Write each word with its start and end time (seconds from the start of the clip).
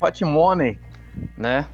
hot 0.00 0.24
money, 0.24 0.78
né? 1.36 1.66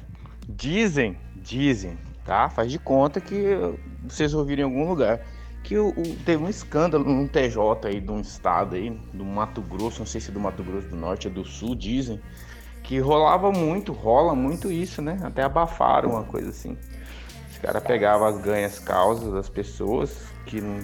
Dizem, 0.47 1.17
dizem, 1.35 1.97
tá? 2.23 2.49
Faz 2.49 2.71
de 2.71 2.79
conta 2.79 3.19
que 3.19 3.57
vocês 4.03 4.33
ouviram 4.33 4.69
em 4.69 4.71
algum 4.71 4.89
lugar 4.89 5.21
que 5.65 5.77
o, 5.77 5.89
o, 5.89 6.15
teve 6.23 6.43
um 6.43 6.49
escândalo 6.49 7.03
num 7.03 7.27
TJ 7.27 7.87
aí 7.87 7.99
de 7.99 8.11
um 8.11 8.21
estado 8.21 8.75
aí, 8.75 8.91
do 9.11 9.25
Mato 9.25 9.61
Grosso, 9.61 9.99
não 9.99 10.05
sei 10.05 10.21
se 10.21 10.29
é 10.29 10.33
do 10.33 10.39
Mato 10.39 10.63
Grosso 10.63 10.87
do 10.87 10.95
Norte 10.95 11.27
ou 11.27 11.33
do 11.33 11.43
Sul, 11.43 11.75
dizem, 11.75 12.21
que 12.83 12.99
rolava 12.99 13.51
muito, 13.51 13.91
rola 13.91 14.35
muito 14.35 14.71
isso, 14.71 15.01
né? 15.01 15.17
Até 15.23 15.41
abafaram 15.41 16.11
uma 16.11 16.23
coisa 16.23 16.51
assim. 16.51 16.77
Os 17.49 17.57
caras 17.57 17.83
pegavam 17.83 18.27
as 18.27 18.37
ganhas 18.37 18.77
causas 18.77 19.33
das 19.33 19.49
pessoas 19.49 20.27
que 20.45 20.61
não 20.61 20.79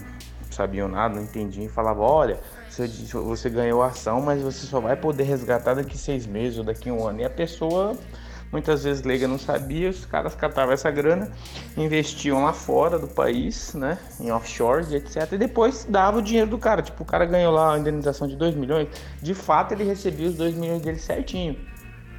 sabiam 0.49 0.87
nada, 0.87 1.13
não 1.13 1.23
entendiam 1.23 1.65
e 1.65 1.69
falavam, 1.69 2.03
olha, 2.03 2.39
você 3.23 3.49
ganhou 3.49 3.81
a 3.81 3.87
ação, 3.87 4.21
mas 4.21 4.41
você 4.41 4.65
só 4.65 4.79
vai 4.79 4.95
poder 4.95 5.23
resgatar 5.23 5.73
daqui 5.73 5.97
seis 5.97 6.25
meses 6.25 6.57
ou 6.57 6.63
daqui 6.63 6.89
um 6.89 7.05
ano. 7.07 7.21
E 7.21 7.25
a 7.25 7.29
pessoa 7.29 7.97
Muitas 8.51 8.83
vezes 8.83 9.01
leiga 9.03 9.29
não 9.29 9.39
sabia, 9.39 9.89
os 9.89 10.05
caras 10.05 10.35
catavam 10.35 10.73
essa 10.73 10.91
grana, 10.91 11.31
investiam 11.77 12.43
lá 12.43 12.51
fora 12.51 12.99
do 12.99 13.07
país, 13.07 13.73
né, 13.73 13.97
em 14.19 14.29
offshores, 14.29 14.91
etc. 14.91 15.31
E 15.31 15.37
depois 15.37 15.87
dava 15.89 16.17
o 16.17 16.21
dinheiro 16.21 16.49
do 16.49 16.57
cara. 16.57 16.81
Tipo, 16.81 17.03
o 17.03 17.05
cara 17.05 17.25
ganhou 17.25 17.53
lá 17.53 17.73
a 17.73 17.79
indenização 17.79 18.27
de 18.27 18.35
2 18.35 18.55
milhões, 18.55 18.89
de 19.21 19.33
fato 19.33 19.73
ele 19.73 19.85
recebia 19.85 20.27
os 20.27 20.35
2 20.35 20.55
milhões 20.55 20.81
dele 20.81 20.99
certinho. 20.99 21.55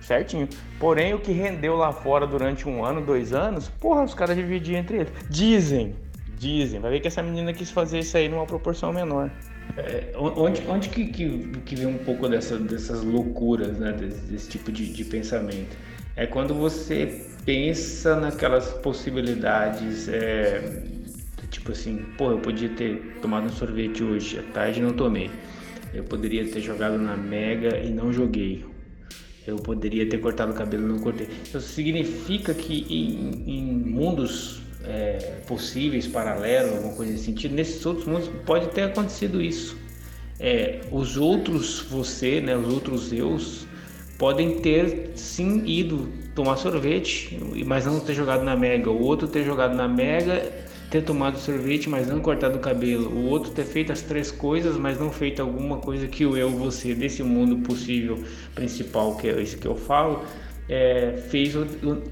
Certinho. 0.00 0.48
Porém, 0.80 1.12
o 1.12 1.20
que 1.20 1.32
rendeu 1.32 1.76
lá 1.76 1.92
fora 1.92 2.26
durante 2.26 2.66
um 2.66 2.82
ano, 2.82 3.02
dois 3.02 3.32
anos, 3.32 3.68
porra, 3.68 4.02
os 4.02 4.14
caras 4.14 4.34
dividiam 4.34 4.80
entre 4.80 5.00
eles. 5.00 5.12
Dizem, 5.28 5.94
dizem. 6.38 6.80
Vai 6.80 6.92
ver 6.92 7.00
que 7.00 7.08
essa 7.08 7.22
menina 7.22 7.52
quis 7.52 7.70
fazer 7.70 8.00
isso 8.00 8.16
aí 8.16 8.28
numa 8.28 8.46
proporção 8.46 8.92
menor. 8.92 9.30
É, 9.76 10.12
onde 10.16 10.62
onde 10.68 10.88
que, 10.90 11.06
que, 11.06 11.48
que, 11.64 11.74
vem 11.74 11.86
um 11.86 11.98
pouco 11.98 12.28
dessa, 12.28 12.58
dessas 12.58 13.02
loucuras, 13.02 13.78
né? 13.78 13.92
Desse, 13.92 14.20
desse 14.22 14.48
tipo 14.50 14.70
de, 14.70 14.92
de 14.92 15.04
pensamento? 15.04 15.76
é 16.16 16.26
quando 16.26 16.54
você 16.54 17.24
pensa 17.44 18.16
naquelas 18.16 18.70
possibilidades, 18.70 20.08
é, 20.08 20.82
tipo 21.50 21.72
assim, 21.72 22.04
pô, 22.16 22.32
eu 22.32 22.38
podia 22.38 22.68
ter 22.68 23.18
tomado 23.20 23.46
um 23.46 23.50
sorvete 23.50 24.02
hoje, 24.02 24.38
à 24.38 24.42
tarde 24.42 24.80
não 24.80 24.92
tomei. 24.92 25.30
Eu 25.92 26.04
poderia 26.04 26.46
ter 26.48 26.60
jogado 26.60 26.96
na 26.96 27.16
Mega 27.16 27.78
e 27.78 27.90
não 27.90 28.12
joguei. 28.12 28.64
Eu 29.46 29.56
poderia 29.56 30.08
ter 30.08 30.18
cortado 30.18 30.52
o 30.52 30.54
cabelo 30.54 30.84
e 30.84 30.88
não 30.88 30.98
cortei. 31.00 31.28
Isso 31.44 31.60
significa 31.60 32.54
que 32.54 32.86
em, 32.88 33.58
em 33.58 33.62
mundos 33.62 34.62
é, 34.84 35.40
possíveis, 35.46 36.06
paralelos, 36.06 36.76
alguma 36.76 36.94
coisa 36.94 37.12
nesse 37.12 37.24
sentido, 37.24 37.54
nesses 37.54 37.84
outros 37.84 38.06
mundos 38.06 38.30
pode 38.44 38.68
ter 38.68 38.82
acontecido 38.82 39.40
isso. 39.40 39.76
É, 40.38 40.80
os 40.90 41.16
outros 41.16 41.80
você, 41.80 42.40
né, 42.40 42.56
os 42.56 42.72
outros 42.72 43.12
eus, 43.12 43.66
podem 44.18 44.58
ter 44.58 45.12
sim 45.14 45.64
ido 45.66 46.08
tomar 46.34 46.56
sorvete, 46.56 47.38
mas 47.66 47.86
não 47.86 48.00
ter 48.00 48.14
jogado 48.14 48.42
na 48.44 48.56
Mega. 48.56 48.90
O 48.90 49.02
outro 49.02 49.28
ter 49.28 49.44
jogado 49.44 49.74
na 49.74 49.86
Mega, 49.86 50.50
ter 50.90 51.02
tomado 51.02 51.38
sorvete, 51.38 51.88
mas 51.88 52.08
não 52.08 52.20
cortado 52.20 52.56
o 52.56 52.60
cabelo. 52.60 53.10
O 53.10 53.26
outro 53.26 53.50
ter 53.50 53.64
feito 53.64 53.92
as 53.92 54.02
três 54.02 54.30
coisas, 54.30 54.76
mas 54.76 54.98
não 54.98 55.10
feito 55.10 55.40
alguma 55.40 55.78
coisa 55.78 56.06
que 56.06 56.26
o 56.26 56.36
eu, 56.36 56.50
você, 56.50 56.94
desse 56.94 57.22
mundo 57.22 57.58
possível 57.58 58.22
principal, 58.54 59.16
que 59.16 59.28
é 59.28 59.40
esse 59.40 59.56
que 59.56 59.66
eu 59.66 59.76
falo, 59.76 60.24
é, 60.68 61.14
fez 61.28 61.54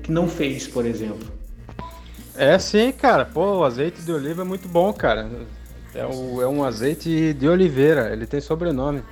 que 0.03 0.13
não 0.13 0.29
fez, 0.29 0.67
por 0.67 0.87
exemplo. 0.87 1.39
É 2.41 2.58
sim, 2.58 2.91
cara. 2.91 3.27
Pô, 3.27 3.58
o 3.58 3.64
azeite 3.64 4.00
de 4.00 4.10
oliva 4.10 4.41
é 4.41 4.44
muito 4.46 4.66
bom, 4.66 4.91
cara. 4.94 5.28
É, 5.94 6.06
o, 6.06 6.41
é 6.41 6.48
um 6.48 6.64
azeite 6.64 7.34
de 7.34 7.46
oliveira, 7.46 8.10
ele 8.14 8.27
tem 8.27 8.41
sobrenome. 8.41 9.02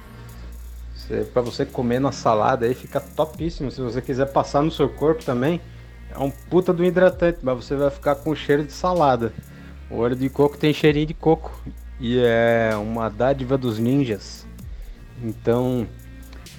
Para 1.34 1.42
você 1.42 1.66
comer 1.66 1.98
na 1.98 2.10
salada 2.10 2.64
aí 2.64 2.72
fica 2.72 2.98
topíssimo. 2.98 3.70
Se 3.70 3.82
você 3.82 4.00
quiser 4.00 4.32
passar 4.32 4.62
no 4.62 4.70
seu 4.70 4.88
corpo 4.88 5.22
também, 5.22 5.60
é 6.10 6.18
um 6.18 6.30
puta 6.30 6.72
do 6.72 6.82
hidratante, 6.82 7.40
mas 7.42 7.66
você 7.66 7.76
vai 7.76 7.90
ficar 7.90 8.14
com 8.14 8.34
cheiro 8.34 8.64
de 8.64 8.72
salada. 8.72 9.30
O 9.90 9.98
óleo 9.98 10.16
de 10.16 10.30
coco 10.30 10.56
tem 10.56 10.72
cheirinho 10.72 11.08
de 11.08 11.14
coco 11.14 11.52
e 12.00 12.18
é 12.18 12.74
uma 12.76 13.10
dádiva 13.10 13.58
dos 13.58 13.78
ninjas. 13.78 14.46
Então 15.22 15.86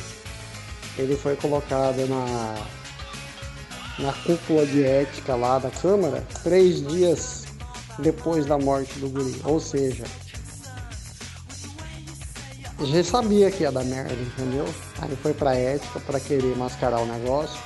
ele 0.98 1.18
foi 1.18 1.36
colocado 1.36 2.08
na. 2.08 2.56
Na 4.00 4.12
cúpula 4.12 4.66
de 4.66 4.84
ética 4.84 5.36
lá 5.36 5.60
da 5.60 5.70
Câmara, 5.70 6.26
três 6.42 6.82
dias 6.88 7.43
depois 8.00 8.46
da 8.46 8.58
morte 8.58 9.00
do 9.00 9.10
guri. 9.10 9.42
Ou 9.44 9.60
seja, 9.60 10.04
já 12.80 13.04
sabia 13.04 13.50
que 13.52 13.64
ia 13.64 13.72
dar 13.72 13.84
merda, 13.84 14.14
entendeu? 14.14 14.66
Aí 15.00 15.16
foi 15.22 15.34
pra 15.34 15.56
ética 15.56 16.00
para 16.00 16.20
querer 16.20 16.56
mascarar 16.58 17.00
o 17.00 17.06
negócio. 17.06 17.60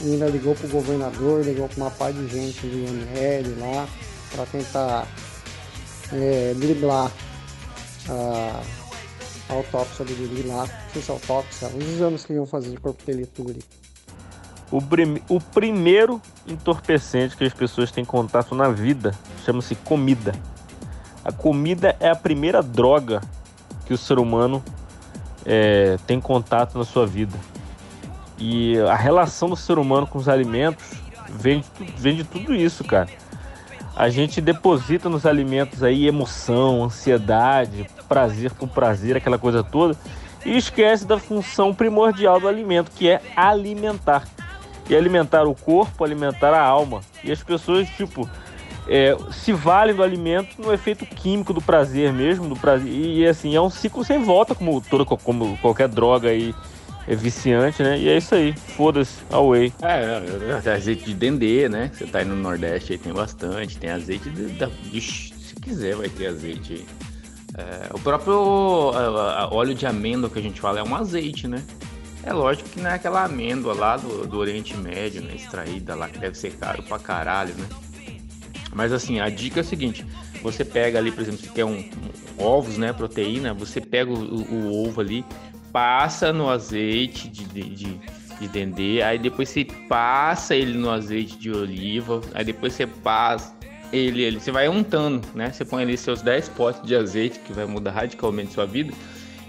E 0.00 0.12
ainda 0.12 0.28
ligou 0.28 0.54
pro 0.54 0.68
governador, 0.68 1.44
ligou 1.44 1.68
pra 1.68 1.76
uma 1.76 1.90
par 1.90 2.12
de 2.12 2.26
gente 2.28 2.66
do 2.66 2.78
IML 2.78 3.60
lá, 3.60 3.86
para 4.32 4.46
tentar 4.46 5.06
é, 6.12 6.54
driblar 6.56 7.12
a, 8.08 8.62
a 9.50 9.52
autópsia 9.52 10.04
do 10.04 10.14
guri 10.14 10.42
lá. 10.42 10.66
Não 10.66 10.92
sei 10.94 11.02
se 11.02 11.10
é 11.10 11.14
autópsia, 11.14 11.68
os 11.68 11.84
exames 11.84 12.24
que 12.24 12.32
iam 12.32 12.46
fazer 12.46 12.70
de 12.70 12.78
corpo 12.78 13.02
delito 13.04 13.42
do 13.42 13.44
guri. 13.48 13.64
O, 14.70 14.80
prim 14.80 15.20
o 15.28 15.40
primeiro 15.40 16.20
entorpecente 16.46 17.36
que 17.36 17.44
as 17.44 17.52
pessoas 17.52 17.90
têm 17.90 18.04
contato 18.04 18.54
na 18.54 18.68
vida 18.68 19.12
chama-se 19.44 19.74
comida. 19.74 20.32
A 21.24 21.32
comida 21.32 21.96
é 21.98 22.08
a 22.08 22.16
primeira 22.16 22.62
droga 22.62 23.20
que 23.84 23.92
o 23.92 23.98
ser 23.98 24.18
humano 24.18 24.62
é, 25.44 25.98
tem 26.06 26.20
contato 26.20 26.78
na 26.78 26.84
sua 26.84 27.06
vida. 27.06 27.36
E 28.38 28.78
a 28.78 28.94
relação 28.94 29.48
do 29.48 29.56
ser 29.56 29.78
humano 29.78 30.06
com 30.06 30.18
os 30.18 30.28
alimentos 30.28 30.92
vem 31.28 31.60
de, 31.60 31.92
vem 31.96 32.16
de 32.16 32.24
tudo 32.24 32.54
isso, 32.54 32.84
cara. 32.84 33.08
A 33.94 34.08
gente 34.08 34.40
deposita 34.40 35.08
nos 35.08 35.26
alimentos 35.26 35.82
aí 35.82 36.06
emoção, 36.06 36.84
ansiedade, 36.84 37.86
prazer 38.08 38.52
por 38.52 38.68
prazer, 38.68 39.16
aquela 39.16 39.38
coisa 39.38 39.62
toda, 39.62 39.96
e 40.44 40.56
esquece 40.56 41.04
da 41.04 41.18
função 41.18 41.74
primordial 41.74 42.40
do 42.40 42.48
alimento, 42.48 42.90
que 42.92 43.10
é 43.10 43.20
alimentar 43.36 44.24
e 44.90 44.96
alimentar 44.96 45.46
o 45.46 45.54
corpo, 45.54 46.04
alimentar 46.04 46.52
a 46.52 46.60
alma. 46.60 47.00
E 47.22 47.30
as 47.30 47.42
pessoas, 47.42 47.88
tipo, 47.90 48.28
é, 48.88 49.16
se 49.30 49.52
valem 49.52 49.94
do 49.94 50.02
alimento 50.02 50.60
no 50.60 50.72
efeito 50.72 51.06
químico 51.06 51.52
do 51.52 51.62
prazer 51.62 52.12
mesmo, 52.12 52.48
do 52.48 52.56
prazer. 52.56 52.92
E, 52.92 53.26
assim, 53.26 53.54
é 53.54 53.60
um 53.60 53.70
ciclo 53.70 54.04
sem 54.04 54.22
volta, 54.22 54.54
como 54.54 54.80
toda 54.80 55.04
como 55.04 55.56
qualquer 55.58 55.88
droga 55.88 56.28
aí 56.28 56.52
é 57.06 57.14
viciante, 57.14 57.82
né? 57.82 57.98
E 57.98 58.08
é 58.08 58.16
isso 58.16 58.34
aí, 58.34 58.52
foda-se, 58.52 59.18
away. 59.30 59.72
É, 59.80 60.60
é, 60.64 60.72
azeite 60.72 61.04
de 61.04 61.14
dendê, 61.14 61.68
né? 61.68 61.90
Você 61.94 62.04
tá 62.06 62.18
aí 62.18 62.24
no 62.24 62.36
Nordeste 62.36 62.92
aí 62.92 62.98
tem 62.98 63.12
bastante, 63.12 63.78
tem 63.78 63.90
azeite 63.90 64.28
de, 64.28 64.46
de, 64.52 65.00
se 65.00 65.54
quiser 65.62 65.94
vai 65.94 66.08
ter 66.08 66.26
azeite 66.26 66.74
aí. 66.74 66.86
É, 67.58 67.88
o 67.92 67.98
próprio 67.98 68.38
óleo 69.50 69.74
de 69.74 69.86
amêndoa 69.86 70.30
que 70.30 70.38
a 70.38 70.42
gente 70.42 70.60
fala 70.60 70.78
é 70.78 70.82
um 70.82 70.94
azeite, 70.94 71.48
né? 71.48 71.62
É 72.22 72.32
lógico 72.32 72.68
que 72.68 72.80
não 72.80 72.90
é 72.90 72.94
aquela 72.94 73.24
amêndoa 73.24 73.74
lá 73.74 73.96
do, 73.96 74.26
do 74.26 74.38
Oriente 74.38 74.76
Médio, 74.76 75.22
né? 75.22 75.34
Extraída 75.34 75.94
lá, 75.94 76.08
que 76.08 76.18
deve 76.18 76.36
ser 76.36 76.52
caro 76.52 76.82
pra 76.82 76.98
caralho, 76.98 77.54
né? 77.54 77.66
Mas 78.74 78.92
assim, 78.92 79.20
a 79.20 79.28
dica 79.28 79.60
é 79.60 79.62
o 79.62 79.64
seguinte: 79.64 80.04
você 80.42 80.64
pega 80.64 80.98
ali, 80.98 81.10
por 81.10 81.22
exemplo, 81.22 81.40
se 81.40 81.48
quer 81.48 81.64
um, 81.64 81.78
um 81.78 82.44
ovos, 82.44 82.76
né? 82.76 82.92
Proteína, 82.92 83.54
você 83.54 83.80
pega 83.80 84.10
o, 84.10 84.14
o, 84.14 84.54
o 84.54 84.88
ovo 84.88 85.00
ali, 85.00 85.24
passa 85.72 86.32
no 86.32 86.48
azeite 86.48 87.28
de, 87.28 87.44
de, 87.44 87.62
de, 87.62 88.00
de 88.38 88.48
dendê, 88.48 89.02
aí 89.02 89.18
depois 89.18 89.48
você 89.48 89.64
passa 89.88 90.54
ele 90.54 90.76
no 90.76 90.90
azeite 90.90 91.38
de 91.38 91.50
oliva, 91.50 92.20
aí 92.34 92.44
depois 92.44 92.74
você 92.74 92.86
passa 92.86 93.58
ele, 93.92 94.22
ele, 94.22 94.40
você 94.40 94.52
vai 94.52 94.68
untando, 94.68 95.26
né? 95.34 95.50
Você 95.50 95.64
põe 95.64 95.82
ali 95.82 95.96
seus 95.96 96.22
10 96.22 96.50
potes 96.50 96.82
de 96.82 96.94
azeite, 96.94 97.40
que 97.40 97.52
vai 97.52 97.66
mudar 97.66 97.90
radicalmente 97.90 98.52
sua 98.52 98.66
vida. 98.66 98.92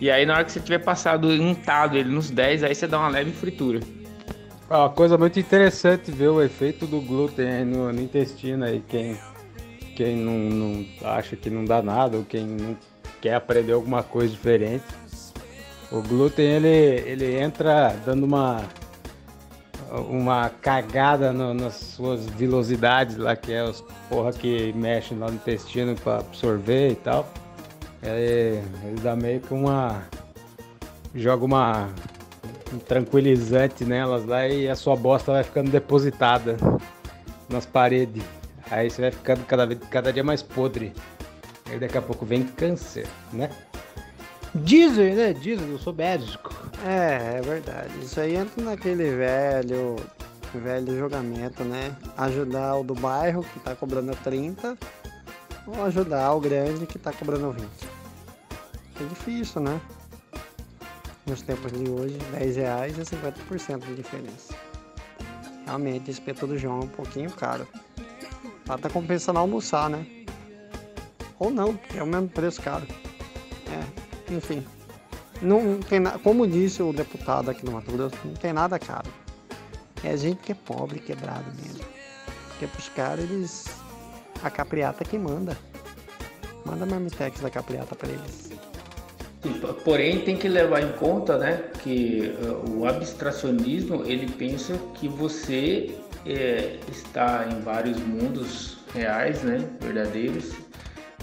E 0.01 0.11
aí 0.11 0.25
na 0.25 0.33
hora 0.33 0.43
que 0.43 0.51
você 0.51 0.59
tiver 0.59 0.79
passado 0.79 1.29
untado 1.29 1.95
ele 1.95 2.09
nos 2.09 2.29
10, 2.29 2.63
aí 2.63 2.75
você 2.75 2.87
dá 2.87 2.99
uma 2.99 3.07
leve 3.07 3.31
fritura. 3.31 3.79
Uma 4.69 4.89
coisa 4.89 5.17
muito 5.17 5.39
interessante 5.39 6.11
ver 6.11 6.29
o 6.29 6.41
efeito 6.41 6.85
do 6.85 6.99
glúten 6.99 7.63
no, 7.63 7.93
no 7.93 8.01
intestino 8.01 8.65
aí, 8.65 8.83
quem, 8.85 9.17
quem 9.95 10.17
não, 10.17 10.33
não 10.33 10.85
acha 11.03 11.37
que 11.37 11.49
não 11.49 11.63
dá 11.63 11.81
nada, 11.81 12.17
ou 12.17 12.25
quem 12.25 12.45
não 12.45 12.75
quer 13.21 13.35
aprender 13.35 13.71
alguma 13.71 14.03
coisa 14.03 14.33
diferente 14.33 14.83
o 15.91 16.01
glúten 16.01 16.45
ele, 16.45 16.67
ele 16.67 17.39
entra 17.39 17.93
dando 18.05 18.23
uma 18.23 18.61
uma 20.09 20.49
cagada 20.49 21.33
no, 21.33 21.53
nas 21.53 21.73
suas 21.73 22.25
velocidades 22.25 23.17
lá, 23.17 23.35
que 23.35 23.51
é 23.51 23.61
os 23.61 23.83
porra 24.07 24.31
que 24.31 24.71
mexem 24.71 25.19
lá 25.19 25.27
no 25.27 25.33
intestino 25.33 25.95
para 25.95 26.19
absorver 26.19 26.91
e 26.91 26.95
tal. 26.95 27.27
Ele, 28.03 28.63
ele 28.83 28.99
dá 29.01 29.15
meio 29.15 29.39
que 29.39 29.53
uma. 29.53 30.03
joga 31.13 31.45
uma. 31.45 31.89
um 32.73 32.79
tranquilizante 32.79 33.85
nelas 33.85 34.25
lá 34.25 34.47
e 34.47 34.67
a 34.67 34.75
sua 34.75 34.95
bosta 34.95 35.31
vai 35.31 35.43
ficando 35.43 35.69
depositada 35.69 36.57
nas 37.47 37.65
paredes. 37.65 38.23
Aí 38.69 38.89
você 38.89 39.01
vai 39.01 39.11
ficando 39.11 39.45
cada, 39.45 39.65
vez, 39.65 39.79
cada 39.89 40.11
dia 40.11 40.23
mais 40.23 40.41
podre. 40.41 40.93
Aí 41.69 41.79
daqui 41.79 41.97
a 41.97 42.01
pouco 42.01 42.25
vem 42.25 42.43
câncer, 42.43 43.07
né? 43.31 43.49
Dizem, 44.53 45.15
né? 45.15 45.33
Dizem, 45.33 45.69
eu 45.69 45.77
sou 45.77 45.93
médico. 45.93 46.53
É, 46.85 47.37
é 47.37 47.41
verdade. 47.41 47.91
Isso 48.01 48.19
aí 48.19 48.35
entra 48.35 48.63
naquele 48.63 49.15
velho, 49.15 49.95
velho 50.53 50.97
julgamento, 50.97 51.63
né? 51.63 51.95
Ajudar 52.17 52.77
o 52.77 52.83
do 52.83 52.95
bairro 52.95 53.43
que 53.43 53.59
tá 53.59 53.75
cobrando 53.75 54.15
30 54.23 54.77
ou 55.67 55.83
ajudar 55.85 56.33
o 56.33 56.39
grande 56.39 56.85
que 56.85 56.99
tá 56.99 57.11
cobrando 57.11 57.51
20. 57.51 57.67
É 58.99 59.03
difícil, 59.07 59.61
né? 59.61 59.81
Nos 61.25 61.41
tempos 61.41 61.71
de 61.71 61.89
hoje, 61.89 62.17
10 62.31 62.55
reais 62.55 62.99
é 62.99 63.03
50% 63.03 63.85
de 63.85 63.95
diferença. 63.95 64.55
Realmente, 65.65 66.09
esse 66.09 66.19
espeto 66.19 66.47
do 66.47 66.57
João 66.57 66.81
é 66.81 66.83
um 66.83 66.87
pouquinho 66.87 67.31
caro. 67.31 67.67
Lá 68.67 68.77
tá 68.77 68.89
compensando 68.89 69.39
almoçar, 69.39 69.89
né? 69.89 70.05
Ou 71.39 71.49
não, 71.49 71.75
porque 71.75 71.97
é 71.97 72.03
o 72.03 72.07
mesmo 72.07 72.29
preço 72.29 72.61
caro. 72.61 72.85
É, 73.67 74.33
enfim, 74.33 74.65
não 75.41 75.79
tem 75.79 75.99
nada, 75.99 76.19
como 76.19 76.45
disse 76.45 76.83
o 76.83 76.93
deputado 76.93 77.49
aqui 77.49 77.65
no 77.65 77.71
Mato 77.71 77.91
Grosso, 77.91 78.15
não 78.23 78.33
tem 78.33 78.53
nada 78.53 78.77
caro. 78.77 79.09
É 80.03 80.15
gente 80.15 80.37
que 80.37 80.51
é 80.51 80.55
pobre, 80.55 80.99
quebrado 80.99 81.45
mesmo. 81.55 81.83
Porque 82.49 82.67
pros 82.67 82.89
caras, 82.89 83.29
eles. 83.29 83.65
A 84.43 84.49
capriata 84.49 85.03
que 85.03 85.17
manda. 85.17 85.57
Manda 86.65 86.85
marmitex 86.85 87.39
da 87.41 87.49
capriata 87.49 87.95
para 87.95 88.09
eles. 88.09 88.51
Porém, 89.83 90.19
tem 90.19 90.37
que 90.37 90.47
levar 90.47 90.81
em 90.81 90.91
conta, 90.93 91.37
né, 91.37 91.63
que 91.81 92.31
uh, 92.43 92.77
o 92.77 92.85
abstracionismo 92.87 94.03
ele 94.05 94.31
pensa 94.31 94.77
que 94.93 95.07
você 95.07 95.95
é, 96.27 96.77
está 96.91 97.47
em 97.51 97.59
vários 97.61 97.97
mundos 97.97 98.77
reais, 98.93 99.41
né, 99.41 99.67
verdadeiros, 99.79 100.51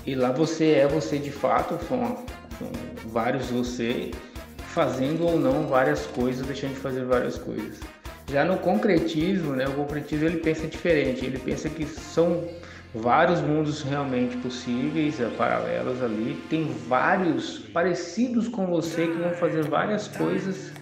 e 0.05 0.17
lá 0.17 0.33
você 0.33 0.73
é 0.73 0.89
você 0.89 1.19
de 1.19 1.31
fato, 1.31 1.79
uma 1.95 2.17
vários 3.07 3.47
você 3.51 4.11
fazendo 4.59 5.25
ou 5.25 5.39
não 5.39 5.67
várias 5.69 6.07
coisas, 6.07 6.45
deixando 6.47 6.75
de 6.75 6.81
fazer 6.81 7.05
várias 7.05 7.39
coisas. 7.39 7.79
Já 8.31 8.45
no 8.45 8.59
concretismo, 8.59 9.55
né, 9.55 9.67
o 9.67 9.73
concretismo 9.73 10.27
ele 10.27 10.39
pensa 10.39 10.67
diferente, 10.67 11.25
ele 11.25 11.39
pensa 11.39 11.69
que 11.69 11.87
são 11.87 12.45
vários 12.95 13.41
mundos 13.41 13.83
realmente 13.83 14.37
possíveis, 14.39 15.21
é, 15.21 15.29
paralelos 15.29 16.03
ali, 16.03 16.43
tem 16.49 16.73
vários 16.89 17.59
parecidos 17.59 18.49
com 18.49 18.67
você 18.67 19.07
que 19.07 19.15
vão 19.15 19.31
fazer 19.33 19.65
várias 19.65 20.09
coisas 20.09 20.73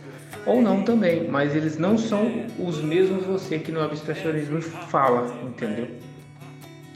ou 0.44 0.62
não 0.62 0.82
também, 0.82 1.28
mas 1.28 1.56
eles 1.56 1.76
não 1.76 1.98
são 1.98 2.46
os 2.58 2.80
mesmos 2.80 3.24
você 3.24 3.58
que 3.58 3.72
no 3.72 3.82
abstracionismo 3.82 4.60
fala, 4.60 5.26
entendeu? 5.42 5.88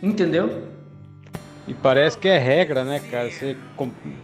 Entendeu? 0.02 0.70
E 1.66 1.74
parece 1.74 2.16
que 2.16 2.28
é 2.28 2.38
regra, 2.38 2.84
né, 2.84 3.00
cara? 3.10 3.30
Você, 3.30 3.56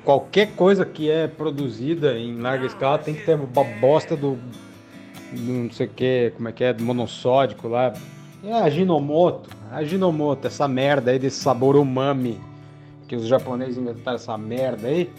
qualquer 0.04 0.52
coisa 0.52 0.84
que 0.84 1.10
é 1.10 1.28
produzida 1.28 2.18
em 2.18 2.40
larga 2.40 2.66
escala 2.66 2.98
tem 2.98 3.14
que 3.14 3.24
ter 3.24 3.34
uma 3.34 3.64
bosta 3.64 4.16
do, 4.16 4.38
do 5.32 5.52
não 5.52 5.70
sei 5.70 5.86
o 5.86 5.90
que, 5.90 6.32
como 6.36 6.48
é 6.48 6.52
que 6.52 6.64
é, 6.64 6.72
do 6.72 6.82
monossódico 6.82 7.68
lá. 7.68 7.92
É 8.42 8.52
a 8.52 8.68
Ginomoto, 8.70 9.50
a 9.70 9.84
Ginomoto, 9.84 10.46
essa 10.46 10.66
merda 10.66 11.10
aí 11.10 11.18
desse 11.18 11.40
sabor 11.40 11.76
umami 11.76 12.40
que 13.06 13.16
os 13.16 13.26
japoneses 13.26 13.78
inventaram 13.78 14.16
essa 14.16 14.36
merda 14.36 14.88
aí. 14.88 15.10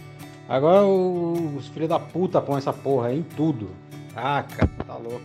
Agora 0.48 0.86
os 0.86 1.68
filhos 1.68 1.90
da 1.90 2.00
puta 2.00 2.42
põem 2.42 2.58
essa 2.58 2.74
porra 2.74 3.08
aí 3.08 3.20
em 3.20 3.24
tudo. 3.24 3.70
Ah, 4.16 4.44
cara, 4.44 4.72
tá 4.86 4.96
louco. 4.96 5.22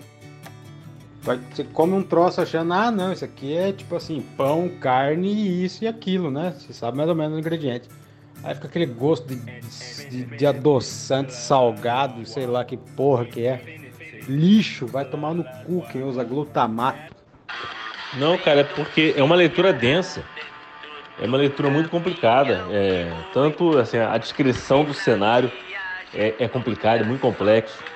Você 1.23 1.63
come 1.65 1.93
um 1.93 2.03
troço 2.03 2.41
achando, 2.41 2.73
ah, 2.73 2.91
não, 2.91 3.13
isso 3.13 3.25
aqui 3.25 3.57
é 3.57 3.73
tipo 3.73 3.95
assim, 3.95 4.21
pão, 4.37 4.69
carne 4.81 5.33
e 5.33 5.65
isso 5.65 5.85
e 5.85 5.87
aquilo, 5.87 6.31
né? 6.31 6.55
Você 6.59 6.73
sabe 6.73 6.97
mais 6.97 7.09
ou 7.09 7.15
menos 7.15 7.37
o 7.37 7.39
ingrediente. 7.39 7.89
Aí 8.43 8.55
fica 8.57 8.67
aquele 8.67 8.87
gosto 8.87 9.29
de, 9.29 9.37
de, 10.11 10.25
de 10.25 10.47
adoçante, 10.47 11.33
salgado, 11.33 12.27
sei 12.27 12.45
lá 12.45 12.65
que 12.65 12.77
porra 12.77 13.25
que 13.25 13.47
é. 13.47 13.81
Lixo, 14.29 14.87
vai 14.87 15.05
tomar 15.05 15.33
no 15.33 15.45
cu 15.45 15.83
quem 15.93 16.03
usa 16.03 16.25
glutamato. 16.25 17.15
Não, 18.13 18.39
cara, 18.39 18.61
é 18.61 18.65
porque 18.65 19.15
é 19.17 19.23
uma 19.23 19.35
leitura 19.37 19.73
densa. 19.73 20.31
É 21.17 21.27
uma 21.27 21.39
leitura 21.39 21.71
muito 21.71 21.91
complicada. 21.91 22.67
É, 22.71 23.25
tanto 23.33 23.79
assim, 23.79 23.99
a 23.99 24.19
descrição 24.19 24.85
do 24.85 24.95
cenário 24.95 25.53
é, 26.13 26.45
é 26.45 26.49
complicada, 26.49 27.03
é 27.03 27.07
muito 27.07 27.21
complexo. 27.21 27.87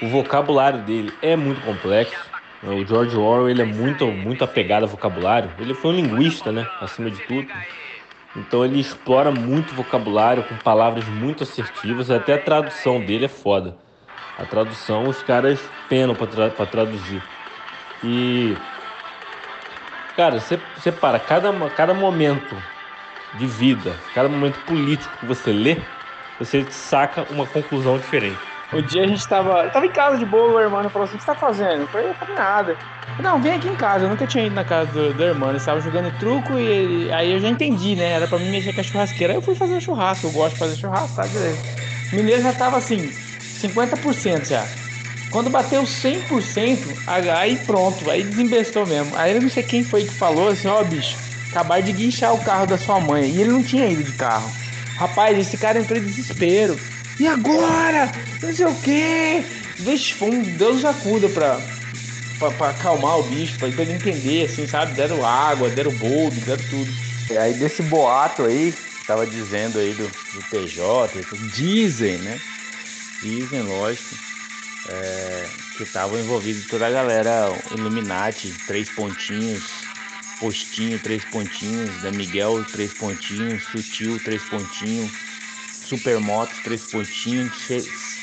O 0.00 0.08
vocabulário 0.08 0.84
dele 0.84 1.18
é 1.22 1.36
muito 1.36 1.62
complexo. 1.62 2.32
O 2.62 2.84
George 2.86 3.16
Orwell 3.16 3.50
ele 3.50 3.62
é 3.62 3.64
muito, 3.64 4.12
muito 4.12 4.44
apegado 4.44 4.84
ao 4.84 4.88
vocabulário. 4.88 5.54
Ele 5.58 5.74
foi 5.74 5.92
um 5.92 5.96
linguista, 5.96 6.52
né? 6.52 6.70
Acima 6.80 7.10
de 7.10 7.20
tudo. 7.20 7.52
Então 8.34 8.64
ele 8.64 8.78
explora 8.80 9.32
muito 9.32 9.74
vocabulário 9.74 10.44
com 10.44 10.56
palavras 10.56 11.08
muito 11.08 11.42
assertivas. 11.42 12.10
Até 12.10 12.34
a 12.34 12.38
tradução 12.38 13.02
dele 13.02 13.24
é 13.26 13.28
foda. 13.28 13.78
A 14.36 14.46
tradução 14.46 15.08
os 15.08 15.22
caras 15.22 15.72
penam 15.88 16.14
para 16.16 16.50
tra 16.50 16.66
traduzir. 16.66 17.24
E 18.02 18.66
cara, 20.18 20.40
você, 20.40 20.56
você 20.74 20.92
para 20.92 21.20
cada, 21.20 21.52
cada 21.70 21.94
momento 21.94 22.64
de 23.32 23.46
vida, 23.46 24.04
cada 24.12 24.28
momento 24.28 24.60
político 24.62 25.18
que 25.18 25.26
você 25.26 25.52
lê, 25.52 25.86
você 26.38 26.70
saca 26.70 27.24
uma 27.32 27.46
conclusão 27.48 27.98
diferente. 27.98 28.48
O 28.70 28.82
dia 28.82 29.02
a 29.04 29.06
gente 29.06 29.26
tava. 29.26 29.70
tava 29.70 29.86
em 29.86 29.92
casa 29.92 30.18
de 30.18 30.26
boa, 30.26 30.52
o 30.52 30.60
irmão 30.60 30.82
falou 30.90 31.04
assim: 31.06 31.14
o 31.16 31.18
que 31.18 31.24
você 31.24 31.32
tá 31.32 31.36
fazendo? 31.38 31.82
Eu 31.84 31.88
falei, 31.88 32.10
eu 32.10 32.14
falei 32.14 32.34
nada. 32.34 32.78
Não, 33.18 33.40
vem 33.40 33.52
aqui 33.54 33.68
em 33.68 33.76
casa. 33.76 34.04
Eu 34.04 34.10
nunca 34.10 34.26
tinha 34.26 34.44
ido 34.44 34.54
na 34.54 34.64
casa 34.64 34.92
do, 34.92 35.14
do 35.14 35.24
irmão. 35.24 35.48
Ele 35.48 35.56
estava 35.56 35.80
jogando 35.80 36.12
truco 36.12 36.58
e 36.58 36.64
ele, 36.64 37.12
aí 37.12 37.30
eu 37.32 37.40
já 37.40 37.48
entendi, 37.48 37.96
né? 37.96 38.04
Era 38.12 38.28
pra 38.28 38.38
mim 38.38 38.50
mexer 38.50 38.72
com 38.72 38.80
a 38.80 38.82
churrasqueira. 38.84 39.32
Aí 39.32 39.36
eu 39.38 39.42
fui 39.42 39.54
fazer 39.54 39.80
churrasco. 39.80 40.26
Eu 40.26 40.30
gosto 40.32 40.52
de 40.54 40.58
fazer 40.58 40.76
churrasco, 40.76 41.16
tá? 41.16 41.26
Beleza. 41.26 41.64
Mineiro 42.12 42.42
já 42.42 42.52
tava 42.52 42.76
assim, 42.76 43.16
50% 43.50 44.48
já. 44.48 44.72
Quando 45.30 45.50
bateu 45.50 45.84
100%, 45.84 46.96
aí 47.06 47.56
pronto, 47.58 48.08
aí 48.10 48.22
desembestou 48.22 48.86
mesmo. 48.86 49.14
Aí 49.14 49.34
eu 49.34 49.42
não 49.42 49.48
sei 49.48 49.62
quem 49.62 49.84
foi 49.84 50.04
que 50.04 50.14
falou 50.14 50.48
assim: 50.48 50.68
ó, 50.68 50.80
oh, 50.80 50.84
bicho, 50.84 51.18
acabar 51.50 51.82
de 51.82 51.92
guinchar 51.92 52.34
o 52.34 52.42
carro 52.42 52.66
da 52.66 52.78
sua 52.78 52.98
mãe. 52.98 53.30
E 53.30 53.40
ele 53.40 53.50
não 53.50 53.62
tinha 53.62 53.86
ido 53.86 54.02
de 54.02 54.12
carro. 54.12 54.50
Rapaz, 54.96 55.38
esse 55.38 55.56
cara 55.56 55.78
entrou 55.78 55.98
em 55.98 56.02
desespero. 56.02 56.78
E 57.20 57.26
agora? 57.26 58.12
Não 58.42 58.52
sei 58.52 58.66
o 58.66 58.74
quê. 58.76 59.44
Vixe, 59.78 60.14
foi 60.14 60.28
um 60.28 60.42
Deus 60.42 60.84
acuda 60.84 61.28
pra, 61.28 61.60
pra, 62.38 62.50
pra 62.50 62.68
acalmar 62.70 63.18
o 63.18 63.24
bicho, 63.24 63.58
pra, 63.58 63.68
ele 63.68 63.92
entender, 63.92 64.44
assim, 64.44 64.66
sabe? 64.66 64.94
Deram 64.94 65.24
água, 65.24 65.68
deram 65.68 65.92
boldo, 65.92 66.40
deram 66.40 66.62
tudo. 66.68 66.90
E 67.30 67.36
aí 67.36 67.54
desse 67.54 67.82
boato 67.82 68.44
aí, 68.44 68.72
tava 69.06 69.26
dizendo 69.26 69.78
aí 69.78 69.92
do, 69.94 70.08
do 70.32 70.42
PJ, 70.50 71.24
dizem, 71.50 72.18
né? 72.18 72.38
Dizem, 73.20 73.62
lógico. 73.62 74.27
É, 74.88 75.48
que 75.76 75.82
estavam 75.82 76.18
envolvidos 76.18 76.66
toda 76.66 76.86
a 76.86 76.90
galera 76.90 77.52
Illuminati, 77.70 78.52
três 78.66 78.88
pontinhos, 78.90 79.64
Postinho, 80.40 80.98
três 81.00 81.24
pontinhos, 81.24 81.90
da 82.00 82.10
Miguel, 82.12 82.64
três 82.64 82.92
pontinhos, 82.94 83.64
Sutil, 83.64 84.20
três 84.22 84.42
pontinhos, 84.44 85.10
Supermotos, 85.84 86.56
três 86.62 86.82
pontinhos, 86.84 87.52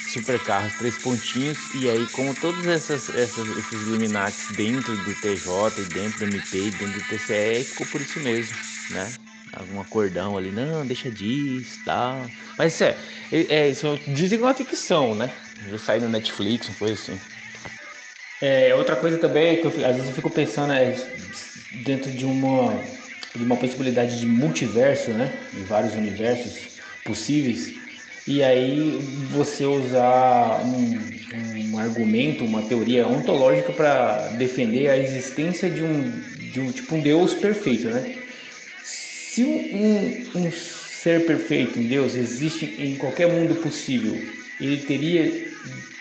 Supercarros, 0.08 0.74
três 0.76 0.98
pontinhos, 0.98 1.58
e 1.74 1.90
aí 1.90 2.08
como 2.08 2.34
todos 2.34 2.66
essas, 2.68 3.10
essas, 3.10 3.48
esses 3.58 3.82
Illuminati 3.82 4.54
dentro 4.54 4.96
do 4.96 5.14
TJ, 5.16 5.84
dentro 5.94 6.20
do 6.20 6.26
MP, 6.26 6.72
dentro 6.72 7.00
do 7.00 7.08
TCE, 7.10 7.66
ficou 7.66 7.86
por 7.88 8.00
isso 8.00 8.20
mesmo, 8.22 8.56
né? 8.92 9.12
Algum 9.52 9.82
acordão 9.82 10.38
ali, 10.38 10.52
não, 10.52 10.86
deixa 10.86 11.12
disso, 11.12 11.80
tal. 11.84 12.30
Mas 12.58 12.80
é, 12.82 12.98
é, 13.32 13.70
isso 13.70 14.00
dizem 14.08 14.38
que 14.38 14.44
é 14.44 14.48
uma 14.48 14.54
ficção, 14.54 15.16
né? 15.16 15.34
Já 15.64 15.78
saiu 15.78 16.02
no 16.02 16.10
Netflix, 16.10 16.68
uma 16.68 16.76
coisa 16.78 16.94
assim. 16.94 17.20
É, 18.42 18.76
outra 18.76 18.96
coisa 18.96 19.18
também 19.18 19.62
que 19.62 19.66
eu, 19.66 19.86
às 19.86 19.96
vezes 19.96 20.10
eu 20.10 20.16
fico 20.16 20.30
pensando 20.30 20.74
é, 20.74 20.94
dentro 21.72 22.12
de 22.12 22.26
uma, 22.26 22.84
de 23.36 23.44
uma 23.44 23.56
possibilidade 23.56 24.20
de 24.20 24.26
multiverso, 24.26 25.12
né? 25.12 25.32
De 25.54 25.64
vários 25.64 25.96
universos 25.96 26.80
possíveis. 27.04 27.74
E 28.28 28.44
aí 28.44 29.00
você 29.30 29.66
usar 29.66 30.64
um, 30.66 31.72
um 31.72 31.78
argumento, 31.78 32.44
uma 32.44 32.64
teoria 32.64 33.08
ontológica 33.08 33.72
para 33.72 34.30
defender 34.30 34.90
a 34.90 34.98
existência 34.98 35.70
de 35.70 35.84
um, 35.84 36.22
de 36.50 36.60
um 36.60 36.72
tipo 36.72 36.96
um 36.96 37.02
Deus 37.02 37.34
perfeito, 37.34 37.88
né? 37.88 38.16
Se 38.82 39.44
um, 39.44 40.32
um 40.36 40.52
ser 40.52 41.26
perfeito, 41.26 41.80
um 41.80 41.88
Deus, 41.88 42.16
existe 42.16 42.66
em 42.80 42.96
qualquer 42.96 43.28
mundo 43.28 43.56
possível, 43.56 44.45
ele 44.60 44.78
teria 44.78 45.46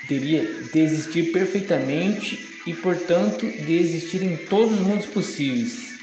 teria 0.09 0.45
de 0.73 0.81
existir 0.81 1.33
perfeitamente 1.33 2.61
e, 2.67 2.75
portanto, 2.75 3.47
de 3.47 3.75
existir 3.75 4.23
em 4.23 4.37
todos 4.37 4.79
os 4.79 4.87
mundos 4.87 5.07
possíveis, 5.07 5.95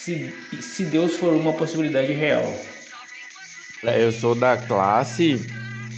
se, 0.00 0.32
se 0.60 0.84
Deus 0.84 1.16
for 1.16 1.34
uma 1.34 1.52
possibilidade 1.52 2.12
real. 2.12 2.54
É, 3.84 4.04
eu 4.04 4.12
sou 4.12 4.34
da 4.34 4.56
classe 4.56 5.40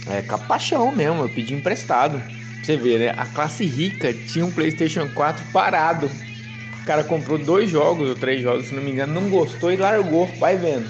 é, 0.07 0.21
capachão 0.21 0.91
mesmo, 0.91 1.23
eu 1.23 1.29
pedi 1.29 1.53
emprestado. 1.53 2.21
Você 2.61 2.77
vê, 2.77 2.97
né? 2.97 3.13
A 3.17 3.25
classe 3.25 3.65
rica 3.65 4.13
tinha 4.13 4.45
um 4.45 4.51
PlayStation 4.51 5.09
4 5.09 5.43
parado. 5.51 6.11
O 6.81 6.85
cara 6.85 7.03
comprou 7.03 7.37
dois 7.37 7.69
jogos 7.69 8.09
ou 8.09 8.15
três 8.15 8.41
jogos, 8.41 8.67
se 8.67 8.75
não 8.75 8.83
me 8.83 8.91
engano, 8.91 9.19
não 9.19 9.29
gostou 9.29 9.71
e 9.71 9.77
largou. 9.77 10.27
Vai 10.39 10.57
vendo. 10.57 10.89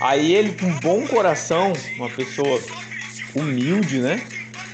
Aí 0.00 0.34
ele, 0.34 0.52
com 0.52 0.72
bom 0.80 1.06
coração, 1.06 1.72
uma 1.96 2.10
pessoa 2.10 2.60
humilde, 3.34 3.98
né? 4.00 4.20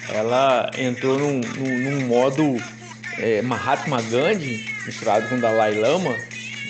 Ela 0.09 0.71
entrou 0.77 1.19
num, 1.19 1.41
num, 1.41 1.79
num 1.79 2.07
modo 2.07 2.57
é, 3.19 3.43
Mahatma 3.43 4.01
Gandhi 4.03 4.73
misturado 4.87 5.29
com 5.29 5.39
Dalai 5.39 5.75
Lama, 5.75 6.17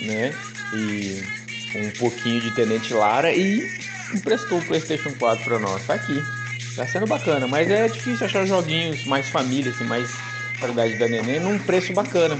né? 0.01 0.33
E 0.73 1.23
um 1.75 1.89
pouquinho 1.91 2.41
de 2.41 2.51
Tenente 2.51 2.93
Lara 2.93 3.31
e 3.33 3.67
emprestou 4.13 4.59
o 4.59 4.65
PlayStation 4.65 5.11
4 5.17 5.43
para 5.43 5.59
nós. 5.59 5.85
Tá 5.85 5.95
aqui. 5.95 6.21
Tá 6.75 6.87
sendo 6.87 7.05
bacana, 7.05 7.47
mas 7.47 7.69
é 7.69 7.87
difícil 7.87 8.25
achar 8.25 8.45
joguinhos 8.45 9.05
mais 9.05 9.29
família, 9.29 9.71
assim, 9.71 9.83
mais 9.83 10.09
qualidade 10.59 10.97
da 10.97 11.07
neném 11.07 11.39
num 11.39 11.59
preço 11.59 11.93
bacana. 11.93 12.37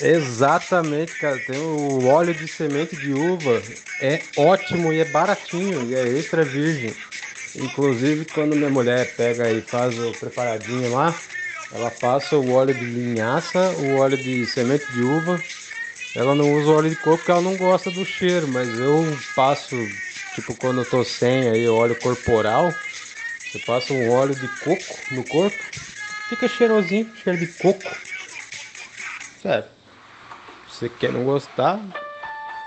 Exatamente, 0.00 1.14
cara. 1.18 1.38
Tem 1.38 1.58
o 1.58 2.06
óleo 2.06 2.34
de 2.34 2.48
semente 2.48 2.96
de 2.96 3.12
uva, 3.12 3.62
é 4.00 4.20
ótimo 4.36 4.92
e 4.92 5.00
é 5.00 5.04
baratinho 5.04 5.88
e 5.90 5.94
é 5.94 6.08
extra 6.08 6.44
virgem. 6.44 6.94
Inclusive, 7.54 8.24
quando 8.26 8.54
minha 8.54 8.70
mulher 8.70 9.14
pega 9.16 9.50
e 9.50 9.60
faz 9.60 9.98
o 9.98 10.12
preparadinho 10.12 10.92
lá, 10.92 11.14
ela 11.72 11.90
passa 11.90 12.36
o 12.36 12.52
óleo 12.52 12.74
de 12.74 12.84
linhaça, 12.84 13.72
o 13.72 13.96
óleo 13.96 14.16
de 14.16 14.46
semente 14.46 14.90
de 14.92 15.02
uva. 15.02 15.42
Ela 16.14 16.34
não 16.34 16.52
usa 16.52 16.70
óleo 16.70 16.90
de 16.90 16.96
coco 16.96 17.18
porque 17.18 17.30
ela 17.30 17.40
não 17.40 17.56
gosta 17.56 17.90
do 17.90 18.04
cheiro, 18.04 18.46
mas 18.48 18.68
eu 18.78 19.16
passo, 19.34 19.88
tipo, 20.34 20.54
quando 20.54 20.80
eu 20.80 20.84
tô 20.84 21.04
sem 21.04 21.48
aí 21.48 21.68
óleo 21.68 21.94
corporal, 21.96 22.74
você 23.48 23.58
passa 23.58 23.92
um 23.92 24.08
óleo 24.10 24.34
de 24.34 24.48
coco 24.48 24.96
no 25.10 25.24
corpo, 25.24 25.62
fica 26.28 26.48
cheirosinho, 26.48 27.10
cheiro 27.16 27.38
de 27.38 27.46
coco. 27.46 27.90
Sério. 29.42 29.68
Você 30.68 30.88
quer 30.88 31.12
não 31.12 31.24
gostar, 31.24 31.80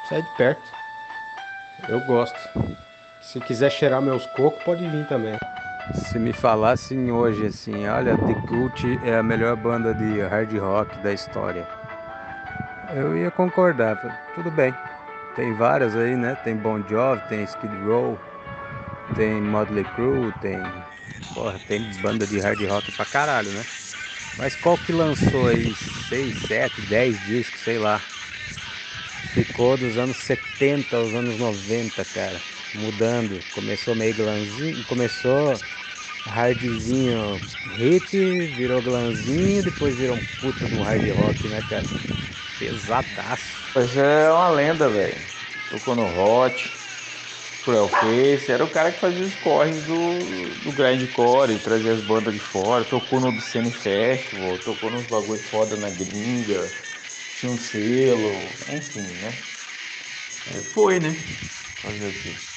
sai 0.10 0.22
de 0.22 0.30
perto. 0.36 0.72
Eu 1.88 2.00
gosto. 2.02 2.38
Se 3.34 3.40
quiser 3.40 3.72
cheirar 3.72 4.00
meus 4.00 4.28
cocos, 4.28 4.62
pode 4.64 4.88
vir 4.88 5.08
também. 5.08 5.36
Se 5.92 6.20
me 6.20 6.32
falassem 6.32 7.12
hoje 7.12 7.48
assim, 7.48 7.88
olha, 7.88 8.16
The 8.16 8.36
Cult 8.48 9.00
é 9.04 9.18
a 9.18 9.24
melhor 9.24 9.56
banda 9.56 9.92
de 9.92 10.22
hard 10.22 10.56
rock 10.60 10.96
da 11.00 11.12
história, 11.12 11.68
eu 12.94 13.18
ia 13.18 13.32
concordar. 13.32 13.98
Tudo 14.36 14.52
bem. 14.52 14.72
Tem 15.36 15.52
várias 15.56 15.96
aí, 15.96 16.16
né? 16.16 16.38
Tem 16.44 16.56
Bon 16.56 16.80
Jovi, 16.88 17.28
tem 17.28 17.44
Skid 17.44 17.76
Row, 17.84 18.20
tem 19.16 19.42
Motley 19.42 19.84
Crue, 19.96 20.32
tem. 20.40 20.64
Porra, 21.34 21.60
tem 21.68 21.82
banda 22.04 22.28
de 22.28 22.40
hard 22.40 22.64
rock 22.68 22.92
pra 22.92 23.06
caralho, 23.06 23.52
né? 23.52 23.66
Mas 24.38 24.56
qual 24.56 24.78
que 24.78 24.92
lançou 24.92 25.48
aí 25.48 25.74
6, 25.74 26.36
7, 26.36 26.82
10 26.82 27.26
discos, 27.26 27.62
sei 27.62 27.80
lá. 27.80 28.00
Ficou 29.34 29.76
dos 29.76 29.98
anos 29.98 30.18
70 30.18 30.98
aos 30.98 31.16
anos 31.16 31.40
90, 31.40 32.06
cara 32.06 32.53
mudando. 32.74 33.46
Começou 33.52 33.96
meio 33.96 34.16
glanzinho, 34.16 34.84
começou 34.86 35.64
hardzinho 36.26 37.42
hit, 37.66 38.48
virou 38.48 38.82
glanzinho, 38.82 39.64
depois 39.64 39.98
virou 39.98 40.18
um 40.18 40.26
puta 40.26 40.68
no 40.70 40.82
hard 40.84 41.10
rock, 41.12 41.48
né, 41.50 41.62
cara? 41.62 41.92
Pesadaço. 42.58 43.74
Pois 43.74 43.96
é 43.98 44.32
uma 44.32 44.50
lenda, 44.50 44.90
velho. 44.90 45.28
Tocou 45.68 45.96
no 45.96 46.06
Hot, 46.08 46.80
Cruel 47.62 47.90
Face, 47.90 48.52
era 48.52 48.64
o 48.66 48.70
cara 48.72 48.92
que 48.94 49.00
fazia 49.00 49.26
os 49.26 49.36
corres 49.36 49.84
do, 49.86 50.56
do 50.62 50.72
grindcore, 50.74 51.60
trazia 51.60 51.94
as 51.94 52.02
bandas 52.02 52.34
de 52.34 52.40
fora, 52.40 52.86
tocou 52.86 53.20
no 53.20 53.28
Obscene 53.30 53.72
Festival, 53.72 54.60
tocou 54.60 54.92
nos 54.92 55.06
bagulho 55.08 55.42
foda 55.42 55.78
na 55.78 55.90
gringa, 55.90 56.76
tinha 57.34 57.52
um 57.52 57.58
selo, 57.58 58.60
enfim, 58.68 59.16
né? 59.16 59.44
Foi, 60.74 61.00
né? 61.00 61.16
Fazer 61.82 62.08
o 62.08 62.18
quê? 62.18 62.53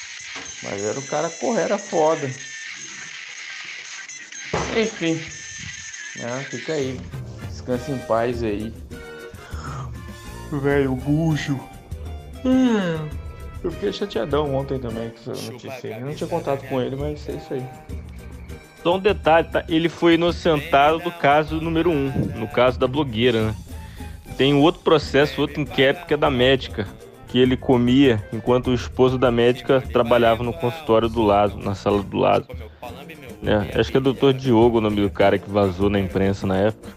Mas 0.63 0.83
era 0.83 0.99
o 0.99 1.03
cara 1.03 1.29
correr, 1.29 1.61
era 1.61 1.77
foda. 1.77 2.27
Enfim. 4.75 5.19
Ah, 6.23 6.43
fica 6.49 6.73
aí. 6.73 6.99
Descansa 7.47 7.91
em 7.91 7.97
paz 7.99 8.43
aí. 8.43 8.73
Velho, 10.51 10.95
bucho. 10.95 11.59
Hum, 12.45 13.09
eu 13.63 13.71
fiquei 13.71 13.91
chateadão 13.91 14.55
ontem 14.55 14.79
também 14.79 15.09
com 15.09 15.31
essa 15.31 15.51
notícia. 15.51 15.87
Eu 15.87 16.05
não 16.05 16.15
tinha 16.15 16.29
contato 16.29 16.67
com 16.67 16.81
ele, 16.81 16.95
mas 16.95 17.27
é 17.27 17.33
isso 17.33 17.53
aí. 17.53 17.63
Só 18.81 18.95
um 18.95 18.99
detalhe, 18.99 19.49
tá? 19.49 19.65
Ele 19.67 19.89
foi 19.89 20.13
inocentado 20.13 20.99
do 20.99 21.11
caso 21.11 21.59
número 21.59 21.89
um, 21.91 22.09
no 22.35 22.47
caso 22.47 22.79
da 22.79 22.87
blogueira, 22.87 23.47
né? 23.47 23.55
Tem 24.37 24.53
outro 24.53 24.81
processo, 24.81 25.41
outro 25.41 25.59
inquérito 25.59 26.05
que 26.05 26.13
é 26.13 26.17
da 26.17 26.29
médica 26.29 26.87
que 27.27 27.37
ele 27.37 27.57
comia 27.57 28.23
enquanto 28.31 28.67
o 28.67 28.73
esposo 28.73 29.17
da 29.17 29.29
médica 29.29 29.81
trabalhava 29.81 30.43
no 30.43 30.53
consultório 30.53 31.09
do 31.09 31.21
lado, 31.21 31.57
na 31.57 31.75
sala 31.75 32.01
do 32.01 32.17
lado. 32.17 32.47
É, 33.43 33.79
acho 33.79 33.91
que 33.91 33.97
é 33.97 33.99
Dr. 33.99 34.33
Diogo 34.33 34.77
o 34.77 34.81
nome 34.81 35.01
do 35.01 35.09
cara 35.09 35.37
que 35.37 35.49
vazou 35.49 35.89
na 35.89 35.99
imprensa 35.99 36.47
na 36.47 36.57
época. 36.57 36.89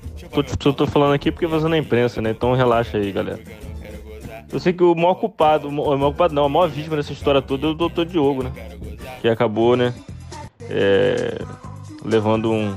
Tô, 0.58 0.72
tô 0.72 0.86
falando 0.86 1.12
aqui 1.12 1.30
porque 1.30 1.46
vazou 1.46 1.68
na 1.68 1.76
imprensa, 1.76 2.22
né? 2.22 2.30
Então 2.30 2.54
relaxa 2.54 2.96
aí, 2.96 3.10
galera. 3.10 3.40
Eu 4.52 4.58
sei 4.58 4.72
que 4.72 4.82
o 4.82 4.94
maior 4.94 5.14
culpado, 5.14 5.68
o 5.68 5.72
maior 5.72 5.98
culpado 5.98 6.34
não, 6.34 6.44
a 6.44 6.48
maior 6.48 6.68
vítima 6.68 6.96
dessa 6.96 7.12
história 7.12 7.42
toda 7.42 7.66
é 7.66 7.70
o 7.70 7.74
Dr. 7.74 8.04
Diogo, 8.04 8.44
né? 8.44 8.52
Que 9.20 9.28
acabou, 9.28 9.76
né? 9.76 9.92
É, 10.68 11.38
levando 12.04 12.50
um, 12.50 12.76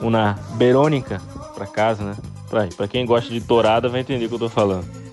uma 0.00 0.34
Verônica 0.56 1.20
pra 1.54 1.66
casa, 1.66 2.04
né? 2.04 2.16
Pra, 2.48 2.68
pra 2.76 2.86
quem 2.86 3.04
gosta 3.04 3.32
de 3.32 3.40
tourada 3.40 3.88
vai 3.88 4.00
entender 4.00 4.26
o 4.26 4.28
que 4.28 4.34
eu 4.34 4.38
tô 4.38 4.48
falando 4.48 5.05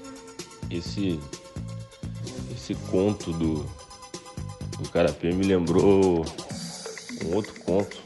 esse 0.78 1.20
esse 2.52 2.76
conto 2.76 3.32
do 3.34 3.66
do 4.80 4.90
Carapé 4.90 5.32
me 5.32 5.46
lembrou 5.46 6.26
um 7.26 7.36
outro 7.36 7.54
conto 7.62 7.98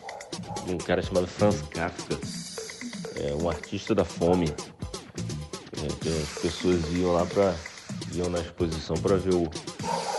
de 0.65 0.73
um 0.73 0.77
cara 0.77 1.01
chamado 1.01 1.27
Franz 1.27 1.61
Kafka, 1.69 2.17
é, 3.15 3.33
um 3.41 3.49
artista 3.49 3.95
da 3.95 4.03
fome. 4.03 4.53
É, 5.77 6.21
as 6.21 6.41
pessoas 6.41 6.81
iam 6.93 7.13
lá 7.13 7.25
para 7.25 7.55
iam 8.13 8.29
na 8.29 8.39
exposição 8.39 8.95
para 8.97 9.15
ver 9.15 9.33
o, 9.33 9.49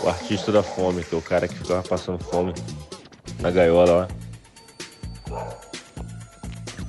o 0.03 0.09
artista 0.09 0.51
da 0.51 0.63
fome, 0.63 1.03
que 1.03 1.13
é 1.13 1.17
o 1.17 1.21
cara 1.21 1.47
que 1.47 1.55
ficava 1.55 1.83
passando 1.83 2.23
fome 2.23 2.53
na 3.39 3.51
gaiola 3.51 3.91
lá. 3.91 4.07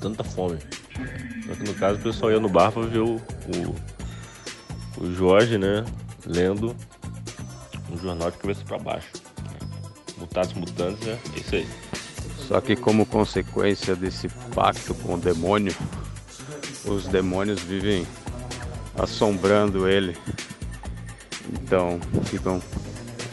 Tanta 0.00 0.24
fome. 0.24 0.58
Só 1.46 1.54
que 1.54 1.64
no 1.64 1.74
caso 1.74 1.98
o 1.98 2.02
pessoal 2.02 2.32
ia 2.32 2.40
no 2.40 2.48
bar 2.48 2.72
para 2.72 2.86
ver 2.86 3.00
o, 3.00 3.16
o 3.16 3.74
o 4.96 5.12
Jorge, 5.12 5.58
né, 5.58 5.84
lendo 6.26 6.76
um 7.90 7.96
jornal 7.98 8.30
de 8.30 8.38
cabeça 8.38 8.64
para 8.64 8.78
baixo. 8.78 9.10
Mutados 10.18 10.52
mutantes, 10.54 11.06
é 11.08 11.18
isso 11.36 11.54
aí. 11.54 11.68
Só 12.38 12.60
que 12.60 12.76
como 12.76 13.06
consequência 13.06 13.94
desse 13.94 14.28
pacto 14.54 14.94
com 14.94 15.14
o 15.14 15.18
demônio, 15.18 15.74
os 16.84 17.06
demônios 17.06 17.60
vivem 17.60 18.06
assombrando 18.98 19.88
ele. 19.88 20.16
Então 21.52 22.00
ficam 22.24 22.60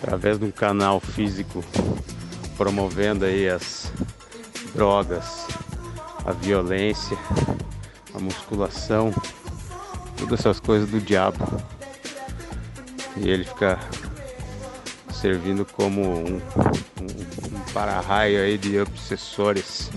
através 0.01 0.39
de 0.39 0.45
um 0.45 0.51
canal 0.51 0.99
físico 0.99 1.63
promovendo 2.55 3.25
aí 3.25 3.49
as 3.49 3.91
drogas, 4.73 5.47
a 6.25 6.31
violência, 6.31 7.17
a 8.13 8.19
musculação, 8.19 9.13
todas 10.17 10.39
essas 10.39 10.59
coisas 10.59 10.89
do 10.89 10.99
diabo. 10.99 11.37
E 13.15 13.29
ele 13.29 13.43
fica 13.43 13.79
servindo 15.11 15.65
como 15.65 16.01
um, 16.01 16.35
um, 16.35 17.57
um 17.57 17.59
para-raio 17.73 18.41
aí 18.41 18.57
de 18.57 18.79
obsessores 18.79 19.89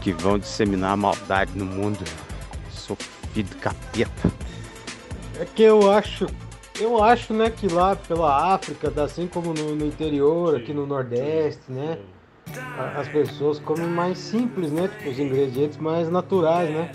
que 0.00 0.12
vão 0.12 0.38
disseminar 0.38 0.92
a 0.92 0.96
maldade 0.96 1.52
no 1.56 1.64
mundo. 1.64 2.04
Sofrido 2.70 3.54
capeta. 3.56 4.30
É 5.38 5.44
que 5.44 5.62
eu 5.62 5.90
acho, 5.90 6.26
eu 6.80 7.02
acho, 7.02 7.32
né, 7.32 7.50
que 7.50 7.68
lá 7.68 7.96
pela 7.96 8.54
África, 8.54 8.92
assim 9.02 9.26
como 9.26 9.54
no, 9.54 9.74
no 9.74 9.86
interior, 9.86 10.56
aqui 10.56 10.72
no 10.72 10.86
Nordeste, 10.86 11.70
né, 11.70 11.98
as 12.96 13.08
pessoas 13.08 13.58
comem 13.58 13.86
mais 13.86 14.18
simples, 14.18 14.70
né, 14.70 14.88
tipo 14.88 15.10
os 15.10 15.18
ingredientes 15.18 15.78
mais 15.78 16.08
naturais, 16.10 16.70
né. 16.70 16.92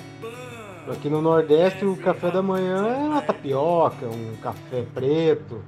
Aqui 0.91 1.09
no 1.09 1.21
Nordeste 1.21 1.85
o 1.85 1.95
café 1.97 2.31
da 2.31 2.41
manhã 2.41 2.87
é 2.87 2.97
uma 3.09 3.21
tapioca, 3.21 4.05
um 4.07 4.35
café 4.41 4.83
preto. 4.93 5.61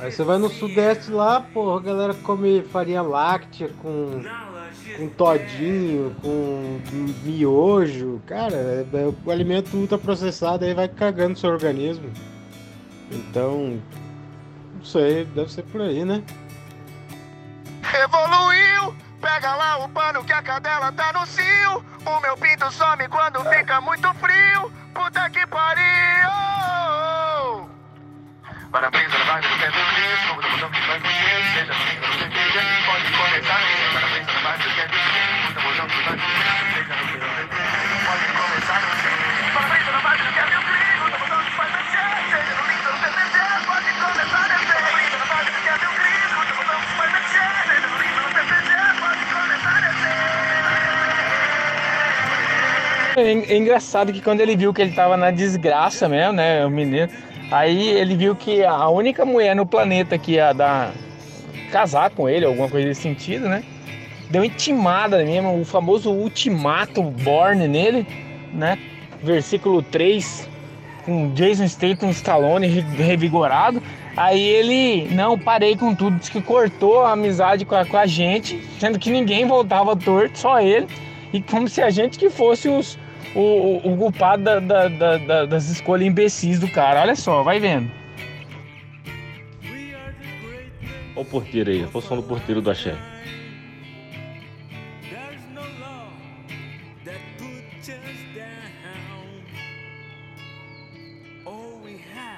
Aí 0.00 0.12
você 0.12 0.22
vai 0.22 0.38
no 0.38 0.48
Sudeste 0.48 1.10
lá, 1.10 1.40
pô, 1.40 1.74
a 1.74 1.80
galera 1.80 2.14
come 2.14 2.62
farinha 2.62 3.02
láctea 3.02 3.70
com 3.82 4.20
com 4.96 5.08
todinho, 5.08 6.14
com 6.22 6.80
miojo, 7.24 8.20
cara, 8.26 8.54
é- 8.56 8.86
é- 8.92 9.12
o 9.24 9.30
alimento 9.30 9.76
ultraprocessado 9.76 10.64
aí 10.64 10.74
vai 10.74 10.88
cagando 10.88 11.38
seu 11.38 11.50
organismo. 11.50 12.10
Então, 13.10 13.80
não 14.76 14.84
sei, 14.84 15.24
deve 15.24 15.52
ser 15.52 15.62
por 15.64 15.80
aí, 15.82 16.04
né? 16.04 16.22
Evoluiu, 18.04 18.94
pega 19.28 19.54
lá 19.54 19.76
o 19.84 19.88
pano 19.90 20.24
que 20.24 20.32
a 20.32 20.42
cadela 20.42 20.90
tá 20.92 21.12
no 21.12 21.26
cio. 21.26 21.84
O 22.06 22.20
meu 22.20 22.36
pinto 22.38 22.72
some 22.72 23.06
quando 23.08 23.44
fica 23.44 23.80
muito 23.82 24.12
frio. 24.14 24.72
Puta 24.94 25.28
que 25.28 25.46
pariu! 25.46 26.30
Vai 28.70 28.82
todo 30.26 30.48
mundo 30.50 30.70
que 30.70 30.80
vai 30.86 31.00
conhecer, 31.00 31.44
seja 31.52 31.72
do 31.72 32.18
certeza, 32.18 32.60
pode 32.86 33.12
começar. 33.12 34.37
É, 53.18 53.32
é 53.32 53.56
engraçado 53.56 54.12
que 54.12 54.20
quando 54.20 54.40
ele 54.40 54.56
viu 54.56 54.72
que 54.72 54.82
ele 54.82 54.92
tava 54.92 55.16
na 55.16 55.30
desgraça 55.30 56.08
mesmo, 56.08 56.32
né, 56.34 56.64
o 56.64 56.70
menino, 56.70 57.08
aí 57.50 57.88
ele 57.88 58.16
viu 58.16 58.34
que 58.34 58.64
a 58.64 58.88
única 58.88 59.24
mulher 59.24 59.54
no 59.54 59.66
planeta 59.66 60.16
que 60.18 60.32
ia 60.32 60.52
dar 60.52 60.92
casar 61.70 62.10
com 62.10 62.28
ele, 62.28 62.44
alguma 62.46 62.68
coisa 62.68 62.88
nesse 62.88 63.02
sentido, 63.02 63.48
né? 63.48 63.62
Deu 64.30 64.44
intimada 64.44 65.24
mesmo, 65.24 65.60
o 65.60 65.64
famoso 65.64 66.10
ultimato 66.10 67.02
born 67.02 67.66
nele, 67.68 68.06
né? 68.52 68.78
Versículo 69.22 69.82
3, 69.82 70.48
com 71.04 71.30
Jason 71.34 71.66
Statham, 71.66 72.10
Stallone 72.10 72.66
re- 72.66 73.02
revigorado. 73.02 73.82
Aí 74.16 74.40
ele, 74.40 75.08
não, 75.14 75.38
parei 75.38 75.76
com 75.76 75.94
tudo, 75.94 76.16
disse 76.18 76.30
que 76.30 76.40
cortou 76.42 77.04
a 77.04 77.12
amizade 77.12 77.64
com 77.64 77.74
a, 77.74 77.84
com 77.84 77.96
a 77.96 78.06
gente, 78.06 78.60
sendo 78.78 78.98
que 78.98 79.10
ninguém 79.10 79.46
voltava 79.46 79.96
torto, 79.96 80.38
só 80.38 80.60
ele. 80.60 80.86
E 81.32 81.40
como 81.42 81.68
se 81.68 81.80
a 81.82 81.90
gente 81.90 82.18
que 82.18 82.28
fosse 82.30 82.68
os, 82.68 82.98
o, 83.40 83.92
o, 83.92 83.96
culpado 83.96 84.42
da- 84.42 84.60
da- 84.60 84.88
da- 84.88 85.16
da- 85.18 85.44
das 85.46 85.68
escolhas 85.68 86.06
imbecis 86.06 86.58
do 86.58 86.68
cara. 86.68 87.00
Olha 87.02 87.14
só, 87.14 87.42
vai 87.42 87.60
vendo. 87.60 87.90
Olha 91.14 91.22
o 91.22 91.24
porteiro 91.24 91.70
aí, 91.70 91.82
a 91.84 92.00
som 92.00 92.16
do 92.16 92.22
porteiro 92.22 92.60
do 92.60 92.70
Axé. 92.70 92.96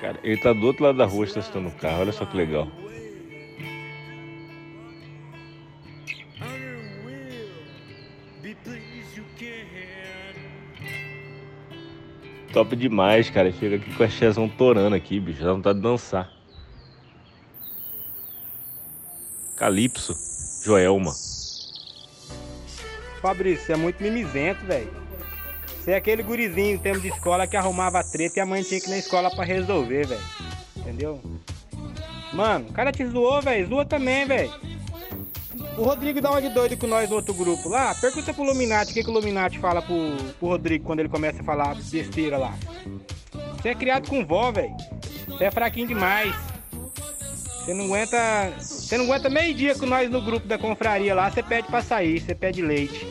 Cara, 0.00 0.18
ele 0.22 0.40
tá 0.40 0.52
do 0.52 0.66
outro 0.66 0.84
lado 0.84 0.96
da 0.96 1.04
rua 1.04 1.24
estacionando 1.24 1.68
o 1.68 1.78
carro, 1.78 2.00
olha 2.00 2.12
só 2.12 2.24
que 2.24 2.36
legal. 2.36 2.68
Top 12.52 12.74
demais, 12.74 13.30
cara. 13.30 13.52
Chega 13.52 13.76
aqui 13.76 13.92
com 13.94 14.02
a 14.02 14.08
chezão 14.08 14.48
torando 14.48 14.96
aqui, 14.96 15.20
bicho. 15.20 15.42
Dá 15.42 15.52
vontade 15.52 15.78
de 15.78 15.82
dançar. 15.82 16.30
Calypso, 19.56 20.16
Joelma. 20.64 21.12
Fabrício, 23.20 23.66
você 23.66 23.72
é 23.74 23.76
muito 23.76 24.02
mimizento, 24.02 24.64
velho. 24.64 24.90
Você 25.66 25.92
é 25.92 25.96
aquele 25.96 26.22
gurizinho 26.22 26.74
em 26.74 26.78
tempo 26.78 27.00
de 27.00 27.08
escola 27.08 27.46
que 27.46 27.56
arrumava 27.56 28.02
treta 28.02 28.38
e 28.38 28.40
a 28.40 28.46
mãe 28.46 28.62
tinha 28.62 28.80
que 28.80 28.86
ir 28.86 28.90
na 28.90 28.98
escola 28.98 29.30
pra 29.30 29.44
resolver, 29.44 30.06
velho. 30.06 30.20
Entendeu? 30.76 31.20
Mano, 32.32 32.68
o 32.68 32.72
cara 32.72 32.90
te 32.90 33.06
zoou, 33.06 33.42
velho. 33.42 33.68
Zoa 33.68 33.84
também, 33.84 34.26
velho. 34.26 34.50
O 35.76 35.82
Rodrigo 35.82 36.20
dá 36.20 36.30
uma 36.30 36.42
de 36.42 36.48
doido 36.50 36.76
com 36.76 36.86
nós 36.86 37.08
no 37.08 37.16
outro 37.16 37.32
grupo 37.32 37.68
lá. 37.68 37.94
Pergunta 37.94 38.34
pro 38.34 38.44
Luminati 38.44 38.90
o 38.90 38.94
que, 38.94 39.04
que 39.04 39.10
o 39.10 39.12
Luminati 39.12 39.58
fala 39.58 39.80
pro, 39.80 39.94
pro 40.38 40.48
Rodrigo 40.48 40.84
quando 40.84 41.00
ele 41.00 41.08
começa 41.08 41.40
a 41.40 41.44
falar 41.44 41.74
besteira 41.74 42.36
lá. 42.36 42.54
Você 43.56 43.70
é 43.70 43.74
criado 43.74 44.08
com 44.08 44.24
vó, 44.24 44.50
velho. 44.50 44.74
Você 45.26 45.44
é 45.44 45.50
fraquinho 45.50 45.88
demais. 45.88 46.34
Você 47.70 47.74
não 47.74 47.84
aguenta. 47.84 48.52
Você 48.58 48.98
não 48.98 49.04
aguenta 49.04 49.28
meio 49.28 49.54
dia 49.54 49.74
com 49.74 49.86
nós 49.86 50.10
no 50.10 50.20
grupo 50.20 50.46
da 50.46 50.58
confraria 50.58 51.14
lá, 51.14 51.30
você 51.30 51.42
pede 51.42 51.68
pra 51.68 51.82
sair, 51.82 52.20
você 52.20 52.34
pede 52.34 52.62
leite. 52.62 53.06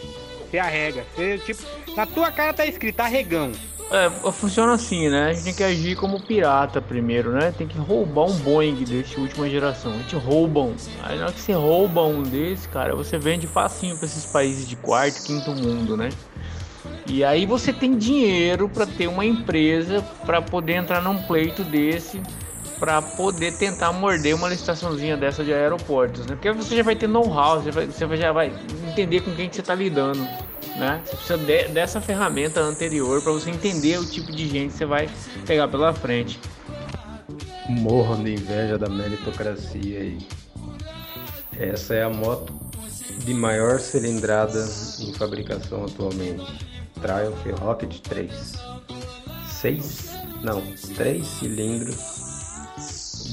Você 0.49 0.57
arrega. 0.57 1.05
Você, 1.15 1.37
tipo, 1.39 1.63
na 1.95 2.05
tua 2.05 2.31
cara 2.31 2.53
tá 2.53 2.65
escrito 2.65 2.99
arregão. 2.99 3.51
É, 3.91 4.31
funciona 4.31 4.73
assim, 4.73 5.09
né? 5.09 5.29
A 5.29 5.33
gente 5.33 5.43
tem 5.45 5.53
que 5.53 5.63
agir 5.63 5.95
como 5.95 6.19
pirata 6.19 6.79
primeiro, 6.79 7.31
né? 7.31 7.51
Tem 7.57 7.67
que 7.67 7.77
roubar 7.77 8.25
um 8.25 8.33
Boeing 8.33 8.75
desse 8.83 9.19
última 9.19 9.49
geração. 9.49 9.93
A 9.93 9.97
gente 9.97 10.15
rouba 10.15 10.61
um. 10.61 10.75
Aí 11.03 11.17
na 11.17 11.25
hora 11.25 11.33
que 11.33 11.39
você 11.41 11.53
rouba 11.53 12.03
um 12.05 12.21
desse, 12.21 12.67
cara, 12.69 12.95
você 12.95 13.17
vende 13.17 13.47
facinho 13.47 13.97
pra 13.97 14.05
esses 14.05 14.25
países 14.25 14.67
de 14.67 14.75
quarto, 14.75 15.23
quinto 15.23 15.51
mundo, 15.51 15.97
né? 15.97 16.09
E 17.07 17.23
aí 17.23 17.47
você 17.47 17.73
tem 17.73 17.97
dinheiro 17.97 18.69
para 18.69 18.85
ter 18.85 19.07
uma 19.07 19.25
empresa 19.25 20.03
para 20.23 20.39
poder 20.39 20.73
entrar 20.73 21.01
num 21.01 21.17
pleito 21.23 21.63
desse, 21.63 22.21
para 22.79 23.01
poder 23.01 23.53
tentar 23.53 23.91
morder 23.91 24.35
uma 24.35 24.47
licitaçãozinha 24.47 25.17
dessa 25.17 25.43
de 25.43 25.51
aeroportos, 25.51 26.27
né? 26.27 26.35
Porque 26.35 26.51
você 26.51 26.75
já 26.77 26.83
vai 26.83 26.95
ter 26.95 27.07
know-how, 27.07 27.59
você, 27.61 27.71
vai- 27.71 27.87
você 27.87 28.17
já 28.17 28.31
vai 28.31 28.53
entender 28.87 29.21
com 29.21 29.31
quem 29.33 29.49
que 29.49 29.55
você 29.55 29.61
está 29.61 29.73
lidando, 29.73 30.27
né? 30.79 31.01
Você 31.05 31.15
precisa 31.15 31.37
de- 31.37 31.67
dessa 31.69 31.99
ferramenta 32.01 32.59
anterior 32.61 33.21
para 33.21 33.31
você 33.33 33.49
entender 33.49 33.97
o 33.99 34.05
tipo 34.05 34.31
de 34.31 34.47
gente 34.47 34.71
que 34.71 34.77
você 34.77 34.85
vai 34.85 35.09
pegar 35.45 35.67
pela 35.67 35.93
frente. 35.93 36.39
Morro 37.67 38.23
de 38.23 38.33
inveja 38.33 38.77
da 38.77 38.87
meritocracia 38.89 39.99
aí. 39.99 40.17
Essa 41.57 41.93
é 41.93 42.03
a 42.03 42.09
moto 42.09 42.53
de 43.25 43.33
maior 43.33 43.79
cilindrada 43.79 44.65
em 45.01 45.13
fabricação 45.13 45.85
atualmente. 45.85 46.45
Triumph 47.01 47.59
Rocket 47.61 47.99
3. 47.99 48.31
6, 49.47 50.09
não, 50.41 50.61
3 50.95 51.25
cilindros, 51.27 51.97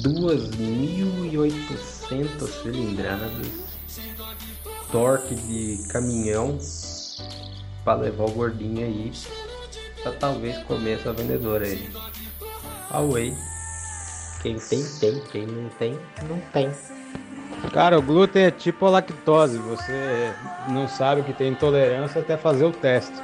2.800 0.02 2.62
cilindradas, 2.62 3.46
torque 4.90 5.34
de 5.34 5.78
caminhão 5.88 6.58
para 7.86 8.00
levar 8.00 8.24
o 8.24 8.30
gordinho 8.32 8.84
aí, 8.84 9.12
pra 10.02 10.10
talvez 10.10 10.58
comer 10.64 10.98
essa 10.98 11.12
vendedora 11.12 11.64
aí. 11.64 11.88
Away. 12.90 13.32
Quem 14.42 14.58
tem, 14.58 14.84
tem. 15.00 15.22
Quem 15.30 15.46
não 15.46 15.68
tem, 15.70 15.98
não 16.28 16.40
tem. 16.52 16.68
Cara, 17.72 17.96
o 17.96 18.02
glúten 18.02 18.42
é 18.42 18.50
tipo 18.50 18.86
a 18.86 18.90
lactose, 18.90 19.58
você 19.58 20.32
não 20.68 20.88
sabe 20.88 21.22
que 21.22 21.32
tem 21.32 21.52
intolerância 21.52 22.20
até 22.20 22.36
fazer 22.36 22.64
o 22.64 22.72
teste. 22.72 23.14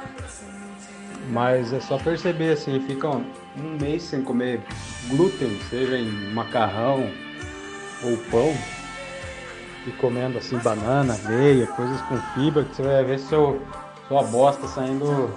Mas 1.29 1.73
é 1.73 1.81
só 1.81 1.97
perceber 1.97 2.53
assim, 2.53 2.79
fica 2.87 3.09
um, 3.09 3.25
um 3.57 3.77
mês 3.79 4.03
sem 4.03 4.21
comer 4.21 4.61
glúten, 5.09 5.59
seja 5.69 5.97
em 5.97 6.09
macarrão 6.33 7.09
ou 8.01 8.17
pão, 8.29 8.53
e 9.85 9.91
comendo 9.91 10.37
assim 10.37 10.57
banana, 10.57 11.13
aveia, 11.13 11.67
coisas 11.67 12.01
com 12.03 12.17
fibra, 12.33 12.63
que 12.63 12.75
você 12.75 12.81
vai 12.81 13.03
ver 13.03 13.19
seu, 13.19 13.61
sua 14.07 14.23
bosta 14.23 14.67
saindo 14.67 15.29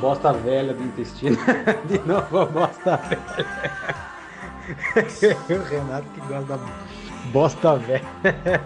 bosta 0.00 0.32
velha 0.32 0.72
do 0.74 0.82
intestino. 0.82 1.36
De 1.86 1.98
novo 2.00 2.38
a 2.40 2.46
bosta 2.46 2.96
velha. 2.96 3.46
o 5.60 5.62
Renato 5.68 6.06
que 6.14 6.20
gosta 6.20 6.56
da 6.56 6.58
bosta 7.32 7.76
velha. 7.76 8.02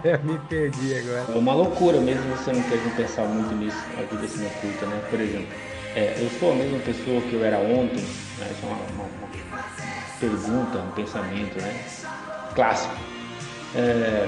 Eu 0.03 0.19
me 0.23 0.39
perdi 0.39 0.95
agora. 0.97 1.25
É 1.33 1.37
uma 1.37 1.53
loucura 1.53 1.99
mesmo 1.99 2.23
você 2.35 2.51
não 2.51 2.61
ter 2.63 2.79
que 2.81 2.89
pensar 2.91 3.23
muito 3.25 3.53
nisso, 3.55 3.77
a 3.97 4.01
vida 4.01 4.25
assim 4.25 4.45
oculta, 4.45 4.85
né? 4.87 5.01
Por 5.09 5.19
exemplo, 5.19 5.47
é, 5.95 6.15
eu 6.19 6.29
sou 6.39 6.51
a 6.51 6.55
mesma 6.55 6.79
pessoa 6.79 7.21
que 7.21 7.33
eu 7.33 7.43
era 7.43 7.57
ontem, 7.57 8.01
né? 8.39 8.47
Isso 8.51 8.65
é 8.65 8.67
uma, 8.67 8.75
uma- 8.75 9.03
uma 9.03 9.27
pergunta, 10.19 10.79
um 10.79 10.91
pensamento, 10.91 11.61
né? 11.61 11.73
Clássico. 12.55 12.95
É, 13.75 14.27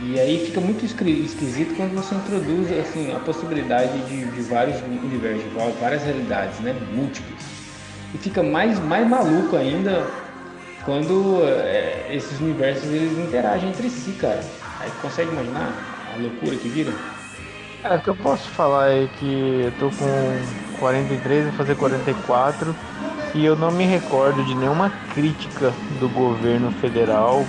e 0.00 0.18
aí 0.18 0.46
fica 0.46 0.60
muito 0.60 0.84
esqui- 0.84 1.24
esquisito 1.24 1.76
quando 1.76 1.94
você 1.94 2.14
introduz 2.14 2.72
assim, 2.72 3.12
a 3.12 3.18
possibilidade 3.20 3.98
de, 4.08 4.24
de 4.24 4.42
vários 4.42 4.80
universos, 4.82 5.44
várias 5.80 6.02
realidades, 6.02 6.58
né? 6.60 6.74
Múltiplas. 6.94 7.40
E 8.14 8.18
fica 8.18 8.42
mais, 8.42 8.78
mais 8.80 9.06
maluco 9.08 9.56
ainda 9.56 10.06
quando 10.84 11.42
é, 11.44 12.14
esses 12.14 12.40
universos 12.40 12.84
eles 12.84 13.16
interagem 13.18 13.68
entre 13.68 13.88
si, 13.88 14.12
cara. 14.12 14.40
Aí 14.80 14.90
consegue 15.00 15.30
imaginar 15.30 15.70
a 16.12 16.20
loucura 16.20 16.56
que 16.56 16.68
vira? 16.68 16.92
É, 17.84 17.96
o 17.96 18.00
que 18.00 18.10
eu 18.10 18.16
posso 18.16 18.48
falar 18.50 18.90
é 18.90 19.08
que 19.18 19.62
eu 19.64 19.72
tô 19.78 19.90
com 19.96 20.78
43 20.78 21.48
e 21.48 21.56
fazer 21.56 21.74
44 21.76 22.74
e 23.34 23.44
eu 23.44 23.56
não 23.56 23.70
me 23.70 23.84
recordo 23.84 24.44
de 24.44 24.54
nenhuma 24.54 24.90
crítica 25.14 25.72
do 26.00 26.08
governo 26.08 26.70
federal 26.72 27.44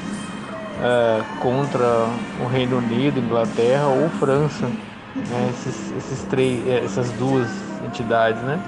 é, 0.80 1.22
contra 1.40 2.08
o 2.40 2.48
Reino 2.48 2.78
Unido, 2.78 3.20
Inglaterra 3.20 3.88
ou 3.88 4.10
França, 4.10 4.68
né? 5.16 5.50
esses, 5.52 5.92
esses 5.98 6.24
três, 6.24 6.68
é, 6.68 6.84
essas 6.84 7.12
duas 7.14 7.48
entidades, 7.86 8.42
né? 8.42 8.60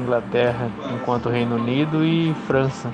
Inglaterra 0.00 0.70
enquanto 0.94 1.28
Reino 1.28 1.56
Unido 1.56 2.04
e 2.04 2.34
França. 2.46 2.90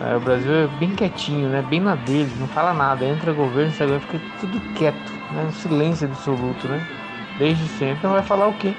É, 0.00 0.16
o 0.16 0.20
Brasil 0.20 0.52
é 0.52 0.66
bem 0.66 0.94
quietinho, 0.94 1.48
né? 1.48 1.62
Bem 1.62 1.80
na 1.80 1.94
dele, 1.94 2.30
não 2.38 2.48
fala 2.48 2.72
nada. 2.72 3.04
Entra 3.04 3.32
governo, 3.32 3.70
sai 3.72 3.86
governo, 3.86 4.06
fica 4.06 4.20
tudo 4.40 4.60
quieto, 4.74 5.12
né? 5.32 5.44
Um 5.46 5.52
silêncio 5.52 6.08
absoluto, 6.08 6.66
né? 6.66 6.80
Desde 7.38 7.68
sempre. 7.68 7.98
Então 7.98 8.12
vai 8.12 8.22
falar 8.22 8.48
o 8.48 8.54
quê? 8.54 8.72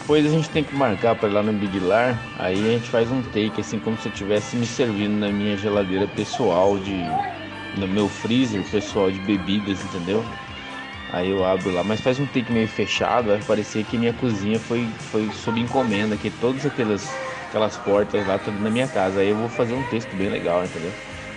Depois 0.00 0.24
a 0.26 0.28
gente 0.28 0.50
tem 0.50 0.62
que 0.62 0.74
marcar 0.76 1.14
pra 1.16 1.28
ir 1.28 1.32
lá 1.32 1.42
no 1.42 1.52
Big 1.52 1.80
Lar, 1.80 2.14
aí 2.38 2.58
a 2.68 2.72
gente 2.72 2.90
faz 2.90 3.10
um 3.10 3.22
take, 3.22 3.60
assim 3.60 3.78
como 3.78 3.96
se 3.96 4.06
eu 4.06 4.12
estivesse 4.12 4.54
me 4.54 4.66
servindo 4.66 5.18
na 5.18 5.28
minha 5.28 5.56
geladeira 5.56 6.06
pessoal 6.06 6.78
de. 6.78 7.04
No 7.76 7.86
meu 7.86 8.08
freezer 8.08 8.62
pessoal 8.70 9.10
de 9.10 9.18
bebidas, 9.20 9.78
entendeu? 9.84 10.24
Aí 11.12 11.30
eu 11.30 11.44
abro 11.44 11.70
lá, 11.72 11.84
mas 11.84 12.00
faz 12.00 12.18
um 12.18 12.26
take 12.26 12.52
meio 12.52 12.66
fechado, 12.66 13.28
vai 13.28 13.38
parecer 13.38 13.84
que 13.84 13.96
minha 13.96 14.12
cozinha 14.12 14.58
foi, 14.58 14.88
foi 15.12 15.30
sob 15.30 15.60
encomenda, 15.60 16.16
que 16.16 16.28
todas 16.28 16.66
aquelas, 16.66 17.08
aquelas 17.48 17.76
portas 17.76 18.26
lá 18.26 18.36
tudo 18.38 18.58
na 18.58 18.68
minha 18.68 18.88
casa. 18.88 19.20
Aí 19.20 19.28
eu 19.28 19.36
vou 19.36 19.48
fazer 19.48 19.74
um 19.74 19.82
texto 19.84 20.14
bem 20.16 20.28
legal, 20.28 20.64
entendeu? 20.64 20.90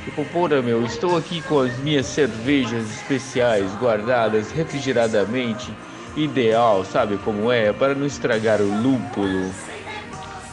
Tipo, 0.03 0.25
porra 0.25 0.61
meu, 0.61 0.83
estou 0.83 1.17
aqui 1.17 1.41
com 1.41 1.59
as 1.59 1.77
minhas 1.79 2.07
cervejas 2.07 2.89
especiais 2.89 3.75
guardadas 3.75 4.51
refrigeradamente, 4.51 5.71
ideal, 6.15 6.83
sabe 6.83 7.17
como 7.17 7.51
é? 7.51 7.71
Para 7.73 7.93
não 7.93 8.05
estragar 8.05 8.61
o 8.61 8.81
lúpulo. 8.81 9.53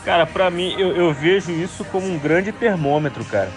Cara, 0.04 0.26
pra 0.26 0.50
mim, 0.50 0.74
eu, 0.76 0.94
eu 0.94 1.14
vejo 1.14 1.50
isso 1.52 1.82
como 1.86 2.06
um 2.06 2.18
grande 2.18 2.52
termômetro, 2.52 3.24
cara. 3.24 3.50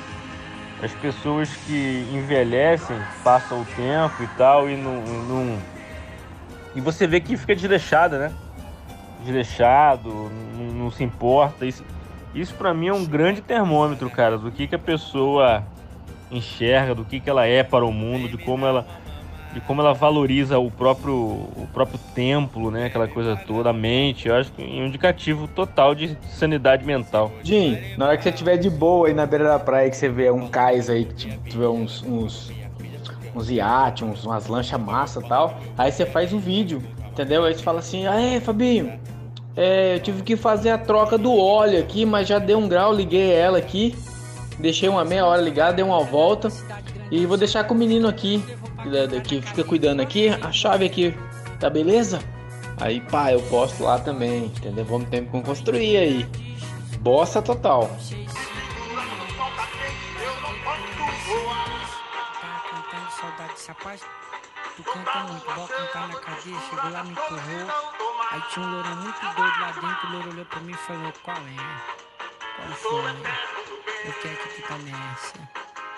As 0.82 0.92
pessoas 0.94 1.50
que 1.66 2.08
envelhecem, 2.14 2.96
passam 3.24 3.62
o 3.62 3.66
tempo 3.66 4.22
e 4.22 4.28
tal, 4.38 4.70
e 4.70 4.76
não. 4.78 5.02
não- 5.02 5.58
E 6.76 6.82
você 6.82 7.08
vê 7.08 7.20
que 7.20 7.36
fica 7.36 7.56
desleixada, 7.56 8.20
né? 8.20 8.32
Desleixado, 9.24 10.10
não, 10.56 10.66
não 10.66 10.92
se 10.92 11.04
importa. 11.04 11.66
Isso, 11.66 11.84
isso 12.36 12.54
pra 12.54 12.74
mim 12.74 12.88
é 12.90 12.94
um 12.94 13.04
grande 13.06 13.42
termômetro, 13.42 14.10
cara, 14.12 14.38
do 14.38 14.52
que, 14.52 14.68
que 14.68 14.76
a 14.76 14.80
pessoa 14.80 15.64
enxerga, 16.30 16.94
do 16.94 17.04
que, 17.04 17.20
que 17.20 17.30
ela 17.30 17.46
é 17.48 17.64
para 17.64 17.84
o 17.84 17.92
mundo, 17.92 18.30
de 18.30 18.38
como 18.38 18.66
ela. 18.66 18.86
De 19.58 19.62
como 19.62 19.82
ela 19.82 19.92
valoriza 19.92 20.60
o 20.60 20.70
próprio, 20.70 21.16
o 21.16 21.68
próprio 21.74 22.00
templo, 22.14 22.70
né? 22.70 22.86
Aquela 22.86 23.08
coisa 23.08 23.36
toda, 23.36 23.72
a 23.72 23.74
mente. 23.74 24.28
Eu 24.28 24.36
acho 24.36 24.52
que 24.52 24.62
é 24.62 24.66
um 24.84 24.86
indicativo 24.86 25.48
total 25.48 25.96
de 25.96 26.16
sanidade 26.30 26.86
mental. 26.86 27.32
Jim, 27.42 27.76
na 27.98 28.06
hora 28.06 28.18
que 28.18 28.22
você 28.22 28.30
estiver 28.30 28.58
de 28.58 28.70
boa 28.70 29.08
aí 29.08 29.16
na 29.16 29.26
beira 29.26 29.46
da 29.46 29.58
praia, 29.58 29.90
que 29.90 29.98
você 29.98 30.10
vê 30.10 30.30
um 30.30 30.48
cais 30.48 30.92
aí, 30.92 31.06
que 31.06 31.14
ti- 31.16 31.40
tiver 31.50 31.68
uns, 31.70 32.04
uns, 32.04 32.52
uns 33.34 33.50
iates, 33.50 34.04
uns, 34.04 34.24
umas 34.24 34.46
lanchas 34.46 34.80
massa 34.80 35.22
e 35.22 35.28
tal, 35.28 35.58
aí 35.76 35.92
você 35.92 36.06
faz 36.06 36.32
um 36.32 36.38
vídeo, 36.40 36.84
entendeu? 37.12 37.44
Aí 37.44 37.56
você 37.56 37.64
fala 37.64 37.80
assim, 37.80 38.06
aê, 38.06 38.40
Fabinho, 38.40 38.94
é, 39.56 39.96
eu 39.96 40.00
tive 40.00 40.22
que 40.22 40.36
fazer 40.36 40.70
a 40.70 40.78
troca 40.78 41.18
do 41.18 41.36
óleo 41.36 41.80
aqui, 41.80 42.06
mas 42.06 42.28
já 42.28 42.38
deu 42.38 42.60
um 42.60 42.68
grau, 42.68 42.94
liguei 42.94 43.32
ela 43.32 43.58
aqui, 43.58 43.96
deixei 44.60 44.88
uma 44.88 45.04
meia 45.04 45.26
hora 45.26 45.42
ligada, 45.42 45.74
dei 45.74 45.84
uma 45.84 46.04
volta 46.04 46.48
e 47.10 47.26
vou 47.26 47.38
deixar 47.38 47.64
com 47.64 47.74
o 47.74 47.78
menino 47.78 48.08
aqui, 48.08 48.44
da- 48.88 49.06
da- 49.06 49.22
que 49.22 49.42
fica 49.42 49.64
cuidando 49.64 50.02
aqui, 50.02 50.30
a 50.30 50.52
chave 50.52 50.86
aqui, 50.86 51.16
tá 51.60 51.70
beleza? 51.70 52.20
Aí, 52.80 53.02
pá, 53.02 53.32
eu 53.32 53.42
posto 53.44 53.84
lá 53.84 54.00
também, 54.00 54.46
entendeu? 54.46 54.86
Vamos 54.86 55.10
ter 55.10 55.26
que 55.26 55.42
construir 55.42 55.98
aí. 55.98 56.24
Bossa 57.00 57.42
total. 57.42 57.90
Rapaz. 63.68 64.02
Tu 64.76 64.84
canta 64.84 65.20
muito, 65.24 65.46
bora 65.46 65.68
cantar 65.68 66.08
na 66.08 66.20
cadeia. 66.20 66.60
Chegou 66.70 66.90
lá, 66.92 67.04
me 67.04 67.12
empurrou. 67.12 67.68
Aí 68.32 68.42
tinha 68.54 68.66
um 68.66 68.72
lourão 68.72 68.96
muito 68.98 69.20
doido 69.22 69.60
lá 69.60 69.72
dentro. 69.72 70.08
O 70.08 70.12
louro 70.14 70.30
olhou 70.32 70.46
pra 70.46 70.60
mim 70.62 70.72
e 70.72 70.76
falou: 70.76 71.14
Qual 71.24 71.38
é? 71.38 72.26
Qual 72.56 72.78
foi? 72.78 73.12
Eu 74.06 74.14
quero 74.22 74.38
que 74.38 74.62
tu 74.62 74.68
tá 74.68 74.78
nessa. 74.78 75.50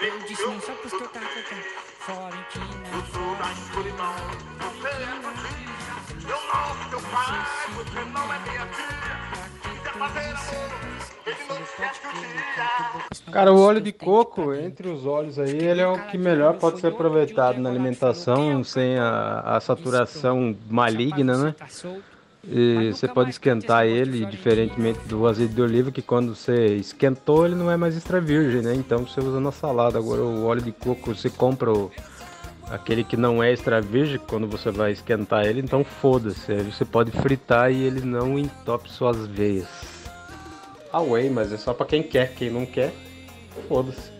Eu 0.01 0.19
disse: 0.27 0.45
Não, 0.45 0.61
só 0.61 0.71
porque 0.73 0.95
eu 0.95 1.07
tava 1.09 1.25
cantando. 1.25 1.88
Florentina, 1.99 3.03
Florentina. 3.11 4.39
Cara, 13.31 13.53
o 13.53 13.59
óleo 13.59 13.81
de 13.81 13.91
coco, 13.91 14.53
entre 14.53 14.89
os 14.89 15.05
óleos 15.05 15.37
aí, 15.37 15.57
ele 15.57 15.81
é 15.81 15.87
o 15.87 16.07
que 16.07 16.17
melhor 16.17 16.57
pode 16.57 16.79
ser 16.79 16.87
aproveitado 16.87 17.59
na 17.59 17.69
alimentação, 17.69 18.63
sem 18.63 18.97
a, 18.97 19.41
a 19.41 19.59
saturação 19.59 20.55
maligna, 20.69 21.37
né? 21.37 21.55
E 22.43 22.91
você 22.93 23.07
pode 23.07 23.29
esquentar 23.31 23.85
ele, 23.85 24.25
diferentemente 24.25 24.99
do 25.07 25.27
azeite 25.27 25.53
de 25.53 25.61
oliva, 25.61 25.91
que 25.91 26.01
quando 26.01 26.35
você 26.35 26.75
esquentou, 26.75 27.45
ele 27.45 27.55
não 27.55 27.69
é 27.69 27.75
mais 27.75 27.97
extra 27.97 28.21
virgem, 28.21 28.61
né? 28.61 28.73
Então 28.73 29.05
você 29.05 29.19
usa 29.19 29.39
na 29.39 29.51
salada. 29.51 29.97
Agora 29.97 30.21
o 30.21 30.45
óleo 30.45 30.61
de 30.61 30.71
coco, 30.71 31.13
você 31.13 31.29
compra 31.29 31.71
o, 31.71 31.91
aquele 32.71 33.03
que 33.03 33.17
não 33.17 33.43
é 33.43 33.51
extra 33.51 33.81
virgem, 33.81 34.19
quando 34.19 34.47
você 34.47 34.71
vai 34.71 34.91
esquentar 34.91 35.45
ele, 35.45 35.59
então 35.59 35.83
foda-se. 35.83 36.53
Você 36.63 36.85
pode 36.85 37.11
fritar 37.11 37.71
e 37.71 37.83
ele 37.83 38.01
não 38.01 38.39
entope 38.39 38.89
suas 38.89 39.27
veias. 39.27 39.67
Ah, 40.91 41.01
whey, 41.01 41.29
mas 41.29 41.51
é 41.51 41.57
só 41.57 41.73
pra 41.73 41.85
quem 41.85 42.01
quer, 42.01 42.33
quem 42.33 42.49
não 42.49 42.65
quer, 42.65 42.93
foda-se. 43.67 44.11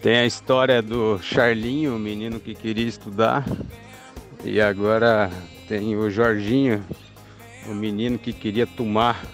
Tem 0.00 0.16
a 0.16 0.24
história 0.24 0.80
do 0.80 1.18
Charlinho, 1.18 1.96
o 1.96 1.98
menino 1.98 2.40
que 2.40 2.54
queria 2.54 2.86
estudar, 2.86 3.44
e 4.42 4.58
agora 4.60 5.30
tem 5.68 5.94
o 5.94 6.08
Jorginho, 6.08 6.82
o 7.66 7.74
menino 7.74 8.18
que 8.18 8.32
queria 8.32 8.66
tomar. 8.66 9.24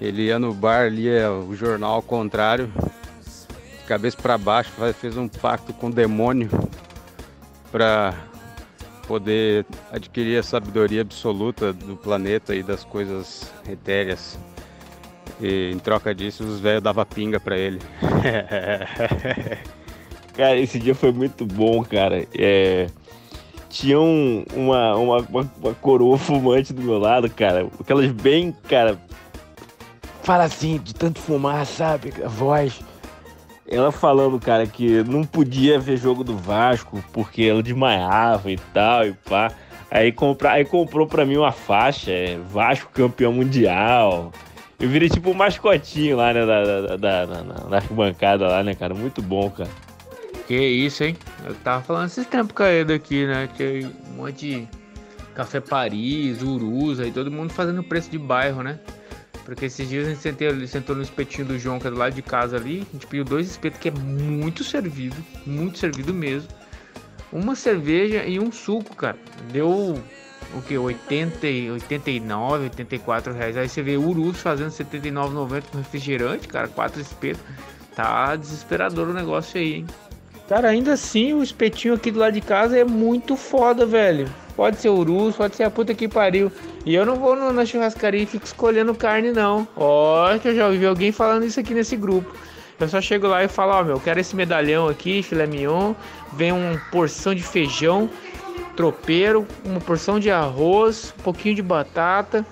Ele 0.00 0.22
ia 0.22 0.38
no 0.38 0.52
bar, 0.52 0.90
lia 0.90 1.30
o 1.30 1.54
jornal 1.54 1.94
ao 1.94 2.02
contrário, 2.02 2.70
de 3.80 3.84
cabeça 3.86 4.16
para 4.20 4.36
baixo, 4.36 4.72
fez 5.00 5.16
um 5.16 5.28
pacto 5.28 5.72
com 5.72 5.86
o 5.86 5.92
demônio 5.92 6.50
para 7.70 8.14
poder 9.06 9.64
adquirir 9.92 10.38
a 10.38 10.42
sabedoria 10.42 11.02
absoluta 11.02 11.72
do 11.72 11.96
planeta 11.96 12.54
e 12.54 12.62
das 12.62 12.84
coisas 12.84 13.52
etéreas. 13.68 14.38
E 15.40 15.70
em 15.72 15.78
troca 15.78 16.14
disso, 16.14 16.44
os 16.44 16.60
velhos 16.60 16.82
davam 16.82 17.04
pinga 17.04 17.40
pra 17.40 17.56
ele. 17.56 17.80
Cara, 20.34 20.58
esse 20.58 20.78
dia 20.78 20.94
foi 20.94 21.12
muito 21.12 21.46
bom, 21.46 21.84
cara. 21.84 22.26
É, 22.36 22.88
Tinha 23.74 23.98
um- 23.98 24.44
uma, 24.54 24.94
uma, 24.94 25.16
uma, 25.60 25.74
coroa 25.80 26.16
fumante 26.16 26.72
do 26.72 26.80
meu 26.80 26.96
lado, 26.96 27.28
cara. 27.28 27.66
Aquelas 27.80 28.08
bem, 28.12 28.54
cara. 28.68 28.96
Fala 30.22 30.44
assim, 30.44 30.78
de 30.78 30.94
tanto 30.94 31.18
fumar, 31.18 31.66
sabe? 31.66 32.14
A 32.24 32.28
voz. 32.28 32.78
Ela 33.66 33.90
falando, 33.90 34.38
cara, 34.38 34.64
que 34.64 35.02
não 35.02 35.24
podia 35.24 35.80
ver 35.80 35.96
jogo 35.96 36.22
do 36.22 36.36
Vasco 36.36 37.02
porque 37.12 37.42
ela 37.42 37.64
desmaiava 37.64 38.48
e 38.52 38.56
tal, 38.72 39.08
e 39.08 39.12
pá. 39.12 39.50
Aí, 39.90 40.12
compra, 40.12 40.52
aí 40.52 40.64
comprou 40.64 41.08
pra 41.08 41.24
mim 41.26 41.36
uma 41.36 41.50
faixa, 41.50 42.12
é, 42.12 42.38
Vasco 42.50 42.90
campeão 42.92 43.32
mundial. 43.32 44.30
Eu 44.78 44.88
virei 44.88 45.08
tipo 45.08 45.30
um 45.30 45.34
mascotinho 45.34 46.16
lá, 46.16 46.32
né, 46.32 46.46
da, 46.46 46.64
da, 46.64 46.96
da, 46.96 47.26
da- 47.26 47.42
da 47.70 47.76
arquibancada 47.78 48.46
lá, 48.46 48.62
né, 48.62 48.72
cara? 48.74 48.94
Muito 48.94 49.20
bom, 49.20 49.50
cara. 49.50 49.70
Que 50.46 50.56
isso, 50.56 51.04
hein? 51.04 51.16
Eu 51.44 51.54
tava 51.56 51.82
falando 51.82 52.06
esses 52.06 52.26
tempos 52.26 52.54
ele 52.66 52.92
aqui, 52.92 53.26
né? 53.26 53.48
Tem 53.56 53.86
um 53.86 54.16
monte 54.16 54.34
de 54.34 54.68
Café 55.34 55.60
Paris, 55.60 56.42
Urus, 56.42 57.00
aí 57.00 57.10
todo 57.10 57.30
mundo 57.30 57.52
fazendo 57.52 57.82
preço 57.82 58.10
de 58.10 58.18
bairro, 58.18 58.62
né? 58.62 58.78
Porque 59.44 59.66
esses 59.66 59.88
dias 59.88 60.06
a 60.06 60.10
gente 60.10 60.20
sentou, 60.20 60.66
sentou 60.66 60.96
no 60.96 61.02
espetinho 61.02 61.46
do 61.46 61.58
João, 61.58 61.78
que 61.78 61.86
é 61.86 61.90
do 61.90 61.96
lado 61.96 62.14
de 62.14 62.22
casa 62.22 62.56
ali. 62.56 62.86
A 62.88 62.92
gente 62.92 63.06
pediu 63.06 63.24
dois 63.24 63.50
espetos 63.50 63.78
que 63.78 63.88
é 63.88 63.92
muito 63.92 64.64
servido, 64.64 65.16
muito 65.46 65.78
servido 65.78 66.14
mesmo. 66.14 66.48
Uma 67.32 67.54
cerveja 67.54 68.24
e 68.24 68.38
um 68.38 68.50
suco, 68.52 68.94
cara. 68.96 69.18
Deu 69.52 70.00
o 70.54 70.62
que? 70.62 70.78
80, 70.78 71.46
e- 71.46 71.70
89, 71.70 72.64
84 72.64 73.32
reais. 73.34 73.56
Aí 73.56 73.68
você 73.68 73.82
vê 73.82 73.96
Urus 73.96 74.40
fazendo 74.40 74.70
79,90 74.70 75.62
com 75.70 75.78
refrigerante, 75.78 76.48
cara. 76.48 76.68
Quatro 76.68 77.00
espetos. 77.00 77.42
Tá 77.94 78.34
desesperador 78.36 79.08
o 79.08 79.12
negócio 79.12 79.58
aí, 79.58 79.74
hein? 79.74 79.86
Cara, 80.48 80.68
ainda 80.68 80.92
assim, 80.92 81.32
o 81.32 81.42
espetinho 81.42 81.94
aqui 81.94 82.10
do 82.10 82.18
lado 82.18 82.34
de 82.34 82.40
casa 82.42 82.78
é 82.78 82.84
muito 82.84 83.34
foda, 83.34 83.86
velho. 83.86 84.28
Pode 84.54 84.76
ser 84.76 84.90
Urus, 84.90 85.34
pode 85.34 85.56
ser 85.56 85.64
a 85.64 85.70
puta 85.70 85.94
que 85.94 86.06
pariu. 86.06 86.52
E 86.84 86.94
eu 86.94 87.06
não 87.06 87.16
vou 87.16 87.34
na 87.34 87.64
churrascaria 87.64 88.22
e 88.22 88.26
fico 88.26 88.44
escolhendo 88.44 88.94
carne, 88.94 89.32
não. 89.32 89.66
Ó, 89.74 90.38
que 90.38 90.48
eu 90.48 90.54
já 90.54 90.66
ouvi 90.68 90.84
alguém 90.84 91.10
falando 91.10 91.44
isso 91.44 91.58
aqui 91.58 91.72
nesse 91.72 91.96
grupo. 91.96 92.30
Eu 92.78 92.88
só 92.88 93.00
chego 93.00 93.26
lá 93.26 93.42
e 93.42 93.48
falo, 93.48 93.72
ó, 93.72 93.82
meu, 93.82 93.96
eu 93.96 94.00
quero 94.00 94.20
esse 94.20 94.36
medalhão 94.36 94.86
aqui, 94.86 95.22
filé 95.22 95.46
mignon. 95.46 95.94
Vem 96.34 96.52
uma 96.52 96.78
porção 96.90 97.34
de 97.34 97.42
feijão, 97.42 98.10
tropeiro, 98.76 99.46
uma 99.64 99.80
porção 99.80 100.20
de 100.20 100.30
arroz, 100.30 101.14
um 101.18 101.22
pouquinho 101.22 101.54
de 101.54 101.62
batata, 101.62 102.44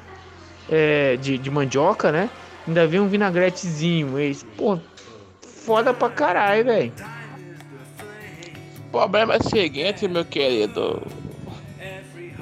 é, 0.70 1.16
de, 1.18 1.37
de 1.37 1.50
mandioca, 1.50 2.11
né? 2.11 2.31
Ainda 2.66 2.87
vem 2.87 3.00
um 3.00 3.09
vinagretezinho. 3.09 4.18
Eles, 4.18 4.46
pô, 4.57 4.78
foda 5.42 5.92
pra 5.92 6.09
caralho, 6.09 6.64
velho. 6.64 6.92
Problema 8.92 9.35
é 9.35 9.38
o 9.38 9.48
seguinte, 9.48 10.07
meu 10.07 10.24
querido. 10.24 11.02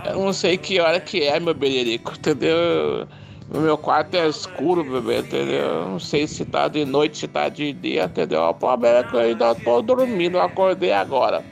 Eu 0.05 0.19
não 0.19 0.33
sei 0.33 0.59
que 0.59 0.81
hora 0.81 0.99
que 0.99 1.23
é, 1.23 1.39
meu 1.39 1.55
belerico, 1.55 2.13
entendeu? 2.13 3.07
O 3.53 3.59
meu 3.59 3.79
quarto 3.79 4.15
é 4.17 4.29
escuro, 4.29 4.83
bebê, 4.83 5.21
entendeu? 5.21 5.61
Eu 5.61 5.89
não 5.91 6.01
sei 6.01 6.27
se 6.27 6.45
tá 6.45 6.69
de 6.69 6.85
noite, 6.85 7.19
se 7.19 7.29
tá 7.29 7.49
de 7.49 7.73
dia, 7.73 8.05
entendeu? 8.05 8.43
O 8.43 8.55
problema 8.55 8.99
é 8.99 9.03
que 9.05 9.15
eu 9.15 9.21
ainda 9.21 9.55
tô 9.55 9.81
dormindo, 9.81 10.39
eu 10.39 10.43
acordei 10.43 10.93
agora. 10.93 11.45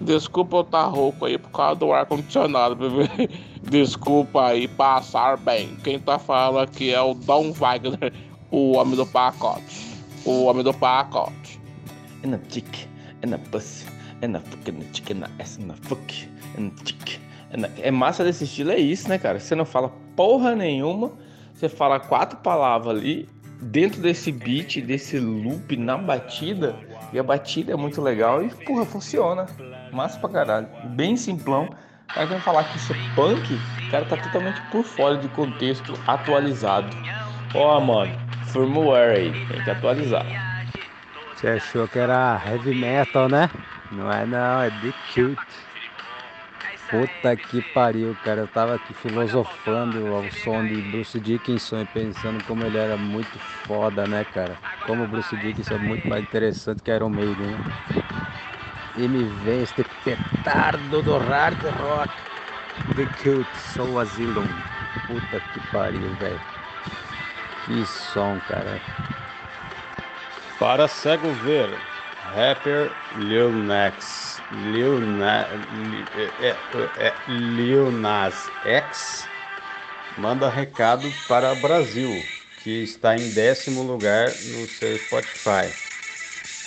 Desculpa 0.00 0.56
eu 0.56 0.60
estar 0.62 0.84
rouco 0.84 1.24
aí 1.26 1.38
por 1.38 1.50
causa 1.50 1.76
do 1.76 1.92
ar-condicionado, 1.92 2.74
bebê. 2.74 3.28
Desculpa 3.62 4.46
aí, 4.48 4.66
passar 4.66 5.36
bem. 5.36 5.76
Quem 5.84 5.98
tá 5.98 6.18
falando 6.18 6.60
aqui 6.60 6.92
é 6.92 7.00
o 7.00 7.14
Dom 7.14 7.52
Wagner, 7.52 8.12
o 8.50 8.76
homem 8.76 8.96
do 8.96 9.06
pacote. 9.06 9.86
O 10.24 10.44
homem 10.44 10.62
do 10.62 10.74
pacote. 10.74 11.60
And 12.24 12.34
a 12.34 12.40
chick, 12.48 12.86
and 13.24 13.34
a 13.34 13.38
pussy, 13.38 13.86
and 14.22 14.36
a 14.36 14.40
fuck, 14.40 14.68
and 14.70 14.80
a 14.82 14.84
chick, 14.92 15.12
and 15.12 15.24
a 15.24 15.30
ass, 15.42 15.58
and 15.60 15.70
a 15.72 15.74
fuck, 15.82 16.00
and 16.58 16.68
a 16.80 16.84
chick. 16.84 17.20
and 17.54 17.66
a- 17.66 17.70
É 17.82 17.90
massa 17.90 18.24
desse 18.24 18.44
estilo, 18.44 18.70
é 18.72 18.78
isso, 18.78 19.08
né, 19.08 19.18
cara? 19.18 19.38
Você 19.38 19.54
não 19.54 19.64
fala 19.64 19.92
porra 20.16 20.54
nenhuma, 20.54 21.12
você 21.52 21.68
fala 21.68 22.00
quatro 22.00 22.38
palavras 22.38 22.96
ali, 22.96 23.28
dentro 23.60 24.00
desse 24.00 24.32
beat, 24.32 24.80
desse 24.80 25.18
loop 25.18 25.76
na 25.76 25.96
batida, 25.98 26.74
e 27.12 27.18
a 27.18 27.22
batida 27.22 27.72
é 27.72 27.76
muito 27.76 28.00
legal 28.00 28.42
e, 28.42 28.48
porra, 28.64 28.84
funciona. 28.86 29.46
Massa 29.92 30.18
pra 30.18 30.30
caralho. 30.30 30.68
Bem 30.96 31.16
simplão. 31.16 31.68
O 32.10 32.14
cara 32.14 32.26
vem 32.26 32.40
falar 32.40 32.64
que 32.64 32.76
isso 32.78 32.92
é 32.92 32.96
punk, 33.14 33.54
o 33.86 33.90
cara 33.90 34.04
tá 34.06 34.16
totalmente 34.16 34.60
por 34.70 34.82
fora 34.84 35.16
de 35.18 35.28
contexto 35.28 35.92
atualizado. 36.06 36.88
Ó, 37.54 37.78
mano, 37.80 38.12
firmware 38.46 39.16
aí, 39.18 39.46
tem 39.48 39.62
que 39.64 39.70
atualizar. 39.70 40.24
Você 41.34 41.48
achou 41.48 41.86
que 41.88 41.98
era 41.98 42.40
heavy 42.46 42.74
metal, 42.74 43.28
né? 43.28 43.50
Não 43.92 44.10
é 44.10 44.26
não, 44.26 44.62
é 44.62 44.70
The 44.70 44.92
Cute. 45.12 45.72
Puta 46.90 47.34
que 47.36 47.62
pariu, 47.74 48.14
cara. 48.22 48.42
Eu 48.42 48.48
tava 48.48 48.74
aqui 48.74 48.92
filosofando 48.92 49.98
ao 50.14 50.30
som 50.30 50.66
de 50.66 50.74
Bruce 50.90 51.18
Dickinson 51.18 51.80
e 51.80 51.86
pensando 51.86 52.44
como 52.44 52.64
ele 52.64 52.76
era 52.76 52.96
muito 52.98 53.38
foda, 53.38 54.06
né, 54.06 54.24
cara? 54.24 54.58
Como 54.86 55.06
Bruce 55.06 55.34
Dickinson 55.36 55.74
é 55.74 55.78
muito 55.78 56.06
mais 56.06 56.22
interessante 56.22 56.82
que 56.82 56.90
Iron 56.90 57.08
Maiden. 57.08 57.48
né? 57.48 57.56
E 58.98 59.08
me 59.08 59.24
vem 59.24 59.62
este 59.62 59.84
petardo 60.04 61.02
do 61.02 61.16
hard 61.16 61.56
rock. 61.80 62.12
The 62.94 63.06
Cute, 63.22 63.56
Soul 63.74 63.98
Asylum. 63.98 64.46
Puta 65.06 65.40
que 65.40 65.60
pariu, 65.72 66.14
velho. 66.20 66.40
Que 67.66 67.86
som, 67.86 68.38
cara. 68.48 68.78
Para 70.58 70.86
cego 70.88 71.32
ver, 71.44 71.70
rapper 72.32 72.98
Lil 73.10 73.52
Nas, 73.52 74.42
Lil, 74.50 75.00
Na, 75.00 75.48
é, 76.12 76.66
é, 76.72 76.92
é, 76.96 77.22
Lil 77.26 77.90
Nas 77.92 78.50
X 78.62 79.30
manda 80.16 80.48
recado 80.50 81.14
para 81.26 81.54
Brasil, 81.54 82.30
que 82.56 82.82
está 82.82 83.16
em 83.16 83.30
décimo 83.32 83.82
lugar 83.82 84.42
no 84.42 84.66
seu 84.68 84.98
Spotify. 84.98 85.74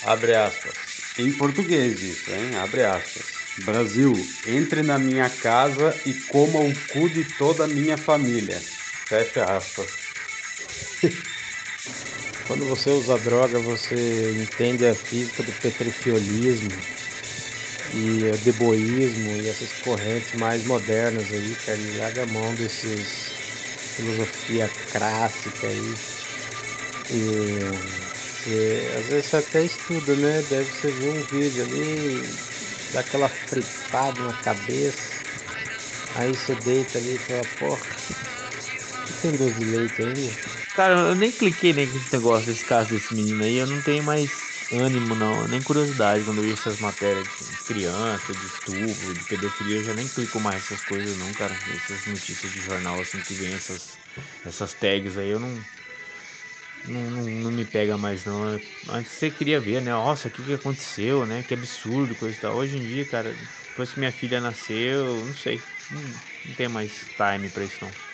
Abre 0.00 0.34
aspas. 0.34 0.94
Em 1.16 1.32
português 1.32 2.02
isso, 2.02 2.34
hein? 2.34 2.54
Abre 2.56 2.84
aspas. 2.84 3.46
Brasil, 3.56 4.38
entre 4.44 4.82
na 4.82 4.98
minha 4.98 5.30
casa 5.30 6.00
e 6.04 6.14
coma 6.14 6.60
o 6.60 6.74
cu 6.74 7.08
de 7.08 7.24
toda 7.24 7.64
a 7.64 7.68
minha 7.68 7.98
família. 7.98 8.68
Fecha 9.08 9.44
aspas. 9.56 10.04
Quando 12.46 12.66
você 12.66 12.90
usa 12.90 13.18
droga, 13.18 13.60
você 13.60 14.32
entende 14.32 14.86
a 14.86 14.96
física 14.96 15.42
do 15.42 15.52
petrifiolismo 15.54 16.88
e 17.88 18.30
o 18.30 18.38
deboísmo 18.38 19.38
e 19.38 19.48
essas 19.48 19.72
correntes 19.72 20.32
mais 20.32 20.62
modernas 20.64 21.32
aí, 21.32 21.56
cara, 21.56 21.80
e 21.82 21.92
larga 21.92 22.22
a 22.22 22.26
mão 22.26 22.54
desses 22.54 23.40
filosofia 23.94 24.74
clássica 24.90 25.68
aí. 25.68 26.00
E, 27.08 28.90
às 28.96 29.08
vezes 29.08 29.26
você 29.30 29.36
até 29.36 29.64
estuda, 29.64 30.16
né? 30.16 30.42
Deve 30.42 30.70
você 30.70 30.90
ver 30.92 31.08
um 31.08 31.24
vídeo 31.24 31.62
ali, 31.62 32.38
dá 32.88 33.00
aquela 33.00 33.28
fritada 33.28 34.22
na 34.22 34.34
cabeça, 34.34 35.24
aí 36.14 36.36
você 36.36 36.56
deita 36.56 36.98
ali 36.98 37.16
e 37.16 37.18
fala, 37.20 37.46
porra, 37.46 37.86
tem 39.20 39.36
doce 39.36 39.56
de 39.58 39.64
leite 39.64 40.00
ainda? 40.02 40.38
Cara, 40.76 41.08
eu 41.08 41.14
nem 41.14 41.32
cliquei 41.32 41.72
nesse 41.72 42.06
negócio 42.12 42.46
desse 42.52 42.62
caso 42.64 42.90
desse 42.90 43.14
menino 43.14 43.42
aí, 43.44 43.54
eu 43.56 43.66
não 43.66 43.80
tenho 43.80 44.04
mais 44.04 44.62
ânimo 44.70 45.14
não, 45.14 45.48
nem 45.48 45.62
curiosidade 45.62 46.22
quando 46.22 46.38
eu 46.38 46.44
vi 46.44 46.52
essas 46.52 46.76
matérias 46.78 47.38
de 47.50 47.62
criança, 47.64 48.34
de 48.34 48.44
estupro, 48.46 49.14
de 49.14 49.24
pedofilia, 49.24 49.76
eu 49.78 49.82
já 49.82 49.94
nem 49.94 50.06
clico 50.08 50.38
mais 50.38 50.64
essas 50.64 50.84
coisas 50.84 51.16
não, 51.16 51.32
cara. 51.34 51.62
Essas 51.74 52.04
notícias 52.06 52.52
de 52.52 52.60
jornal 52.60 53.00
assim 53.00 53.22
que 53.22 53.34
vem 53.34 53.54
essas, 53.54 53.98
essas 54.44 54.74
tags 54.74 55.16
aí, 55.16 55.30
eu 55.30 55.40
não, 55.40 55.66
não, 56.82 57.10
não, 57.10 57.24
não 57.24 57.50
me 57.52 57.64
pega 57.64 57.98
mais 57.98 58.24
não. 58.24 58.42
Antes 58.86 59.12
você 59.12 59.30
queria 59.30 59.60
ver, 59.60 59.80
né? 59.82 59.92
Nossa, 59.92 60.28
o 60.28 60.30
que, 60.30 60.44
que 60.44 60.52
aconteceu, 60.52 61.26
né? 61.26 61.42
Que 61.42 61.54
absurdo, 61.54 62.14
coisa 62.16 62.36
e 62.38 62.40
tal. 62.40 62.56
Hoje 62.56 62.76
em 62.76 62.84
dia, 62.84 63.04
cara, 63.06 63.36
depois 63.68 63.92
que 63.92 63.98
minha 63.98 64.12
filha 64.12 64.40
nasceu, 64.40 65.24
não 65.26 65.34
sei, 65.34 65.68
não, 65.88 66.22
não 66.44 66.54
tem 66.54 66.68
mais 66.68 67.12
time 67.16 67.50
pra 67.50 67.64
isso 67.64 67.84
não. 67.84 68.05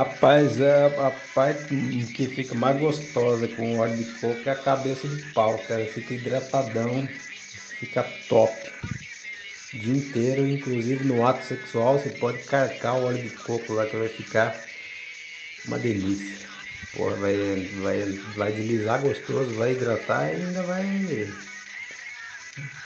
Rapaz, 0.00 0.58
é 0.58 0.84
a 0.86 1.10
parte 1.10 2.08
que 2.14 2.26
fica 2.26 2.54
mais 2.54 2.78
gostosa 2.78 3.46
com 3.46 3.74
o 3.74 3.78
óleo 3.80 3.98
de 3.98 4.04
coco 4.06 4.48
é 4.48 4.52
a 4.52 4.56
cabeça 4.56 5.06
de 5.06 5.18
pau, 5.18 5.62
cara. 5.66 5.86
Fica 5.86 6.14
hidratadão, 6.14 7.06
fica 7.76 8.02
top. 8.02 8.72
O 9.72 9.78
dia 9.78 9.92
inteiro, 9.92 10.46
inclusive 10.46 11.04
no 11.04 11.22
ato 11.24 11.44
sexual, 11.44 11.98
você 11.98 12.08
pode 12.10 12.44
carcar 12.44 12.96
o 12.98 13.02
óleo 13.04 13.20
de 13.20 13.30
coco 13.30 13.74
lá 13.74 13.86
que 13.86 13.96
vai 13.96 14.08
ficar 14.08 14.66
uma 15.64 15.78
delícia. 15.78 16.48
Porra, 16.92 17.16
vai, 17.16 17.56
vai, 17.66 18.12
vai 18.34 18.52
deslizar 18.52 19.02
gostoso, 19.02 19.54
vai 19.54 19.72
hidratar 19.72 20.32
e 20.34 20.42
ainda 20.44 20.62
vai. 20.62 20.86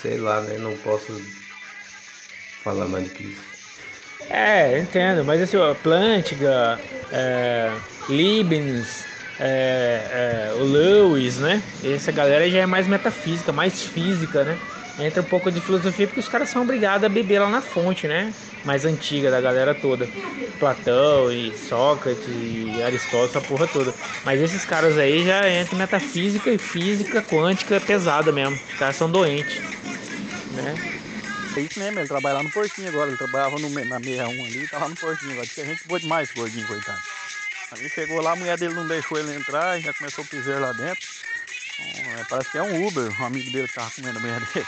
Sei 0.00 0.16
lá, 0.18 0.40
né? 0.42 0.59
Não 0.59 0.79
posso 0.79 1.33
falar 2.62 2.88
mais 2.88 3.05
do 3.05 3.11
que 3.12 3.22
isso. 3.24 3.54
É, 4.29 4.79
entendo, 4.79 5.25
mas 5.25 5.41
assim, 5.41 5.57
ó, 5.57 5.75
Plântiga, 5.75 6.81
é, 7.11 7.83
Leibniz, 8.09 9.09
é, 9.39 10.49
é, 10.51 10.55
o 10.55 10.63
Lewis, 10.65 11.39
né? 11.39 11.71
Essa 11.81 12.11
galera 12.11 12.49
já 12.51 12.61
é 12.61 12.67
mais 12.67 12.89
metafísica, 12.89 13.53
mais 13.53 13.83
física, 13.85 14.45
né? 14.45 14.61
Entra 14.97 15.23
um 15.23 15.27
pouco 15.27 15.51
de 15.53 15.61
filosofia 15.61 16.07
porque 16.07 16.21
os 16.21 16.29
caras 16.29 16.49
são 16.49 16.63
obrigados 16.63 17.05
a 17.05 17.09
beber 17.09 17.41
lá 17.41 17.49
na 17.51 17.61
fonte, 17.63 18.09
né? 18.09 18.35
Mais 18.63 18.85
antiga 18.85 19.31
da 19.31 19.41
galera 19.41 19.75
toda. 19.75 20.13
Platão 20.59 21.31
e 21.31 21.55
Sócrates 21.55 22.29
e 22.29 22.81
Aristóteles, 22.81 23.33
essa 23.33 23.41
porra 23.43 23.69
toda. 23.69 23.95
Mas 24.23 24.41
esses 24.41 24.65
caras 24.65 24.97
aí 24.97 25.25
já 25.25 25.49
entram 25.51 25.77
metafísica 25.79 26.51
e 26.51 26.59
física 26.59 27.23
quântica 27.23 27.81
pesada 27.81 28.33
mesmo. 28.33 28.61
Os 28.67 28.75
caras 28.75 28.97
são 28.97 29.11
doentes, 29.11 29.65
né? 30.51 30.83
É 31.57 31.61
isso 31.61 31.79
mesmo, 31.79 32.01
ele 32.01 32.09
trabalha 32.09 32.38
lá 32.38 32.43
no 32.43 32.51
portinho 32.51 32.88
agora. 32.88 33.09
Ele 33.09 33.17
trabalhava 33.17 33.59
no, 33.59 33.69
na 33.69 34.01
61 34.01 34.45
ali, 34.45 34.69
tá 34.69 34.79
lá 34.79 34.88
no 34.88 34.97
portinho 34.97 35.33
agora. 35.33 35.47
Tinha 35.47 35.67
gente 35.67 35.87
boa 35.87 36.01
demais, 36.01 36.33
gordinho, 36.33 36.67
coitado. 36.67 37.01
Aí 37.73 37.88
chegou 37.88 38.21
lá, 38.21 38.33
a 38.33 38.37
mulher 38.37 38.59
dele 38.59 38.75
não 38.75 38.87
deixou 38.87 39.19
ele 39.19 39.35
entrar, 39.37 39.81
já 39.81 39.93
começou 39.95 40.25
a 40.25 40.27
pisar 40.27 40.61
lá 40.61 40.73
dentro. 40.73 41.09
Então, 41.79 42.12
é, 42.12 42.25
parece 42.29 42.51
que 42.51 42.59
é 42.59 42.62
um 42.62 42.87
Uber, 42.87 43.21
um 43.21 43.25
amigo 43.25 43.53
dele 43.53 43.69
que 43.69 43.75
tava 43.75 43.90
comendo 43.90 44.19
a 44.19 44.21
mulher 44.21 44.40
dele. 44.40 44.67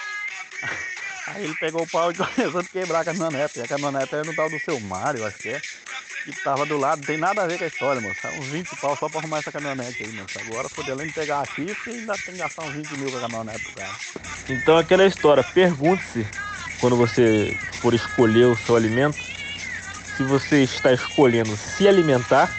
Aí 1.27 1.44
ele 1.44 1.55
pegou 1.57 1.83
o 1.83 1.88
pau 1.88 2.12
e 2.12 2.14
começou 2.16 2.61
a 2.61 2.64
quebrar 2.64 3.01
a 3.01 3.05
caminhonete. 3.05 3.59
E 3.59 3.62
a 3.62 3.68
caminhonete 3.68 4.14
era 4.14 4.25
no 4.25 4.35
tal 4.35 4.49
do 4.49 4.59
seu 4.61 4.79
Mário, 4.81 5.27
acho 5.27 5.38
que 5.38 5.49
é. 5.49 5.61
Que 6.25 6.33
tava 6.42 6.66
do 6.66 6.77
lado, 6.77 6.99
não 6.99 7.07
tem 7.07 7.16
nada 7.16 7.42
a 7.42 7.46
ver 7.46 7.59
com 7.59 7.64
a 7.64 7.68
história, 7.68 8.01
moço. 8.01 8.27
É 8.27 8.31
Uns 8.31 8.46
20 8.46 8.77
pau 8.77 8.96
só 8.96 9.09
pra 9.09 9.20
arrumar 9.20 9.38
essa 9.38 9.53
caminhonete 9.53 10.05
aí, 10.05 10.12
moço. 10.12 10.38
Agora, 10.40 10.68
poder 10.68 10.92
além 10.92 11.09
de 11.09 11.12
pegar 11.12 11.40
a 11.40 11.44
chifre, 11.46 11.92
ainda 11.92 12.14
tem 12.14 12.35
que 12.35 12.40
gastar 12.40 12.62
uns 12.62 12.75
20 12.75 12.96
mil 12.96 13.11
com 13.11 13.18
a 13.18 13.20
caminhonete 13.20 13.72
cara. 13.72 13.94
Então 14.49 14.79
aquela 14.79 15.05
história, 15.05 15.42
pergunte-se 15.42 16.27
quando 16.80 16.96
você 16.96 17.52
for 17.80 17.94
escolher 17.94 18.46
o 18.46 18.56
seu 18.56 18.76
alimento, 18.76 19.18
se 20.16 20.22
você 20.22 20.62
está 20.62 20.92
escolhendo 20.92 21.56
se 21.56 21.86
alimentar 21.86 22.50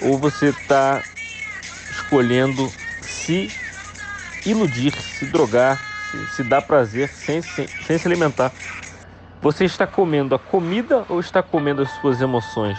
ou 0.00 0.18
você 0.18 0.48
está 0.48 1.02
escolhendo 1.90 2.72
se 3.00 3.52
iludir, 4.44 4.92
se 4.92 5.24
drogar, 5.26 5.80
se, 6.10 6.26
se 6.36 6.42
dar 6.42 6.62
prazer 6.62 7.08
sem, 7.08 7.42
sem, 7.42 7.68
sem 7.80 7.98
se 7.98 8.06
alimentar. 8.06 8.52
Você 9.40 9.64
está 9.64 9.86
comendo 9.86 10.34
a 10.34 10.38
comida 10.38 11.04
ou 11.08 11.18
está 11.20 11.42
comendo 11.42 11.82
as 11.82 11.90
suas 11.92 12.20
emoções? 12.20 12.78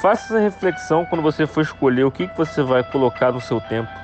Faça 0.00 0.34
essa 0.34 0.40
reflexão 0.40 1.04
quando 1.04 1.22
você 1.22 1.46
for 1.46 1.60
escolher 1.60 2.04
o 2.04 2.10
que, 2.10 2.26
que 2.26 2.36
você 2.36 2.62
vai 2.62 2.82
colocar 2.82 3.30
no 3.30 3.40
seu 3.40 3.60
tempo. 3.60 4.01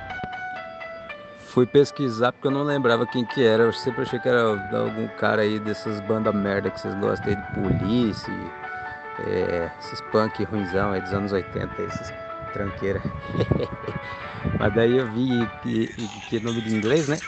Fui 1.49 1.65
pesquisar 1.65 2.31
porque 2.31 2.47
eu 2.47 2.51
não 2.51 2.63
lembrava 2.63 3.07
quem 3.07 3.25
que 3.25 3.43
era. 3.43 3.63
Eu 3.63 3.73
sempre 3.73 4.03
achei 4.03 4.19
que 4.19 4.29
era 4.29 4.43
algum 4.43 5.07
cara 5.17 5.41
aí 5.41 5.59
dessas 5.59 5.99
bandas 6.01 6.33
merda 6.33 6.69
que 6.69 6.79
vocês 6.79 6.93
gostam 6.95 7.29
aí 7.29 7.35
de 7.35 7.41
polícia, 7.53 8.31
é, 9.25 9.71
esses 9.79 9.99
punk 10.11 10.43
ruimzão 10.43 10.91
aí 10.91 11.01
dos 11.01 11.11
anos 11.11 11.31
80, 11.31 11.81
esses 11.81 12.13
tranqueira. 12.53 13.01
Mas 14.59 14.73
daí 14.73 14.97
eu 14.97 15.07
vi 15.07 15.49
que, 15.63 15.89
que 16.27 16.39
nome 16.39 16.61
de 16.61 16.69
inglês, 16.69 17.07
né? 17.07 17.19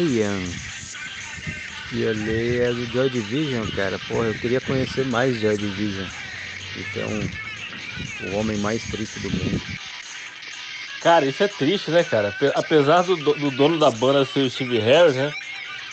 Ian. 0.00 0.52
E 1.90 2.04
li 2.12 2.58
é 2.58 2.72
do 2.72 2.86
Joy 2.92 3.10
Division, 3.10 3.66
cara. 3.70 3.98
Porra, 3.98 4.28
eu 4.28 4.34
queria 4.34 4.60
conhecer 4.60 5.04
mais 5.04 5.40
Joy 5.40 5.56
Division. 5.58 6.06
Então, 6.76 7.10
o 8.22 8.36
homem 8.36 8.56
mais 8.56 8.84
triste 8.84 9.18
do 9.18 9.30
mundo. 9.30 9.60
Cara, 11.04 11.26
isso 11.26 11.42
é 11.42 11.48
triste, 11.48 11.90
né, 11.90 12.02
cara? 12.02 12.28
Ape- 12.30 12.52
Apesar 12.54 13.02
do, 13.02 13.16
do- 13.16 13.34
do 13.34 13.50
dono 13.50 13.78
da 13.78 13.90
banda 13.90 14.24
ser 14.24 14.40
o 14.40 14.50
Steve 14.50 14.78
Harris, 14.78 15.16
né? 15.16 15.36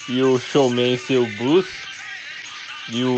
E 0.08 0.24
o 0.24 0.40
showman 0.40 0.98
ser 0.98 1.18
o 1.20 1.28
Bruce. 1.28 1.90
E 2.88 3.04
o, 3.06 3.12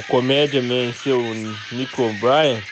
o 0.00 0.04
Comédia 0.04 0.62
Man 0.62 0.92
ser 0.92 1.14
o 1.14 1.34
Nico 1.70 2.02
O'Brien. 2.04 2.68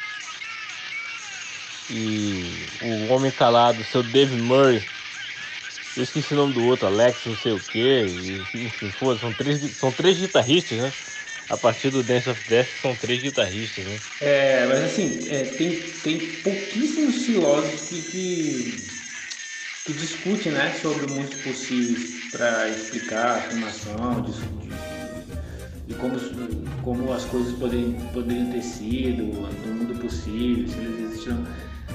E 1.89 2.69
o 2.81 3.07
Homem 3.07 3.33
Calado 3.33 3.83
ser 3.85 3.99
o 3.99 4.03
Dave 4.03 4.37
Murray. 4.37 4.89
Eu 5.97 6.03
esqueci 6.03 6.33
o 6.35 6.37
nome 6.37 6.53
do 6.55 6.63
outro, 6.63 6.87
Alex 6.87 7.25
não 7.27 7.35
sei 7.35 7.53
o 7.53 7.61
quê. 7.61 8.47
E, 8.53 8.59
enfim, 8.67 8.91
pô, 8.93 9.17
são 9.17 9.33
três, 9.35 9.61
são 9.77 9.93
três 9.93 10.19
guitarristas, 10.19 10.79
né? 10.79 10.95
A 11.49 11.57
partir 11.57 11.91
do 11.91 12.03
Dance 12.03 12.29
of 12.29 12.41
Death 12.49 12.69
são 12.83 12.95
três 12.97 13.23
guitarristas, 13.23 13.85
né? 13.85 13.97
É, 14.21 14.67
mas 14.67 14.83
assim, 14.83 15.29
é, 15.31 15.45
tem, 15.45 15.81
tem 16.03 16.19
pouquíssimos 16.43 17.25
filósofos 17.25 17.89
que, 17.89 18.77
que, 19.85 19.93
discutem 19.93 20.53
né, 20.53 20.73
sobre 20.73 21.07
mundos 21.07 21.41
possíveis 21.43 22.33
para 22.33 22.69
explicar 22.69 23.37
a 23.37 23.41
formação 23.43 24.23
de, 24.23 24.33
de, 24.33 25.87
de 25.87 25.95
como, 25.95 26.19
como 26.83 27.13
as 27.13 27.25
coisas 27.27 27.53
poderiam, 27.57 27.93
poderiam 28.13 28.51
ter 28.51 28.63
sido 28.63 29.23
no 29.23 29.75
mundo 29.75 30.01
possível, 30.01 30.67
se 30.69 30.79
eles 30.79 31.11
existiram. 31.13 31.47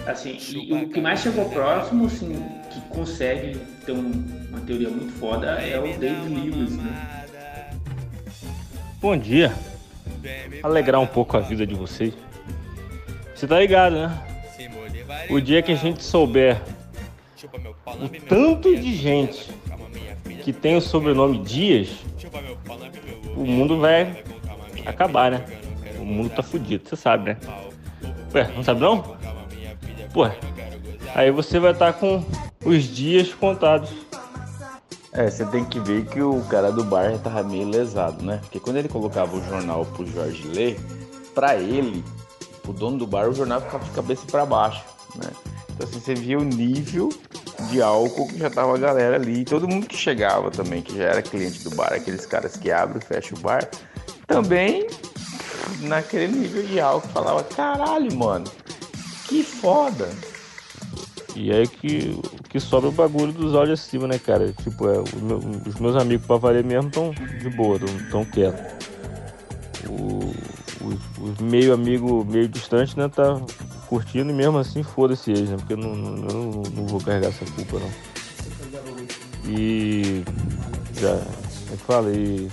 Assim, 0.08 0.38
e 0.50 0.74
o 0.74 0.90
que 0.90 1.02
mais 1.02 1.20
chegou 1.20 1.50
próximo, 1.50 2.06
assim, 2.06 2.34
que 2.72 2.80
consegue 2.90 3.60
ter 3.86 3.92
um- 3.92 4.48
uma 4.50 4.62
teoria 4.62 4.90
muito 4.90 5.12
foda 5.20 5.48
é 5.62 5.78
o 5.78 5.98
David 6.00 6.34
Lewis, 6.34 6.72
né? 6.78 7.21
Bom 9.02 9.18
dia. 9.18 9.52
Alegrar 10.62 11.02
um 11.02 11.08
pouco 11.08 11.36
a 11.36 11.40
vida 11.40 11.66
de 11.66 11.74
vocês. 11.74 12.14
Você 13.34 13.48
tá 13.48 13.60
ligado, 13.60 13.94
né? 13.94 14.22
O 15.28 15.40
dia 15.42 15.64
que 15.64 15.72
a 15.72 15.76
gente 15.76 16.04
souber 16.04 16.62
o 17.88 18.10
tanto 18.30 18.76
de 18.76 18.96
gente 18.96 19.50
que 20.44 20.54
tem 20.54 20.76
o 20.76 20.82
sobrenome 20.82 21.40
Dias, 21.40 21.90
o 23.36 23.44
mundo 23.44 23.80
vai 23.80 24.24
acabar, 24.86 25.32
né? 25.32 25.46
O 26.00 26.06
mundo 26.06 26.30
tá 26.30 26.44
fudido, 26.44 26.88
você 26.88 26.96
sabe, 26.96 27.32
né? 27.32 27.38
Ué, 28.36 28.52
não 28.56 28.64
sabe 28.64 28.82
não? 28.82 29.18
Pô, 30.14 30.30
aí 31.16 31.32
você 31.32 31.60
vai 31.60 31.72
estar 31.72 31.94
com 31.94 32.24
os 32.64 32.84
dias 32.84 33.34
contados. 33.34 33.90
É, 35.14 35.30
você 35.30 35.46
tem 35.46 35.66
que 35.66 35.80
ver 35.80 36.06
que 36.06 36.22
o 36.22 36.42
cara 36.46 36.72
do 36.72 36.84
bar 36.84 37.12
já 37.12 37.18
tava 37.18 37.44
meio 37.44 37.68
lesado, 37.68 38.24
né? 38.24 38.38
Porque 38.44 38.60
quando 38.60 38.78
ele 38.78 38.88
colocava 38.88 39.36
o 39.36 39.44
jornal 39.44 39.86
pro 39.86 40.06
Jorge 40.06 40.48
ler, 40.48 40.80
pra 41.36 41.56
ele, 41.56 42.04
o 42.66 42.72
dono 42.72 42.98
do 42.98 43.06
bar, 43.06 43.28
o 43.28 43.34
jornal 43.34 43.60
ficava 43.60 43.84
de 43.84 43.92
cabeça 43.92 44.24
pra 44.32 44.46
baixo, 44.46 44.84
né? 45.16 45.30
Então 45.74 45.88
assim, 45.88 46.00
você 46.00 46.16
via 46.16 46.38
o 46.38 46.44
nível 46.44 47.10
de 47.70 47.82
álcool 47.82 48.28
que 48.28 48.38
já 48.38 48.50
tava 48.50 48.74
a 48.76 48.78
galera 48.78 49.18
ali. 49.18 49.42
E 49.42 49.46
todo 49.46 49.68
mundo 49.68 49.86
que 49.86 49.98
chegava 49.98 50.50
também, 50.50 50.82
que 50.82 50.98
já 50.98 51.04
era 51.04 51.22
cliente 51.22 51.62
do 51.64 51.76
bar, 51.76 51.92
aqueles 51.92 52.26
caras 52.26 52.56
que 52.56 52.72
abrem 52.72 53.02
e 53.02 53.06
fecham 53.06 53.38
o 53.38 53.42
bar, 53.42 53.70
também 54.28 54.88
naquele 55.82 56.28
nível 56.28 56.64
de 56.64 56.80
álcool, 56.80 57.10
falava, 57.10 57.44
caralho, 57.44 58.16
mano, 58.16 58.46
que 59.28 59.44
foda. 59.44 60.10
E 61.36 61.52
aí 61.52 61.68
que, 61.68 62.20
que 62.50 62.60
sobra 62.60 62.90
o 62.90 62.92
bagulho 62.92 63.32
dos 63.32 63.54
olhos 63.54 63.80
acima, 63.80 64.08
né, 64.08 64.20
cara? 64.20 64.52
Tipo, 64.64 64.88
é, 64.90 64.96
meu- 65.22 65.38
os 65.66 65.76
meus 65.80 65.96
amigos 65.96 66.26
pra 66.26 66.38
valer 66.38 66.64
mesmo 66.64 66.90
estão 66.90 67.12
de 67.12 67.50
boa, 67.50 67.80
estão 68.04 68.26
quietos. 68.26 68.60
Os, 69.90 70.96
os 71.22 71.38
meio 71.40 71.74
amigo, 71.74 72.26
meio 72.26 72.48
distante, 72.48 72.98
né, 72.98 73.08
tá 73.08 73.40
curtindo 73.88 74.30
e 74.32 74.34
mesmo 74.34 74.58
assim 74.58 74.84
foda-se 74.84 75.32
eles, 75.32 75.50
né? 75.50 75.58
Porque 75.58 75.74
eu 75.74 75.78
não, 75.78 75.96
não, 75.96 76.16
não, 76.16 76.64
não 76.64 76.86
vou 76.88 77.00
carregar 77.00 77.30
essa 77.30 77.46
culpa, 77.46 77.80
não. 77.80 77.92
E. 79.46 80.24
Já. 81.00 81.14
Eu 81.72 81.78
falei. 81.78 82.50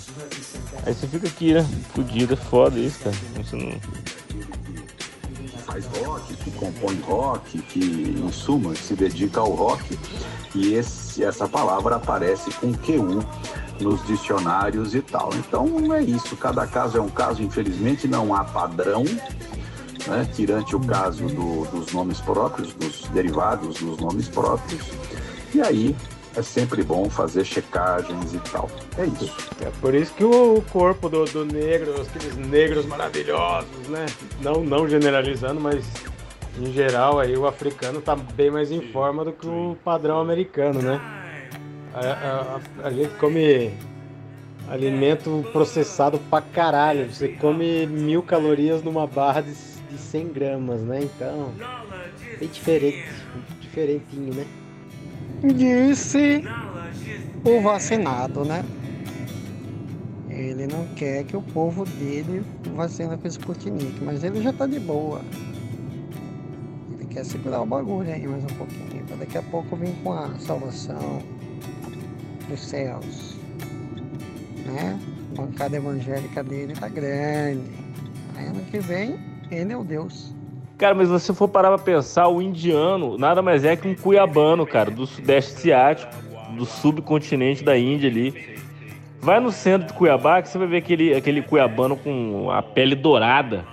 Aí 0.87 0.95
você 0.95 1.07
fica 1.07 1.27
aqui, 1.27 1.53
né? 1.55 1.67
Fudido, 1.95 2.35
é 2.35 2.37
foda 2.37 2.79
isso, 2.79 2.99
cara. 3.01 3.17
Você 3.37 3.57
não. 3.57 3.73
Faz 5.81 5.87
rock, 6.05 6.35
que 6.35 6.51
compõe 6.53 7.01
rock, 7.01 7.59
que 7.62 7.81
em 8.19 8.33
suma 8.33 8.75
se 8.75 8.95
dedica 8.95 9.41
ao 9.41 9.51
rock. 9.53 9.99
E 10.55 10.75
esse- 10.75 11.23
essa 11.23 11.49
palavra 11.49 11.97
aparece 11.97 12.51
com 12.53 12.73
QU 12.73 13.23
nos 13.81 14.05
dicionários 14.07 14.95
e 14.95 15.01
tal. 15.01 15.31
Então 15.35 15.93
é 15.95 16.03
isso, 16.03 16.37
cada 16.37 16.67
caso 16.67 16.99
é 16.99 17.01
um 17.01 17.09
caso, 17.09 17.43
infelizmente 17.43 18.09
não 18.09 18.35
há 18.35 18.45
padrão, 18.45 19.05
né? 20.07 20.29
tirante 20.35 20.75
o 20.75 20.81
caso 20.81 21.27
do- 21.27 21.67
dos 21.71 21.93
nomes 21.93 22.21
próprios, 22.21 22.73
dos 22.75 23.03
derivados 23.12 23.79
dos 23.79 23.99
nomes 23.99 24.29
próprios. 24.29 24.83
E 25.55 25.61
aí 25.61 25.97
é 26.37 26.43
sempre 26.43 26.83
bom 26.83 27.09
fazer 27.11 27.45
checagens 27.45 28.35
e 28.35 28.38
tal. 28.51 28.71
É 28.97 29.05
isso. 29.07 29.35
É 29.61 29.71
por 29.81 29.95
isso 29.95 30.12
que 30.14 30.25
o 30.25 30.62
corpo 30.71 31.09
do, 31.09 31.25
do 31.25 31.45
negro, 31.45 31.95
aqueles 32.03 32.37
negros 32.37 32.87
maravilhosos, 32.87 33.88
né? 33.88 34.07
Não, 34.41 34.62
não 34.62 34.88
generalizando, 34.88 35.61
mas 35.61 35.85
em 36.59 36.73
geral 36.73 37.19
aí 37.19 37.37
o 37.37 37.47
africano 37.47 38.01
tá 38.01 38.14
bem 38.17 38.51
mais 38.51 38.71
em 38.71 38.81
forma 38.93 39.25
do 39.25 39.33
que 39.33 39.47
o 39.47 39.77
padrão 39.85 40.21
americano, 40.21 40.81
né? 40.83 41.01
A, 41.95 42.01
a- 42.01 42.61
a- 42.85 42.88
a 42.88 42.91
gente 42.93 43.14
come 43.14 43.73
alimento 44.69 45.45
processado 45.53 46.19
pra 46.31 46.41
caralho. 46.43 47.12
Você 47.12 47.29
come 47.29 47.87
mil 47.87 48.23
calorias 48.23 48.83
numa 48.83 49.07
barra 49.07 49.41
de, 49.41 49.53
de 49.53 49.99
100 49.99 50.29
gramas, 50.29 50.81
né? 50.83 51.01
Então, 51.03 51.53
bem 52.38 52.49
diferente, 52.49 53.05
diferentinho, 53.61 54.35
né? 54.35 54.47
Disse 55.55 56.43
o 57.45 57.61
vacinado, 57.61 58.45
né? 58.45 58.64
Ele 60.29 60.66
não 60.66 60.87
quer 60.95 61.24
que 61.24 61.37
o 61.37 61.43
povo 61.43 61.85
dele 61.85 62.45
vacina 62.74 63.16
com 63.16 63.26
Sputnik, 63.26 64.03
mas 64.03 64.22
ele 64.22 64.43
já 64.43 64.53
tá 64.53 64.66
de 64.66 64.79
boa. 64.79 65.20
Ele 66.93 67.07
quer 67.07 67.24
segurar 67.24 67.62
o 67.62 67.66
bagulho 67.66 68.12
aí 68.12 68.26
mais 68.26 68.45
um 68.45 68.55
pouquinho, 68.57 69.05
pra 69.05 69.16
daqui 69.16 69.39
a 69.39 69.43
pouco 69.43 69.76
vir 69.76 69.95
com 70.03 70.12
a 70.12 70.31
salvação 70.39 71.22
dos 72.49 72.61
céus. 72.61 73.37
Né? 74.66 74.99
A 75.33 75.41
bancada 75.41 75.76
evangélica 75.76 76.43
dele 76.43 76.74
tá 76.74 76.89
grande. 76.89 77.70
Aí 78.37 78.47
ano 78.47 78.61
que 78.70 78.79
vem, 78.79 79.18
ele 79.51 79.72
é 79.72 79.76
o 79.76 79.85
Deus. 79.85 80.38
Cara, 80.79 80.95
mas 80.95 81.09
se 81.09 81.12
você 81.12 81.35
for 81.35 81.49
parar 81.49 81.70
pra 81.70 81.79
pensar, 81.79 82.29
o 82.29 82.41
indiano 82.41 83.18
nada 83.18 83.43
mais 83.43 83.64
é 83.64 83.74
que 83.74 83.89
um 83.89 83.97
cuiabano, 83.97 84.64
cara, 84.64 84.93
do 84.93 85.07
sudeste 85.07 85.59
asiático, 85.59 86.12
do 86.57 86.64
subcontinente 86.64 87.64
da 87.64 87.76
Índia 87.76 88.09
ali. 88.09 88.57
Vai 89.20 89.41
no 89.41 89.51
centro 89.51 89.89
de 89.89 89.93
Cuiabá 89.93 90.41
que 90.41 90.49
você 90.49 90.57
vai 90.57 90.68
ver 90.68 90.76
aquele, 90.76 91.12
aquele 91.12 91.43
cuiabano 91.43 91.97
com 91.97 92.49
a 92.53 92.62
pele 92.62 92.95
dourada. 92.95 93.64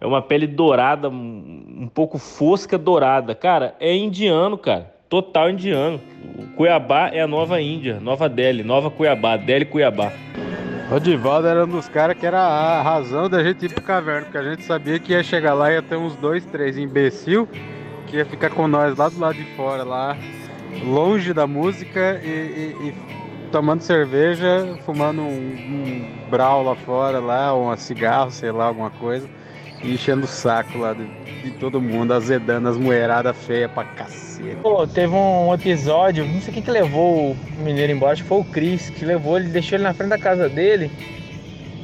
É 0.00 0.06
uma 0.06 0.20
pele 0.20 0.48
dourada, 0.48 1.08
um 1.08 1.88
pouco 1.94 2.18
fosca 2.18 2.76
dourada. 2.76 3.34
Cara, 3.36 3.76
é 3.78 3.94
indiano, 3.94 4.58
cara. 4.58 4.92
Total 5.08 5.48
indiano. 5.48 6.00
O 6.36 6.56
Cuiabá 6.56 7.08
é 7.08 7.20
a 7.20 7.26
nova 7.26 7.60
Índia, 7.60 8.00
Nova 8.00 8.28
Delhi, 8.28 8.64
Nova 8.64 8.90
Cuiabá, 8.90 9.36
Delhi 9.36 9.64
Cuiabá. 9.64 10.12
O 10.94 11.00
Divaldo 11.00 11.48
era 11.48 11.64
um 11.64 11.68
dos 11.68 11.88
caras 11.88 12.16
que 12.16 12.24
era 12.24 12.38
a 12.40 12.80
razão 12.80 13.28
da 13.28 13.42
gente 13.42 13.66
ir 13.66 13.74
pro 13.74 13.82
caverna, 13.82 14.26
porque 14.26 14.38
a 14.38 14.44
gente 14.44 14.62
sabia 14.62 14.96
que 15.00 15.12
ia 15.12 15.24
chegar 15.24 15.52
lá 15.52 15.68
e 15.72 15.74
ia 15.74 15.82
ter 15.82 15.96
uns 15.96 16.14
dois, 16.14 16.44
três 16.46 16.78
imbecil 16.78 17.48
que 18.06 18.16
ia 18.18 18.24
ficar 18.24 18.50
com 18.50 18.68
nós 18.68 18.96
lá 18.96 19.08
do 19.08 19.18
lado 19.18 19.34
de 19.34 19.44
fora, 19.56 19.82
lá 19.82 20.16
longe 20.84 21.34
da 21.34 21.48
música 21.48 22.20
e, 22.22 22.28
e- 22.28 22.88
e 22.90 22.94
tomando 23.50 23.80
cerveja, 23.80 24.78
fumando 24.86 25.20
um, 25.22 25.26
um 25.26 26.28
brau 26.30 26.62
lá 26.62 26.76
fora, 26.76 27.18
lá, 27.18 27.52
ou 27.52 27.72
um 27.72 27.76
cigarro, 27.76 28.30
sei 28.30 28.52
lá, 28.52 28.66
alguma 28.66 28.90
coisa, 28.90 29.28
enchendo 29.92 30.24
o 30.24 30.28
saco 30.28 30.78
lá 30.78 30.94
de, 30.94 31.06
de 31.42 31.50
todo 31.52 31.80
mundo, 31.80 32.12
azedando 32.12 32.68
as 32.68 32.76
moeiradas 32.76 33.36
feias 33.36 33.70
pra 33.70 33.84
cacete. 33.84 34.56
Pô, 34.62 34.86
teve 34.86 35.12
um 35.12 35.52
episódio, 35.52 36.24
não 36.24 36.40
sei 36.40 36.54
quem 36.54 36.62
que 36.62 36.70
levou 36.70 37.32
o 37.32 37.36
mineiro 37.62 37.92
embora, 37.92 38.12
acho 38.12 38.22
que 38.22 38.28
foi 38.28 38.38
o 38.38 38.44
Cris, 38.44 38.90
que 38.90 39.04
levou, 39.04 39.36
ele 39.36 39.48
deixou 39.48 39.76
ele 39.76 39.84
na 39.84 39.94
frente 39.94 40.10
da 40.10 40.18
casa 40.18 40.48
dele, 40.48 40.90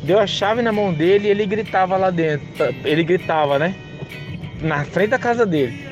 deu 0.02 0.18
a 0.18 0.26
chave 0.26 0.62
na 0.62 0.72
mão 0.72 0.92
dele 0.92 1.28
e 1.28 1.30
ele 1.30 1.46
gritava 1.46 1.96
lá 1.96 2.10
dentro. 2.10 2.46
Ele 2.84 3.04
gritava, 3.04 3.58
né? 3.58 3.74
Na 4.60 4.84
frente 4.84 5.10
da 5.10 5.18
casa 5.18 5.44
dele. 5.46 5.90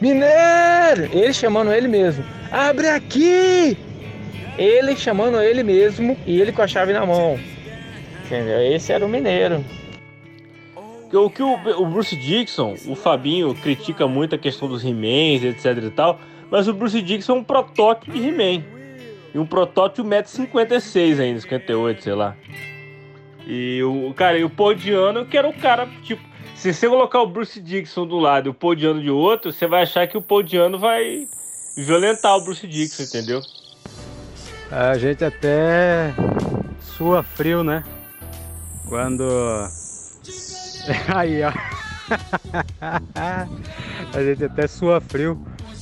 Mineiro! 0.00 1.08
Ele 1.12 1.32
chamando 1.32 1.72
ele 1.72 1.88
mesmo. 1.88 2.24
Abre 2.50 2.88
aqui! 2.88 3.76
Ele 4.56 4.96
chamando 4.96 5.40
ele 5.40 5.62
mesmo 5.62 6.16
e 6.26 6.40
ele 6.40 6.52
com 6.52 6.62
a 6.62 6.66
chave 6.66 6.92
na 6.92 7.06
mão. 7.06 7.38
Entendeu? 8.24 8.60
Esse 8.60 8.92
era 8.92 9.04
o 9.04 9.08
mineiro. 9.08 9.64
O 11.12 11.30
que 11.30 11.42
o, 11.42 11.54
o 11.54 11.86
Bruce 11.86 12.14
Dixon, 12.14 12.74
o 12.86 12.94
Fabinho 12.94 13.54
critica 13.54 14.06
muito 14.06 14.34
a 14.34 14.38
questão 14.38 14.68
dos 14.68 14.84
He-Mans, 14.84 15.42
etc 15.42 15.84
e 15.84 15.90
tal, 15.90 16.20
mas 16.50 16.68
o 16.68 16.74
Bruce 16.74 17.00
Dixon 17.00 17.32
é 17.32 17.36
um 17.36 17.44
protótipo 17.44 18.12
de 18.12 18.28
He-Man. 18.28 18.62
E 19.34 19.38
um 19.38 19.46
protótipo 19.46 20.06
1,56m 20.08 21.20
ainda, 21.20 21.40
58, 21.40 22.02
sei 22.02 22.14
lá. 22.14 22.36
E 23.46 23.82
o 23.82 24.12
cara, 24.14 24.38
e 24.38 24.44
o 24.44 24.50
Paul 24.50 24.74
Diano, 24.74 25.24
que 25.24 25.36
era 25.36 25.48
o 25.48 25.52
cara, 25.52 25.86
tipo, 26.02 26.22
se 26.54 26.72
você 26.72 26.88
colocar 26.88 27.22
o 27.22 27.26
Bruce 27.26 27.60
Dixon 27.60 28.06
do 28.06 28.18
lado 28.18 28.48
e 28.48 28.50
o 28.50 28.54
Paul 28.54 28.74
Diano 28.74 29.00
de 29.00 29.10
outro, 29.10 29.52
você 29.52 29.66
vai 29.66 29.82
achar 29.82 30.06
que 30.06 30.18
o 30.18 30.22
Paul 30.22 30.42
Diano 30.42 30.78
vai 30.78 31.26
violentar 31.76 32.36
o 32.36 32.44
Bruce 32.44 32.66
Dixon, 32.66 33.04
entendeu? 33.04 33.40
A 34.70 34.98
gente 34.98 35.24
até 35.24 36.12
sua 36.80 37.22
frio, 37.22 37.62
né? 37.64 37.84
Quando. 38.86 39.24
Aí, 41.14 41.42
ó. 41.42 41.52
A 44.14 44.22
gente 44.22 44.44
até 44.44 44.66
sua 44.66 45.00
frio 45.00 45.38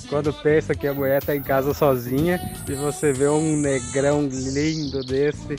quando 0.08 0.32
pensa 0.32 0.74
que 0.74 0.86
a 0.86 0.94
mulher 0.94 1.22
tá 1.22 1.34
em 1.34 1.42
casa 1.42 1.74
sozinha 1.74 2.40
e 2.68 2.74
você 2.74 3.12
vê 3.12 3.28
um 3.28 3.56
negrão 3.56 4.22
lindo 4.22 5.04
desse, 5.04 5.56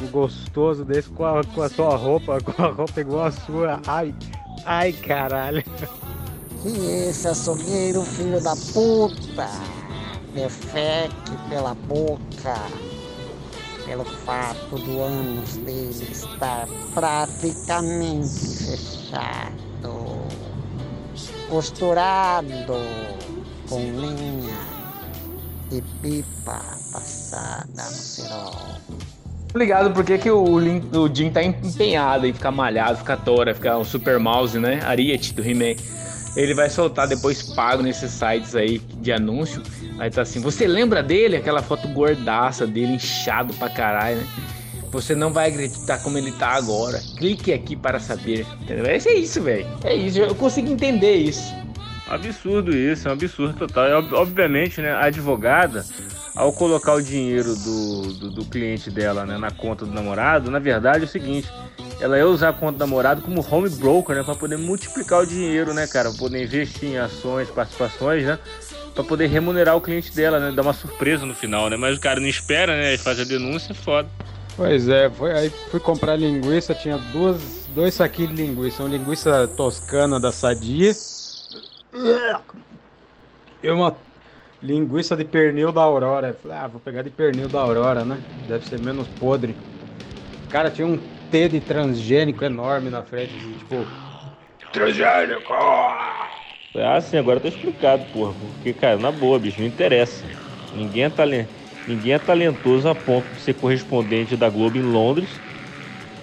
um 0.00 0.06
gostoso 0.08 0.84
desse 0.84 1.08
com 1.10 1.24
a, 1.24 1.42
com 1.44 1.62
a 1.62 1.68
sua 1.68 1.96
roupa, 1.96 2.38
com 2.42 2.62
a 2.62 2.68
roupa 2.68 3.00
igual 3.00 3.26
a 3.26 3.32
sua. 3.32 3.80
Ai, 3.86 4.14
ai 4.64 4.92
caralho. 4.92 5.62
E 6.64 7.08
esse 7.08 7.28
açougueiro, 7.28 8.02
filho 8.02 8.42
da 8.42 8.54
puta, 8.72 9.48
defeque 10.34 11.36
pela 11.48 11.74
boca, 11.74 12.54
pelo 13.88 14.04
fato 14.04 14.76
do 14.76 15.00
ânus 15.00 15.56
dele 15.56 16.06
estar 16.12 16.68
praticamente 16.92 18.28
fechado, 18.66 20.18
costurado 21.48 22.52
com 23.66 23.80
linha 23.80 24.58
e 25.72 25.80
pipa 26.02 26.60
passada 26.92 27.64
no 27.76 27.80
cerol. 27.90 28.52
Ligado 29.54 29.90
por 29.92 30.04
que 30.04 30.18
que 30.18 30.30
o, 30.30 30.58
Lin- 30.58 30.90
o 30.92 31.08
Jim 31.12 31.30
tá 31.30 31.42
empenhado 31.42 32.26
em 32.26 32.32
ficar 32.34 32.50
malhado, 32.50 32.98
ficar 32.98 33.16
tora, 33.16 33.54
ficar 33.54 33.78
um 33.78 33.84
super 33.84 34.18
mouse, 34.18 34.58
né? 34.58 34.80
Ariete 34.84 35.32
do 35.32 35.42
He-Man. 35.42 35.74
Ele 36.36 36.54
vai 36.54 36.70
soltar 36.70 37.08
depois 37.08 37.42
pago 37.42 37.82
nesses 37.82 38.10
sites 38.12 38.54
aí 38.54 38.78
de 38.78 39.12
anúncio. 39.12 39.62
Aí 39.98 40.10
tá 40.10 40.22
assim, 40.22 40.40
você 40.40 40.66
lembra 40.66 41.02
dele? 41.02 41.36
Aquela 41.36 41.62
foto 41.62 41.88
gordaça 41.88 42.66
dele, 42.66 42.92
inchado 42.94 43.52
pra 43.54 43.68
caralho, 43.68 44.18
né? 44.18 44.26
Você 44.90 45.14
não 45.14 45.32
vai 45.32 45.50
acreditar 45.50 45.98
como 45.98 46.16
ele 46.16 46.32
tá 46.32 46.48
agora. 46.50 47.00
Clique 47.18 47.52
aqui 47.52 47.76
para 47.76 47.98
saber. 48.00 48.46
Entendeu? 48.62 48.86
É 48.86 48.96
isso, 48.96 49.42
velho. 49.42 49.66
É 49.84 49.94
isso, 49.94 50.18
eu 50.18 50.34
consigo 50.34 50.70
entender 50.70 51.14
isso. 51.16 51.52
Absurdo 52.08 52.74
isso, 52.74 53.06
é 53.06 53.10
um 53.10 53.14
absurdo 53.14 53.54
total. 53.58 53.86
E, 53.88 53.92
ob- 53.92 54.14
obviamente, 54.14 54.80
né, 54.80 54.92
a 54.92 55.04
advogada, 55.06 55.84
ao 56.38 56.52
colocar 56.52 56.94
o 56.94 57.02
dinheiro 57.02 57.56
do, 57.56 58.12
do, 58.12 58.30
do 58.30 58.44
cliente 58.44 58.92
dela 58.92 59.26
né, 59.26 59.36
na 59.36 59.50
conta 59.50 59.84
do 59.84 59.92
namorado, 59.92 60.52
na 60.52 60.60
verdade 60.60 61.02
é 61.02 61.04
o 61.04 61.08
seguinte, 61.08 61.50
ela 62.00 62.16
ia 62.16 62.28
usar 62.28 62.50
a 62.50 62.52
conta 62.52 62.74
do 62.74 62.78
namorado 62.78 63.22
como 63.22 63.44
home 63.44 63.68
broker, 63.68 64.14
né, 64.14 64.22
para 64.22 64.36
poder 64.36 64.56
multiplicar 64.56 65.20
o 65.20 65.26
dinheiro, 65.26 65.74
né, 65.74 65.88
cara, 65.88 66.10
pra 66.10 66.18
poder 66.18 66.44
investir 66.44 66.90
em 66.90 66.96
ações, 66.96 67.50
participações, 67.50 68.24
né, 68.24 68.38
para 68.94 69.02
poder 69.02 69.26
remunerar 69.26 69.76
o 69.76 69.80
cliente 69.80 70.14
dela, 70.14 70.38
né, 70.38 70.52
dar 70.52 70.62
uma 70.62 70.72
surpresa 70.72 71.26
no 71.26 71.34
final, 71.34 71.68
né, 71.68 71.76
mas 71.76 71.98
o 71.98 72.00
cara 72.00 72.20
não 72.20 72.28
espera, 72.28 72.76
né, 72.76 72.96
faz 72.96 73.18
a 73.18 73.24
denúncia, 73.24 73.72
é 73.72 73.74
foda. 73.74 74.08
Pois 74.56 74.88
é, 74.88 75.10
foi, 75.10 75.32
aí 75.32 75.52
fui 75.72 75.80
comprar 75.80 76.14
linguiça, 76.14 76.72
tinha 76.72 76.98
duas, 77.12 77.40
dois 77.74 77.94
saquinhos 77.94 78.36
de 78.36 78.42
linguiça, 78.46 78.84
uma 78.84 78.88
linguiça 78.96 79.48
toscana 79.56 80.20
da 80.20 80.30
Sadia 80.30 80.92
e 83.60 83.70
uma 83.70 83.96
linguiça 84.62 85.16
de 85.16 85.24
pernil 85.24 85.72
da 85.72 85.82
Aurora. 85.82 86.28
Eu 86.28 86.34
Falei, 86.34 86.56
ah, 86.58 86.68
vou 86.68 86.80
pegar 86.80 87.02
de 87.02 87.10
pernil 87.10 87.48
da 87.48 87.60
Aurora, 87.60 88.04
né? 88.04 88.24
Deve 88.46 88.66
ser 88.66 88.78
menos 88.78 89.08
podre. 89.08 89.62
Cara, 90.48 90.70
tinha 90.70 90.86
um 90.86 90.98
T 91.30 91.48
de 91.48 91.60
transgênico 91.60 92.44
enorme 92.44 92.90
na 92.90 93.02
frente, 93.02 93.36
assim, 93.36 93.56
tipo, 93.56 93.92
transgênico! 94.72 95.52
Ah, 96.74 97.00
sim, 97.00 97.16
agora 97.16 97.40
tá 97.40 97.48
explicado, 97.48 98.06
porra. 98.06 98.34
Porque, 98.34 98.72
cara, 98.74 98.98
na 98.98 99.10
boa, 99.12 99.38
bicho, 99.38 99.60
não 99.60 99.66
interessa. 99.68 100.30
Ninguém 100.72 101.04
é, 101.04 101.10
talen... 101.10 101.48
Ninguém 101.86 102.12
é 102.14 102.18
talentoso 102.18 102.88
a 102.88 102.94
ponto 102.94 103.34
de 103.34 103.40
ser 103.40 103.54
correspondente 103.54 104.36
da 104.36 104.50
Globo 104.50 104.76
em 104.78 104.82
Londres 104.82 105.42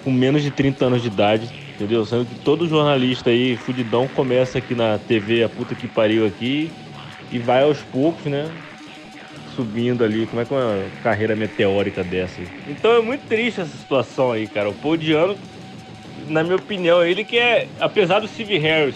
com 0.02 0.12
menos 0.12 0.42
de 0.42 0.50
30 0.52 0.86
anos 0.86 1.02
de 1.02 1.08
idade, 1.08 1.52
entendeu? 1.74 2.04
Sendo 2.06 2.26
que 2.26 2.36
todo 2.36 2.68
jornalista 2.68 3.30
aí, 3.30 3.56
fudidão, 3.56 4.08
começa 4.08 4.58
aqui 4.58 4.74
na 4.74 4.98
TV, 4.98 5.42
a 5.42 5.48
puta 5.48 5.74
que 5.74 5.88
pariu 5.88 6.26
aqui, 6.26 6.78
e 7.30 7.38
vai 7.38 7.62
aos 7.62 7.78
poucos, 7.78 8.24
né? 8.26 8.50
Subindo 9.54 10.04
ali, 10.04 10.26
como 10.26 10.42
é 10.42 10.44
que 10.44 10.52
é 10.52 10.56
uma 10.56 10.84
carreira 11.02 11.34
meteórica 11.34 12.04
dessa? 12.04 12.40
Então 12.68 12.92
é 12.92 13.00
muito 13.00 13.26
triste 13.26 13.60
essa 13.60 13.76
situação 13.76 14.32
aí, 14.32 14.46
cara. 14.46 14.68
O 14.68 14.74
Paul 14.74 14.96
Diano, 14.96 15.36
na 16.28 16.42
minha 16.42 16.56
opinião, 16.56 17.02
ele 17.02 17.24
que 17.24 17.38
é, 17.38 17.66
apesar 17.80 18.20
do 18.20 18.28
Steve 18.28 18.58
Harris 18.58 18.94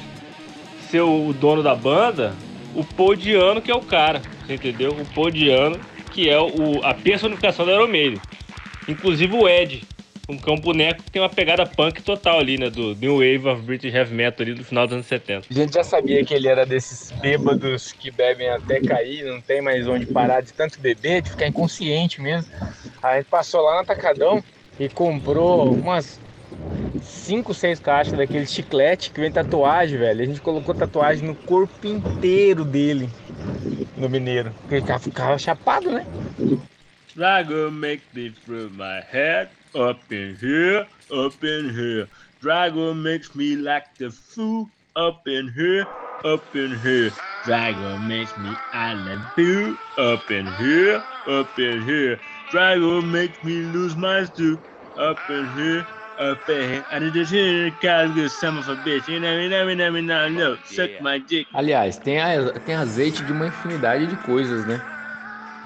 ser 0.90 1.00
o 1.00 1.32
dono 1.32 1.62
da 1.62 1.74
banda, 1.74 2.34
o 2.74 2.84
Paul 2.84 3.16
Diano 3.16 3.62
que 3.62 3.70
é 3.70 3.74
o 3.74 3.80
cara, 3.80 4.20
você 4.44 4.54
entendeu? 4.54 4.90
O 4.90 5.06
Paul 5.14 5.30
Diano 5.30 5.78
que 6.10 6.28
é 6.28 6.38
o, 6.38 6.84
a 6.84 6.92
personificação 6.92 7.64
do 7.64 7.72
Iron. 7.72 8.20
Inclusive 8.88 9.34
o 9.34 9.48
Ed, 9.48 9.82
um 10.30 10.38
cão 10.38 10.56
boneco 10.56 11.02
que 11.02 11.10
tem 11.10 11.20
uma 11.20 11.28
pegada 11.28 11.66
punk 11.66 12.02
total 12.02 12.38
ali, 12.38 12.56
né? 12.56 12.70
Do 12.70 12.94
New 12.94 13.14
Wave 13.18 13.48
of 13.48 13.62
British 13.62 13.92
Heavy 13.92 14.14
Metal 14.14 14.46
ali 14.46 14.54
do 14.54 14.64
final 14.64 14.86
dos 14.86 14.94
anos 14.94 15.06
70. 15.06 15.46
A 15.50 15.52
gente 15.54 15.74
já 15.74 15.82
sabia 15.84 16.24
que 16.24 16.32
ele 16.32 16.48
era 16.48 16.64
desses 16.64 17.10
bêbados 17.20 17.92
que 17.92 18.10
bebem 18.10 18.48
até 18.50 18.80
cair, 18.80 19.24
não 19.24 19.40
tem 19.40 19.60
mais 19.60 19.86
onde 19.88 20.06
parar 20.06 20.40
de 20.40 20.52
tanto 20.52 20.80
beber, 20.80 21.22
de 21.22 21.30
ficar 21.30 21.48
inconsciente 21.48 22.20
mesmo. 22.20 22.50
Aí 23.02 23.14
a 23.14 23.16
gente 23.16 23.28
passou 23.28 23.62
lá 23.62 23.74
no 23.74 23.80
Atacadão 23.80 24.42
e 24.78 24.88
comprou 24.88 25.72
umas 25.72 26.20
5, 27.02 27.52
6 27.52 27.80
caixas 27.80 28.12
daquele 28.16 28.46
chiclete 28.46 29.10
que 29.10 29.20
vem 29.20 29.30
tatuagem, 29.32 29.98
velho. 29.98 30.22
A 30.22 30.26
gente 30.26 30.40
colocou 30.40 30.74
tatuagem 30.74 31.26
no 31.26 31.34
corpo 31.34 31.86
inteiro 31.86 32.64
dele, 32.64 33.08
no 33.96 34.08
mineiro. 34.08 34.52
Porque 34.60 34.74
ele 34.76 34.82
ficava- 34.82 35.00
ficava 35.00 35.38
chapado, 35.38 35.90
né? 35.90 36.06
Dragon 37.14 37.70
make 37.70 38.02
me 38.14 38.30
throw 38.30 38.70
my 38.70 39.02
head 39.10 39.48
up 39.74 40.10
in 40.12 40.36
here, 40.40 40.86
up 41.12 41.42
in 41.44 41.70
here. 41.74 42.08
Dragon 42.40 43.02
makes 43.02 43.34
me 43.34 43.56
like 43.56 43.84
the 43.98 44.10
fool 44.10 44.70
up 44.96 45.22
in 45.26 45.52
here, 45.54 45.86
up 46.24 46.54
in 46.54 46.78
here. 46.80 47.12
Dragon 47.42 48.06
makes 48.06 48.36
me 48.36 48.62
I 48.72 48.94
love 48.94 49.20
you 49.36 49.78
up 49.98 50.30
in 50.30 50.54
here, 50.54 51.04
up 51.26 51.58
in 51.58 51.82
here. 51.82 52.20
Dragon 52.50 53.10
makes 53.10 53.42
me 53.42 53.62
lose 53.62 53.96
my 53.96 54.24
stew 54.24 54.60
up 54.96 55.22
in 55.30 55.52
here, 55.54 55.86
up 56.18 56.48
in 56.48 56.60
here. 56.70 56.84
I 56.90 56.98
did 56.98 57.14
this 57.14 57.30
here, 57.30 57.70
kind 57.80 58.18
of 58.18 58.30
son 58.32 58.58
of 58.58 58.68
a 58.68 58.76
bitch. 58.76 59.08
You 59.08 59.20
know, 59.20 59.38
you 59.38 59.48
know, 59.48 59.68
you 59.68 59.76
know, 59.76 59.94
you 59.94 60.02
know, 60.02 60.28
no, 60.28 60.58
suck 60.64 60.90
my 61.00 61.18
dick. 61.18 61.46
Aliás, 61.54 61.98
tem, 61.98 62.20
a- 62.20 62.52
tem 62.60 62.74
azeite 62.74 63.22
de 63.24 63.32
uma 63.32 63.46
infinidade 63.46 64.06
de 64.06 64.16
coisas, 64.16 64.64
né? 64.66 64.82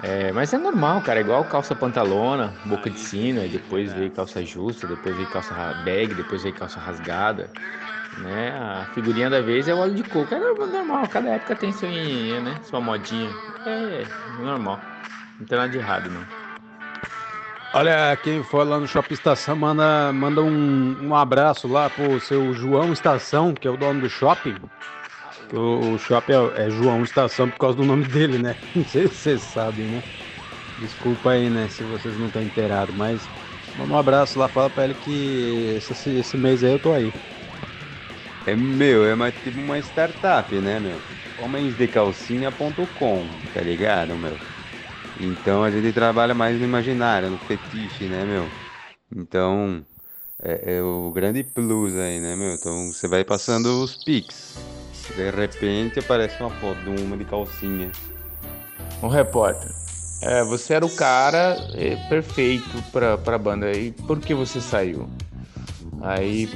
É, 0.03 0.31
mas 0.31 0.53
é 0.53 0.57
normal, 0.57 1.01
cara. 1.01 1.19
É 1.19 1.23
igual 1.23 1.43
calça 1.45 1.75
pantalona, 1.75 2.53
boca 2.65 2.89
de 2.89 2.99
sino, 2.99 3.47
depois 3.47 3.91
veio 3.93 4.11
calça 4.11 4.43
justa, 4.43 4.87
depois 4.87 5.15
veio 5.15 5.29
calça 5.29 5.53
bag, 5.83 6.13
depois 6.13 6.43
veio 6.43 6.55
calça 6.55 6.79
rasgada. 6.79 7.49
Né? 8.17 8.51
A 8.51 8.85
figurinha 8.93 9.29
da 9.29 9.41
vez 9.41 9.67
é 9.67 9.73
o 9.73 9.79
óleo 9.79 9.93
de 9.93 10.03
coco. 10.03 10.33
É 10.33 10.39
normal, 10.39 11.07
cada 11.07 11.29
época 11.29 11.55
tem 11.55 11.71
seu, 11.71 11.89
né? 11.89 12.59
sua 12.63 12.79
modinha. 12.79 13.29
É 13.65 14.05
normal. 14.39 14.79
Não 15.39 15.45
tem 15.45 15.57
nada 15.57 15.69
de 15.69 15.77
errado, 15.77 16.09
não. 16.09 16.45
Olha, 17.73 18.15
quem 18.23 18.41
for 18.41 18.65
lá 18.65 18.79
no 18.79 18.87
Shopping 18.87 19.15
Estação, 19.15 19.53
manda, 19.53 20.13
manda 20.13 20.41
um, 20.41 20.97
um 21.01 21.13
abraço 21.13 21.67
lá 21.67 21.89
pro 21.89 22.21
seu 22.21 22.53
João 22.53 22.93
Estação, 22.93 23.53
que 23.53 23.67
é 23.67 23.71
o 23.71 23.75
dono 23.75 23.99
do 23.99 24.09
shopping. 24.09 24.55
O, 25.53 25.93
o 25.93 25.97
shopping 25.97 26.33
é, 26.33 26.65
é 26.67 26.69
João 26.69 27.03
Estação 27.03 27.49
por 27.49 27.57
causa 27.57 27.77
do 27.77 27.85
nome 27.85 28.05
dele, 28.05 28.37
né? 28.37 28.55
Não 28.73 28.85
sei 28.85 29.07
se 29.07 29.15
vocês 29.15 29.41
sabem, 29.41 29.87
né? 29.87 30.03
Desculpa 30.77 31.31
aí, 31.31 31.49
né, 31.49 31.69
se 31.69 31.83
vocês 31.83 32.17
não 32.17 32.27
estão 32.27 32.41
inteirados, 32.41 32.93
mas 32.93 33.29
manda 33.77 33.93
um 33.93 33.97
abraço 33.97 34.37
lá, 34.37 34.49
fala 34.49 34.69
pra 34.69 34.83
ele 34.83 34.93
que 34.95 35.73
esse, 35.77 36.09
esse 36.09 36.35
mês 36.37 36.63
aí 36.63 36.71
eu 36.71 36.79
tô 36.79 36.91
aí. 36.91 37.13
É 38.45 38.55
meu, 38.55 39.05
é 39.05 39.15
mais 39.15 39.33
tipo 39.41 39.57
uma 39.59 39.79
startup, 39.79 40.59
né, 40.59 40.79
meu? 40.79 41.01
Homensdecalcinha.com, 41.37 43.29
tá 43.53 43.61
ligado, 43.61 44.15
meu? 44.17 44.37
Então 45.19 45.63
a 45.63 45.71
gente 45.71 45.93
trabalha 45.93 46.33
mais 46.33 46.59
no 46.59 46.65
imaginário, 46.65 47.29
no 47.29 47.37
fetiche, 47.37 48.07
né, 48.07 48.25
meu? 48.25 48.51
Então 49.15 49.85
é, 50.41 50.77
é 50.77 50.81
o 50.81 51.11
grande 51.11 51.43
plus 51.43 51.95
aí, 51.95 52.19
né, 52.19 52.35
meu? 52.35 52.53
Então 52.53 52.91
você 52.91 53.07
vai 53.07 53.23
passando 53.23 53.81
os 53.81 53.95
pics. 53.95 54.84
De 55.13 55.29
repente 55.29 55.99
aparece 55.99 56.41
uma 56.41 56.49
foto 56.49 56.79
de 56.79 57.01
uma 57.01 57.17
de 57.17 57.25
calcinha. 57.25 57.91
Um 59.03 59.07
repórter. 59.07 59.71
É, 60.21 60.43
você 60.43 60.73
era 60.73 60.85
o 60.85 60.89
cara 60.89 61.57
é, 61.73 61.95
perfeito 62.09 62.83
pra, 62.91 63.17
pra 63.17 63.37
banda. 63.37 63.71
E 63.71 63.91
por 63.91 64.19
que 64.19 64.33
você 64.33 64.59
saiu? 64.59 65.09
Aí. 66.01 66.49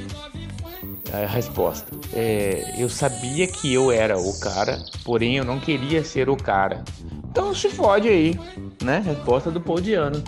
A 1.12 1.26
resposta. 1.26 1.90
É, 2.12 2.74
eu 2.78 2.88
sabia 2.88 3.46
que 3.46 3.72
eu 3.72 3.90
era 3.90 4.16
o 4.16 4.38
cara, 4.38 4.78
porém 5.04 5.36
eu 5.36 5.44
não 5.44 5.58
queria 5.58 6.04
ser 6.04 6.28
o 6.30 6.36
cara. 6.36 6.84
Então 7.30 7.52
se 7.52 7.68
fode 7.68 8.08
aí, 8.08 8.38
né? 8.82 9.02
Resposta 9.04 9.50
do 9.50 9.60
Paudiano. 9.60 10.22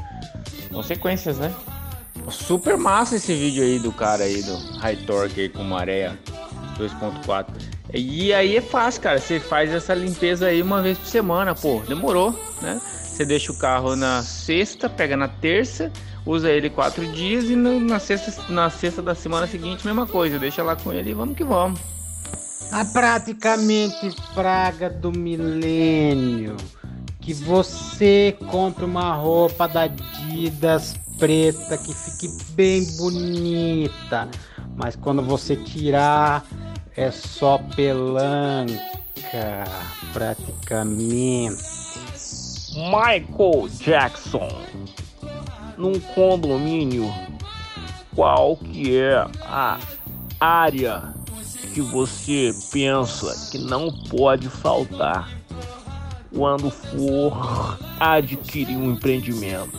Consequências, 0.73 1.39
né? 1.39 1.55
Super 2.31 2.77
massa 2.77 3.16
esse 3.16 3.35
vídeo 3.35 3.62
aí 3.62 3.79
do 3.79 3.93
cara 3.93 4.25
aí 4.25 4.43
do 4.43 4.57
High 4.79 4.97
Torque 5.05 5.41
aí 5.43 5.49
com 5.49 5.62
maré 5.62 6.16
2.4. 6.79 7.72
E 7.95 8.32
aí 8.32 8.57
é 8.57 8.61
fácil, 8.61 9.03
cara. 9.03 9.18
Você 9.20 9.38
faz 9.38 9.70
essa 9.72 9.95
limpeza 9.95 10.47
aí 10.47 10.62
uma 10.62 10.80
vez 10.80 10.97
por 10.99 11.07
semana, 11.07 11.55
pô. 11.55 11.80
Demorou, 11.86 12.32
né? 12.61 12.80
Você 13.05 13.24
deixa 13.26 13.53
o 13.53 13.57
carro 13.59 13.95
na 13.95 14.22
sexta, 14.22 14.88
pega 14.88 15.16
na 15.16 15.28
terça, 15.28 15.93
usa 16.24 16.51
ele 16.51 16.70
quatro 16.70 17.07
dias 17.12 17.45
e 17.45 17.55
no- 17.55 17.78
na, 17.78 17.99
sexta, 17.99 18.32
na 18.51 18.70
sexta 18.70 19.03
da 19.03 19.14
semana 19.14 19.47
seguinte, 19.47 19.84
mesma 19.84 20.07
coisa. 20.07 20.38
Deixa 20.38 20.62
lá 20.62 20.74
com 20.74 20.93
ele 20.93 21.11
e 21.11 21.14
vamos 21.14 21.36
que 21.36 21.45
vamos. 21.45 21.78
A 22.70 22.84
praticamente 22.86 24.16
praga 24.34 24.88
do 24.88 25.12
milênio. 25.12 26.57
Que 27.20 27.34
você 27.34 28.34
compre 28.51 28.84
uma 28.84 29.14
roupa 29.14 29.68
da 29.68 29.82
Adidas 29.82 30.95
preta 31.18 31.76
que 31.76 31.95
fique 31.95 32.28
bem 32.55 32.84
bonita. 32.97 34.28
Mas 34.74 34.97
quando 34.97 35.22
você 35.22 35.55
tirar, 35.55 36.45
é 36.97 37.11
só 37.11 37.59
pelanca. 37.59 38.72
Praticamente. 40.12 41.62
Michael 42.74 43.68
Jackson 43.68 44.49
num 45.76 45.99
condomínio 46.14 47.12
qual 48.14 48.57
que 48.57 48.97
é 48.97 49.26
a 49.43 49.78
área 50.38 51.14
que 51.74 51.80
você 51.80 52.53
pensa 52.70 53.51
que 53.51 53.59
não 53.59 53.90
pode 54.09 54.49
faltar 54.49 55.28
quando 56.34 56.70
for 56.70 57.78
adquirir 57.99 58.76
um 58.76 58.93
empreendimento 58.93 59.78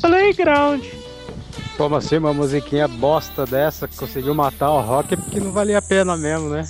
Playground 0.00 0.84
Como 1.78 1.94
assim, 1.94 2.18
uma 2.18 2.34
musiquinha 2.34 2.88
bosta 2.88 3.46
dessa 3.46 3.86
conseguiu 3.88 4.34
matar 4.34 4.70
o 4.72 4.80
rock 4.80 5.14
é 5.14 5.16
porque 5.16 5.38
não 5.38 5.52
valia 5.52 5.78
a 5.78 5.82
pena 5.82 6.16
mesmo, 6.16 6.50
né? 6.50 6.68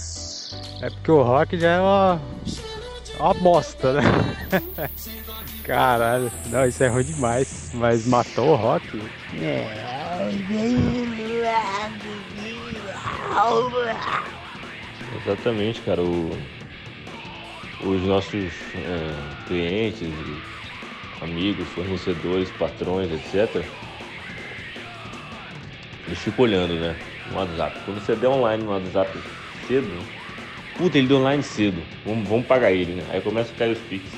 É 0.82 0.90
porque 0.90 1.10
o 1.10 1.22
rock 1.22 1.58
já 1.58 1.72
é 1.72 1.80
uma, 1.80 2.20
uma 3.18 3.34
bosta, 3.34 3.94
né? 3.94 4.02
Caralho, 5.64 6.30
não, 6.50 6.66
isso 6.66 6.84
é 6.84 6.88
ruim 6.88 7.04
demais. 7.04 7.70
Mas 7.72 8.06
matou 8.06 8.50
o 8.50 8.54
rock? 8.54 8.86
Exatamente, 15.24 15.80
cara. 15.82 16.02
O- 16.02 16.36
os 17.80 18.02
nossos 18.02 18.52
é, 18.74 19.14
clientes, 19.46 20.08
amigos, 21.22 21.66
fornecedores, 21.68 22.50
patrões, 22.50 23.10
etc. 23.10 23.64
Eles 26.08 26.20
ficam 26.20 26.44
olhando, 26.44 26.72
né? 26.80 26.96
No 27.30 27.36
WhatsApp. 27.36 27.80
Quando 27.84 28.00
você 28.00 28.16
der 28.16 28.28
online 28.28 28.64
no 28.64 28.70
WhatsApp 28.70 29.18
cedo, 29.66 29.98
puta, 30.74 30.96
ele 30.96 31.06
deu 31.06 31.18
online 31.18 31.42
cedo. 31.42 31.82
Vamos, 32.02 32.26
vamos 32.26 32.46
pagar 32.46 32.72
ele, 32.72 32.94
né? 32.94 33.02
Aí 33.10 33.20
começa 33.20 33.52
a 33.52 33.54
cair 33.54 33.72
os 33.72 33.78
piques. 33.78 34.10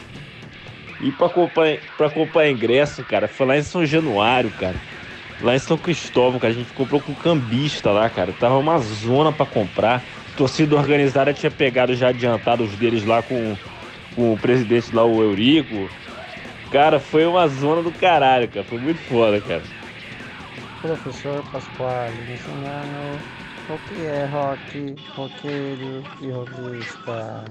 E 1.01 1.11
pra 1.11 1.29
comprar, 1.29 1.79
pra 1.97 2.09
comprar 2.09 2.49
ingresso, 2.49 3.03
cara, 3.03 3.27
foi 3.27 3.45
lá 3.45 3.59
em 3.59 3.63
São 3.63 3.85
Januário, 3.85 4.53
cara. 4.53 4.77
Lá 5.43 5.57
em 5.57 5.59
São 5.59 5.77
Cristóvão, 5.77 6.39
cara, 6.39 6.53
a 6.53 6.57
gente 6.57 6.73
comprou 6.73 7.01
com 7.01 7.13
cambista 7.13 7.91
lá, 7.91 8.09
cara. 8.09 8.33
Tava 8.39 8.57
uma 8.57 8.79
zona 8.79 9.33
pra 9.33 9.45
comprar. 9.45 10.05
Torcida 10.37 10.77
organizada 10.77 11.35
tinha 11.35 11.51
pegado 11.51 11.97
já 11.97 12.11
adiantado 12.11 12.63
os 12.63 12.77
deles 12.77 13.05
lá 13.05 13.21
com, 13.21 13.57
com 14.15 14.33
o 14.33 14.39
presidente 14.39 14.95
lá, 14.95 15.05
o 15.05 15.21
Eurico. 15.21 15.91
Cara, 16.71 17.01
foi 17.01 17.27
uma 17.27 17.49
zona 17.49 17.83
do 17.83 17.91
caralho, 17.91 18.47
cara. 18.47 18.65
Foi 18.65 18.79
muito 18.79 19.01
foda, 19.01 19.41
cara. 19.41 19.80
Professor 20.81 21.45
Pasquale 21.45 22.23
me 22.23 22.35
ensinaram 22.35 23.25
o 23.69 23.79
que 23.79 24.03
é 24.03 24.25
rock, 24.25 24.99
roqueiro 25.15 26.11
e 26.19 26.31
rockista. 26.31 27.47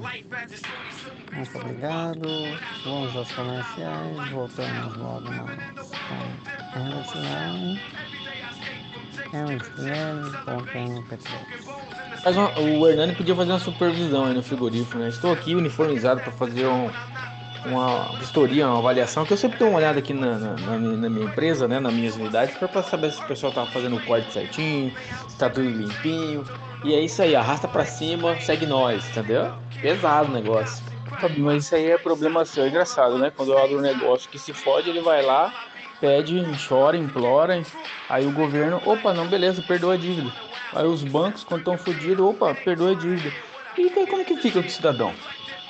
Muito 1.31 1.57
obrigado. 1.57 2.59
Vamos 2.83 3.15
aos 3.15 3.31
comerciais. 3.31 4.27
Voltamos 4.29 4.95
logo 4.95 5.31
mais. 5.31 5.97
Com 6.07 6.39
é 9.31 9.45
um 9.45 9.55
estreante.mp3. 9.57 11.47
Faz 12.23 12.35
uma- 12.35 12.59
o 12.59 12.87
Hernani 12.87 13.15
podia 13.15 13.35
fazer 13.35 13.51
uma 13.51 13.59
supervisão 13.59 14.25
aí 14.25 14.33
no 14.33 14.43
frigorífico, 14.43 14.97
né? 14.97 15.07
Estou 15.09 15.31
aqui 15.31 15.55
uniformizado 15.55 16.21
para 16.21 16.31
fazer 16.31 16.67
um- 16.67 16.89
uma 17.63 18.15
vistoria, 18.17 18.67
uma 18.67 18.79
avaliação, 18.79 19.25
que 19.25 19.33
eu 19.33 19.37
sempre 19.37 19.57
dou 19.59 19.69
uma 19.69 19.77
olhada 19.77 19.99
aqui 19.99 20.13
na, 20.13 20.39
na- 20.39 20.57
na 20.59 20.79
minha, 20.79 20.97
na 20.97 21.09
minha 21.09 21.25
empresa, 21.25 21.67
né? 21.67 21.79
Nas 21.79 21.93
minhas 21.93 22.15
unidades, 22.17 22.55
para 22.55 22.81
saber 22.83 23.11
se 23.11 23.21
o 23.21 23.25
pessoal 23.25 23.51
tá 23.51 23.67
fazendo 23.67 23.97
o 23.97 24.01
corte 24.01 24.31
certinho, 24.33 24.93
se 25.27 25.37
tá 25.37 25.49
tudo 25.49 25.69
limpinho. 25.69 26.49
E 26.83 26.93
é 26.93 27.01
isso 27.01 27.21
aí, 27.21 27.35
arrasta 27.35 27.67
para 27.67 27.85
cima, 27.85 28.39
segue 28.39 28.65
nós, 28.65 29.09
entendeu? 29.09 29.53
Pesado 29.81 30.29
o 30.29 30.33
negócio. 30.33 30.85
Sabe, 31.19 31.39
Mas 31.41 31.65
isso 31.65 31.75
aí 31.75 31.85
é 31.91 31.97
problema 31.97 32.45
seu, 32.45 32.63
é 32.63 32.69
engraçado, 32.69 33.17
né? 33.19 33.29
Quando 33.31 33.51
eu 33.51 33.57
abro 33.59 33.77
um 33.77 33.81
negócio 33.81 34.29
que 34.29 34.39
se 34.39 34.53
fode, 34.53 34.89
ele 34.89 35.01
vai 35.01 35.21
lá, 35.21 35.53
pede, 35.99 36.55
chora, 36.67 36.97
implora, 36.97 37.61
aí 38.07 38.25
o 38.25 38.31
governo, 38.31 38.77
opa, 38.83 39.13
não, 39.13 39.27
beleza, 39.27 39.61
perdoa 39.61 39.93
a 39.95 39.97
dívida. 39.97 40.33
Aí 40.71 40.85
os 40.85 41.03
bancos, 41.03 41.43
quando 41.43 41.61
estão 41.61 41.77
fodidos, 41.77 42.25
opa, 42.25 42.55
perdoa 42.55 42.91
a 42.91 42.95
dívida. 42.95 43.35
E 43.77 43.81
aí 43.81 44.07
como 44.07 44.23
que 44.25 44.35
fica 44.37 44.59
o 44.59 44.67
cidadão? 44.69 45.25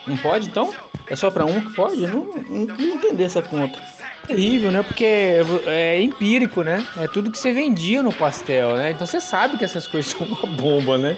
Não 0.06 0.18
pode 0.18 0.48
então? 0.48 0.74
É 1.10 1.16
só 1.16 1.32
para 1.32 1.46
um 1.46 1.62
que 1.62 1.74
pode? 1.74 2.04
Eu 2.04 2.10
Não, 2.10 2.26
não, 2.26 2.66
não 2.66 2.96
entender 2.96 3.24
essa 3.24 3.42
conta. 3.42 3.80
Terrível, 4.28 4.72
né? 4.72 4.84
Porque 4.84 5.06
é, 5.06 5.44
é 5.66 6.02
empírico, 6.02 6.62
né? 6.62 6.86
É 6.98 7.08
tudo 7.08 7.32
que 7.32 7.38
você 7.38 7.52
vendia 7.52 8.04
no 8.04 8.14
pastel, 8.14 8.76
né? 8.76 8.92
Então 8.92 9.08
você 9.08 9.20
sabe 9.20 9.58
que 9.58 9.66
essas 9.66 9.86
coisas 9.88 10.12
são 10.12 10.28
uma 10.28 10.46
bomba, 10.46 10.98
né? 10.98 11.18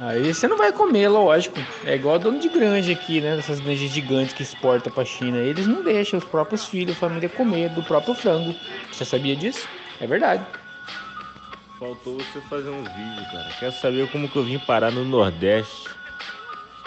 Aí 0.00 0.34
você 0.34 0.48
não 0.48 0.56
vai 0.56 0.72
comer, 0.72 1.08
lógico. 1.08 1.56
É 1.84 1.94
igual 1.94 2.18
dono 2.18 2.40
de 2.40 2.48
granja 2.48 2.92
aqui, 2.92 3.20
né? 3.20 3.36
Dessas 3.36 3.60
granjas 3.60 3.90
gigantes 3.90 4.34
que 4.34 4.42
exporta 4.42 4.90
pra 4.90 5.04
China. 5.04 5.38
Eles 5.38 5.68
não 5.68 5.84
deixam 5.84 6.18
os 6.18 6.24
próprios 6.24 6.64
filhos, 6.64 6.96
a 6.96 7.00
família 7.00 7.28
comer 7.28 7.68
do 7.68 7.82
próprio 7.84 8.14
frango. 8.14 8.52
Você 8.90 9.04
sabia 9.04 9.36
disso? 9.36 9.68
É 10.00 10.06
verdade. 10.06 10.44
Faltou 11.78 12.16
você 12.16 12.40
fazer 12.48 12.70
um 12.70 12.82
vídeo, 12.82 13.24
cara. 13.30 13.46
Quero 13.60 13.72
saber 13.72 14.08
como 14.10 14.28
que 14.28 14.36
eu 14.36 14.42
vim 14.42 14.58
parar 14.58 14.90
no 14.90 15.04
Nordeste. 15.04 15.88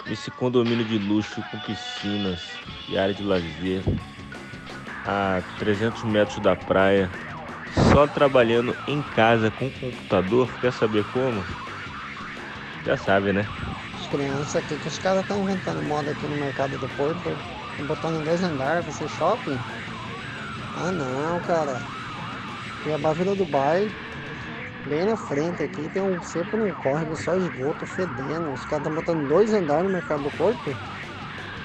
Nesse 0.08 0.30
condomínio 0.30 0.84
de 0.84 0.98
luxo 0.98 1.42
com 1.50 1.58
piscinas 1.58 2.40
e 2.88 2.96
área 2.96 3.12
de 3.12 3.22
lazer. 3.22 3.82
A 5.04 5.42
300 5.58 6.04
metros 6.04 6.38
da 6.38 6.54
praia. 6.54 7.10
Só 7.92 8.06
trabalhando 8.06 8.76
em 8.86 9.02
casa 9.02 9.50
com 9.50 9.68
computador. 9.70 10.48
Quer 10.60 10.72
saber 10.72 11.04
como? 11.12 11.44
Já 12.84 12.96
sabe, 12.96 13.32
né? 13.32 13.46
As 14.00 14.06
crianças 14.06 14.56
aqui 14.56 14.78
que 14.78 14.86
os 14.86 14.98
caras 14.98 15.22
estão 15.22 15.42
inventando 15.42 15.82
moda 15.82 16.12
aqui 16.12 16.28
no 16.28 16.36
mercado 16.36 16.78
do 16.78 16.88
Porto, 16.90 17.36
botando 17.84 18.24
dois 18.24 18.42
andares, 18.42 18.84
vai 18.84 18.94
ser 18.94 19.08
shopping? 19.08 19.58
Ah 20.76 20.92
não, 20.92 21.40
cara. 21.40 21.82
Cuiabá 22.84 23.12
Vila 23.12 23.34
Dubai, 23.34 23.90
bem 24.86 25.04
na 25.04 25.16
frente 25.16 25.62
aqui, 25.62 25.88
tem 25.88 26.00
um 26.00 26.20
sempre 26.22 26.56
um 26.56 26.72
córrego 26.72 27.16
só 27.16 27.34
esgoto 27.34 27.84
fedendo. 27.84 28.52
Os 28.52 28.64
caras 28.64 28.86
estão 28.86 28.94
botando 28.94 29.26
dois 29.26 29.52
andares 29.52 29.84
no 29.84 29.90
mercado 29.90 30.22
do 30.22 30.30
Porto? 30.30 30.76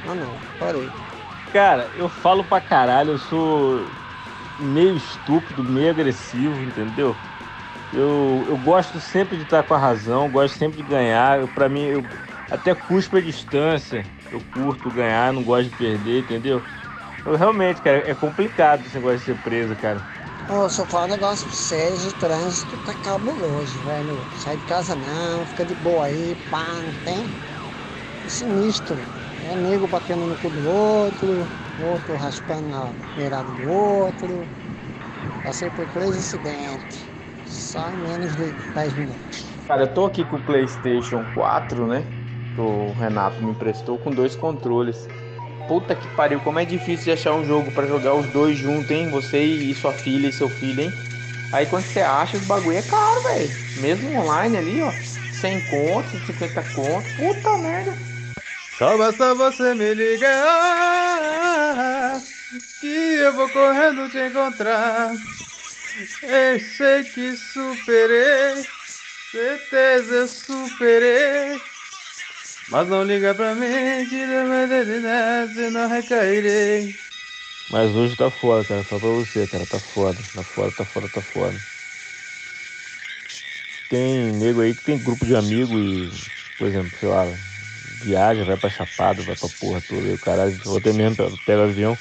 Ah 0.06 0.16
não, 0.16 0.34
parei. 0.58 0.92
Cara, 1.54 1.90
eu 1.96 2.10
falo 2.10 2.44
pra 2.44 2.60
caralho, 2.60 3.12
eu 3.12 3.18
sou 3.18 3.88
meio 4.58 4.96
estúpido, 4.96 5.64
meio 5.64 5.92
agressivo, 5.92 6.64
entendeu? 6.64 7.16
Eu, 7.94 8.46
eu 8.48 8.58
gosto 8.58 9.00
sempre 9.00 9.38
de 9.38 9.44
estar 9.44 9.64
com 9.64 9.74
a 9.74 9.78
razão, 9.78 10.30
gosto 10.30 10.58
sempre 10.58 10.78
de 10.78 10.84
ganhar. 10.84 11.40
Eu, 11.40 11.48
pra 11.48 11.68
mim, 11.68 11.84
eu 11.84 12.04
até 12.50 12.74
cuspo 12.74 13.18
a 13.18 13.22
distância. 13.22 14.06
Eu 14.32 14.42
curto 14.54 14.90
ganhar, 14.90 15.34
não 15.34 15.44
gosto 15.44 15.70
de 15.70 15.76
perder, 15.76 16.22
entendeu? 16.22 16.64
Eu 17.26 17.36
realmente, 17.36 17.82
cara, 17.82 17.98
é 18.10 18.16
complicado 18.16 18.86
esse 18.86 18.96
negócio 18.96 19.20
de 19.20 19.26
ser 19.26 19.36
preso, 19.36 19.76
cara. 19.76 20.02
Se 20.70 20.82
eu 20.82 20.86
falar 20.88 21.06
um 21.06 21.08
negócio 21.08 21.48
pra 21.48 21.56
vocês, 21.56 22.06
o 22.06 22.14
trânsito 22.14 22.78
tá 22.78 22.94
cabuloso, 22.94 23.82
velho. 23.84 24.28
Sai 24.34 24.58
de 24.58 24.66
casa 24.66 24.96
não, 24.96 25.46
fica 25.46 25.66
de 25.66 25.74
boa 25.76 26.06
aí, 26.08 26.36
pá, 26.50 26.82
não 26.82 26.94
tem. 26.94 27.34
É 28.24 28.30
sinistro. 28.30 28.96
É 29.40 29.56
nego 29.56 29.88
batendo 29.88 30.28
no 30.28 30.38
cu 30.38 30.50
do 30.50 30.64
outro, 30.66 31.50
outro 31.78 32.16
raspando 32.18 32.70
na 32.70 32.94
beirada 33.16 33.54
do 33.54 33.64
outro. 33.66 34.50
Passei 35.44 35.70
por 35.72 35.88
três 35.88 36.18
acidentes. 36.18 37.12
Só 37.46 37.92
em 37.92 37.98
menos 37.98 38.36
de 38.36 38.54
10 38.74 38.94
minutos. 38.96 39.54
Cara, 39.68 39.84
eu 39.84 39.94
tô 39.94 40.06
aqui 40.06 40.26
com 40.26 40.38
o 40.38 40.44
PlayStation 40.44 41.26
4, 41.26 41.88
né? 41.88 42.04
Que 42.54 42.62
o 42.62 42.94
Renato 42.94 43.44
me 43.44 43.52
emprestou 43.52 43.98
com 43.98 44.14
dois 44.14 44.36
controles. 44.36 45.10
Puta 45.72 45.96
que 45.96 46.06
pariu, 46.18 46.38
como 46.42 46.60
é 46.60 46.66
difícil 46.66 47.06
de 47.06 47.12
achar 47.14 47.34
um 47.34 47.46
jogo 47.46 47.72
pra 47.72 47.88
jogar 47.88 48.14
os 48.14 48.28
dois 48.28 48.58
juntos, 48.58 48.92
hein? 48.92 49.10
Você 49.10 49.42
e 49.42 49.74
sua 49.74 49.94
filha 49.94 50.28
e 50.28 50.32
seu 50.34 50.50
filho, 50.50 50.82
hein? 50.82 50.94
Aí 51.50 51.66
quando 51.66 51.86
você 51.86 52.02
acha, 52.02 52.36
os 52.36 52.44
bagulho 52.44 52.78
é 52.78 52.82
caro, 52.82 53.24
velho. 53.24 53.50
Mesmo 53.78 54.14
online 54.18 54.58
ali, 54.58 54.82
ó. 54.82 54.92
100 55.32 55.62
conto, 55.62 56.10
50 56.28 56.62
conto. 56.62 57.10
Puta 57.16 57.58
merda. 57.60 57.96
Só 58.78 58.98
basta 58.98 59.34
você 59.34 59.74
me 59.74 59.94
ligar 59.94 60.28
que 62.82 62.88
eu 62.88 63.34
vou 63.34 63.48
correndo 63.48 64.10
te 64.10 64.20
encontrar. 64.20 65.16
Eu 66.22 66.60
sei 66.60 67.06
que 67.06 67.34
superei, 67.38 68.66
certeza 69.32 70.16
eu 70.16 70.28
superei. 70.28 71.71
Mas 72.72 72.88
não 72.88 73.04
liga 73.04 73.36
pra 73.36 73.54
mim, 73.54 73.68
que 74.08 74.26
não 75.70 75.90
recairei. 75.90 76.96
Mas 77.68 77.96
hoje 77.96 78.16
tá 78.16 78.30
foda, 78.32 78.64
cara. 78.66 78.84
Só 78.84 79.00
pra 79.00 79.10
você, 79.10 79.48
cara. 79.48 79.66
Tá 79.68 79.80
foda. 79.80 80.24
Tá 80.34 80.44
foda, 80.44 80.72
tá 80.72 80.86
foda, 80.86 81.10
tá 81.10 81.22
foda. 81.22 81.62
Tem 83.88 84.32
nego 84.34 84.62
aí 84.62 84.74
que 84.74 84.82
tem 84.84 85.02
grupo 85.02 85.26
de 85.26 85.36
amigos 85.36 85.82
e, 85.82 86.12
por 86.58 86.68
exemplo, 86.68 86.98
sei 86.98 87.10
lá, 87.10 87.38
viaja, 88.02 88.46
vai 88.46 88.56
pra 88.58 88.70
Chapado, 88.70 89.24
vai 89.26 89.36
pra 89.36 89.50
porra 89.50 89.82
toda. 89.82 90.10
E 90.10 90.14
o 90.14 90.20
caralho, 90.20 90.58
até 90.78 90.94
mesmo 90.94 91.38
pega 91.40 91.64
avião. 91.66 92.00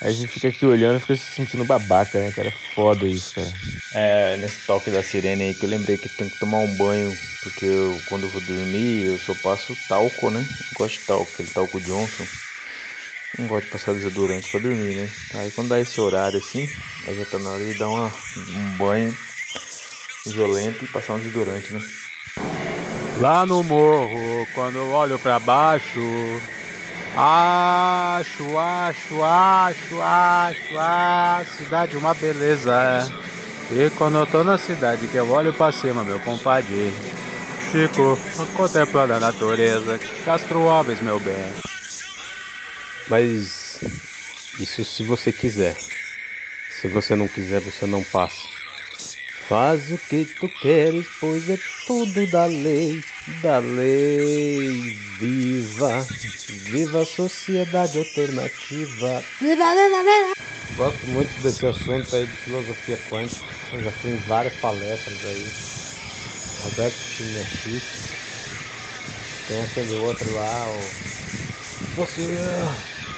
Aí 0.00 0.10
a 0.10 0.12
gente 0.12 0.32
fica 0.32 0.48
aqui 0.48 0.66
olhando 0.66 0.98
e 0.98 1.00
fica 1.00 1.16
se 1.16 1.24
sentindo 1.24 1.64
babaca, 1.64 2.20
né, 2.20 2.32
cara? 2.32 2.48
É 2.48 2.52
foda 2.74 3.08
isso, 3.08 3.34
cara. 3.34 3.54
É, 3.90 4.36
nesse 4.36 4.60
toque 4.60 4.90
da 4.90 5.02
sirene 5.02 5.44
aí 5.44 5.54
que 5.54 5.64
eu 5.64 5.70
lembrei 5.70 5.96
que 5.96 6.08
tem 6.08 6.28
que 6.28 6.36
tomar 6.36 6.60
um 6.60 6.74
banho, 6.74 7.18
porque 7.40 7.64
eu, 7.64 8.02
quando 8.04 8.24
eu 8.24 8.30
vou 8.30 8.40
dormir, 8.40 9.06
eu 9.06 9.18
só 9.18 9.34
passo 9.34 9.74
talco, 9.76 10.28
né? 10.30 10.40
Eu 10.60 10.66
gosto 10.74 11.00
de 11.00 11.06
talco, 11.06 11.32
aquele 11.32 11.48
talco 11.50 11.80
Johnson. 11.80 12.28
Não 13.38 13.46
gosto 13.46 13.64
de 13.64 13.70
passar 13.70 13.92
desodorante 13.94 14.48
pra 14.48 14.58
dormir, 14.60 14.94
né? 14.94 15.10
Aí 15.34 15.50
quando 15.50 15.68
dá 15.68 15.80
esse 15.80 16.00
horário 16.00 16.38
assim, 16.38 16.68
aí 17.06 17.14
já 17.14 17.24
tá 17.26 17.38
na 17.38 17.50
hora 17.52 17.64
de 17.64 17.74
dar 17.74 17.88
uma, 17.88 18.12
um 18.36 18.76
banho 18.76 19.16
violento 20.26 20.84
e 20.84 20.88
passar 20.88 21.14
um 21.14 21.18
desodorante, 21.18 21.72
né? 21.72 21.82
Lá 23.18 23.46
no 23.46 23.62
morro, 23.64 24.46
quando 24.52 24.78
eu 24.78 24.88
olho 24.88 25.18
pra 25.18 25.38
baixo, 25.40 26.42
acho, 27.16 28.56
acho, 28.58 29.22
acho, 29.22 30.00
acho, 30.00 30.76
a 30.78 31.42
cidade 31.46 31.96
uma 31.96 32.14
beleza. 32.14 32.72
é. 33.70 33.76
E 33.86 33.90
quando 33.90 34.18
eu 34.18 34.26
tô 34.26 34.44
na 34.44 34.58
cidade, 34.58 35.08
que 35.08 35.16
eu 35.18 35.28
olho 35.30 35.52
pra 35.54 35.72
cima, 35.72 36.04
meu 36.04 36.20
compadre, 36.20 36.96
fico 37.58 38.18
contemplando 38.54 39.14
a 39.14 39.20
natureza. 39.20 40.00
Castro 40.22 40.68
Alves, 40.68 41.00
meu 41.00 41.18
bem. 41.20 41.56
Mas 43.08 43.80
isso 44.58 44.84
se 44.84 45.02
você 45.04 45.32
quiser. 45.32 45.78
Se 46.68 46.88
você 46.88 47.16
não 47.16 47.28
quiser, 47.28 47.60
você 47.60 47.86
não 47.86 48.04
passa. 48.04 48.50
Faz 49.48 49.92
o 49.92 49.98
que 49.98 50.26
tu 50.26 50.48
queres, 50.50 51.10
pois 51.10 51.50
é 51.50 51.58
tudo 51.84 52.26
da 52.26 52.46
lei, 52.46 53.04
da 53.26 53.58
lei. 53.60 55.05
Viva, 55.18 56.06
viva 56.64 57.00
a 57.00 57.06
sociedade 57.06 57.98
alternativa. 57.98 59.24
Viva, 59.40 59.74
viva, 59.74 60.02
viva. 60.02 60.34
Gosto 60.76 61.06
muito 61.06 61.42
desse 61.42 61.66
assunto 61.66 62.14
aí 62.14 62.26
de 62.26 62.36
filosofia 62.36 62.98
quântica. 63.08 63.46
Eu 63.72 63.84
já 63.84 63.92
fui 63.92 64.10
em 64.10 64.16
várias 64.28 64.54
palestras 64.56 65.16
aí. 65.24 65.46
Roberto 66.64 66.96
Chinechic. 66.96 67.82
Tem 69.48 69.62
aquele 69.62 69.94
outro 69.96 70.34
lá, 70.34 70.66
o. 70.68 70.80
Você 71.96 72.26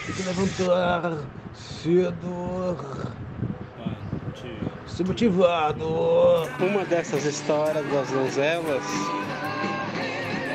tem 0.07 0.14
que 0.14 0.22
levantar 0.22 1.24
cedo. 1.82 2.76
Se 4.86 5.03
motivado. 5.03 5.84
Uma 6.61 6.84
dessas 6.84 7.24
histórias 7.24 7.84
das 7.90 8.09
donzelas, 8.11 8.84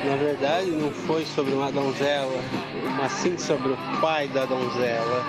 na 0.05 0.15
verdade, 0.17 0.69
não 0.71 0.91
foi 0.91 1.25
sobre 1.25 1.53
uma 1.53 1.71
donzela, 1.71 2.39
mas 2.97 3.11
sim 3.11 3.37
sobre 3.37 3.71
o 3.71 3.77
pai 4.01 4.27
da 4.27 4.45
donzela, 4.45 5.23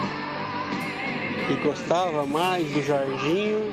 que 1.46 1.54
gostava 1.66 2.26
mais 2.26 2.66
do 2.72 2.82
Jorginho 2.82 3.72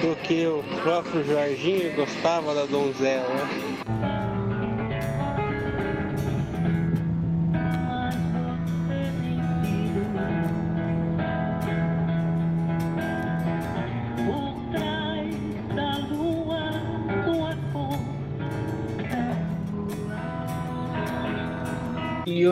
do 0.00 0.14
que 0.22 0.46
o 0.46 0.62
próprio 0.82 1.24
Jorginho 1.24 1.94
gostava 1.96 2.54
da 2.54 2.66
donzela. 2.66 3.48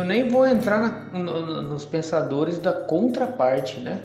Eu 0.04 0.08
nem 0.08 0.28
vou 0.28 0.46
entrar 0.46 0.80
na- 0.80 1.18
no- 1.18 1.46
no- 1.46 1.62
nos 1.62 1.84
pensadores 1.84 2.58
da 2.58 2.72
contraparte, 2.72 3.80
né? 3.80 4.00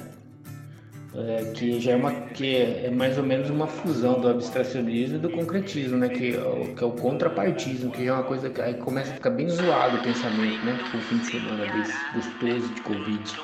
É, 1.15 1.51
que 1.55 1.79
já 1.79 1.93
é 1.93 1.95
uma 1.95 2.11
que 2.11 2.55
é, 2.55 2.91
mais 2.91 3.17
ou 3.17 3.23
menos 3.23 3.49
uma 3.49 3.65
fusão 3.65 4.21
do 4.21 4.29
abstracionismo 4.29 5.15
e 5.15 5.19
do 5.19 5.29
concretismo, 5.29 5.97
né? 5.97 6.07
Que 6.07 6.35
é 6.35 6.73
que 6.75 6.83
é 6.83 6.87
o 6.87 6.91
contrapartismo, 6.91 7.91
que 7.91 8.05
já 8.05 8.11
é 8.11 8.13
uma 8.13 8.23
coisa 8.23 8.47
que 8.49 8.61
aí 8.61 8.75
começa 8.75 9.11
a 9.11 9.13
ficar 9.15 9.31
bem 9.31 9.49
zoado 9.49 9.97
o 9.97 10.03
pensamento, 10.03 10.63
né? 10.63 10.77
Com 10.91 10.97
o 10.99 11.01
fim 11.01 11.17
de 11.17 11.25
semana 11.25 11.65
dos, 11.65 11.89
dos 12.13 12.33
presos 12.35 12.73
de 12.75 12.81
Covid. 12.81 13.39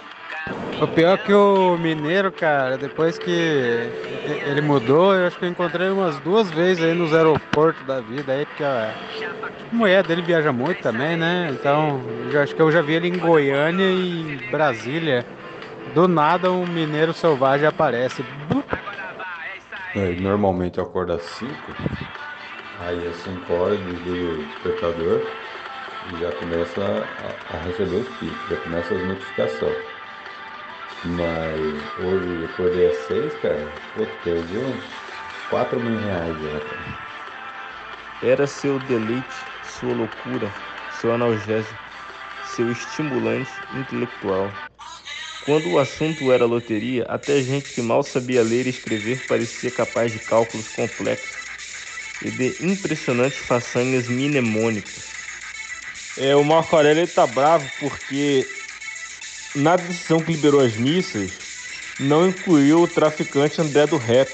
O 0.81 0.87
pior 0.87 1.17
que 1.17 1.33
o 1.33 1.77
mineiro, 1.77 2.31
cara, 2.31 2.77
depois 2.77 3.17
que 3.17 3.29
ele 4.45 4.59
mudou, 4.61 5.15
eu 5.15 5.25
acho 5.25 5.37
que 5.39 5.45
eu 5.45 5.49
encontrei 5.49 5.89
umas 5.89 6.19
duas 6.19 6.51
vezes 6.51 6.83
aí 6.83 6.93
nos 6.93 7.13
aeroportos 7.13 7.81
da 7.83 8.01
vida 8.01 8.33
aí, 8.33 8.45
porque 8.45 8.63
a 8.63 8.93
mulher 9.71 10.03
dele 10.03 10.21
viaja 10.21 10.51
muito 10.51 10.81
também, 10.81 11.15
né? 11.15 11.49
Então, 11.57 12.01
eu 12.31 12.41
acho 12.41 12.53
que 12.53 12.61
eu 12.61 12.69
já 12.71 12.81
vi 12.81 12.93
ele 12.93 13.07
em 13.07 13.17
Goiânia 13.17 13.85
e 13.85 14.21
em 14.21 14.37
Brasília. 14.51 15.25
Do 15.93 16.07
nada 16.09 16.51
um 16.51 16.65
mineiro 16.67 17.13
selvagem 17.13 17.67
aparece. 17.67 18.23
Normalmente 20.19 20.77
eu 20.77 20.83
acordo 20.83 21.13
às 21.13 21.21
5, 21.21 21.73
aí 22.81 23.05
às 23.05 23.15
5 23.17 23.53
horas 23.53 23.79
desligo 23.79 24.41
o 24.41 24.43
despertador 24.45 25.21
e 26.11 26.17
já 26.17 26.31
começa 26.33 26.83
a, 27.49 27.55
a 27.55 27.59
receber 27.61 27.95
os 27.95 28.09
picos, 28.09 28.45
já 28.49 28.57
começa 28.57 28.93
as 28.93 29.03
notificações. 29.03 29.94
Mas 31.05 31.93
hoje 31.95 32.41
eu 32.41 32.45
acordei 32.45 32.87
às 32.87 33.05
6, 33.05 33.35
cara, 33.35 33.79
pô, 33.93 34.07
perdi 34.07 34.57
uns 34.57 34.83
4 35.47 35.79
mil 35.79 35.97
reais 35.97 36.39
já, 36.41 36.59
cara. 36.59 36.83
Era 38.21 38.45
seu 38.47 38.77
deleite, 38.79 39.49
sua 39.61 39.93
loucura, 39.93 40.53
seu 40.87 41.13
analgésico, 41.13 41.89
seu 42.39 42.69
estimulante 42.71 43.63
intelectual. 43.69 44.69
Quando 45.39 45.71
o 45.71 45.79
assunto 45.79 46.31
era 46.31 46.45
loteria, 46.45 47.03
até 47.05 47.41
gente 47.43 47.71
que 47.71 47.81
mal 47.81 48.03
sabia 48.03 48.43
ler 48.43 48.67
e 48.67 48.71
escrever 48.71 49.23
parecia 49.25 49.71
capaz 49.71 50.11
de 50.13 50.19
cálculos 50.19 50.69
complexos 50.69 51.53
e 52.21 52.31
de 52.31 52.57
impressionantes 52.59 53.39
façanhas 53.39 54.09
mnemônicas. 54.09 55.19
É, 56.15 56.35
o 56.35 56.43
Marco 56.43 56.75
Aurélio 56.75 57.07
tá 57.07 57.27
bravo 57.27 57.71
porque 57.77 58.54
na 59.55 59.75
decisão 59.75 60.21
que 60.21 60.31
liberou 60.31 60.61
as 60.61 60.75
missas 60.75 61.31
não 61.99 62.27
incluiu 62.27 62.81
o 62.81 62.87
traficante 62.87 63.61
André 63.61 63.87
do 63.87 63.97
Rap. 63.97 64.29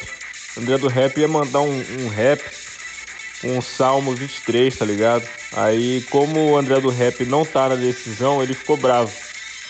André 0.57 0.77
do 0.77 0.87
Rap 0.87 1.17
ia 1.17 1.27
mandar 1.27 1.61
um, 1.61 1.83
um 1.99 2.07
rap 2.09 2.41
com 3.41 3.57
o 3.57 3.61
Salmo 3.61 4.13
23, 4.13 4.75
tá 4.75 4.85
ligado? 4.85 5.27
Aí, 5.53 6.01
como 6.09 6.51
o 6.51 6.57
André 6.57 6.79
do 6.79 6.89
Rap 6.89 7.25
não 7.25 7.45
tá 7.45 7.69
na 7.69 7.75
decisão, 7.75 8.41
ele 8.41 8.53
ficou 8.53 8.77
bravo. 8.77 9.11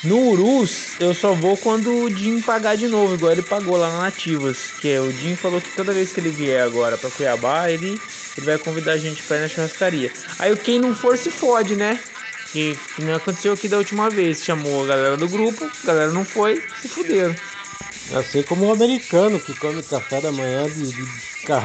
No 0.04 0.18
Urus, 0.30 0.99
eu 0.99 1.14
só 1.14 1.34
vou 1.34 1.56
quando 1.56 1.93
o 1.93 2.10
Jim 2.10 2.41
pagar 2.41 2.76
de 2.76 2.88
novo, 2.88 3.14
igual 3.14 3.32
ele 3.32 3.43
pagou 3.43 3.78
lá 3.78 3.91
na 3.91 4.02
Nativas. 4.02 4.58
Que 4.82 4.89
é, 4.89 4.99
o 4.99 5.12
Jim 5.12 5.36
falou 5.36 5.62
que 5.62 5.70
toda 5.76 5.93
vez 5.93 6.12
que 6.12 6.20
ele 6.20 6.32
vier 6.32 6.64
agora 6.64 6.97
pra 6.97 7.12
Cuiabá, 7.12 7.70
ele, 7.70 7.99
ele 8.36 8.45
vai 8.45 8.58
convidar 8.58 8.93
a 8.93 8.97
gente 8.97 9.22
pra 9.22 9.38
ir 9.38 9.41
na 9.41 9.47
churrascaria. 9.47 10.12
Aí 10.39 10.56
quem 10.58 10.80
não 10.80 10.95
for 10.95 11.18
se 11.18 11.30
fode, 11.30 11.76
né? 11.76 11.99
Que, 12.52 12.78
que 12.93 13.02
não 13.02 13.16
aconteceu 13.16 13.54
aqui 13.54 13.68
da 13.70 13.78
última 13.78 14.12
vez. 14.12 14.43
Chamou 14.43 14.84
a 14.84 14.88
galera 14.88 15.18
do 15.18 15.30
grupo, 15.30 15.74
a 15.84 15.88
galera 15.88 16.12
não 16.12 16.26
foi, 16.26 16.70
se 16.74 16.89
fuderam. 16.89 17.39
Assim 18.10 18.43
como 18.43 18.66
o 18.66 18.72
americano 18.72 19.39
que 19.41 19.56
come 19.56 19.84
café 19.84 20.20
da 20.22 20.32
manhã 20.32 20.70
de, 20.72 20.91
de 20.91 21.14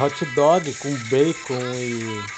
hot 0.01 0.25
dog 0.25 0.75
com 0.75 0.95
bacon 0.97 1.81
e, 1.81 2.31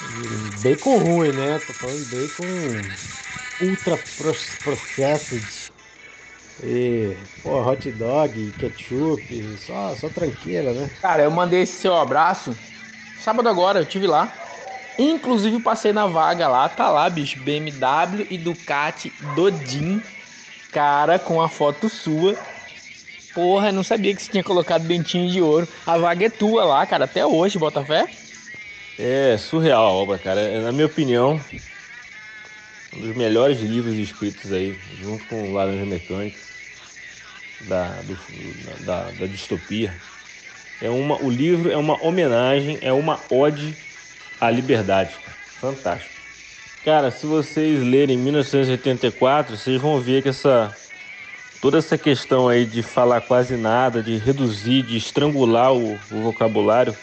e 0.00 0.52
bacon 0.52 0.98
ruim, 0.98 1.32
né? 1.32 1.58
Tô 1.60 1.74
falando 1.74 2.00
de 2.00 2.06
bacon 2.06 2.96
ultra 3.58 3.98
pro- 3.98 4.32
processed 4.62 5.72
e 6.62 7.28
pô, 7.42 7.62
hot 7.62 7.90
dog, 7.92 8.52
ketchup, 8.54 9.56
só, 9.58 9.94
só 9.96 10.10
tranqueira, 10.10 10.74
né? 10.74 10.96
Cara, 11.00 11.22
eu 11.24 11.30
mandei 11.30 11.60
esse 11.62 11.78
seu 11.80 11.94
abraço 11.94 12.58
sábado 13.16 13.48
agora, 13.48 13.80
eu 13.80 13.86
tive 13.86 14.06
lá. 14.06 14.43
Inclusive 14.98 15.58
passei 15.60 15.92
na 15.92 16.06
vaga 16.06 16.46
lá, 16.48 16.68
tá 16.68 16.90
lá, 16.90 17.08
bicho, 17.10 17.38
BMW 17.40 18.26
e 18.30 18.38
Ducati 18.38 19.12
Dodin. 19.18 20.02
Cara, 20.70 21.18
com 21.18 21.40
a 21.40 21.48
foto 21.48 21.88
sua. 21.88 22.38
Porra, 23.34 23.72
não 23.72 23.82
sabia 23.84 24.14
que 24.14 24.22
você 24.22 24.30
tinha 24.30 24.44
colocado 24.44 24.86
dentinho 24.86 25.30
de 25.30 25.42
ouro. 25.42 25.68
A 25.86 25.98
vaga 25.98 26.26
é 26.26 26.30
tua 26.30 26.64
lá, 26.64 26.86
cara, 26.86 27.04
até 27.06 27.26
hoje, 27.26 27.58
Botafé. 27.58 28.10
É 28.96 29.36
surreal 29.38 29.84
a 29.86 29.90
obra, 29.92 30.18
cara. 30.18 30.40
É, 30.40 30.60
Na 30.60 30.72
minha 30.72 30.86
opinião, 30.86 31.44
um 32.92 33.00
dos 33.00 33.12
melhores 33.12 33.60
livros 33.60 33.96
escritos 33.98 34.50
aí, 34.52 34.80
junto 34.96 35.26
com 35.26 35.44
o 35.48 35.52
Laranja 35.52 35.84
Mecânica, 35.84 36.40
da, 37.58 38.02
do- 38.02 38.16
da, 38.80 39.10
da 39.10 39.26
distopia. 39.26 40.02
É 40.80 40.90
uma, 40.90 41.20
o 41.22 41.30
livro 41.30 41.70
é 41.70 41.78
uma 41.78 42.02
homenagem, 42.04 42.78
é 42.82 42.92
uma 42.92 43.26
ode 43.30 43.78
à 44.46 44.50
liberdade. 44.50 45.14
Fantástico. 45.60 46.12
Cara, 46.84 47.10
se 47.10 47.24
vocês 47.26 47.82
lerem 47.82 48.18
1984, 48.18 49.56
vocês 49.56 49.80
vão 49.80 50.00
ver 50.00 50.22
que 50.22 50.28
essa 50.28 50.74
toda 51.60 51.78
essa 51.78 51.96
questão 51.96 52.46
aí 52.46 52.66
de 52.66 52.82
falar 52.82 53.22
quase 53.22 53.56
nada, 53.56 54.02
de 54.02 54.18
reduzir, 54.18 54.82
de 54.82 54.98
estrangular 54.98 55.72
o, 55.72 55.94
o 55.94 56.22
vocabulário 56.22 56.94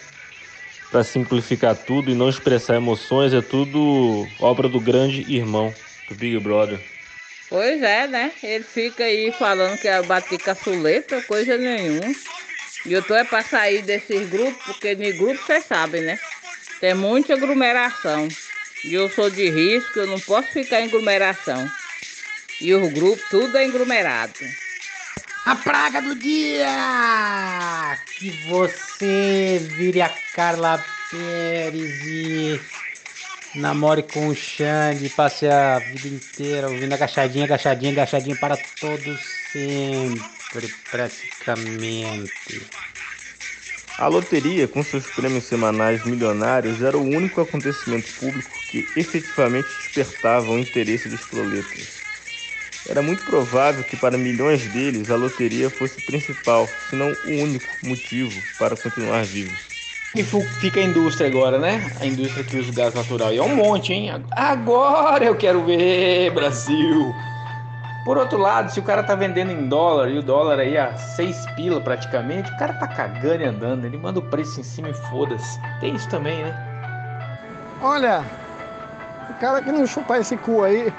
para 0.91 1.03
simplificar 1.03 1.75
tudo 1.75 2.11
e 2.11 2.13
não 2.13 2.29
expressar 2.29 2.75
emoções, 2.75 3.33
é 3.33 3.41
tudo 3.41 4.27
obra 4.39 4.69
do 4.69 4.79
grande 4.79 5.25
irmão, 5.33 5.73
do 6.07 6.13
Big 6.13 6.37
Brother. 6.37 6.79
Pois 7.49 7.81
é, 7.81 8.05
né? 8.07 8.31
Ele 8.43 8.63
fica 8.63 9.03
aí 9.03 9.31
falando 9.31 9.79
que 9.79 9.87
é 9.87 10.01
bater 10.03 10.37
caçuleta, 10.37 11.21
coisa 11.23 11.57
nenhuma. 11.57 12.13
E 12.85 12.93
eu 12.93 13.01
tô 13.01 13.15
é 13.15 13.23
pra 13.23 13.43
sair 13.43 13.81
desses 13.81 14.29
grupos, 14.29 14.63
porque 14.65 14.95
de 14.95 15.11
grupo 15.13 15.43
vocês 15.43 15.65
sabem, 15.65 16.01
né? 16.01 16.19
Tem 16.81 16.95
muita 16.95 17.35
aglomeração. 17.35 18.27
E 18.83 18.95
eu 18.95 19.07
sou 19.07 19.29
de 19.29 19.47
risco, 19.49 19.99
eu 19.99 20.07
não 20.07 20.19
posso 20.19 20.49
ficar 20.49 20.81
em 20.81 20.85
aglomeração. 20.85 21.69
E 22.59 22.73
os 22.73 22.91
grupos, 22.91 23.23
tudo 23.29 23.55
é 23.55 23.65
aglomerado. 23.65 24.33
A 25.45 25.55
praga 25.55 26.01
do 26.01 26.15
dia! 26.15 27.97
Que 28.17 28.31
você 28.47 29.61
vire 29.77 30.01
a 30.01 30.11
Carla 30.33 30.83
Pérez 31.11 32.05
e 32.05 32.59
namore 33.55 34.03
com 34.03 34.29
o 34.29 34.35
Xande, 34.35 35.09
passe 35.09 35.47
a 35.47 35.77
vida 35.79 36.07
inteira 36.07 36.67
ouvindo 36.67 36.93
agachadinha, 36.93 37.45
agachadinha, 37.45 37.91
agachadinha 37.91 38.35
para 38.37 38.57
todos 38.79 39.19
sempre, 39.51 40.73
praticamente. 40.89 42.31
A 44.01 44.07
loteria, 44.07 44.67
com 44.67 44.81
seus 44.81 45.07
prêmios 45.07 45.43
semanais 45.43 46.03
milionários, 46.03 46.81
era 46.81 46.97
o 46.97 47.03
único 47.03 47.39
acontecimento 47.39 48.09
público 48.13 48.63
que 48.67 48.89
efetivamente 48.95 49.77
despertava 49.77 50.51
o 50.51 50.57
interesse 50.57 51.07
dos 51.07 51.23
proletas. 51.23 52.01
Era 52.83 53.03
muito 53.03 53.23
provável 53.23 53.83
que 53.83 53.95
para 53.95 54.17
milhões 54.17 54.67
deles 54.67 55.11
a 55.11 55.15
loteria 55.15 55.69
fosse 55.69 55.99
o 55.99 56.01
principal, 56.01 56.67
se 56.79 56.95
não 56.95 57.15
o 57.23 57.29
único 57.43 57.77
motivo 57.79 58.41
para 58.57 58.75
continuar 58.75 59.23
vivos. 59.27 59.69
E 60.15 60.23
fica 60.59 60.79
a 60.79 60.83
indústria 60.83 61.27
agora, 61.27 61.59
né? 61.59 61.79
A 61.99 62.07
indústria 62.07 62.43
que 62.43 62.57
usa 62.57 62.71
o 62.71 62.73
gás 62.73 62.95
natural. 62.95 63.31
E 63.31 63.37
é 63.37 63.43
um 63.43 63.55
monte, 63.55 63.93
hein? 63.93 64.09
Agora 64.31 65.25
eu 65.25 65.37
quero 65.37 65.63
ver, 65.63 66.31
Brasil! 66.31 67.13
Por 68.03 68.17
outro 68.17 68.39
lado, 68.39 68.71
se 68.71 68.79
o 68.79 68.83
cara 68.83 69.03
tá 69.03 69.13
vendendo 69.13 69.51
em 69.51 69.67
dólar 69.67 70.09
e 70.09 70.17
o 70.17 70.23
dólar 70.23 70.59
aí 70.59 70.75
a 70.75 70.97
6 70.97 71.45
pila 71.55 71.79
praticamente, 71.79 72.51
o 72.51 72.57
cara 72.57 72.73
tá 72.73 72.87
cagando 72.87 73.43
e 73.43 73.45
andando. 73.45 73.85
Ele 73.85 73.97
manda 73.97 74.19
o 74.19 74.23
preço 74.23 74.59
em 74.59 74.63
cima 74.63 74.89
e 74.89 74.93
foda-se. 74.93 75.59
Tem 75.79 75.95
isso 75.95 76.09
também, 76.09 76.43
né? 76.43 76.53
Olha, 77.79 78.25
o 79.29 79.33
cara 79.39 79.61
que 79.61 79.71
não 79.71 79.85
chupar 79.85 80.19
esse 80.19 80.35
cu 80.35 80.63
aí 80.63 80.91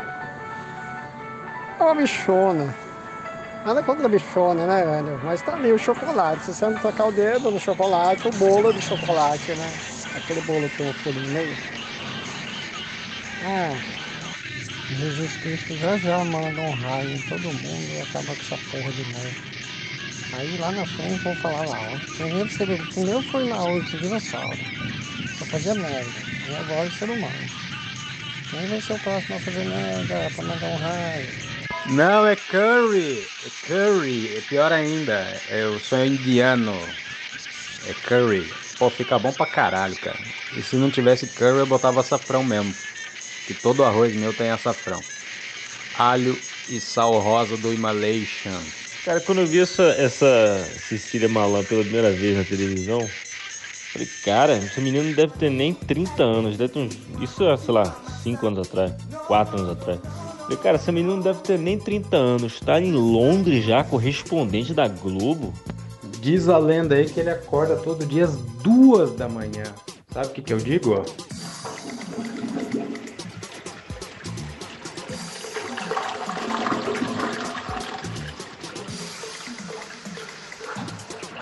é 1.78 1.82
uma 1.82 1.94
bichona. 1.94 2.72
Nada 3.64 3.82
contra 3.82 4.06
a 4.06 4.08
bichona, 4.08 4.66
né, 4.66 4.84
velho? 4.84 5.20
Mas 5.24 5.42
tá 5.42 5.54
ali 5.54 5.72
o 5.72 5.78
chocolate. 5.78 6.44
Se 6.44 6.54
você 6.54 6.66
não 6.66 6.78
tocar 6.78 7.06
o 7.06 7.12
dedo 7.12 7.50
no 7.50 7.58
chocolate, 7.58 8.26
o 8.26 8.32
bolo 8.32 8.72
de 8.72 8.80
chocolate, 8.80 9.54
né? 9.54 9.72
Aquele 10.14 10.40
bolo 10.40 10.68
que 10.68 10.82
um 10.82 10.92
furinho 10.92 11.26
no 11.26 11.32
meio. 11.34 11.56
Ah, 13.44 13.76
Jesus 14.94 15.36
Cristo 15.36 15.76
já 15.76 15.96
já 15.98 16.24
manda 16.24 16.60
um 16.62 16.72
raio 16.72 17.12
em 17.14 17.22
todo 17.22 17.52
mundo 17.52 17.92
e 17.94 18.00
acaba 18.00 18.36
com 18.36 18.42
essa 18.42 18.58
porra 18.58 18.92
de 18.92 19.04
novo. 19.04 19.38
Aí 20.30 20.56
lá 20.58 20.72
na 20.72 20.86
frente 20.86 21.22
vão 21.24 21.36
falar 21.36 21.64
lá, 21.64 21.82
ó. 21.84 22.00
Primeiro, 22.16 22.48
ser, 22.50 22.66
primeiro 22.88 23.22
foi 23.22 23.44
lá 23.44 23.66
o 23.66 23.82
dinossauro. 23.82 24.68
Só 25.32 25.46
fazia 25.46 25.74
merda. 25.74 26.28
E 26.44 26.54
agora 26.54 26.88
o 26.88 26.92
ser 26.92 27.10
humano. 27.10 27.52
Quem 28.48 28.68
vai 28.68 28.80
ser 28.80 28.92
o 28.94 29.00
próximo 29.00 29.36
a 29.36 29.40
fazer 29.40 29.64
merda 29.64 30.30
pra 30.30 30.44
mandar 30.44 30.68
um 30.68 30.76
raio? 30.76 31.36
Não, 31.84 32.26
é 32.26 32.36
curry. 32.36 33.32
É 33.40 33.50
curry. 33.50 34.34
É 34.36 34.40
pior 34.40 34.72
ainda. 34.72 35.42
Eu 35.46 35.78
sou 35.80 36.04
indiano. 36.04 36.98
É 37.80 37.94
curry. 37.94 38.58
Pô, 38.78 38.90
fica 38.90 39.18
bom 39.18 39.32
pra 39.34 39.46
caralho, 39.46 39.96
cara. 39.98 40.34
E 40.50 40.62
se 40.62 40.76
não 40.76 40.90
tivesse 40.90 41.28
curry, 41.28 41.60
eu 41.60 41.66
botava 41.66 42.00
açafrão 42.00 42.44
mesmo. 42.44 42.78
Que 43.46 43.54
todo 43.54 43.84
arroz 43.84 44.14
meu 44.14 44.32
tem 44.32 44.50
açafrão. 44.50 45.00
Alho 45.98 46.38
e 46.68 46.80
sal 46.80 47.18
rosa 47.18 47.56
do 47.56 47.72
Himalation. 47.72 48.58
Cara, 49.04 49.20
quando 49.20 49.40
eu 49.40 49.46
vi 49.46 49.60
essa, 49.60 49.82
essa 49.98 50.64
Cecília 50.88 51.28
Malan 51.28 51.64
pela 51.64 51.82
primeira 51.82 52.12
vez 52.12 52.36
na 52.36 52.44
televisão, 52.44 53.00
falei, 53.92 54.08
cara, 54.24 54.56
esse 54.58 54.80
menino 54.80 55.04
não 55.04 55.12
deve 55.12 55.32
ter 55.32 55.50
nem 55.50 55.74
30 55.74 56.22
anos, 56.22 56.56
deve 56.56 56.72
ter 56.72 56.78
uns. 56.78 56.96
Isso 57.20 57.42
é, 57.44 57.56
sei 57.56 57.74
lá, 57.74 57.96
5 58.22 58.46
anos 58.46 58.68
atrás, 58.68 58.92
4 59.26 59.58
anos 59.58 59.70
atrás. 59.72 60.00
Falei, 60.42 60.56
cara, 60.56 60.76
essa 60.76 60.92
menina 60.92 61.16
não 61.16 61.22
deve 61.22 61.40
ter 61.40 61.58
nem 61.58 61.78
30 61.78 62.16
anos, 62.16 62.60
tá 62.60 62.80
em 62.80 62.92
Londres 62.92 63.64
já, 63.64 63.82
correspondente 63.82 64.72
da 64.72 64.86
Globo. 64.86 65.52
Diz 66.20 66.48
a 66.48 66.56
lenda 66.56 66.94
aí 66.94 67.08
que 67.08 67.18
ele 67.18 67.30
acorda 67.30 67.74
todo 67.74 68.06
dia 68.06 68.24
às 68.24 68.36
duas 68.62 69.10
da 69.12 69.28
manhã. 69.28 69.64
Sabe 70.12 70.28
o 70.28 70.30
que, 70.30 70.42
que 70.42 70.52
eu 70.52 70.58
digo? 70.58 70.94
ó? 70.94 71.31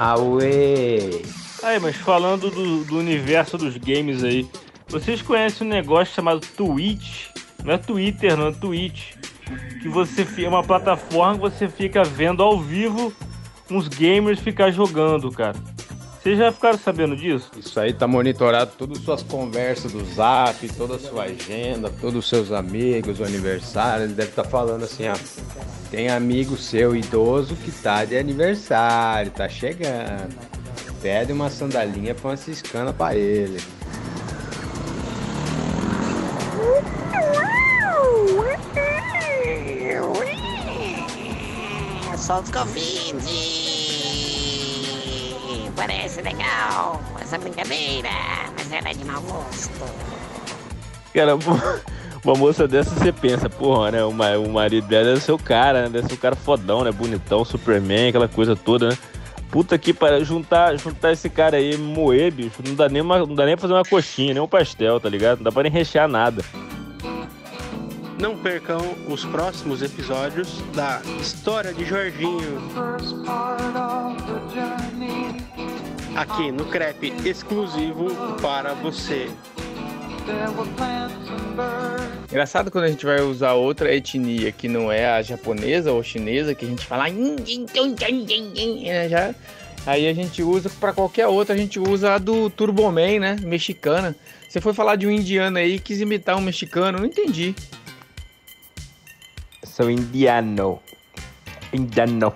Aue! 0.00 1.22
Aí, 1.62 1.78
mas 1.78 1.94
falando 1.94 2.50
do, 2.50 2.84
do 2.84 2.98
universo 2.98 3.58
dos 3.58 3.76
games 3.76 4.24
aí, 4.24 4.48
vocês 4.88 5.20
conhecem 5.20 5.66
um 5.66 5.70
negócio 5.70 6.14
chamado 6.14 6.40
Twitch? 6.56 7.26
Não 7.62 7.74
é 7.74 7.76
Twitter, 7.76 8.34
não 8.34 8.48
é 8.48 8.52
Twitch. 8.52 9.12
Que 9.82 9.90
você 9.90 10.26
é 10.42 10.48
uma 10.48 10.62
plataforma 10.62 11.34
que 11.34 11.40
você 11.40 11.68
fica 11.68 12.02
vendo 12.02 12.42
ao 12.42 12.58
vivo 12.58 13.12
uns 13.70 13.88
gamers 13.88 14.40
ficar 14.40 14.70
jogando, 14.70 15.30
cara. 15.30 15.58
Vocês 16.22 16.36
já 16.36 16.52
ficaram 16.52 16.78
sabendo 16.78 17.16
disso? 17.16 17.50
Isso 17.56 17.80
aí 17.80 17.94
tá 17.94 18.06
monitorado 18.06 18.72
todas 18.76 18.98
as 18.98 19.04
suas 19.04 19.22
conversas 19.22 19.92
do 19.92 20.04
zap, 20.04 20.68
toda 20.76 20.96
a 20.96 20.98
sua 20.98 21.22
agenda, 21.24 21.90
todos 21.98 22.16
os 22.16 22.28
seus 22.28 22.52
amigos, 22.52 23.20
o 23.20 23.24
aniversário. 23.24 24.04
Ele 24.04 24.12
deve 24.12 24.28
estar 24.28 24.44
falando 24.44 24.84
assim, 24.84 25.08
ó. 25.08 25.16
Tem 25.90 26.10
amigo 26.10 26.58
seu 26.58 26.94
idoso 26.94 27.56
que 27.56 27.72
tá 27.72 28.04
de 28.04 28.18
aniversário, 28.18 29.30
tá 29.30 29.48
chegando. 29.48 30.36
Pede 31.00 31.32
uma 31.32 31.48
sandalinha 31.48 32.14
franciscana 32.14 32.92
pra 32.92 33.16
ele. 33.16 33.58
Solta 42.18 42.42
os 42.42 42.50
Covid! 42.50 43.69
Parece 45.80 46.20
legal 46.20 47.00
essa 47.18 47.38
brincadeira, 47.38 48.10
mas 48.54 48.70
ela 48.70 48.90
é 48.90 48.92
de 48.92 49.02
mau 49.02 49.22
gosto. 49.22 49.70
Cara, 51.14 51.32
Uma 52.22 52.34
moça 52.34 52.68
dessa 52.68 52.90
você 52.94 53.10
pensa, 53.10 53.48
porra, 53.48 53.90
né? 53.92 54.04
O, 54.04 54.12
ma- 54.12 54.36
o 54.36 54.46
marido 54.50 54.86
dela 54.86 55.06
deve 55.06 55.20
ser 55.22 55.32
o 55.32 55.38
cara, 55.38 55.84
né? 55.84 55.88
Deve 55.88 56.06
ser 56.08 56.14
o 56.14 56.18
cara 56.18 56.36
fodão, 56.36 56.84
né? 56.84 56.92
Bonitão, 56.92 57.46
Superman, 57.46 58.10
aquela 58.10 58.28
coisa 58.28 58.54
toda, 58.54 58.90
né? 58.90 58.98
Puta 59.50 59.78
que 59.78 59.94
para 59.94 60.22
juntar, 60.22 60.76
juntar 60.76 61.12
esse 61.12 61.30
cara 61.30 61.56
aí, 61.56 61.78
moer, 61.78 62.30
bicho, 62.30 62.62
não 62.64 62.74
dá 62.74 62.86
nem 62.90 63.00
uma, 63.00 63.20
não 63.20 63.34
dá 63.34 63.46
nem 63.46 63.54
pra 63.56 63.62
fazer 63.62 63.72
uma 63.72 63.82
coxinha, 63.84 64.34
nem 64.34 64.42
um 64.42 64.46
pastel, 64.46 65.00
tá 65.00 65.08
ligado? 65.08 65.38
Não 65.38 65.44
dá 65.44 65.50
pra 65.52 65.62
nem 65.62 65.72
rechear 65.72 66.06
nada. 66.06 66.44
Não 68.18 68.36
percam 68.36 68.82
os 69.08 69.24
próximos 69.24 69.80
episódios 69.80 70.60
da 70.74 71.00
História 71.22 71.72
de 71.72 71.86
Jorginho. 71.86 72.60
Aqui 76.16 76.50
no 76.50 76.64
Crepe 76.66 77.12
exclusivo 77.24 78.08
para 78.40 78.74
você. 78.74 79.30
Engraçado 82.30 82.70
quando 82.70 82.84
a 82.84 82.88
gente 82.88 83.04
vai 83.06 83.20
usar 83.20 83.52
outra 83.52 83.94
etnia 83.94 84.52
que 84.52 84.68
não 84.68 84.90
é 84.90 85.06
a 85.06 85.22
japonesa 85.22 85.92
ou 85.92 86.02
chinesa, 86.02 86.54
que 86.54 86.64
a 86.64 86.68
gente 86.68 86.84
fala. 86.86 87.08
"Yin, 87.08 87.36
yin, 87.46 87.66
yin, 87.74 87.96
yin, 88.00 88.26
yin, 88.28 88.52
yin", 88.54 88.84
né, 88.88 89.08
já, 89.08 89.34
aí 89.86 90.08
a 90.08 90.12
gente 90.12 90.42
usa 90.42 90.70
pra 90.80 90.92
qualquer 90.92 91.26
outra, 91.26 91.54
a 91.54 91.58
gente 91.58 91.78
usa 91.78 92.14
a 92.14 92.18
do 92.18 92.50
Turboman, 92.50 93.18
né? 93.18 93.36
Mexicana. 93.42 94.14
Você 94.48 94.60
foi 94.60 94.74
falar 94.74 94.96
de 94.96 95.06
um 95.06 95.10
indiano 95.10 95.58
aí 95.58 95.76
e 95.76 95.78
quis 95.78 96.00
imitar 96.00 96.36
um 96.36 96.40
mexicano, 96.40 96.98
não 96.98 97.06
entendi. 97.06 97.54
Sou 99.64 99.90
indiano. 99.90 100.80
Indiano. 101.72 102.34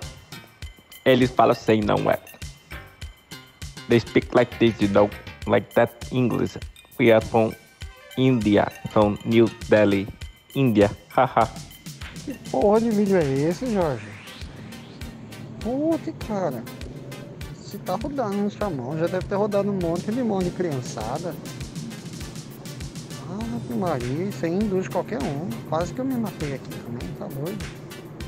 Eles 1.03 1.29
falam 1.29 1.51
assim, 1.51 1.81
não 1.81 2.09
é? 2.09 2.17
They 3.87 3.99
speak 3.99 4.33
like 4.33 4.57
this, 4.57 4.73
you 4.81 4.87
know, 4.87 5.09
like 5.45 5.73
that 5.75 5.91
English. 6.11 6.57
We 6.97 7.11
are 7.11 7.21
from 7.21 7.53
India, 8.17 8.71
from 8.89 9.19
New 9.25 9.47
Delhi, 9.69 10.07
India. 10.55 10.89
Haha. 11.09 11.47
Que 12.25 12.33
porra 12.49 12.81
de 12.81 12.89
vídeo 12.89 13.17
é 13.17 13.23
esse, 13.23 13.71
Jorge? 13.71 14.07
Puta, 15.59 16.11
cara. 16.27 16.63
Se 17.61 17.77
tá 17.79 17.95
rodando 17.95 18.37
no 18.37 18.49
chamão, 18.49 18.97
já 18.97 19.05
deve 19.05 19.25
ter 19.25 19.35
rodado 19.35 19.69
um 19.69 19.77
monte 19.79 20.11
de 20.11 20.23
mão 20.23 20.39
de 20.39 20.49
criançada. 20.49 21.35
Ah, 23.29 23.75
Maria, 23.75 24.29
isso 24.29 24.45
aí 24.45 24.53
induz 24.53 24.87
qualquer 24.87 25.21
um. 25.21 25.49
Quase 25.69 25.93
que 25.93 25.99
eu 25.99 26.05
me 26.05 26.15
matei 26.15 26.55
aqui 26.55 26.69
também, 26.69 27.07
tá 27.19 27.27
doido. 27.27 27.84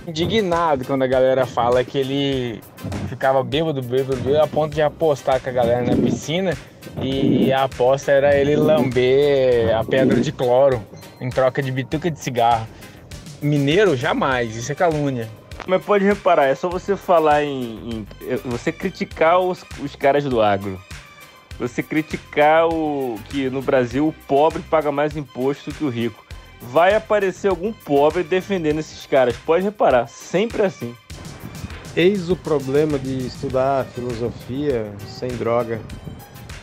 Indignado 0.07 0.85
quando 0.85 1.03
a 1.03 1.07
galera 1.07 1.45
fala 1.45 1.83
que 1.83 1.97
ele 1.97 2.61
ficava 3.09 3.43
bêbado, 3.43 3.81
bêbado, 3.81 4.15
bêbado, 4.15 4.41
a 4.41 4.47
ponto 4.47 4.73
de 4.73 4.81
apostar 4.81 5.41
com 5.41 5.49
a 5.49 5.51
galera 5.51 5.81
na 5.81 6.01
piscina 6.01 6.53
e 7.01 7.51
a 7.51 7.65
aposta 7.65 8.13
era 8.13 8.33
ele 8.33 8.55
lamber 8.55 9.75
a 9.75 9.83
pedra 9.83 10.21
de 10.21 10.31
cloro 10.31 10.81
em 11.19 11.29
troca 11.29 11.61
de 11.61 11.69
bituca 11.73 12.09
de 12.09 12.17
cigarro. 12.19 12.65
Mineiro, 13.41 13.97
jamais, 13.97 14.55
isso 14.55 14.71
é 14.71 14.75
calúnia. 14.75 15.27
Mas 15.67 15.83
pode 15.83 16.05
reparar, 16.05 16.45
é 16.45 16.55
só 16.55 16.69
você 16.69 16.95
falar 16.95 17.43
em. 17.43 18.05
em- 18.21 18.37
você 18.45 18.71
criticar 18.71 19.39
os, 19.39 19.65
os 19.83 19.93
caras 19.97 20.23
do 20.23 20.41
agro. 20.41 20.79
Você 21.59 21.83
criticar 21.83 22.65
o 22.69 23.19
que 23.29 23.49
no 23.49 23.61
Brasil 23.61 24.07
o 24.07 24.13
pobre 24.25 24.61
paga 24.69 24.89
mais 24.89 25.17
imposto 25.17 25.71
que 25.73 25.83
o 25.83 25.89
rico. 25.89 26.23
Vai 26.61 26.95
aparecer 26.95 27.47
algum 27.47 27.71
pobre 27.71 28.23
defendendo 28.23 28.79
esses 28.79 29.05
caras. 29.05 29.35
Pode 29.37 29.63
reparar, 29.63 30.07
sempre 30.07 30.63
assim. 30.63 30.95
Eis 31.95 32.29
o 32.29 32.35
problema 32.35 32.99
de 32.99 33.25
estudar 33.25 33.85
filosofia 33.85 34.91
sem 35.07 35.29
droga. 35.29 35.81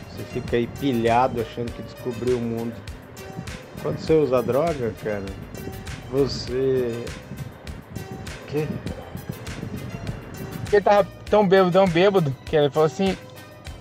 Você 0.09 0.23
fica 0.33 0.55
aí 0.55 0.67
pilhado 0.67 1.41
achando 1.41 1.71
que 1.71 1.81
descobriu 1.81 2.37
o 2.37 2.41
mundo. 2.41 2.73
Quando 3.81 3.99
você 3.99 4.13
usa 4.13 4.41
droga, 4.41 4.93
cara, 5.03 5.25
você. 6.09 7.03
O 8.43 8.47
quê? 8.47 8.67
Ele 10.71 10.81
tava 10.81 11.07
tão 11.29 11.47
bêbado, 11.47 11.71
tão 11.71 11.87
bêbado, 11.87 12.35
que 12.45 12.55
ele 12.55 12.69
falou 12.69 12.87
assim. 12.87 13.17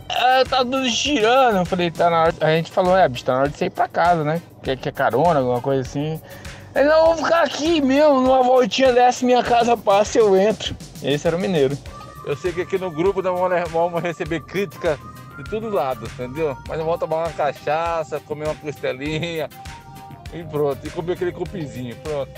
Ah, 0.09 0.43
tá 0.49 0.59
tudo 0.59 0.89
girando. 0.89 1.59
Eu 1.59 1.65
falei, 1.67 1.91
tá 1.91 2.11
na 2.11 2.23
hora. 2.25 2.35
A 2.41 2.51
gente 2.51 2.71
falou, 2.71 2.97
é, 2.97 3.09
bicho, 3.09 3.25
tá 3.25 3.33
na 3.33 3.41
hora 3.41 3.49
de 3.49 3.57
você 3.57 3.67
ir 3.67 3.71
pra 3.71 3.89
casa, 3.89 4.25
né? 4.25 4.43
Quer, 4.65 4.77
quer 4.79 4.93
carona, 4.93 5.39
alguma 5.41 5.61
coisa 5.61 5.83
assim. 5.83 6.21
Ele, 6.75 6.89
não, 6.89 6.99
eu 6.99 7.05
vou 7.15 7.17
ficar 7.25 7.43
aqui 7.45 7.81
mesmo, 7.81 8.21
numa 8.21 8.43
voltinha 8.43 8.93
dessa, 8.93 9.25
minha 9.25 9.43
casa 9.45 9.77
passa, 9.77 10.19
eu 10.19 10.37
entro. 10.37 10.75
Esse 11.03 11.27
era 11.29 11.37
o 11.37 11.39
mineiro. 11.41 11.79
Eu 12.27 12.35
sei 12.37 12.53
que 12.53 12.63
aqui 12.63 12.79
no 12.79 12.91
grupo 12.91 13.21
nós 13.23 13.39
vamos- 13.39 13.71
vamos 13.71 14.03
receber 14.03 14.41
crítica 14.41 14.99
de 15.37 15.45
todo 15.51 15.69
lado, 15.69 16.07
entendeu? 16.07 16.57
Mas 16.67 16.79
nós 16.79 16.87
vamos 16.87 16.99
tomar 16.99 17.17
uma 17.19 17.31
cachaça, 17.31 18.19
comer 18.21 18.47
uma 18.47 18.55
costelinha 18.55 19.49
e 20.33 20.43
pronto. 20.43 20.85
E 20.85 20.91
comer 20.91 21.13
aquele 21.13 21.33
cupizinho, 21.33 21.95
pronto. 21.97 22.33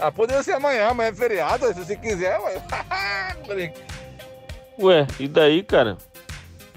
Ah, 0.00 0.10
poderia 0.10 0.42
ser 0.42 0.52
amanhã, 0.52 0.88
amanhã 0.88 1.10
é 1.10 1.14
feriado, 1.14 1.66
se 1.66 1.74
você 1.74 1.94
quiser, 1.96 2.38
Ué, 4.78 5.06
e 5.18 5.26
daí, 5.28 5.62
cara? 5.62 5.98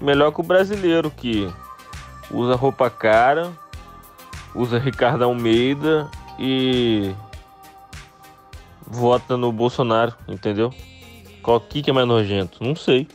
Melhor 0.00 0.32
que 0.32 0.40
o 0.40 0.44
brasileiro 0.44 1.10
que 1.10 1.52
usa 2.30 2.56
roupa 2.56 2.90
cara, 2.90 3.52
usa 4.54 4.78
Ricardo 4.78 5.24
Almeida 5.24 6.10
e 6.38 7.14
vota 8.86 9.36
no 9.36 9.52
Bolsonaro, 9.52 10.14
entendeu? 10.28 10.72
Qual 11.42 11.60
que 11.60 11.88
é 11.88 11.92
mais 11.92 12.06
nojento? 12.06 12.62
Não 12.62 12.76
sei. 12.76 13.08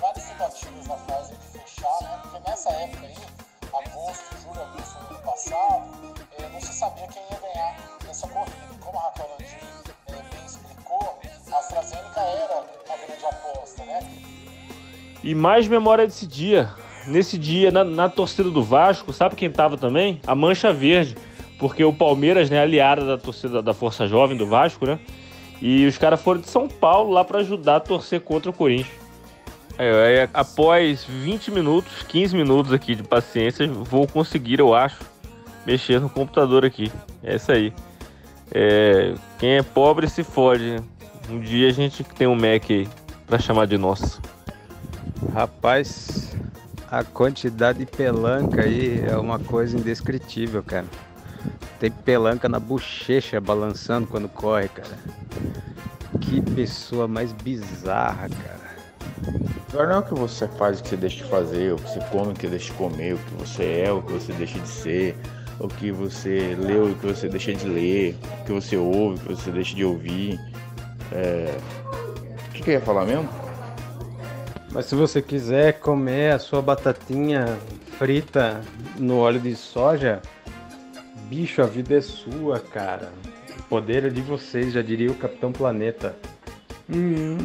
vários 0.00 0.24
indicativos 0.26 0.86
na 0.86 0.96
fase 0.96 1.34
de 1.34 1.58
fechar, 1.58 2.02
né? 2.02 2.20
Porque 2.22 2.50
nessa 2.50 2.70
época 2.70 3.06
aí, 3.06 3.16
agosto, 3.84 4.36
julho, 4.42 4.60
agosto 4.60 4.98
do 4.98 5.14
ano 5.14 5.24
passado, 5.24 6.14
eh, 6.38 6.48
não 6.52 6.60
se 6.60 6.72
sabia 6.72 7.08
quem 7.08 7.22
ia 7.22 7.40
ganhar 7.40 7.76
nessa 8.06 8.28
corrida. 8.28 8.56
Como 8.80 8.98
a 8.98 9.02
Raquel 9.02 9.28
Landim 9.30 10.30
bem 10.30 10.46
explicou, 10.46 11.18
a 11.52 11.58
AstraZeneca 11.58 12.20
era 12.20 12.58
a 12.60 13.06
grande 13.06 13.26
aposta, 13.26 13.84
né? 13.84 14.00
E 15.22 15.34
mais 15.34 15.66
memória 15.66 16.06
desse 16.06 16.26
dia. 16.26 16.70
Nesse 17.06 17.38
dia, 17.38 17.70
na, 17.70 17.84
na 17.84 18.08
torcida 18.08 18.50
do 18.50 18.62
Vasco, 18.62 19.12
sabe 19.12 19.34
quem 19.34 19.50
tava 19.50 19.76
também? 19.76 20.20
A 20.26 20.34
Mancha 20.34 20.72
Verde. 20.72 21.16
Porque 21.58 21.84
o 21.84 21.92
Palmeiras, 21.92 22.48
né, 22.48 22.60
aliada 22.60 23.04
da 23.04 23.18
torcida 23.18 23.60
da 23.60 23.74
Força 23.74 24.06
Jovem 24.06 24.36
do 24.36 24.46
Vasco, 24.46 24.86
né? 24.86 24.98
E 25.60 25.86
os 25.86 25.98
caras 25.98 26.20
foram 26.20 26.40
de 26.40 26.48
São 26.48 26.66
Paulo 26.66 27.12
lá 27.12 27.22
pra 27.22 27.40
ajudar 27.40 27.76
a 27.76 27.80
torcer 27.80 28.20
contra 28.20 28.50
o 28.50 28.54
Corinthians. 28.54 28.98
Aí, 29.76 29.88
aí, 29.88 30.28
após 30.32 31.04
20 31.04 31.50
minutos, 31.50 32.02
15 32.08 32.34
minutos 32.34 32.72
aqui 32.72 32.94
de 32.94 33.02
paciência, 33.02 33.66
vou 33.68 34.06
conseguir, 34.06 34.58
eu 34.58 34.74
acho, 34.74 35.00
mexer 35.66 36.00
no 36.00 36.08
computador 36.08 36.64
aqui. 36.64 36.90
É 37.22 37.36
isso 37.36 37.52
aí. 37.52 37.72
É, 38.52 39.14
quem 39.38 39.56
é 39.56 39.62
pobre 39.62 40.08
se 40.08 40.24
fode. 40.24 40.64
né? 40.64 40.78
Um 41.28 41.40
dia 41.40 41.68
a 41.68 41.72
gente 41.72 42.02
tem 42.02 42.26
um 42.26 42.34
Mac 42.34 42.70
aí 42.70 42.88
pra 43.26 43.38
chamar 43.38 43.66
de 43.66 43.78
nosso. 43.78 44.20
Rapaz, 45.32 46.34
a 46.90 47.04
quantidade 47.04 47.78
de 47.78 47.86
pelanca 47.86 48.62
aí 48.62 49.00
é 49.06 49.16
uma 49.16 49.38
coisa 49.38 49.78
indescritível, 49.78 50.62
cara. 50.62 50.86
Tem 51.78 51.90
pelanca 51.90 52.48
na 52.48 52.58
bochecha 52.58 53.40
balançando 53.40 54.08
quando 54.08 54.28
corre, 54.28 54.68
cara. 54.68 54.98
Que 56.20 56.42
pessoa 56.42 57.06
mais 57.06 57.32
bizarra, 57.32 58.28
cara. 58.28 58.60
Agora 59.72 59.88
não 59.88 59.94
é 59.96 59.98
o 60.00 60.02
que 60.02 60.14
você 60.14 60.48
faz, 60.48 60.80
o 60.80 60.82
que 60.82 60.88
você 60.88 60.96
deixa 60.96 61.24
de 61.24 61.30
fazer, 61.30 61.72
o 61.72 61.76
que 61.76 61.88
você 61.88 62.00
come, 62.10 62.32
o 62.32 62.34
que 62.34 62.48
deixa 62.48 62.66
de 62.66 62.72
comer, 62.72 63.14
o 63.14 63.18
que 63.18 63.34
você 63.34 63.84
é, 63.86 63.92
o 63.92 64.02
que 64.02 64.12
você 64.12 64.32
deixa 64.32 64.58
de 64.58 64.68
ser, 64.68 65.16
o 65.60 65.68
que 65.68 65.92
você 65.92 66.56
lê, 66.58 66.76
o 66.76 66.94
que 66.96 67.06
você 67.06 67.28
deixa 67.28 67.54
de 67.54 67.68
ler, 67.68 68.18
o 68.40 68.44
que 68.44 68.52
você 68.52 68.76
ouve, 68.76 69.22
o 69.22 69.28
que 69.28 69.34
você 69.36 69.50
deixa 69.52 69.76
de 69.76 69.84
ouvir. 69.84 70.40
É... 71.12 71.56
O 72.48 72.52
que, 72.52 72.62
que 72.62 72.70
eu 72.70 72.74
ia 72.74 72.80
falar 72.80 73.06
mesmo? 73.06 73.28
Mas 74.72 74.86
se 74.86 74.94
você 74.94 75.20
quiser 75.20 75.80
comer 75.80 76.32
a 76.32 76.38
sua 76.38 76.62
batatinha 76.62 77.58
frita 77.98 78.60
no 78.96 79.18
óleo 79.18 79.40
de 79.40 79.56
soja, 79.56 80.22
bicho, 81.28 81.60
a 81.60 81.66
vida 81.66 81.96
é 81.96 82.00
sua, 82.00 82.60
cara. 82.60 83.12
O 83.58 83.62
poder 83.64 84.04
é 84.04 84.08
de 84.08 84.20
vocês, 84.20 84.72
já 84.72 84.80
diria 84.80 85.10
o 85.10 85.16
Capitão 85.16 85.50
Planeta. 85.50 86.14
Hum, 86.88 87.36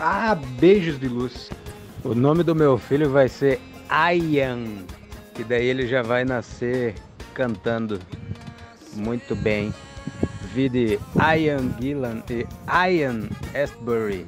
ah, 0.00 0.36
beijos 0.58 0.98
de 0.98 1.08
luz. 1.08 1.50
O 2.04 2.14
nome 2.14 2.42
do 2.42 2.54
meu 2.54 2.76
filho 2.78 3.10
vai 3.10 3.28
ser 3.28 3.60
Ian, 3.90 4.64
que 5.34 5.44
daí 5.44 5.66
ele 5.66 5.86
já 5.86 6.02
vai 6.02 6.24
nascer 6.24 6.94
cantando 7.32 8.00
muito 8.94 9.36
bem. 9.36 9.72
Vide 10.52 10.98
Ian 11.16 11.70
Gillan 11.80 12.22
e 12.30 12.46
Ian 12.68 13.28
Astbury. 13.54 14.26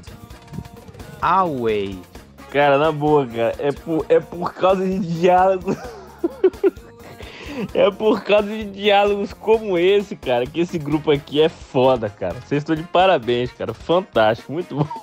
Away. 1.20 1.98
Cara, 2.50 2.78
na 2.78 2.90
boa, 2.90 3.26
cara, 3.26 3.54
é 3.58 3.72
por, 3.72 4.06
é 4.08 4.20
por 4.20 4.54
causa 4.54 4.86
de 4.86 4.98
diálogos. 4.98 5.76
é 7.74 7.90
por 7.90 8.22
causa 8.22 8.48
de 8.48 8.64
diálogos 8.64 9.34
como 9.34 9.76
esse, 9.76 10.16
cara, 10.16 10.46
que 10.46 10.60
esse 10.60 10.78
grupo 10.78 11.10
aqui 11.10 11.42
é 11.42 11.48
foda, 11.48 12.08
cara. 12.08 12.34
Vocês 12.34 12.62
estão 12.62 12.74
de 12.74 12.84
parabéns, 12.84 13.52
cara. 13.52 13.74
Fantástico, 13.74 14.52
muito 14.52 14.76
bom. 14.76 14.86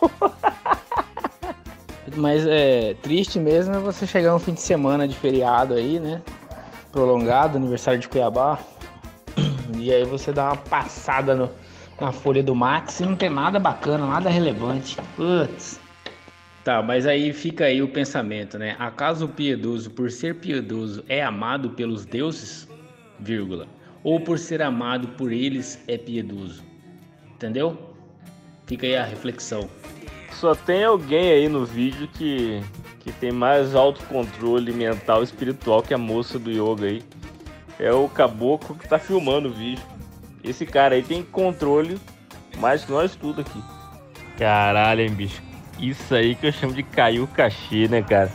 Mas 2.18 2.46
é 2.48 2.96
triste 3.02 3.40
mesmo 3.40 3.76
é 3.76 3.80
você 3.80 4.08
chegar 4.08 4.36
um 4.36 4.40
fim 4.40 4.54
de 4.54 4.62
semana 4.62 5.08
de 5.08 5.16
feriado 5.16 5.74
aí, 5.74 6.00
né? 6.00 6.22
Prolongado, 6.92 7.58
aniversário 7.58 8.00
de 8.00 8.08
Cuiabá. 8.08 8.60
E 9.78 9.94
aí 9.94 10.06
você 10.06 10.32
dá 10.32 10.46
uma 10.46 10.56
passada 10.56 11.36
no, 11.36 11.50
na 12.00 12.12
folha 12.12 12.42
do 12.42 12.56
Max 12.56 13.02
e 13.02 13.06
não 13.06 13.16
tem 13.16 13.30
nada 13.30 13.60
bacana, 13.60 14.08
nada 14.08 14.30
relevante. 14.30 14.98
Putz. 15.16 15.80
Tá, 16.66 16.82
mas 16.82 17.06
aí 17.06 17.32
fica 17.32 17.66
aí 17.66 17.84
o 17.84 17.88
pensamento, 17.88 18.58
né? 18.58 18.76
Acaso 18.80 19.26
o 19.26 19.30
piedoso, 19.30 19.92
por 19.92 20.10
ser 20.10 20.34
piedoso, 20.34 21.06
é 21.08 21.24
amado 21.24 21.70
pelos 21.70 22.06
deuses? 22.06 22.68
Vírgula. 23.20 23.68
Ou 24.04 24.20
por 24.20 24.40
ser 24.40 24.64
amado 24.64 25.10
por 25.10 25.32
eles 25.32 25.80
é 25.88 25.96
piedoso? 25.96 26.64
Entendeu? 27.36 27.78
Fica 28.66 28.88
aí 28.88 28.96
a 28.96 29.06
reflexão. 29.06 29.70
Só 30.32 30.56
tem 30.56 30.84
alguém 30.84 31.34
aí 31.34 31.48
no 31.48 31.66
vídeo 31.66 32.08
que, 32.08 32.64
que 33.02 33.12
tem 33.12 33.32
mais 33.32 33.76
autocontrole 33.76 34.74
mental 34.74 35.22
e 35.22 35.26
espiritual 35.26 35.84
que 35.84 35.94
a 35.94 36.00
moça 36.00 36.40
do 36.40 36.50
yoga 36.50 36.88
aí. 36.88 37.04
É 37.80 37.94
o 37.94 38.10
caboclo 38.10 38.76
que 38.76 38.90
tá 38.90 38.98
filmando 38.98 39.50
o 39.50 39.54
vídeo. 39.54 39.86
Esse 40.44 40.66
cara 40.66 40.96
aí 40.96 41.04
tem 41.04 41.22
controle 41.22 42.00
mais 42.58 42.84
que 42.84 42.92
nós 42.92 43.16
tudo 43.16 43.42
aqui. 43.42 43.62
Caralho, 44.36 45.02
hein, 45.02 45.12
bicho. 45.12 45.55
Isso 45.80 46.16
aí 46.16 46.36
que 46.36 46.48
eu 46.48 46.52
chamo 46.52 46.74
de 46.74 46.84
cair 46.84 47.20
o 47.20 47.28
cachê, 47.28 47.88
né, 47.88 48.02
cara? 48.02 48.32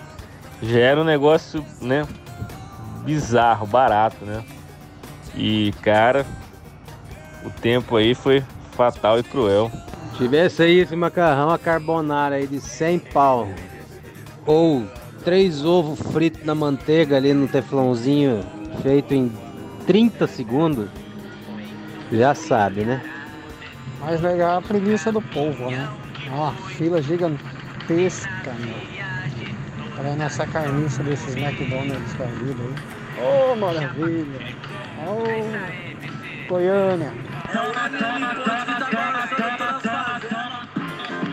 Já 0.62 0.78
era 0.78 1.00
um 1.00 1.04
negócio, 1.04 1.64
né? 1.80 2.06
Bizarro, 3.04 3.66
barato, 3.66 4.24
né? 4.24 4.44
E, 5.34 5.72
cara, 5.82 6.26
o 7.44 7.50
tempo 7.50 7.96
aí 7.96 8.14
foi 8.14 8.44
fatal 8.72 9.18
e 9.18 9.22
cruel. 9.22 9.70
Tivesse 10.16 10.62
aí 10.62 10.80
esse 10.80 10.94
macarrão 10.94 11.50
a 11.50 11.58
carbonara 11.58 12.36
aí 12.36 12.46
de 12.46 12.60
100 12.60 12.98
pau. 12.98 13.48
Ou 14.44 14.84
três 15.24 15.64
ovos 15.64 16.00
fritos 16.12 16.44
na 16.44 16.54
manteiga 16.54 17.16
ali 17.16 17.32
no 17.32 17.48
teflãozinho 17.48 18.44
feito 18.82 19.14
em 19.14 19.32
30 19.86 20.26
segundos. 20.26 20.88
Já 22.12 22.34
sabe, 22.34 22.84
né? 22.84 23.02
Mais 24.00 24.20
legal 24.20 24.54
é 24.54 24.58
a 24.58 24.62
preguiça 24.62 25.12
do 25.12 25.22
povo, 25.22 25.70
né? 25.70 25.88
Ó, 26.32 26.52
fila 26.76 27.02
gigantesca, 27.02 28.54
meu. 28.58 29.00
Para 29.96 30.14
nessa 30.14 30.46
carniça 30.46 31.02
desses 31.02 31.36
McDonald's 31.36 32.14
da 32.14 32.26
vida 32.26 32.62
aí. 32.62 33.22
Ô, 33.22 33.56
maravilha! 33.56 34.56
Ô, 35.06 36.48
Goiânia! 36.48 37.12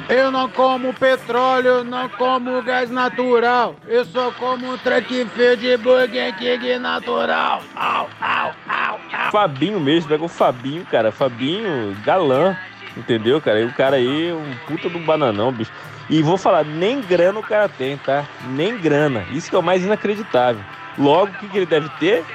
Eu 0.09 0.31
não 0.31 0.49
como 0.49 0.93
petróleo, 0.93 1.83
não 1.83 2.07
como 2.09 2.61
gás 2.63 2.89
natural. 2.89 3.75
Eu 3.87 4.05
só 4.05 4.31
como 4.31 4.77
track 4.77 5.25
de 5.57 5.77
Burger 5.77 6.33
King 6.37 6.79
natural. 6.79 7.61
Au, 7.75 8.09
au, 8.21 8.53
au, 8.69 8.99
au. 9.11 9.31
Fabinho 9.31 9.79
mesmo, 9.79 10.07
pega 10.07 10.23
o 10.23 10.29
Fabinho, 10.29 10.85
cara. 10.85 11.11
Fabinho, 11.11 11.95
galã, 12.05 12.57
entendeu, 12.99 13.41
cara? 13.41 13.59
E 13.61 13.65
o 13.65 13.71
cara 13.73 13.97
aí, 13.97 14.33
um 14.33 14.57
puta 14.57 14.89
do 14.89 14.99
bananão, 14.99 15.51
bicho. 15.51 15.71
E 16.09 16.21
vou 16.21 16.37
falar, 16.37 16.63
nem 16.65 17.03
grana 17.03 17.39
o 17.39 17.43
cara 17.43 17.69
tem, 17.69 17.97
tá? 17.97 18.29
Nem 18.39 18.77
grana. 18.77 19.27
Isso 19.29 19.49
que 19.49 19.55
é 19.55 19.59
o 19.59 19.63
mais 19.63 19.83
inacreditável. 19.83 20.65
Logo, 20.97 21.33
o 21.33 21.35
que, 21.35 21.49
que 21.49 21.57
ele 21.57 21.65
deve 21.65 21.89
ter? 21.89 22.27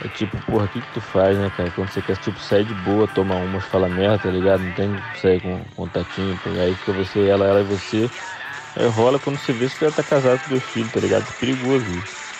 É 0.00 0.08
tipo, 0.08 0.40
porra, 0.40 0.66
o 0.66 0.68
que, 0.68 0.82
que 0.82 0.88
tu 0.88 1.00
faz, 1.00 1.36
né, 1.38 1.50
cara? 1.50 1.72
Quando 1.72 1.90
você 1.90 2.00
quer, 2.02 2.16
tipo, 2.16 2.38
sair 2.40 2.64
de 2.64 2.74
boa, 2.74 3.08
tomar 3.08 3.36
umas, 3.38 3.64
fala 3.64 3.88
merda, 3.88 4.18
tá 4.20 4.30
ligado? 4.30 4.62
Não 4.62 4.72
tem 4.72 5.02
que 5.12 5.18
sair 5.18 5.40
com 5.40 5.64
contatinho, 5.76 6.38
tá? 6.38 6.50
aí 6.50 6.74
fica 6.76 6.92
você, 6.92 7.26
ela, 7.26 7.46
ela 7.46 7.60
e 7.60 7.64
você. 7.64 8.10
Aí 8.74 8.86
rola 8.86 9.20
quando 9.20 9.38
você 9.38 9.52
vê 9.52 9.68
se 9.68 9.76
você 9.76 9.92
tá 9.92 10.04
casado 10.04 10.40
com 10.42 10.48
dois 10.50 10.64
filhos, 10.64 10.92
tá 10.92 11.00
ligado? 11.00 11.28
É 11.30 11.32
perigoso 11.32 11.92
isso. 11.94 12.38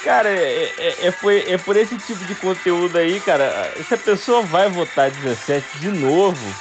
Cara, 0.00 0.28
é, 0.30 0.74
é, 0.76 1.06
é, 1.06 1.10
por, 1.12 1.32
é 1.32 1.56
por 1.56 1.76
esse 1.76 1.98
tipo 1.98 2.24
de 2.24 2.34
conteúdo 2.34 2.96
aí, 2.98 3.20
cara. 3.22 3.82
Se 3.82 3.94
a 3.94 3.98
pessoa 3.98 4.42
vai 4.42 4.68
votar 4.68 5.10
17 5.10 5.78
de 5.78 5.90
novo, 5.90 6.60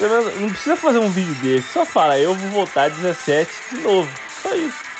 não 0.00 0.48
precisa 0.48 0.76
fazer 0.76 0.98
um 0.98 1.10
vídeo 1.10 1.34
desse. 1.36 1.72
Só 1.72 1.84
fala, 1.84 2.18
eu 2.18 2.34
vou 2.34 2.66
votar 2.66 2.90
17 2.90 3.50
de 3.70 3.80
novo. 3.80 4.10
Só 4.42 4.54
isso. 4.54 4.92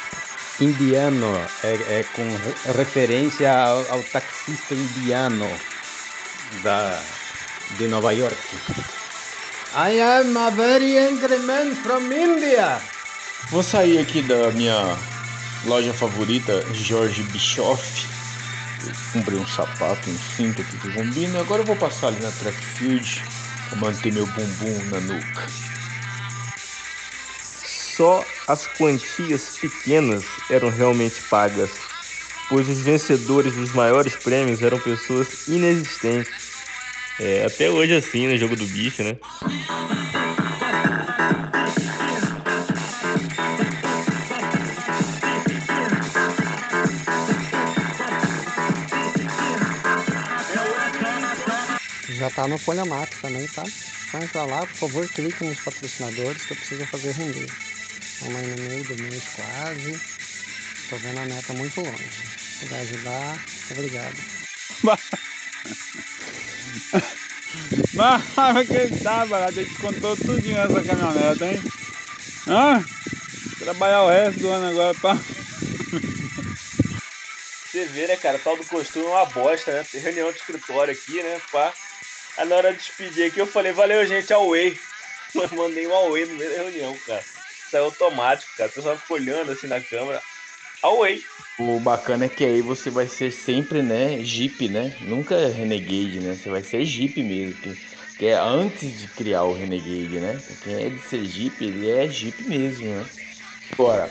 Indiano 0.61 1.27
é, 1.65 1.73
é 1.73 2.05
com 2.15 2.73
referência 2.73 3.53
ao, 3.53 3.79
ao, 3.91 4.03
taxista 4.05 4.75
indiano 4.75 5.49
da, 6.63 7.01
de 7.79 7.89
Nova 7.89 8.13
York. 8.13 8.37
I 9.75 10.01
am 10.01 10.37
a 10.37 10.51
very 10.51 10.99
angry 10.99 11.39
man 11.39 11.75
from 11.77 12.13
India. 12.13 12.81
Vou 13.51 13.63
sair 13.63 13.99
aqui 13.99 14.23
da 14.23 14.53
minha 14.53 14.97
loja 15.65 15.93
favorita, 15.93 16.63
Jorge 16.75 17.23
Bischoff. 17.25 18.07
Eu 18.87 18.93
comprei 19.13 19.39
um 19.39 19.47
sapato, 19.47 20.11
um 20.11 20.19
cinto 20.37 20.61
aqui 20.61 20.77
que 20.77 20.93
combina. 20.93 21.41
Agora 21.41 21.63
eu 21.63 21.67
vou 21.67 21.77
passar 21.77 22.09
ali 22.09 22.21
na 22.21 22.31
track 22.31 22.57
field 22.57 23.23
para 23.25 23.42
manter 23.77 24.11
meu 24.11 24.27
bumbum 24.27 24.85
na 24.85 25.01
nuca 25.01 25.49
só 27.63 28.43
as 28.47 28.67
quantias 28.67 29.51
pequenas 29.51 30.41
eram 30.49 30.71
realmente 30.71 31.23
pagas, 31.23 31.91
pois 32.49 32.69
os 32.69 32.83
vencedores 32.83 33.55
dos 33.55 33.73
maiores 33.73 34.17
prêmios 34.17 34.63
eram 34.63 34.81
pessoas 34.81 35.37
inexistentes. 35.47 36.43
É, 37.19 37.45
até 37.45 37.71
hoje 37.71 37.95
assim 37.95 38.27
no 38.27 38.37
jogo 38.37 38.57
do 38.57 38.67
bicho, 38.67 39.05
né? 39.05 39.19
Já 52.23 52.31
tá 52.31 52.47
no 52.47 52.57
Folha 52.57 52.85
Mato 52.85 53.17
também, 53.21 53.45
tá? 53.49 53.65
Só 54.13 54.19
entrar 54.19 54.45
lá, 54.45 54.65
por 54.65 54.77
favor, 54.77 55.09
clique 55.09 55.43
nos 55.43 55.59
patrocinadores 55.59 56.45
que 56.45 56.53
eu 56.53 56.57
preciso 56.57 56.87
fazer 56.87 57.11
render. 57.11 57.49
Estamos 58.01 58.37
aí 58.37 58.47
no 58.47 58.57
meio 58.59 58.85
do 58.85 58.95
mês 58.95 59.25
quase. 59.35 60.01
Estou 60.85 61.01
vendo 61.01 61.19
a 61.19 61.25
meta 61.25 61.53
muito 61.55 61.81
longe. 61.81 62.09
Se 62.61 62.67
vai 62.67 62.81
ajudar, 62.83 63.37
obrigado. 63.73 64.15
Mas 67.93 68.69
quem 68.69 68.97
sabe, 69.01 69.35
a 69.35 69.51
gente 69.51 69.75
contou 69.75 70.17
tudinho 70.17 70.55
nessa 70.55 70.81
caminhonete, 70.81 71.43
hein? 71.43 71.61
Hã? 72.47 72.85
Trabalhar 73.59 74.05
o 74.05 74.09
resto 74.09 74.39
do 74.39 74.49
ano 74.49 74.69
agora 74.69 74.95
pra. 74.95 75.19
Você 77.67 77.85
vê, 77.87 78.07
né, 78.07 78.15
cara? 78.15 78.39
Tal 78.39 78.57
do 78.57 78.65
costume 78.65 79.07
é 79.07 79.09
uma 79.09 79.27
bosta, 79.27 79.73
né? 79.73 79.85
Tem 79.91 80.01
reunião 80.01 80.31
de 80.31 80.39
escritório 80.39 80.95
aqui, 80.95 81.21
né? 81.21 81.41
Pá. 81.51 81.75
Aí 82.39 82.49
na 82.49 82.57
hora 82.57 82.73
de 82.73 82.79
despedir 82.79 83.31
aqui 83.31 83.41
eu 83.41 83.47
falei, 83.47 83.73
valeu, 83.73 84.07
gente, 84.07 84.33
away. 84.33 84.77
Mandei 85.53 85.87
um 85.87 85.95
away 85.95 86.27
no 86.27 86.37
meio 86.37 86.51
da 86.51 86.57
reunião, 86.57 86.97
cara 87.07 87.23
saiu 87.73 87.87
automático, 87.87 88.53
cara. 88.57 88.69
O 88.69 88.73
pessoal 88.75 88.97
ficou 88.99 89.17
olhando 89.17 89.51
assim 89.51 89.67
na 89.67 89.81
câmera. 89.81 90.21
Away. 90.83 91.23
O 91.59 91.81
bacana 91.81 92.27
é 92.27 92.29
que 92.29 92.45
aí 92.45 92.61
você 92.61 92.91
vai 92.91 93.07
ser 93.07 93.31
sempre, 93.31 93.83
né, 93.83 94.23
Jeep, 94.23 94.69
né? 94.69 94.93
Nunca 95.01 95.49
Renegade, 95.49 96.21
né? 96.21 96.35
Você 96.35 96.51
vai 96.51 96.63
ser 96.63 96.85
Jeep 96.85 97.23
mesmo. 97.23 97.55
Que, 97.55 97.77
que 98.19 98.27
é 98.27 98.35
antes 98.35 99.01
de 99.01 99.09
criar 99.09 99.45
o 99.45 99.55
Renegade, 99.55 100.21
né? 100.21 100.43
Quem 100.61 100.75
é 100.75 100.91
de 100.91 101.01
ser 101.01 101.25
Jeep, 101.25 101.65
ele 101.65 101.89
é 101.89 102.09
Jeep 102.09 102.43
mesmo, 102.45 102.89
né? 102.89 103.07
Agora, 103.73 104.11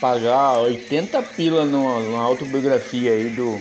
pagar 0.00 0.60
80 0.60 1.22
pila 1.22 1.64
numa, 1.64 2.00
numa 2.00 2.22
autobiografia 2.22 3.12
aí 3.12 3.30
do, 3.30 3.60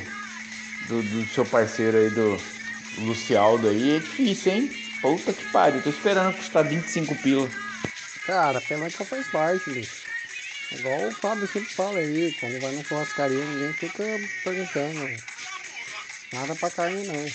do, 0.87 1.01
do 1.01 1.25
seu 1.25 1.45
parceiro 1.45 1.97
aí, 1.97 2.09
do 2.09 2.37
Lucialdo 3.05 3.69
aí, 3.69 3.97
é 3.97 3.99
difícil, 3.99 4.53
hein? 4.53 4.71
Puta 5.01 5.33
que 5.33 5.45
pariu, 5.51 5.81
tô 5.81 5.89
esperando 5.89 6.35
custar 6.35 6.63
25 6.63 7.15
pila. 7.15 7.49
Cara, 8.25 8.61
pelanca 8.61 9.03
faz 9.05 9.27
parte, 9.27 9.69
bicho. 9.71 10.09
Igual 10.71 11.07
o 11.07 11.11
Fábio 11.11 11.47
sempre 11.47 11.73
fala 11.73 11.97
aí, 11.97 12.35
quando 12.39 12.59
vai 12.61 12.71
na 12.73 12.83
churrascaria 12.83 13.43
ninguém 13.43 13.73
fica 13.73 14.03
perguntando 14.43 15.17
nada 16.31 16.55
pra 16.55 16.69
carne 16.69 17.07
não. 17.07 17.25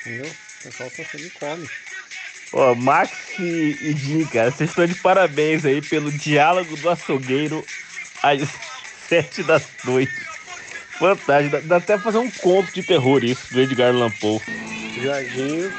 Entendeu? 0.00 0.26
O 0.26 0.62
pessoal 0.64 0.90
só 0.90 1.04
chega 1.04 1.24
e 1.24 1.30
come. 1.30 1.68
Ó, 2.52 2.74
Max 2.74 3.12
e, 3.38 3.94
Jim, 3.96 4.24
cara, 4.26 4.50
vocês 4.50 4.70
estão 4.70 4.86
de 4.86 4.94
parabéns 4.96 5.64
aí 5.64 5.80
pelo 5.80 6.10
diálogo 6.10 6.76
do 6.76 6.90
açougueiro 6.90 7.64
às 8.22 8.48
sete 9.08 9.42
da 9.42 9.60
noite. 9.84 10.12
Fantástico, 10.98 11.56
dá, 11.56 11.60
dá 11.60 11.76
até 11.76 11.94
pra 11.94 12.04
fazer 12.04 12.18
um 12.18 12.30
conto 12.30 12.72
de 12.72 12.82
terror 12.82 13.24
isso, 13.24 13.52
do 13.52 13.60
Edgar 13.60 13.94
Allan 13.94 14.10
Poe. 14.10 14.40
Jorginho, 15.02 15.72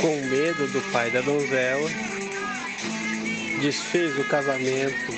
com 0.00 0.16
medo 0.26 0.66
do 0.68 0.80
pai 0.92 1.10
da 1.10 1.20
donzela, 1.20 1.90
desfez 3.60 4.18
o 4.18 4.24
casamento 4.24 5.12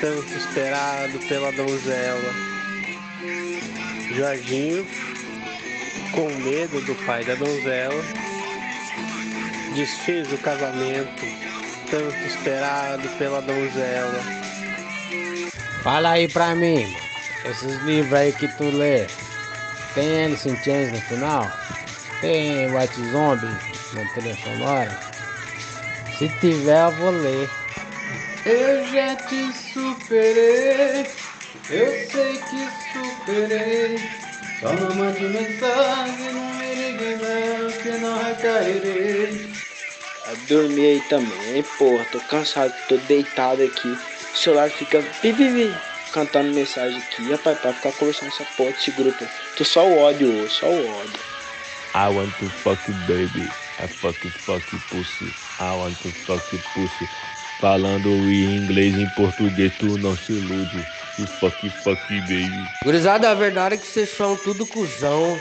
tanto 0.00 0.32
esperado 0.34 1.18
pela 1.28 1.52
donzela. 1.52 2.34
Jorginho, 4.14 4.86
com 6.12 6.28
medo 6.42 6.80
do 6.82 6.94
pai 7.06 7.24
da 7.24 7.34
donzela, 7.34 8.04
desfez 9.74 10.32
o 10.32 10.38
casamento 10.38 11.24
tanto 11.90 12.16
esperado 12.26 13.08
pela 13.16 13.40
donzela. 13.40 14.20
Fala 15.82 16.10
aí 16.10 16.28
pra 16.28 16.54
mim, 16.54 16.94
esses 17.44 17.80
livros 17.82 18.12
aí 18.12 18.32
que 18.32 18.48
tu 18.48 18.64
lê, 18.64 19.06
tem 19.94 20.24
Alice 20.24 20.48
in 20.48 20.56
Chains 20.62 20.92
no 20.92 21.00
final? 21.02 21.50
Tem 22.20 22.66
White 22.74 23.00
Zombie 23.12 23.46
na 23.92 24.04
trilha 24.12 24.36
sonora? 24.42 24.90
Se 26.18 26.28
tiver, 26.40 26.84
eu 26.84 26.90
vou 26.90 27.10
ler. 27.10 27.48
Eu 28.44 28.84
já 28.92 29.14
te 29.14 29.52
superei, 29.52 31.06
eu 31.70 32.10
sei 32.10 32.38
que 32.38 32.68
superei. 32.92 34.00
Só 34.58 34.72
não 34.72 34.94
mande 34.96 35.20
mensagem, 35.20 36.32
não 36.32 36.54
me 36.54 36.74
ligue 36.74 37.16
não, 37.22 37.70
que 37.70 37.88
não 38.00 38.24
recairei. 38.24 39.50
Dormi 40.48 40.84
aí 40.86 41.00
também, 41.08 41.62
porra, 41.78 42.04
tô 42.10 42.18
cansado, 42.20 42.74
tô 42.88 42.96
deitado 42.96 43.62
aqui. 43.62 43.96
O 44.34 44.36
celular 44.36 44.70
fica 44.70 45.00
vi, 45.22 45.74
cantando 46.12 46.52
mensagem 46.52 46.98
aqui. 46.98 47.30
Rapaz, 47.30 47.58
pra 47.60 47.72
ficar 47.72 47.92
conversando 47.92 48.28
essa 48.28 48.44
porra 48.56 48.72
desse 48.72 48.90
grupo. 48.90 49.24
Tô 49.56 49.64
só 49.64 49.86
o 49.86 49.98
ódio 49.98 50.28
hoje, 50.28 50.54
só 50.54 50.66
o 50.66 51.00
ódio. 51.00 51.37
I 51.98 52.08
want 52.10 52.30
to 52.38 52.48
fuck 52.48 52.78
you, 52.86 52.94
baby. 53.08 53.48
I 53.80 53.88
fuck 53.88 54.24
you, 54.24 54.30
fuck 54.30 54.62
you, 54.72 54.78
pussy. 54.88 55.34
I 55.58 55.74
want 55.74 56.00
to 56.02 56.10
fuck 56.10 56.52
you, 56.52 56.60
pussy. 56.72 57.08
Falando 57.60 58.08
em 58.30 58.56
inglês 58.56 58.94
e 58.94 59.02
em 59.02 59.08
português, 59.16 59.72
tu 59.80 59.98
não 59.98 60.16
se 60.16 60.32
ilude. 60.32 60.86
You 61.18 61.26
fuck 61.26 61.56
you, 61.66 61.72
fuck 61.82 62.00
you, 62.08 62.20
baby. 62.20 62.68
Gurizada, 62.84 63.28
a 63.28 63.34
verdade 63.34 63.74
é 63.74 63.78
que 63.78 63.84
vocês 63.84 64.10
são 64.10 64.36
tudo 64.36 64.64
cuzão. 64.64 65.36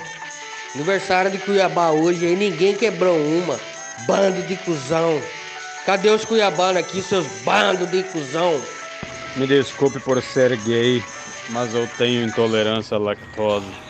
Aniversário 0.73 1.29
de 1.29 1.37
Cuiabá 1.37 1.91
hoje 1.91 2.25
aí, 2.25 2.35
ninguém 2.35 2.73
quebrou 2.75 3.15
uma. 3.15 3.59
Bando 4.07 4.41
de 4.47 4.55
cuzão. 4.55 5.21
Cadê 5.85 6.09
os 6.09 6.25
cuiabanos 6.25 6.81
aqui, 6.81 7.03
seus 7.03 7.27
bandos 7.43 7.87
de 7.91 8.01
cuzão? 8.01 8.59
Me 9.35 9.45
desculpe 9.45 9.99
por 9.99 10.19
ser 10.23 10.57
gay, 10.57 11.03
mas 11.51 11.75
eu 11.75 11.87
tenho 11.99 12.27
intolerância 12.27 12.97
à 12.97 12.99
lactose. 12.99 13.86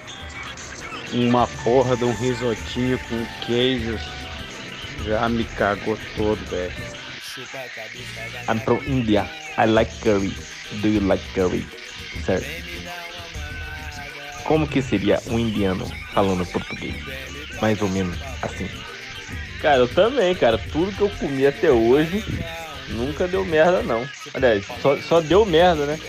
Uma 1.14 1.48
porra 1.64 1.96
de 1.96 2.04
um 2.04 2.14
risotinho 2.14 3.00
com 3.00 3.26
queijo 3.46 3.98
já 5.06 5.30
me 5.30 5.44
cagou 5.44 5.98
todo, 6.16 6.38
velho. 6.50 6.74
I'm 8.50 8.60
from 8.60 8.82
India. 8.88 9.30
I 9.58 9.66
like 9.66 9.92
curry. 10.02 10.34
Do 10.82 10.88
you 10.88 11.02
like 11.02 11.24
curry? 11.34 11.66
Sir. 12.26 12.44
Como 14.44 14.68
que 14.68 14.82
seria 14.82 15.22
um 15.28 15.40
indiano 15.40 15.86
falando 16.14 16.46
português? 16.46 16.96
Mais 17.62 17.82
ou 17.82 17.90
menos 17.90 18.18
assim. 18.42 18.70
Cara, 19.62 19.78
eu 19.78 19.88
também, 19.88 20.36
cara. 20.36 20.58
Tudo 20.58 20.92
que 20.92 21.02
eu 21.02 21.10
comi 21.10 21.46
até 21.46 21.72
hoje 21.72 22.24
nunca 22.90 23.28
deu 23.28 23.46
merda, 23.46 23.82
não. 23.84 24.08
Aliás, 24.34 24.66
só, 24.82 24.98
só 24.98 25.22
deu 25.22 25.46
merda, 25.46 25.86
né? 25.86 26.00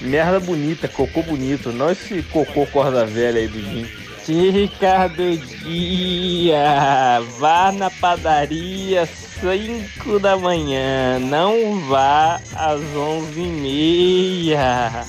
Merda 0.00 0.38
bonita, 0.38 0.86
cocô 0.86 1.22
bonito. 1.22 1.72
Não 1.72 1.90
esse 1.90 2.22
cocô 2.24 2.66
corda 2.66 3.04
velha 3.04 3.40
aí 3.40 3.48
do 3.48 3.60
Jim. 3.60 4.07
Dica 4.28 5.08
do 5.08 5.38
dia: 5.38 7.18
vá 7.38 7.72
na 7.72 7.90
padaria 7.90 9.06
5 9.06 10.18
da 10.18 10.36
manhã, 10.36 11.18
não 11.18 11.80
vá 11.88 12.38
às 12.54 12.78
11 12.94 13.40
e 13.40 13.46
meia. 13.46 15.06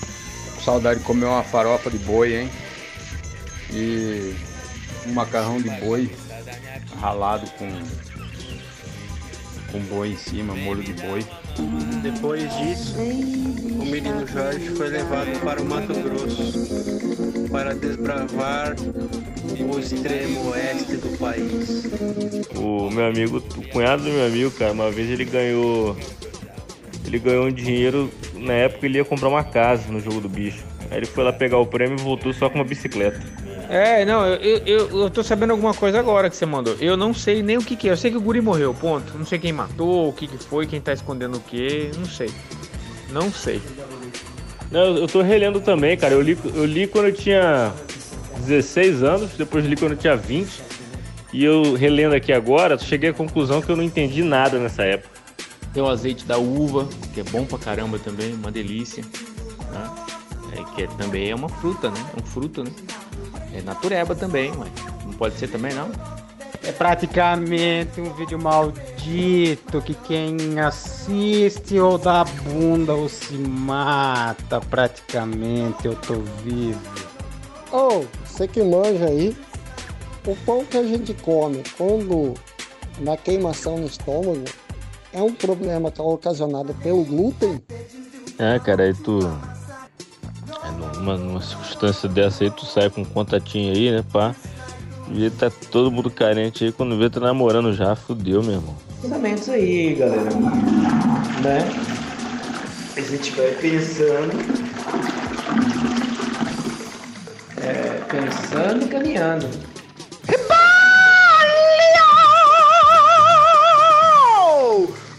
Saudade 0.64 1.00
de 1.00 1.06
comer 1.06 1.26
uma 1.26 1.44
farofa 1.44 1.92
de 1.92 1.98
boi, 1.98 2.34
hein? 2.34 2.50
E 3.74 4.34
um 5.06 5.12
macarrão 5.12 5.62
de 5.62 5.70
boi 5.70 6.10
ralado 7.02 7.46
com 7.58 7.68
com 9.70 9.80
boi 9.82 10.12
em 10.14 10.18
cima, 10.18 10.56
molho 10.56 10.82
de 10.82 10.94
boi. 10.94 11.26
Depois 12.02 12.44
disso, 12.56 12.96
o 12.98 13.86
menino 13.86 14.26
Jorge 14.26 14.70
foi 14.78 14.88
levado 14.88 15.38
para 15.42 15.62
o 15.62 15.66
Mato 15.66 15.94
Grosso 15.94 17.19
para 17.52 17.74
desbravar 17.74 18.76
o 18.78 19.80
extremo 19.80 20.50
oeste 20.52 20.98
do 20.98 21.18
país. 21.18 21.84
O 22.56 22.90
meu 22.90 23.08
amigo, 23.08 23.38
o 23.38 23.68
cunhado 23.70 24.04
do 24.04 24.10
meu 24.10 24.26
amigo, 24.26 24.52
cara, 24.52 24.72
uma 24.72 24.92
vez 24.92 25.10
ele 25.10 25.26
ganhou. 25.26 25.96
Ele 27.06 27.20
ganhou 27.20 27.48
um 27.48 27.52
dinheiro. 27.52 28.10
Na 28.36 28.54
época 28.54 28.86
ele 28.86 28.98
ia 28.98 29.06
comprar 29.06 29.30
uma 29.30 29.44
casa 29.44 29.92
no 29.92 30.00
jogo 30.00 30.22
do 30.22 30.30
bicho. 30.30 30.64
Aí 30.92 30.98
ele 30.98 31.06
foi 31.06 31.24
lá 31.24 31.34
pegar 31.34 31.58
o 31.58 31.66
prêmio 31.66 31.98
e 32.00 32.02
voltou 32.02 32.34
só 32.34 32.50
com 32.50 32.56
uma 32.56 32.64
bicicleta. 32.64 33.22
É, 33.70 34.04
não, 34.04 34.26
eu, 34.26 34.58
eu, 34.66 35.02
eu 35.02 35.10
tô 35.12 35.24
sabendo 35.24 35.52
alguma 35.52 35.76
coisa 35.76 36.00
agora 36.00 36.28
que 36.30 36.36
você 36.36 36.46
mandou. 36.46 36.76
Eu 36.80 36.98
não 36.98 37.14
sei 37.14 37.44
nem 37.44 37.58
o 37.58 37.64
que, 37.64 37.76
que 37.76 37.88
é. 37.88 37.92
Eu 37.92 37.98
sei 37.98 38.10
que 38.10 38.18
o 38.18 38.22
guri 38.22 38.42
morreu, 38.42 38.74
ponto. 38.74 39.16
Não 39.16 39.26
sei 39.26 39.38
quem 39.38 39.54
matou, 39.54 40.10
o 40.10 40.14
que, 40.14 40.28
que 40.28 40.38
foi, 40.44 40.66
quem 40.66 40.82
tá 40.82 40.92
escondendo 40.92 41.38
o 41.38 41.40
que. 41.40 41.92
Não 41.96 42.06
sei. 42.06 42.32
Não 43.12 43.32
sei. 43.32 43.62
Não, 44.72 44.98
eu 44.98 45.08
tô 45.08 45.22
relendo 45.22 45.60
também, 45.60 45.98
cara. 45.98 46.14
Eu 46.14 46.22
li, 46.22 46.38
eu 46.54 46.66
li 46.66 46.88
quando 46.88 47.06
eu 47.08 47.14
tinha 47.14 47.74
16 48.46 49.04
anos, 49.04 49.32
depois 49.38 49.66
li 49.66 49.76
quando 49.76 49.94
eu 49.94 49.98
tinha 49.98 50.16
20. 50.16 50.62
E 51.32 51.44
eu 51.44 51.74
relendo 51.76 52.14
aqui 52.16 52.34
agora, 52.34 52.78
cheguei 52.78 53.10
à 53.12 53.14
conclusão 53.14 53.62
que 53.62 53.70
eu 53.70 53.76
não 53.76 53.84
entendi 53.84 54.24
nada 54.24 54.58
nessa 54.58 54.84
época. 54.84 55.20
Tem 55.74 55.84
o 55.84 55.88
azeite 55.88 56.26
da 56.26 56.38
uva, 56.38 56.88
que 57.14 57.20
é 57.20 57.24
bom 57.24 57.46
pra 57.46 57.60
caramba 57.60 58.00
também, 58.00 58.34
uma 58.34 58.52
delícia. 58.52 59.04
Né? 59.72 59.90
É, 60.58 60.76
que 60.76 60.84
é- 60.84 60.88
também 60.88 61.30
é 61.30 61.36
uma 61.36 61.50
fruta, 61.50 61.92
né? 61.92 62.04
É 62.18 62.22
um 62.22 62.26
fruto, 62.26 62.64
né? 62.64 62.72
É 63.54 63.62
natureba 63.62 64.16
também, 64.16 64.52
mas 64.58 64.70
não 65.06 65.14
pode 65.14 65.36
ser 65.36 65.48
também 65.48 65.74
não. 65.74 65.92
É 66.64 66.72
praticamente 66.72 68.02
um 68.02 68.12
vídeo 68.14 68.40
maldito 68.40 68.89
que 69.82 69.94
quem 69.94 70.60
assiste 70.60 71.80
ou 71.80 71.98
dá 71.98 72.24
bunda 72.24 72.94
ou 72.94 73.08
se 73.08 73.34
mata 73.34 74.60
praticamente, 74.60 75.86
eu 75.86 75.96
tô 75.96 76.16
vivo. 76.44 76.80
Ô, 77.72 78.06
você 78.26 78.48
que 78.48 78.62
manja 78.64 79.06
aí, 79.06 79.36
o 80.26 80.36
pão 80.46 80.66
que 80.66 80.78
a 80.78 80.84
gente 80.84 81.14
come 81.14 81.64
quando 81.78 82.34
na 83.00 83.16
queimação 83.16 83.78
no 83.78 83.86
estômago 83.86 84.44
é 85.14 85.22
um 85.22 85.34
problema 85.34 85.92
que 85.92 86.02
é 86.02 86.04
ocasionado 86.04 86.74
pelo 86.76 87.04
glúten? 87.04 87.62
É, 88.38 88.60
cara, 88.60 88.84
aí 88.84 88.94
tu. 88.94 89.20
é, 90.64 90.72
Numa, 90.96 91.18
numa 91.18 91.42
circunstância 91.42 92.10
dessa 92.10 92.44
aí, 92.44 92.52
tu 92.52 92.66
sai 92.66 92.90
com 92.90 93.02
um 93.02 93.06
contatinho 93.06 93.74
aí, 93.74 93.92
né, 93.92 94.04
pá? 94.12 94.36
E 95.12 95.30
tá 95.32 95.50
todo 95.72 95.92
mundo 95.92 96.12
carente 96.12 96.64
aí, 96.64 96.72
quando 96.72 96.98
vê, 96.98 97.10
tá 97.10 97.20
namorando 97.20 97.74
já, 97.74 97.96
fudeu, 97.96 98.44
meu 98.44 98.54
irmão. 98.54 98.89
Fundamentos 99.02 99.48
aí, 99.50 99.96
galera. 99.96 100.30
Né? 101.42 101.60
A 102.98 103.02
gente 103.02 103.32
vai 103.32 103.52
pensando. 103.52 104.34
É, 107.62 108.02
pensando 108.10 108.86
e 108.86 108.88
caminhando. 108.90 109.48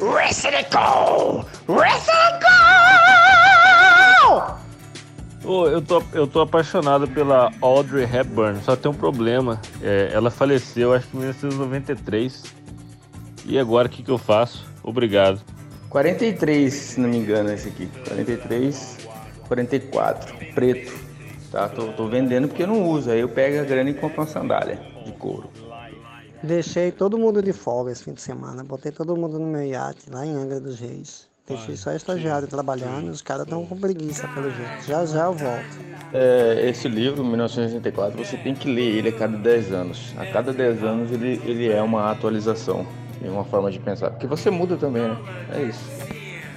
Wrestling 0.00 0.64
Wrestling 1.68 2.20
Ô, 5.44 5.66
eu, 5.66 5.82
tô, 5.82 6.02
eu 6.12 6.26
tô 6.26 6.40
apaixonado 6.42 7.08
pela 7.08 7.50
Audrey 7.60 8.04
Hepburn, 8.04 8.62
só 8.62 8.76
tem 8.76 8.90
um 8.90 8.94
problema. 8.94 9.60
É, 9.82 10.10
ela 10.12 10.30
faleceu, 10.30 10.92
acho 10.92 11.08
que 11.08 11.16
em 11.16 11.20
1993. 11.20 12.59
E 13.50 13.58
agora 13.58 13.88
o 13.88 13.90
que, 13.90 14.04
que 14.04 14.10
eu 14.12 14.16
faço? 14.16 14.64
Obrigado. 14.80 15.40
43, 15.88 16.72
se 16.72 17.00
não 17.00 17.08
me 17.08 17.16
engano, 17.16 17.52
esse 17.52 17.66
aqui. 17.66 17.88
43, 18.06 19.08
44, 19.48 20.36
preto. 20.54 20.92
Tá, 21.50 21.68
tô, 21.68 21.88
tô 21.88 22.06
vendendo 22.06 22.46
porque 22.46 22.62
eu 22.62 22.68
não 22.68 22.88
uso. 22.88 23.10
Aí 23.10 23.18
eu 23.18 23.28
pego 23.28 23.60
a 23.60 23.64
grana 23.64 23.90
e 23.90 23.94
compro 23.94 24.20
uma 24.20 24.26
sandália 24.28 24.78
de 25.04 25.10
couro. 25.10 25.50
Deixei 26.44 26.92
todo 26.92 27.18
mundo 27.18 27.42
de 27.42 27.52
folga 27.52 27.90
esse 27.90 28.04
fim 28.04 28.12
de 28.12 28.20
semana. 28.20 28.62
Botei 28.62 28.92
todo 28.92 29.16
mundo 29.16 29.36
no 29.36 29.48
meu 29.48 29.64
iate 29.64 30.08
lá 30.08 30.24
em 30.24 30.32
Angra 30.32 30.60
dos 30.60 30.78
Reis. 30.78 31.28
Deixei 31.44 31.74
só 31.74 31.90
estagiário 31.90 32.46
trabalhando 32.46 33.08
os 33.08 33.20
caras 33.20 33.42
estão 33.42 33.66
com 33.66 33.76
preguiça 33.76 34.28
pelo 34.28 34.48
jeito. 34.48 34.86
Já 34.86 35.04
já 35.04 35.24
eu 35.24 35.32
volto. 35.32 35.80
É, 36.12 36.68
esse 36.68 36.86
livro, 36.86 37.24
1964, 37.24 38.16
você 38.16 38.36
tem 38.36 38.54
que 38.54 38.72
ler 38.72 38.98
ele 38.98 39.08
a 39.08 39.12
cada 39.12 39.36
10 39.36 39.72
anos. 39.72 40.14
A 40.16 40.24
cada 40.26 40.52
10 40.52 40.84
anos 40.84 41.10
ele, 41.10 41.42
ele 41.44 41.68
é 41.68 41.82
uma 41.82 42.12
atualização 42.12 42.86
e 43.20 43.28
uma 43.28 43.44
forma 43.44 43.70
de 43.70 43.78
pensar. 43.78 44.10
Porque 44.10 44.26
você 44.26 44.50
muda 44.50 44.76
também, 44.76 45.02
né? 45.02 45.16
É 45.54 45.62
isso. 45.62 45.84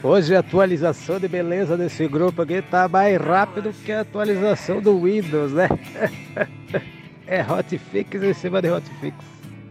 Hoje 0.04 0.36
a 0.36 0.40
atualização 0.40 1.20
de 1.20 1.28
beleza 1.28 1.78
desse 1.78 2.08
grupo 2.08 2.42
aqui 2.42 2.62
tá 2.62 2.88
mais 2.90 3.18
rápido 3.18 3.72
que 3.72 3.92
a 3.92 4.02
atualização 4.02 4.82
do 4.82 5.00
Windows, 5.00 5.54
né? 5.54 5.70
é 7.26 7.42
hotfix 7.42 8.22
em 8.22 8.34
cima 8.34 8.62
de 8.62 8.70
hotfix. 8.70 9.16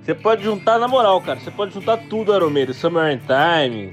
Você 0.02 0.14
pode 0.14 0.42
juntar, 0.42 0.78
na 0.78 0.88
moral, 0.88 1.20
cara, 1.20 1.38
você 1.38 1.50
pode 1.50 1.74
juntar 1.74 1.96
tudo, 2.08 2.32
Aromeiro. 2.32 2.72
Summer 2.74 3.12
in 3.12 3.20
Time, 3.20 3.92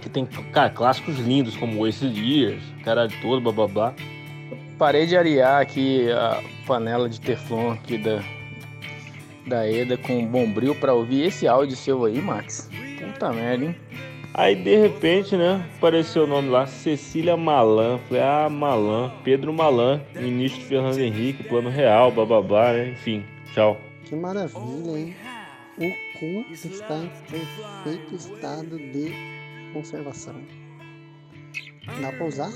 que 0.00 0.08
tem, 0.08 0.24
cara, 0.24 0.70
clássicos 0.70 1.18
lindos 1.18 1.56
como 1.56 1.84
Wasted 1.84 2.16
Years, 2.18 2.62
caralho 2.84 3.12
todo, 3.20 3.40
blá 3.40 3.52
blá 3.52 3.66
blá. 3.66 3.94
Parei 4.78 5.06
de 5.06 5.16
arear 5.16 5.60
aqui 5.60 6.10
a 6.12 6.40
panela 6.66 7.08
de 7.08 7.20
Teflon 7.20 7.72
aqui 7.72 7.98
da, 7.98 8.22
da 9.50 9.68
Eda 9.68 9.96
com 9.98 10.24
bombril 10.24 10.74
pra 10.76 10.94
ouvir 10.94 11.24
esse 11.26 11.46
áudio 11.48 11.76
seu 11.76 12.04
aí, 12.04 12.22
Max. 12.22 12.70
Puta 12.98 13.32
merda, 13.32 13.64
hein? 13.64 13.76
Aí 14.32 14.54
de 14.54 14.76
repente, 14.76 15.36
né, 15.36 15.68
apareceu 15.76 16.22
o 16.22 16.26
nome 16.26 16.48
lá, 16.48 16.64
Cecília 16.64 17.36
Malan. 17.36 17.98
Falei, 18.08 18.22
ah, 18.22 18.48
Malan, 18.48 19.12
Pedro 19.24 19.52
Malan, 19.52 20.00
ministro 20.14 20.62
Fernando 20.62 21.00
Henrique, 21.00 21.42
plano 21.42 21.68
real, 21.68 22.12
blá 22.12 22.24
blá 22.24 22.40
blá, 22.40 22.72
né? 22.72 22.90
Enfim, 22.90 23.24
tchau. 23.52 23.76
que 24.04 24.14
maravilha, 24.14 24.98
hein? 24.98 25.16
O 25.76 26.18
cu 26.18 26.52
está 26.52 26.96
em 26.98 27.10
perfeito 27.28 28.14
estado 28.14 28.78
de 28.78 29.12
conservação. 29.72 30.36
Dá 32.00 32.12
pra 32.12 32.26
usar? 32.26 32.52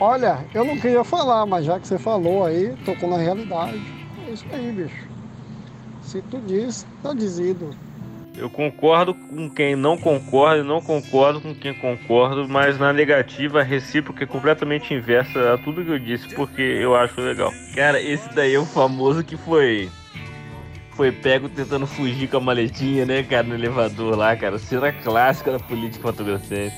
Olha, 0.00 0.44
eu 0.54 0.64
não 0.64 0.76
queria 0.76 1.04
falar, 1.04 1.46
mas 1.46 1.64
já 1.64 1.78
que 1.78 1.86
você 1.86 1.98
falou 1.98 2.44
aí, 2.44 2.74
tocou 2.84 3.08
na 3.08 3.16
realidade. 3.16 3.80
É 4.26 4.32
isso 4.32 4.44
aí, 4.52 4.72
bicho. 4.72 5.08
Se 6.02 6.22
tu 6.22 6.40
diz, 6.40 6.86
tá 7.02 7.12
dizido. 7.12 7.70
Eu 8.36 8.48
concordo 8.48 9.14
com 9.14 9.50
quem 9.50 9.74
não 9.74 9.98
concorda 9.98 10.62
e 10.62 10.66
não 10.66 10.80
concordo 10.80 11.40
com 11.40 11.52
quem 11.54 11.74
concordo, 11.74 12.48
mas 12.48 12.78
na 12.78 12.92
negativa 12.92 13.60
a 13.60 13.64
recíproca 13.64 14.22
é 14.22 14.26
completamente 14.26 14.94
inversa 14.94 15.54
a 15.54 15.58
tudo 15.58 15.84
que 15.84 15.90
eu 15.90 15.98
disse, 15.98 16.34
porque 16.34 16.62
eu 16.62 16.94
acho 16.94 17.20
legal. 17.20 17.52
Cara, 17.74 18.00
esse 18.00 18.32
daí 18.34 18.54
é 18.54 18.58
o 18.58 18.64
famoso 18.64 19.24
que 19.24 19.36
foi. 19.36 19.90
Foi 20.98 21.12
pego 21.12 21.48
tentando 21.48 21.86
fugir 21.86 22.28
com 22.28 22.38
a 22.38 22.40
maletinha, 22.40 23.06
né, 23.06 23.22
cara, 23.22 23.44
no 23.44 23.54
elevador 23.54 24.16
lá, 24.16 24.34
cara. 24.34 24.58
Cena 24.58 24.90
clássica 24.90 25.52
da 25.52 25.60
política 25.60 26.02
fotografia. 26.02 26.72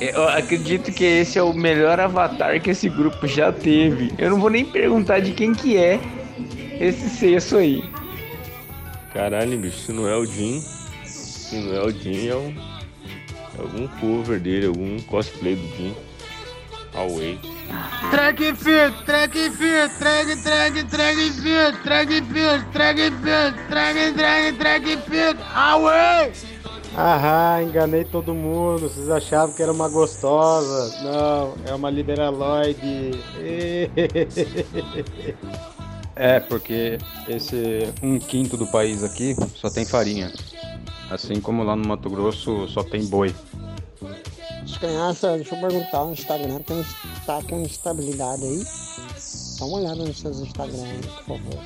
Eu 0.00 0.26
acredito 0.26 0.90
que 0.90 1.04
esse 1.04 1.38
é 1.38 1.42
o 1.42 1.52
melhor 1.52 2.00
avatar 2.00 2.58
que 2.62 2.70
esse 2.70 2.88
grupo 2.88 3.26
já 3.26 3.52
teve. 3.52 4.10
Eu 4.16 4.30
não 4.30 4.40
vou 4.40 4.48
nem 4.48 4.64
perguntar 4.64 5.20
de 5.20 5.32
quem 5.32 5.52
que 5.52 5.76
é 5.76 6.00
esse 6.80 7.10
cesso 7.10 7.58
aí. 7.58 7.84
Caralho, 9.12 9.58
bicho, 9.58 9.80
se 9.80 9.92
não 9.92 10.08
é 10.08 10.16
o 10.16 10.24
Jim, 10.24 10.64
se 11.04 11.56
não 11.56 11.74
é 11.74 11.84
o 11.84 11.90
Jim, 11.90 12.26
é, 12.26 12.36
um, 12.36 12.54
é 13.58 13.60
algum 13.60 13.86
cover 14.00 14.40
dele, 14.40 14.68
algum 14.68 14.98
cosplay 15.00 15.54
do 15.54 15.76
Jim. 15.76 15.94
Away. 16.98 17.38
Track 18.10 18.42
fit, 18.56 18.92
track 19.04 19.32
fit, 19.32 19.88
track, 19.98 20.42
track, 20.42 20.84
track 20.90 21.30
fit, 21.30 21.82
track 21.84 22.08
fit, 22.08 22.64
track 22.72 22.98
fit, 22.98 23.54
track, 23.68 24.14
track, 24.16 24.58
track 24.58 24.84
fit, 25.08 25.36
away! 25.54 26.32
Aham, 26.96 27.62
enganei 27.62 28.04
todo 28.04 28.34
mundo. 28.34 28.88
Vocês 28.88 29.08
achavam 29.08 29.54
que 29.54 29.62
era 29.62 29.70
uma 29.70 29.88
gostosa. 29.88 31.00
Não, 31.04 31.54
é 31.66 31.74
uma 31.74 31.88
liberaloide. 31.90 33.12
É, 36.20 36.40
porque 36.40 36.98
esse 37.28 37.92
um 38.02 38.18
quinto 38.18 38.56
do 38.56 38.66
país 38.66 39.04
aqui 39.04 39.36
só 39.54 39.70
tem 39.70 39.86
farinha. 39.86 40.32
Assim 41.08 41.40
como 41.40 41.62
lá 41.62 41.76
no 41.76 41.86
Mato 41.86 42.10
Grosso 42.10 42.66
só 42.66 42.82
tem 42.82 43.06
boi. 43.06 43.32
Criança, 44.78 45.36
deixa 45.36 45.54
eu 45.54 45.60
perguntar 45.60 46.04
no 46.04 46.12
Instagram, 46.12 46.60
tem, 46.60 46.84
tá 47.26 47.42
com 47.42 47.62
estabilidade 47.62 48.44
aí? 48.44 48.64
Dá 49.58 49.64
uma 49.64 49.78
olhada 49.78 50.04
nos 50.04 50.20
seus 50.20 50.38
Instagram 50.38 50.84
aí, 50.84 51.00
por 51.26 51.38
favor. 51.38 51.64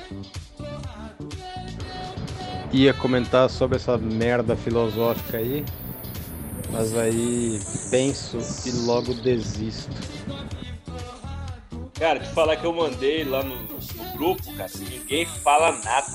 Ia 2.71 2.93
comentar 2.93 3.49
sobre 3.49 3.75
essa 3.75 3.97
merda 3.97 4.55
filosófica 4.55 5.37
aí, 5.37 5.63
mas 6.71 6.97
aí 6.97 7.59
penso 7.91 8.39
e 8.65 8.71
logo 8.85 9.13
desisto. 9.13 9.95
Cara, 11.99 12.19
te 12.19 12.29
falar 12.29 12.57
que 12.57 12.65
eu 12.65 12.73
mandei 12.73 13.23
lá 13.23 13.43
no, 13.43 13.55
no 13.55 14.17
grupo, 14.17 14.53
cara, 14.55 14.71
ninguém 14.89 15.25
fala 15.25 15.71
nada. 15.83 16.07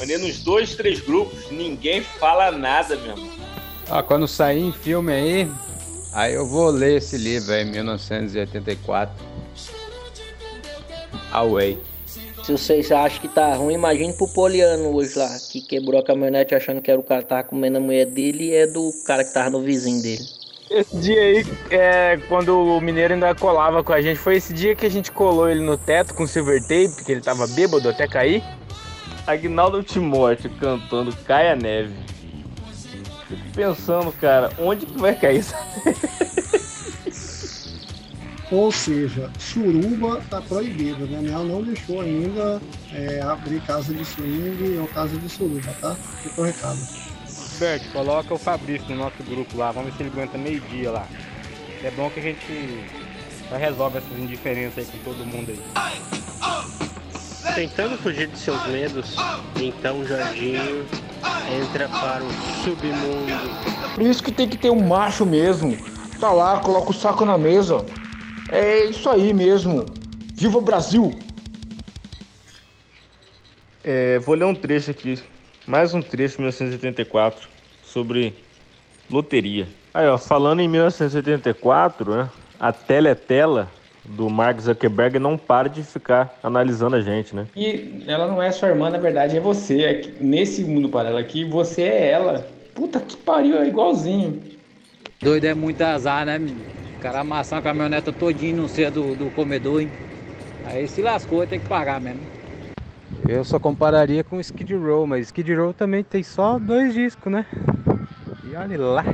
Mandei 0.00 0.16
nos 0.16 0.42
dois, 0.42 0.74
três 0.74 1.00
grupos, 1.00 1.50
ninguém 1.50 2.00
fala 2.02 2.50
nada, 2.50 2.96
meu 2.96 3.10
irmão. 3.10 3.30
Ah, 3.90 4.02
quando 4.02 4.26
sair 4.26 4.60
em 4.60 4.72
filme 4.72 5.12
aí, 5.12 5.50
aí 6.12 6.34
eu 6.34 6.46
vou 6.46 6.70
ler 6.70 6.98
esse 6.98 7.16
livro 7.16 7.52
aí, 7.52 7.64
1984. 7.64 9.14
Away. 11.32 11.78
Se 12.44 12.52
vocês 12.52 12.90
acham 12.90 13.20
que 13.20 13.28
tá 13.28 13.54
ruim, 13.54 13.74
imagine 13.74 14.12
pro 14.12 14.26
Poliano 14.26 14.94
hoje 14.94 15.16
lá, 15.16 15.28
que 15.50 15.60
quebrou 15.60 16.00
a 16.00 16.04
caminhonete 16.04 16.54
achando 16.54 16.82
que 16.82 16.90
era 16.90 16.98
o 16.98 17.02
cara 17.04 17.22
que 17.22 17.28
tava 17.28 17.44
comendo 17.44 17.78
a 17.78 17.80
mulher 17.80 18.06
dele 18.06 18.46
e 18.46 18.54
é 18.54 18.66
do 18.66 18.90
cara 19.06 19.24
que 19.24 19.32
tava 19.32 19.50
no 19.50 19.62
vizinho 19.62 20.02
dele. 20.02 20.24
Esse 20.68 20.96
dia 20.96 21.20
aí, 21.20 21.46
é, 21.70 22.16
quando 22.28 22.58
o 22.58 22.80
mineiro 22.80 23.14
ainda 23.14 23.34
colava 23.34 23.84
com 23.84 23.92
a 23.92 24.00
gente, 24.00 24.18
foi 24.18 24.36
esse 24.36 24.52
dia 24.52 24.74
que 24.74 24.86
a 24.86 24.90
gente 24.90 25.12
colou 25.12 25.48
ele 25.48 25.60
no 25.60 25.76
teto 25.76 26.14
com 26.14 26.26
silver 26.26 26.60
tape, 26.62 26.88
porque 26.96 27.12
ele 27.12 27.20
tava 27.20 27.46
bêbado 27.46 27.88
até 27.88 28.08
cair. 28.08 28.42
Agnaldo 29.26 29.82
Timóteo 29.82 30.50
cantando 30.58 31.14
Caia 31.24 31.54
Neve. 31.54 31.94
Fico 33.36 33.50
pensando, 33.54 34.12
cara, 34.12 34.50
onde 34.58 34.84
que 34.84 34.98
vai 34.98 35.14
cair 35.14 35.40
isso? 35.40 35.54
Ou 38.52 38.70
seja, 38.70 39.30
suruba 39.38 40.20
tá 40.28 40.42
proibido, 40.42 41.06
né? 41.06 41.16
Daniel 41.16 41.44
não 41.44 41.62
deixou 41.62 42.02
ainda 42.02 42.60
é, 42.92 43.22
abrir 43.22 43.62
casa 43.62 43.94
de 43.94 44.04
swing 44.04 44.76
ou 44.78 44.86
casa 44.88 45.16
de 45.16 45.26
suruba, 45.26 45.74
tá? 45.80 45.94
Fica 46.22 46.38
o 46.38 46.44
recado. 46.44 46.78
Bert, 47.58 47.82
coloca 47.92 48.34
o 48.34 48.38
Fabrício 48.38 48.90
no 48.90 48.96
nosso 48.96 49.22
grupo 49.22 49.56
lá, 49.56 49.72
vamos 49.72 49.90
ver 49.90 49.96
se 49.96 50.02
ele 50.02 50.10
aguenta 50.10 50.36
meio-dia 50.36 50.90
lá. 50.90 51.08
É 51.82 51.90
bom 51.92 52.10
que 52.10 52.20
a 52.20 52.22
gente 52.22 52.84
já 53.48 53.56
resolve 53.56 53.96
essas 53.96 54.18
indiferenças 54.18 54.78
aí 54.78 54.84
com 54.84 54.98
todo 54.98 55.24
mundo 55.24 55.50
aí. 55.50 56.91
Tentando 57.54 57.98
fugir 57.98 58.28
de 58.28 58.38
seus 58.38 58.64
medos, 58.68 59.16
então 59.60 60.00
o 60.00 60.06
Jorginho 60.06 60.86
entra 61.60 61.88
para 61.88 62.22
o 62.24 62.32
submundo. 62.64 63.94
Por 63.94 64.02
isso 64.02 64.22
que 64.22 64.32
tem 64.32 64.48
que 64.48 64.56
ter 64.56 64.70
um 64.70 64.80
macho 64.80 65.26
mesmo. 65.26 65.76
Tá 66.18 66.30
lá, 66.30 66.60
coloca 66.60 66.90
o 66.90 66.94
saco 66.94 67.26
na 67.26 67.36
mesa. 67.36 67.84
É 68.50 68.84
isso 68.84 69.10
aí 69.10 69.34
mesmo. 69.34 69.84
Viva 70.34 70.58
o 70.58 70.62
Brasil! 70.62 71.18
É, 73.84 74.18
vou 74.20 74.34
ler 74.34 74.44
um 74.44 74.54
trecho 74.54 74.92
aqui, 74.92 75.18
mais 75.66 75.92
um 75.92 76.00
trecho 76.00 76.36
de 76.36 76.42
1984, 76.42 77.48
sobre 77.82 78.34
loteria. 79.10 79.68
Aí, 79.92 80.06
ó, 80.06 80.16
falando 80.16 80.60
em 80.60 80.68
1984, 80.68 82.14
né, 82.14 82.30
a 82.58 82.72
teletela 82.72 83.68
do 84.04 84.28
Mark 84.28 84.60
Zuckerberg 84.60 85.18
não 85.18 85.38
para 85.38 85.68
de 85.68 85.82
ficar 85.82 86.38
analisando 86.42 86.96
a 86.96 87.00
gente, 87.00 87.34
né? 87.34 87.46
E 87.54 88.04
ela 88.06 88.26
não 88.26 88.42
é 88.42 88.50
sua 88.50 88.68
irmã, 88.68 88.90
na 88.90 88.98
verdade 88.98 89.36
é 89.36 89.40
você. 89.40 89.82
É 89.82 89.94
que 89.94 90.22
nesse 90.22 90.64
mundo 90.64 90.88
paralelo 90.88 91.18
aqui, 91.18 91.44
você 91.44 91.82
é 91.82 92.10
ela. 92.10 92.46
Puta 92.74 93.00
que 93.00 93.16
pariu, 93.16 93.58
é 93.58 93.68
igualzinho. 93.68 94.42
Doido 95.20 95.44
é 95.44 95.54
muito 95.54 95.80
azar, 95.82 96.26
né, 96.26 96.38
menino? 96.38 96.64
O 96.98 97.00
cara 97.00 97.20
amassar 97.20 97.58
a 97.58 97.62
caminhoneta 97.62 98.12
todinho 98.12 98.56
no 98.56 98.68
ser 98.68 98.90
do, 98.90 99.14
do 99.14 99.30
comedor, 99.30 99.80
hein? 99.80 99.90
Aí 100.64 100.86
se 100.88 101.02
lascou, 101.02 101.46
tem 101.46 101.60
que 101.60 101.68
pagar 101.68 102.00
mesmo. 102.00 102.20
Eu 103.28 103.44
só 103.44 103.58
compararia 103.58 104.24
com 104.24 104.40
Skid 104.40 104.74
Row, 104.74 105.06
mas 105.06 105.26
Skid 105.26 105.54
Row 105.54 105.72
também 105.72 106.02
tem 106.02 106.22
só 106.22 106.58
dois 106.58 106.92
discos, 106.92 107.32
né? 107.32 107.46
E 108.44 108.54
olha 108.56 108.80
lá. 108.80 109.04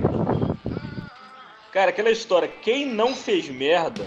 Cara, 1.73 1.91
aquela 1.91 2.11
história, 2.11 2.49
quem 2.63 2.87
não 2.87 3.15
fez 3.15 3.49
merda, 3.49 4.03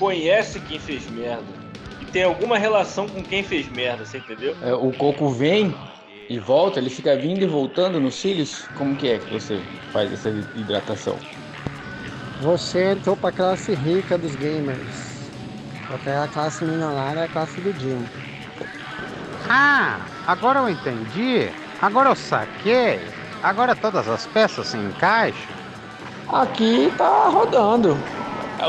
conhece 0.00 0.58
quem 0.60 0.80
fez 0.80 1.08
merda. 1.10 1.44
E 2.00 2.06
tem 2.06 2.24
alguma 2.24 2.56
relação 2.56 3.06
com 3.06 3.22
quem 3.22 3.44
fez 3.44 3.68
merda, 3.68 4.06
você 4.06 4.16
entendeu? 4.18 4.56
É, 4.62 4.72
o 4.72 4.90
coco 4.92 5.28
vem 5.28 5.76
e 6.30 6.38
volta, 6.38 6.80
ele 6.80 6.88
fica 6.88 7.14
vindo 7.14 7.42
e 7.42 7.46
voltando 7.46 8.00
nos 8.00 8.14
cílios. 8.14 8.66
Como 8.76 8.96
que 8.96 9.10
é 9.10 9.18
que 9.18 9.30
você 9.30 9.60
faz 9.92 10.10
essa 10.10 10.30
hidratação? 10.56 11.16
Você 12.40 12.92
entrou 12.92 13.14
pra 13.14 13.30
classe 13.30 13.74
rica 13.74 14.16
dos 14.16 14.34
gamers. 14.36 15.10
Porque 15.86 16.08
a 16.08 16.26
classe 16.28 16.64
milionária 16.64 17.20
é 17.20 17.24
a 17.24 17.28
classe 17.28 17.60
do 17.60 17.72
Jim. 17.78 18.02
Ah, 19.48 20.00
agora 20.26 20.60
eu 20.60 20.68
entendi. 20.70 21.50
Agora 21.82 22.08
eu 22.08 22.16
saquei. 22.16 23.00
Agora 23.42 23.74
todas 23.74 24.08
as 24.08 24.26
peças 24.26 24.68
se 24.68 24.76
encaixam. 24.78 25.60
Aqui 26.32 26.92
tá 26.96 27.28
rodando. 27.28 27.98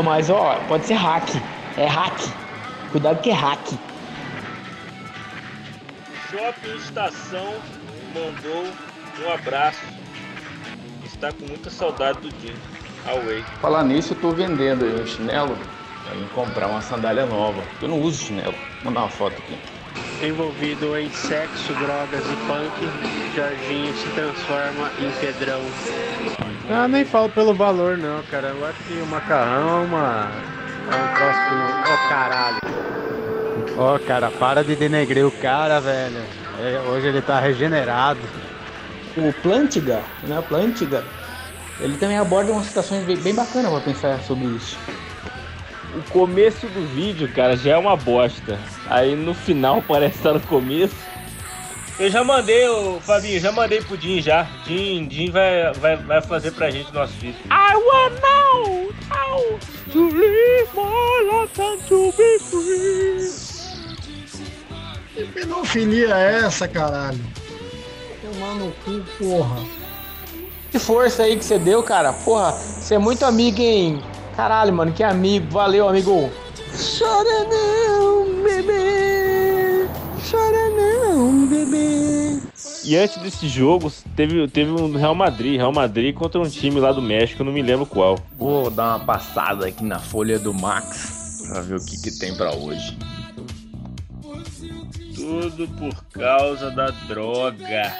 Mas 0.03 0.29
ó, 0.29 0.55
pode 0.67 0.85
ser 0.85 0.93
hack. 0.93 1.27
É 1.77 1.85
hack. 1.85 2.19
Cuidado 2.91 3.21
que 3.21 3.29
é 3.29 3.33
hack. 3.33 3.73
Shopping 6.29 6.77
Estação 6.77 7.53
mandou 8.13 8.65
um 9.25 9.33
abraço. 9.33 9.79
Está 11.03 11.31
com 11.31 11.45
muita 11.45 11.69
saudade 11.69 12.19
do 12.19 12.29
Jim. 12.39 12.55
Away. 13.05 13.43
Falar 13.59 13.83
nisso, 13.83 14.13
eu 14.13 14.19
tô 14.19 14.31
vendendo 14.31 14.85
aí 14.85 15.01
um 15.01 15.05
chinelo 15.05 15.57
pra 16.05 16.15
mim 16.15 16.27
comprar 16.33 16.67
uma 16.67 16.81
sandália 16.81 17.25
nova. 17.25 17.61
Eu 17.81 17.87
não 17.87 17.99
uso 17.99 18.23
chinelo. 18.23 18.53
Vou 18.53 18.85
mandar 18.85 19.01
uma 19.01 19.09
foto 19.09 19.41
aqui. 19.41 19.57
Envolvido 20.21 20.95
em 20.97 21.09
sexo, 21.09 21.73
drogas 21.73 22.23
e 22.23 22.35
punk, 22.45 22.89
Jorginho 23.35 23.93
se 23.95 24.07
transforma 24.09 24.91
em 24.99 25.11
Pedrão. 25.19 25.61
Ah, 26.69 26.87
nem 26.87 27.03
falo 27.03 27.27
pelo 27.29 27.55
valor 27.55 27.97
não, 27.97 28.21
cara. 28.23 28.49
Eu 28.49 28.65
acho 28.65 28.79
que 28.83 28.93
o 28.93 29.05
macarrão 29.07 29.81
é 29.81 29.85
uma. 29.85 30.31
É 30.91 30.95
um 30.95 31.07
troço. 31.15 31.39
Ô 31.89 31.93
oh, 31.93 32.09
caralho. 32.09 32.57
Ó, 33.77 33.95
oh, 33.95 33.99
cara, 33.99 34.29
para 34.29 34.63
de 34.63 34.75
denegrir 34.75 35.25
o 35.25 35.31
cara, 35.31 35.79
velho. 35.79 36.21
É, 36.59 36.79
hoje 36.87 37.07
ele 37.07 37.21
tá 37.21 37.39
regenerado. 37.39 38.19
O 39.17 39.33
Plantiga, 39.41 40.03
né? 40.23 40.41
Plantiga, 40.47 41.03
ele 41.79 41.97
também 41.97 42.17
aborda 42.17 42.51
umas 42.51 42.67
situações 42.67 43.03
bem, 43.05 43.17
bem 43.17 43.33
bacanas 43.33 43.71
pra 43.71 43.81
pensar 43.81 44.21
sobre 44.21 44.45
isso. 44.45 44.77
O 45.93 46.01
começo 46.11 46.67
do 46.67 46.87
vídeo, 46.95 47.29
cara, 47.33 47.57
já 47.57 47.71
é 47.71 47.77
uma 47.77 47.97
bosta. 47.97 48.57
Aí 48.87 49.15
no 49.15 49.33
final 49.33 49.81
parece 49.81 50.17
estar 50.17 50.33
no 50.33 50.39
começo. 50.41 50.95
Eu 51.99 52.09
já 52.09 52.23
mandei, 52.23 52.67
ô 52.67 52.99
Fabinho, 53.01 53.39
já 53.39 53.51
mandei 53.51 53.81
pro 53.81 53.99
Jim 53.99 54.21
já. 54.21 54.47
Jim, 54.65 55.07
Jim 55.11 55.29
vai, 55.29 55.73
vai, 55.73 55.97
vai 55.97 56.21
fazer 56.21 56.51
pra 56.51 56.71
gente 56.71 56.89
o 56.89 56.93
nosso 56.93 57.13
vídeo. 57.13 57.39
I 57.51 57.75
want 57.75 58.13
now, 58.21 58.89
now 59.09 59.59
to 59.91 60.09
live 60.09 60.69
my 60.73 61.41
life 61.41 61.61
and 61.61 61.77
to 61.87 62.13
be 62.17 62.39
free. 62.39 63.51
Que 65.13 65.25
pedofilia 65.25 66.15
é 66.15 66.45
essa, 66.45 66.67
caralho? 66.67 67.19
Tomar 68.21 68.55
no 68.55 68.71
cu, 68.85 69.03
porra. 69.19 69.57
Que 70.71 70.79
força 70.79 71.23
aí 71.23 71.35
que 71.35 71.43
você 71.43 71.59
deu, 71.59 71.83
cara. 71.83 72.13
Porra, 72.13 72.53
você 72.53 72.95
é 72.95 72.97
muito 72.97 73.25
amigo, 73.25 73.61
hein? 73.61 74.01
Caralho, 74.35 74.73
mano, 74.73 74.91
que 74.91 75.03
amigo. 75.03 75.47
Valeu, 75.51 75.87
amigo. 75.87 76.29
Chora 76.97 77.43
não, 77.49 78.43
bebê. 78.43 79.87
Chora 80.29 80.69
não, 80.69 81.47
bebê. 81.47 82.39
E 82.83 82.95
antes 82.97 83.17
desse 83.17 83.47
jogo, 83.47 83.91
teve, 84.15 84.47
teve 84.47 84.71
um 84.71 84.95
Real 84.95 85.13
Madrid, 85.13 85.57
Real 85.57 85.71
Madrid 85.71 86.15
contra 86.15 86.39
um 86.41 86.49
time 86.49 86.79
lá 86.79 86.91
do 86.91 87.01
México, 87.01 87.41
eu 87.41 87.45
não 87.45 87.53
me 87.53 87.61
lembro 87.61 87.85
qual. 87.85 88.17
Vou 88.37 88.69
dar 88.71 88.95
uma 88.95 89.05
passada 89.05 89.67
aqui 89.67 89.83
na 89.83 89.99
folha 89.99 90.39
do 90.39 90.53
Max 90.53 91.43
pra 91.47 91.61
ver 91.61 91.75
o 91.75 91.85
que, 91.85 92.01
que 92.01 92.11
tem 92.17 92.35
pra 92.35 92.55
hoje. 92.55 92.97
Tudo 95.15 95.67
por 95.77 95.93
causa 96.05 96.71
da 96.71 96.87
droga. 97.07 97.93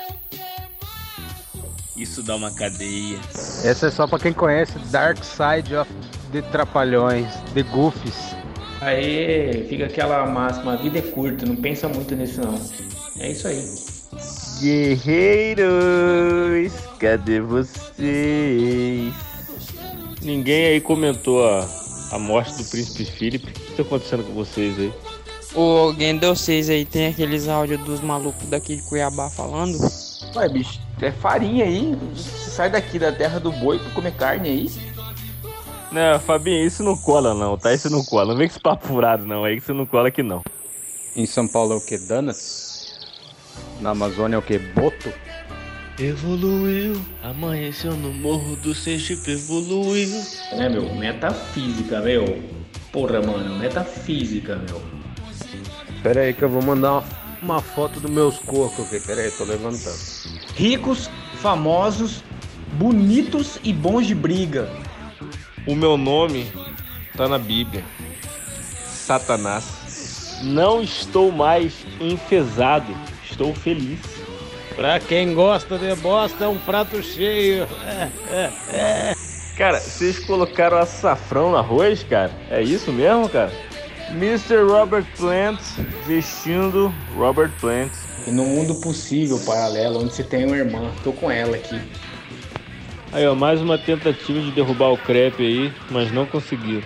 Isso 1.96 2.24
dá 2.24 2.36
uma 2.36 2.52
cadeia. 2.52 3.20
Essa 3.64 3.88
é 3.88 3.92
só 3.92 4.08
pra 4.08 4.18
quem 4.18 4.34
conhece 4.34 4.80
Dark 4.90 5.24
Side 5.24 5.76
of 5.76 5.92
the 6.32 6.42
Trapalhões, 6.42 7.28
The 7.54 7.64
Goofies. 7.64 8.36
Aí 8.82 9.66
fica 9.70 9.86
aquela 9.86 10.26
máxima, 10.26 10.74
a 10.74 10.76
vida 10.76 11.00
é 11.00 11.02
curta, 11.02 11.46
não 11.46 11.56
pensa 11.56 11.88
muito 11.88 12.16
nisso 12.16 12.42
não. 12.42 12.60
É 13.20 13.32
isso 13.32 13.48
aí. 13.48 13.64
Guerreiros, 14.60 15.64
cadê 17.00 17.42
vocês? 17.42 19.14
Ninguém 20.22 20.66
aí 20.66 20.82
comentou 20.82 21.48
a, 21.48 21.68
a 22.12 22.20
morte 22.20 22.58
do 22.58 22.64
príncipe 22.70 23.06
Philip. 23.06 23.46
O 23.46 23.52
que 23.52 23.76
tá 23.76 23.82
acontecendo 23.84 24.24
com 24.24 24.34
vocês 24.34 24.78
aí? 24.80 24.94
Ô, 25.54 25.62
alguém 25.88 26.16
deu 26.18 26.36
vocês 26.36 26.70
aí, 26.70 26.86
tem 26.86 27.08
aqueles 27.08 27.48
áudios 27.48 27.82
dos 27.82 28.02
malucos 28.02 28.48
daqui 28.50 28.78
de 28.78 28.82
Cuiabá 28.84 29.30
falando? 29.30 29.78
Ué, 30.36 30.48
bicho, 30.48 30.80
é 31.02 31.12
farinha 31.12 31.66
aí. 31.66 31.96
Você 32.16 32.50
sai 32.52 32.70
daqui 32.70 32.98
da 32.98 33.12
terra 33.12 33.40
do 33.40 33.52
boi 33.52 33.78
pra 33.80 33.90
comer 33.92 34.14
carne 34.14 34.50
aí. 34.50 34.70
Não, 35.92 36.20
Fabinho, 36.20 36.66
isso 36.66 36.84
não 36.84 36.96
cola 36.96 37.34
não, 37.34 37.58
tá? 37.58 37.74
Isso 37.74 37.90
não 37.90 38.04
cola. 38.04 38.32
Não 38.32 38.38
vem 38.38 38.48
com 38.48 38.54
esse 38.54 38.60
papo 38.60 38.88
furado 38.88 39.26
não, 39.26 39.44
aí 39.44 39.58
que 39.58 39.64
isso 39.64 39.74
não 39.74 39.86
cola 39.86 40.08
aqui 40.08 40.24
não. 40.24 40.42
Em 41.16 41.26
São 41.26 41.46
Paulo 41.46 41.74
é 41.74 41.76
o 41.76 41.82
que? 41.82 41.98
Donuts? 41.98 42.98
Na 43.82 43.90
Amazônia 43.90 44.38
é 44.38 44.40
o 44.40 44.42
que? 44.42 44.58
Boto? 44.58 45.12
Evoluiu, 46.00 47.00
amanheceu 47.22 47.94
no 47.94 48.14
morro 48.14 48.56
do 48.56 48.74
Sergipe, 48.74 49.32
evoluiu. 49.32 50.10
É, 50.54 50.70
meu, 50.70 50.96
metafísica, 50.96 52.00
meu. 52.00 52.42
Porra, 52.94 53.22
mano, 53.22 53.60
metafísica, 53.60 54.56
meu. 54.56 54.82
Pera 56.02 56.22
aí 56.22 56.34
que 56.34 56.42
eu 56.42 56.50
vou 56.50 56.62
mandar 56.62 56.92
uma, 56.94 57.04
uma 57.42 57.62
foto 57.62 58.00
dos 58.00 58.10
meus 58.10 58.40
cocos 58.40 58.86
aqui. 58.86 59.06
Pera 59.06 59.22
aí, 59.22 59.32
tô 59.32 59.44
levantando. 59.44 60.00
Ricos, 60.56 61.10
famosos, 61.36 62.24
bonitos 62.74 63.60
e 63.62 63.74
bons 63.74 64.08
de 64.08 64.16
briga. 64.16 64.70
O 65.68 65.76
meu 65.76 65.96
nome 65.98 66.52
tá 67.16 67.28
na 67.28 67.38
Bíblia. 67.38 67.84
Satanás. 68.84 70.40
Não 70.42 70.82
estou 70.82 71.32
mais 71.32 71.74
enfesado, 72.00 72.96
estou 73.30 73.54
feliz. 73.54 74.00
Pra 74.76 75.00
quem 75.00 75.34
gosta 75.36 75.78
de 75.78 75.94
bosta, 75.96 76.46
é 76.46 76.48
um 76.48 76.58
prato 76.58 77.04
cheio. 77.04 77.68
Cara, 79.56 79.80
vocês 79.80 80.20
colocaram 80.20 80.78
açafrão 80.78 81.52
no 81.52 81.58
arroz, 81.58 82.04
cara? 82.04 82.32
É 82.50 82.64
isso 82.64 82.92
mesmo, 82.92 83.30
cara? 83.30 83.52
Mr. 84.12 84.64
Robert 84.68 85.06
Plant 85.16 85.60
vestindo 86.08 86.94
Robert 87.16 87.52
Plant. 87.60 87.92
E 88.26 88.32
no 88.32 88.46
mundo 88.46 88.76
possível, 88.76 89.40
paralelo, 89.40 90.02
onde 90.02 90.14
você 90.14 90.24
tem 90.24 90.46
uma 90.46 90.58
irmã, 90.58 90.92
tô 91.04 91.12
com 91.14 91.30
ela 91.30 91.56
aqui. 91.56 91.80
Aí, 93.14 93.28
ó, 93.28 93.36
mais 93.36 93.62
uma 93.62 93.78
tentativa 93.78 94.40
de 94.40 94.52
derrubar 94.52 94.90
o 94.92 94.98
crepe 94.98 95.44
aí, 95.44 95.74
mas 95.90 96.12
não 96.14 96.26
conseguiu. 96.26 96.82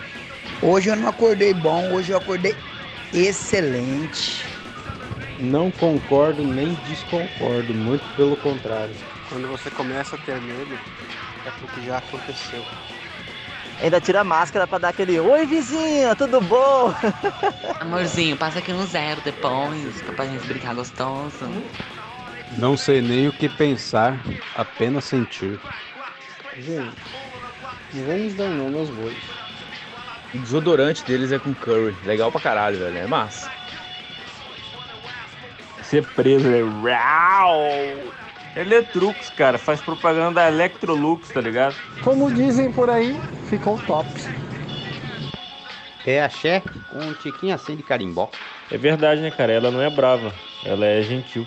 Hoje 0.60 0.89
eu 0.89 0.95
não 0.95 1.07
acordei 1.07 1.53
bom, 1.53 1.93
hoje 1.93 2.14
eu 2.14 2.18
acordei 2.18 2.56
excelente. 3.14 4.43
Não 5.39 5.69
concordo 5.69 6.43
nem 6.43 6.73
desconcordo, 6.73 7.76
muito 7.76 8.03
pelo 8.15 8.35
contrário. 8.38 8.95
Quando 9.30 9.47
você 9.47 9.69
começa 9.69 10.15
a 10.15 10.19
ter 10.19 10.41
medo, 10.41 10.80
é 11.45 11.52
porque 11.52 11.81
já 11.85 11.97
aconteceu. 11.97 12.64
Ainda 13.80 14.02
tira 14.02 14.22
a 14.22 14.23
máscara 14.23 14.65
pra 14.65 14.80
dar 14.80 14.89
aquele 14.89 15.19
Oi 15.19 15.45
vizinha, 15.45 16.15
tudo 16.15 16.41
bom? 16.41 16.91
Amorzinho, 17.80 18.35
passa 18.35 18.57
aqui 18.57 18.73
no 18.73 18.88
zero 18.88 19.22
depois, 19.22 20.02
pra 20.15 20.26
gente 20.26 20.43
brincar 20.47 20.73
gostoso. 20.73 21.45
Não 22.57 22.76
sei 22.76 23.02
nem 23.02 23.27
o 23.27 23.34
que 23.34 23.47
pensar, 23.47 24.26
apenas 24.56 25.03
sentir. 25.03 25.60
Gente, 26.57 26.95
não 27.94 28.06
vamos 28.06 28.34
dar 28.34 28.48
nome 28.48 28.77
aos 28.77 28.90
bois. 28.90 29.18
O 30.34 30.38
desodorante 30.38 31.03
deles 31.03 31.32
é 31.32 31.40
com 31.40 31.53
curry. 31.53 31.95
Legal 32.06 32.32
pra 32.32 32.40
caralho, 32.40 32.77
velho. 32.77 32.98
É 32.98 33.07
massa. 33.07 33.52
Ser 35.84 36.03
preso 36.03 36.48
é 36.48 36.61
Rau! 36.94 37.61
Eletrux, 38.56 39.30
cara, 39.32 39.57
faz 39.57 39.82
propaganda 39.82 40.41
da 40.41 40.48
Electrolux, 40.48 41.30
tá 41.30 41.41
ligado? 41.41 41.76
Como 42.02 42.32
dizem 42.32 42.72
por 42.72 42.90
aí, 42.90 43.19
ficou 43.49 43.77
top. 43.80 44.10
É 46.06 46.23
axé 46.23 46.61
com 46.90 46.99
um 46.99 47.14
tiquinho 47.14 47.53
assim 47.53 47.76
de 47.76 47.84
carimbó. 47.84 48.30
É 48.72 48.77
verdade, 48.77 49.22
né, 49.22 49.30
cara? 49.30 49.52
Ela 49.52 49.72
não 49.72 49.82
é 49.82 49.90
brava, 49.90 50.34
ela 50.64 50.86
é 50.86 51.02
gentil. 51.02 51.45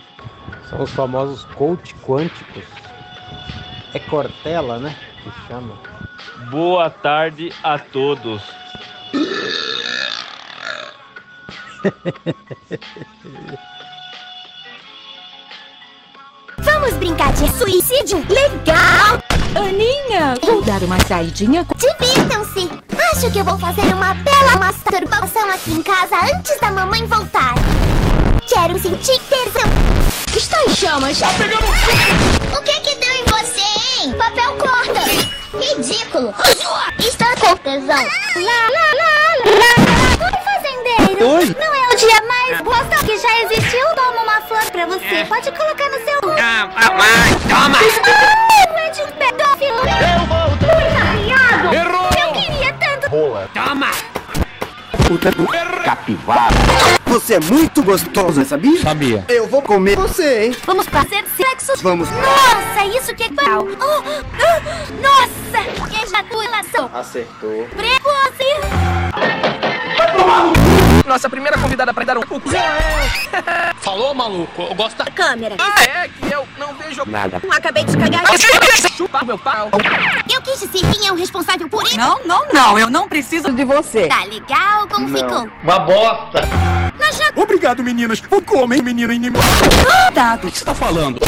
São 0.69 0.83
os 0.83 0.91
famosos 0.91 1.45
coach 1.55 1.95
quânticos. 2.07 2.78
É 3.95 3.99
Cortella, 3.99 4.79
né? 4.79 4.95
Que 5.23 5.31
chama. 5.47 5.79
Boa 6.51 6.91
tarde 6.91 7.53
a 7.63 7.79
todos. 7.79 8.43
Vamos 16.59 16.93
brincar 16.95 17.33
de 17.33 17.49
suicídio? 17.53 18.19
Legal! 18.29 19.19
Aninha, 19.55 20.35
vou 20.43 20.63
dar 20.63 20.83
uma 20.83 20.99
saidinha. 21.01 21.67
Divirtam-se! 21.77 22.69
Acho 23.13 23.31
que 23.31 23.39
eu 23.39 23.45
vou 23.45 23.59
fazer 23.59 23.83
uma 23.95 24.15
bela 24.15 24.57
masturbação 24.59 25.49
aqui 25.51 25.73
em 25.73 25.83
casa 25.83 26.17
antes 26.35 26.59
da 26.61 26.71
mamãe 26.71 27.05
voltar. 27.07 27.55
Quero 28.47 28.79
sentir 28.79 29.19
tesão. 29.21 29.69
Está 30.37 30.63
em 30.65 30.75
chamas. 30.75 31.19
Tá 31.19 31.29
pegando 31.39 31.65
O 32.57 32.63
que 32.63 32.78
Papel 33.99 34.57
corta. 34.59 35.01
Ridículo. 35.59 36.33
Está 37.01 37.35
com 37.35 37.57
tesão. 37.57 37.97
Lá, 37.97 38.69
lá, 38.71 38.87
lá, 38.95 39.11
lá, 39.35 39.51
lá. 39.59 39.75
Oi, 40.25 40.35
fazendeiro. 40.45 41.29
Oi. 41.31 41.57
Não 41.59 41.75
é 41.75 41.89
o 41.89 41.97
dia 41.97 42.23
mais 42.23 42.61
gostoso 42.61 43.05
que 43.05 43.19
já 43.19 43.43
existiu? 43.43 43.85
Toma 43.97 44.23
uma 44.23 44.41
flor 44.43 44.71
pra 44.71 44.87
você. 44.87 45.25
Pode 45.29 45.51
colocar 45.51 45.89
no 45.91 45.99
seu... 46.05 46.21
Ah, 46.39 46.71
ah, 46.77 46.91
ah, 46.97 47.27
toma. 47.49 48.48
Puta 55.09 55.31
capivara. 55.83 56.55
Você 57.07 57.37
é 57.37 57.41
muito 57.41 57.83
gostosa, 57.83 58.45
sabia? 58.45 58.79
Sabia. 58.83 59.25
Eu 59.27 59.47
vou 59.47 59.63
comer 59.63 59.97
você, 59.97 60.45
hein? 60.45 60.57
Vamos 60.67 60.87
fazer 60.87 61.25
sexo? 61.35 61.73
Vamos. 61.83 62.11
Nossa, 62.11 62.85
isso 62.95 63.15
que 63.15 63.23
é 63.23 63.31
pau. 63.31 63.67
Oh, 63.67 64.03
ah, 64.05 64.61
nossa, 65.01 65.89
que 65.89 66.05
ejaculação. 66.05 66.91
Acertou. 66.93 67.67
Precoce. 67.75 68.45
Nossa 71.09 71.31
primeira 71.31 71.57
convidada 71.57 71.95
pra 71.95 72.05
dar 72.05 72.19
um 72.19 72.21
cu. 72.21 72.39
Falou, 73.81 74.15
maluco? 74.15 74.63
Eu 74.63 74.75
gosto 74.75 74.99
da 74.99 75.11
câmera. 75.11 75.57
Ah, 75.59 75.83
é 75.83 76.09
que 76.09 76.31
eu 76.31 76.47
não 76.59 76.75
vejo 76.75 77.03
nada. 77.07 77.41
Acabei 77.51 77.83
de 77.83 77.97
cagar. 77.97 78.25
Chupa 78.95 79.25
meu 79.25 79.39
pau. 79.39 79.71
Eu 80.31 80.43
quis 80.43 80.61
dizer 80.61 80.87
quem 80.93 81.09
é 81.09 81.13
o 81.13 81.15
responsável 81.15 81.67
por 81.67 81.83
isso. 81.85 81.97
Não, 81.97 82.21
não, 82.27 82.47
não, 82.53 82.79
eu 82.79 82.91
não 82.91 83.09
preciso 83.09 83.51
de 83.51 83.65
você. 83.65 84.07
Tá 84.07 84.25
legal? 84.25 84.87
Como 84.87 85.09
ficou? 85.09 85.49
Uma 85.63 85.79
bosta. 85.79 86.43
Nós 87.01 87.17
já... 87.17 87.33
Obrigado, 87.35 87.83
meninos. 87.83 88.23
O 88.31 88.43
comem, 88.43 88.83
menino 88.83 89.11
inimigo. 89.11 89.43
Dado. 90.13 90.47
O 90.47 90.51
que 90.51 90.59
você 90.59 90.65
tá 90.65 90.75
falando? 90.75 91.21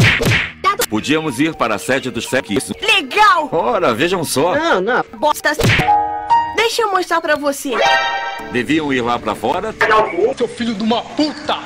Podíamos 0.91 1.41
ir 1.41 1.55
para 1.55 1.77
a 1.77 1.79
sede 1.79 2.11
dos 2.11 2.29
isso. 2.51 2.75
Legal! 2.83 3.49
Ora, 3.51 3.95
vejam 3.95 4.25
só. 4.25 4.55
Não, 4.55 4.81
não. 4.81 5.05
Bostas. 5.19 5.57
Deixa 6.61 6.83
eu 6.83 6.91
mostrar 6.93 7.23
pra 7.23 7.37
você. 7.37 7.73
Deviam 8.53 8.93
ir 8.93 9.01
lá 9.01 9.19
pra 9.19 9.35
fora. 9.35 9.75
Seu 10.37 10.47
filho 10.47 10.75
de 10.75 10.83
uma 10.83 11.01
puta! 11.01 11.57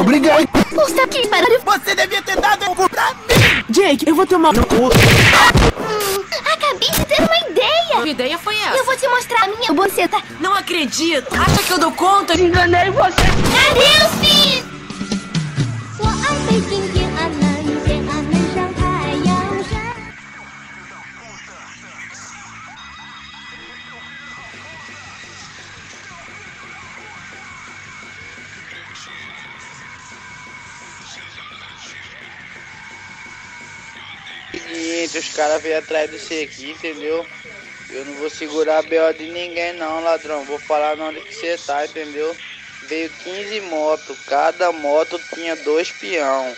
Obrigado! 0.00 0.48
Você 0.72 1.06
que 1.08 1.28
pariu! 1.28 1.60
Você 1.62 1.94
devia 1.94 2.22
ter 2.22 2.40
dado 2.40 2.70
ovo 2.70 2.88
pra 2.88 3.10
mim! 3.10 3.64
Jake, 3.68 4.08
eu 4.08 4.14
vou 4.14 4.26
tomar 4.26 4.54
no 4.54 4.64
cu! 4.66 4.86
Hum, 4.86 6.24
acabei 6.52 6.88
de 6.90 7.04
ter 7.04 7.22
uma 7.22 7.50
ideia! 7.50 8.02
Que 8.02 8.08
ideia 8.08 8.38
foi 8.38 8.56
essa? 8.56 8.76
Eu 8.78 8.84
vou 8.86 8.96
te 8.96 9.06
mostrar 9.08 9.44
a 9.44 9.48
minha 9.48 9.72
boceta! 9.74 10.16
Tá- 10.16 10.22
Não 10.40 10.54
acredito! 10.54 11.28
Acha 11.34 11.62
que 11.62 11.72
eu 11.74 11.78
dou 11.78 11.92
conta? 11.92 12.32
Enganei 12.40 12.90
você! 12.90 13.20
Adeus, 13.70 14.14
filho! 14.26 14.64
Sua 15.98 16.08
arma 16.08 16.52
Seguinte, 35.10 35.18
os 35.18 35.34
caras 35.34 35.62
vêm 35.62 35.74
atrás 35.74 36.10
de 36.10 36.18
você 36.18 36.48
aqui, 36.48 36.70
entendeu? 36.70 37.26
Eu 37.90 38.04
não 38.04 38.14
vou 38.14 38.30
segurar 38.30 38.78
a 38.78 38.82
BO 38.82 39.12
de 39.18 39.26
ninguém 39.26 39.72
não, 39.72 40.02
ladrão. 40.02 40.44
Vou 40.44 40.58
falar 40.58 40.98
onde 41.00 41.20
que 41.20 41.34
você 41.34 41.58
tá, 41.58 41.84
entendeu? 41.84 42.36
Veio 42.84 43.10
15 43.10 43.60
motos, 43.62 44.18
cada 44.26 44.70
moto 44.70 45.20
tinha 45.34 45.56
dois 45.56 45.90
peão. 45.90 46.56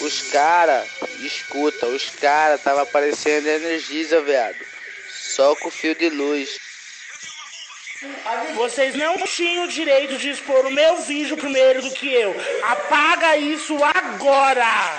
Os 0.00 0.22
cara, 0.30 0.86
escuta, 1.18 1.86
os 1.86 2.08
cara 2.10 2.56
tava 2.56 2.82
aparecendo 2.82 3.48
energiza, 3.48 4.20
viado. 4.20 4.58
Só 5.10 5.56
com 5.56 5.70
fio 5.70 5.94
de 5.96 6.08
luz. 6.08 6.56
Vocês 8.54 8.94
não 8.94 9.16
tinham 9.24 9.64
o 9.64 9.68
direito 9.68 10.16
de 10.18 10.30
expor 10.30 10.66
o 10.66 10.70
meu 10.70 11.02
vídeo 11.02 11.36
primeiro 11.36 11.82
do 11.82 11.90
que 11.90 12.12
eu. 12.12 12.34
Apaga 12.62 13.36
isso 13.36 13.76
agora! 13.82 14.98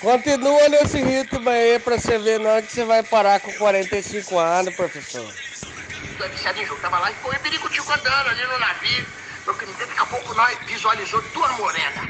Continua 0.00 0.68
nesse 0.68 1.00
ritmo 1.02 1.48
aí 1.50 1.78
pra 1.80 1.98
você 1.98 2.18
ver 2.18 2.38
não 2.38 2.62
que 2.62 2.72
você 2.72 2.84
vai 2.84 3.02
parar 3.02 3.40
com 3.40 3.52
45 3.54 4.38
anos, 4.38 4.74
professor. 4.74 5.26
Jogo. 5.26 6.80
Tava 6.80 6.98
lá 6.98 7.10
e 7.10 7.14
foi 7.14 7.34
o 7.36 7.40
Pericutico 7.40 7.92
andando 7.92 8.28
ali 8.30 8.46
no 8.46 8.58
navio. 8.58 9.06
Meu 9.44 9.54
querido, 9.54 9.78
daqui 9.78 10.00
a 10.00 10.06
pouco 10.06 10.34
nós 10.34 10.56
visualizou 10.66 11.20
duas 11.34 11.50
morenas. 11.58 12.08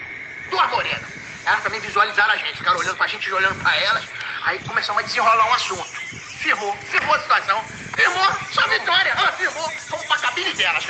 Duas 0.51 0.70
morenas. 0.70 1.09
Elas 1.44 1.62
também 1.62 1.81
visualizaram 1.81 2.32
a 2.32 2.36
gente. 2.36 2.59
Ficaram 2.59 2.78
olhando 2.78 2.97
pra 2.97 3.06
gente 3.06 3.27
e 3.27 3.32
olhando 3.32 3.55
pra 3.62 3.77
elas. 3.77 4.05
Aí 4.44 4.59
começamos 4.60 5.02
a 5.02 5.06
desenrolar 5.06 5.47
um 5.48 5.55
assunto. 5.55 5.85
Firmou, 6.39 6.77
firmou 6.90 7.15
a 7.15 7.20
situação. 7.20 7.65
Firmou, 7.97 8.27
só 8.52 8.66
vitória. 8.69 9.15
Ah, 9.16 9.32
firmou. 9.32 9.70
Fomos 9.89 10.06
pra 10.06 10.19
cabine 10.19 10.52
delas. 10.55 10.85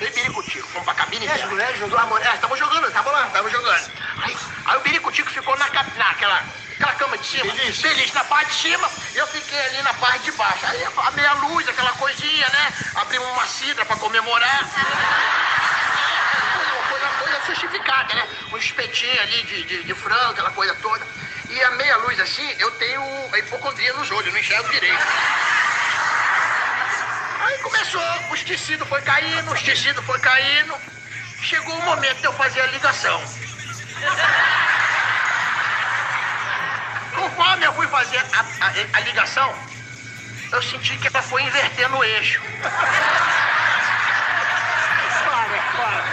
Eu 0.00 0.06
e 0.06 0.10
Pericutico, 0.10 0.68
fomos 0.68 0.84
pra 0.84 0.94
cabine 0.94 1.26
É, 1.26 1.34
delas. 1.34 1.50
mulher 1.50 1.72
jogou? 1.74 1.90
Duas 1.90 2.08
morenas. 2.08 2.34
Estavam 2.34 2.56
jogando, 2.56 2.86
estavam 2.86 3.12
lá, 3.12 3.26
estavam 3.26 3.50
jogando. 3.50 3.92
Aí, 4.22 4.36
aí 4.66 4.76
o 4.76 4.80
Pericutico 4.80 5.30
ficou 5.30 5.56
naquela 6.18 6.42
aquela 6.74 6.94
cama 6.94 7.18
de 7.18 7.26
cima. 7.26 7.52
Feliz. 7.72 8.12
na 8.12 8.24
parte 8.24 8.50
de 8.50 8.56
cima. 8.56 8.90
Eu 9.14 9.26
fiquei 9.28 9.58
ali 9.66 9.82
na 9.82 9.94
parte 9.94 10.24
de 10.24 10.32
baixo. 10.32 10.66
Aí 10.66 10.84
a 10.84 11.10
meia 11.12 11.32
luz, 11.34 11.68
aquela 11.68 11.92
coisinha, 11.92 12.48
né? 12.50 12.72
Abrimos 12.96 13.28
uma 13.28 13.46
cidra 13.46 13.84
pra 13.84 13.96
comemorar. 13.96 14.64
Uma 17.00 17.10
coisa 17.18 17.40
justificada, 17.46 18.14
né? 18.14 18.28
Um 18.52 18.56
espetinho 18.56 19.20
ali 19.22 19.42
de, 19.44 19.62
de, 19.64 19.82
de 19.84 19.94
frango, 19.94 20.32
aquela 20.32 20.50
coisa 20.50 20.74
toda. 20.76 21.06
E 21.50 21.62
a 21.62 21.70
meia 21.72 21.96
luz 21.98 22.20
assim, 22.20 22.54
eu 22.58 22.70
tenho 22.72 23.02
a 23.32 23.38
hipocondria 23.38 23.92
nos 23.94 24.10
olhos, 24.10 24.32
não 24.32 24.40
enxergo 24.40 24.68
direito. 24.70 25.04
Aí 27.40 27.58
começou, 27.58 28.02
os 28.30 28.42
tecidos 28.42 28.86
foi 28.88 29.00
caindo, 29.02 29.52
os 29.52 29.62
tecidos 29.62 30.04
foi 30.04 30.18
caindo. 30.18 30.74
Chegou 31.42 31.74
o 31.74 31.82
momento 31.82 32.18
de 32.18 32.24
eu 32.24 32.32
fazer 32.34 32.60
a 32.60 32.66
ligação. 32.66 33.22
Conforme 37.36 37.66
eu 37.66 37.72
fui 37.74 37.86
fazer 37.88 38.18
a, 38.18 38.40
a- 38.40 38.72
a 38.94 39.00
ligação, 39.00 39.54
eu 40.52 40.62
senti 40.62 40.96
que 40.96 41.08
ela 41.08 41.22
foi 41.22 41.42
invertendo 41.42 41.96
o 41.98 42.04
eixo. 42.04 42.40
Para, 45.24 45.58
para. 45.76 46.04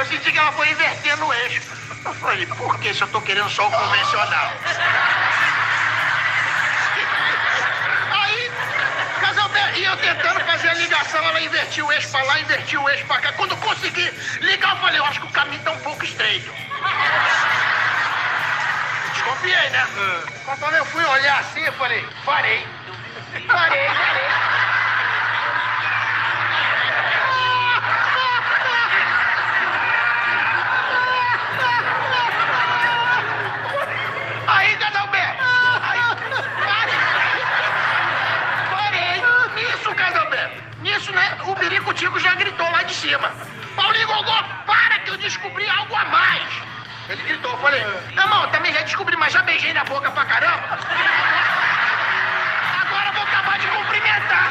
Eu 0.00 0.06
senti 0.06 0.32
que 0.32 0.38
ela 0.38 0.52
foi 0.52 0.70
invertendo 0.70 1.26
o 1.26 1.32
eixo. 1.34 1.60
Eu 2.04 2.14
falei, 2.14 2.46
por 2.46 2.78
que 2.78 2.94
se 2.94 3.02
eu 3.02 3.08
tô 3.08 3.20
querendo 3.20 3.50
só 3.50 3.68
o 3.68 3.70
convencional? 3.70 4.52
Aí, 8.12 8.50
Casalberto, 9.20 9.68
e 9.80 9.84
eu 9.84 9.96
tentando 9.96 10.40
fazer 10.40 10.68
a 10.68 10.74
ligação, 10.74 11.24
ela 11.24 11.40
invertiu 11.40 11.86
o 11.86 11.92
eixo 11.92 12.10
pra 12.10 12.22
lá, 12.22 12.38
invertiu 12.40 12.82
o 12.82 12.90
eixo 12.90 13.04
pra 13.06 13.18
cá. 13.18 13.32
Quando 13.32 13.52
eu 13.52 13.56
consegui 13.56 14.10
ligar, 14.40 14.72
eu 14.72 14.76
falei, 14.76 15.00
eu 15.00 15.04
acho 15.06 15.20
que 15.20 15.26
o 15.26 15.30
caminho 15.30 15.62
tá 15.62 15.70
um 15.70 15.78
pouco 15.78 16.04
estreito. 16.04 16.52
Desconfiei, 19.14 19.70
né? 19.70 19.86
Conforme 20.44 20.78
eu 20.78 20.84
fui 20.84 21.04
olhar 21.04 21.40
assim, 21.40 21.60
eu 21.60 21.72
falei, 21.72 22.06
parei. 22.26 22.66
Parei, 23.46 23.88
parei. 23.88 24.28
Aí, 34.46 34.76
Casalberto! 34.76 35.44
Aí, 35.82 36.00
parei! 36.66 36.98
Parei! 38.70 39.22
Nisso, 39.54 39.94
Casalberto! 39.94 40.62
Nisso, 40.82 41.12
né? 41.12 41.38
O 41.46 41.54
Biricutico 42.10 42.18
já 42.18 42.34
gritou 42.34 42.70
lá 42.70 42.82
de 42.82 42.94
cima. 42.94 43.30
Paulinho 43.76 44.06
Gogó, 44.06 44.42
para 44.66 44.98
que 45.00 45.10
eu 45.10 45.16
descobri 45.16 45.68
algo 45.68 45.94
a 45.94 46.04
mais! 46.06 46.42
Ele 47.08 47.22
gritou, 47.22 47.52
eu 47.52 47.58
falei, 47.58 47.84
não, 48.14 48.24
irmão, 48.24 48.50
também 48.50 48.72
já 48.72 48.82
descobri, 48.82 49.16
mas 49.16 49.32
já 49.32 49.42
beijei 49.42 49.72
na 49.72 49.84
boca 49.84 50.10
pra 50.10 50.24
caramba. 50.24 50.78
Agora 52.82 53.12
vou 53.12 53.22
acabar 53.22 53.58
de 53.58 53.66
cumprimentar. 53.68 54.48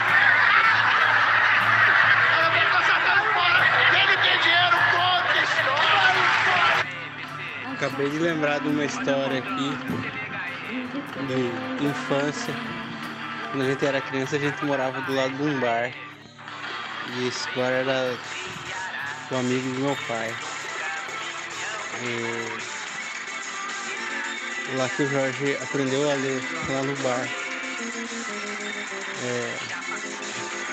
Ele 3.93 4.17
dinheiro, 4.41 4.77
conta 4.91 5.37
história. 5.43 6.83
Acabei 7.73 8.09
de 8.09 8.19
lembrar 8.19 8.59
de 8.59 8.67
uma 8.69 8.85
história 8.85 9.39
aqui 9.39 9.77
de 11.27 11.85
infância. 11.85 12.53
Quando 13.51 13.63
a 13.63 13.65
gente 13.65 13.85
era 13.85 14.01
criança, 14.01 14.35
a 14.35 14.39
gente 14.39 14.63
morava 14.63 15.01
do 15.01 15.13
lado 15.13 15.33
de 15.33 15.43
um 15.43 15.59
bar. 15.59 15.91
E 17.11 17.27
esse 17.27 17.47
bar 17.55 17.71
era 17.71 18.17
um 19.31 19.37
amigo 19.37 19.69
do 19.73 19.81
meu 19.81 19.95
pai. 20.07 20.35
E 22.01 22.59
lá 24.75 24.87
que 24.89 25.03
o 25.03 25.09
Jorge 25.09 25.55
aprendeu 25.55 26.07
a 26.09 26.13
ler, 26.13 26.41
lá 26.69 26.83
no 26.83 26.95
bar. 27.01 27.27
É, 29.21 29.59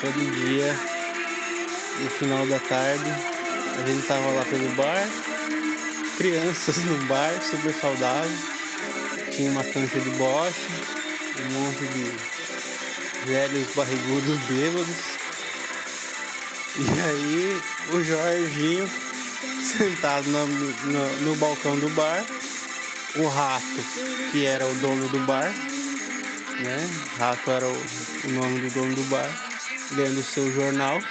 todo 0.00 0.30
dia, 0.30 0.78
no 2.02 2.10
final 2.10 2.46
da 2.46 2.60
tarde, 2.60 3.08
a 3.78 3.82
gente 3.82 4.06
tava 4.06 4.30
lá 4.30 4.44
pelo 4.44 4.68
bar, 4.76 5.10
crianças 6.18 6.84
no 6.84 6.98
bar, 7.06 7.40
super 7.42 7.72
saudável. 7.72 8.36
Tinha 9.30 9.50
uma 9.50 9.64
cancha 9.64 10.00
de 10.00 10.10
bocha, 10.10 10.72
um 11.38 11.52
monte 11.52 11.86
de 11.86 12.20
velhos 13.26 13.74
barrigudos 13.74 14.38
bêbados. 14.46 15.15
E 16.78 17.00
aí 17.00 17.62
o 17.90 18.04
Jorginho 18.04 18.90
sentado 19.62 20.28
no, 20.28 20.46
no, 20.46 21.16
no 21.22 21.36
balcão 21.36 21.78
do 21.78 21.88
bar, 21.90 22.24
o 23.16 23.26
rato, 23.28 23.64
que 24.30 24.44
era 24.44 24.66
o 24.66 24.74
dono 24.74 25.08
do 25.08 25.18
bar, 25.20 25.54
né? 26.60 26.90
Rato 27.18 27.50
era 27.50 27.66
o, 27.66 27.82
o 28.24 28.30
nome 28.30 28.60
do 28.60 28.70
dono 28.74 28.94
do 28.94 29.02
bar, 29.04 29.30
lendo 29.92 30.20
o 30.20 30.24
seu 30.24 30.52
jornal. 30.52 31.02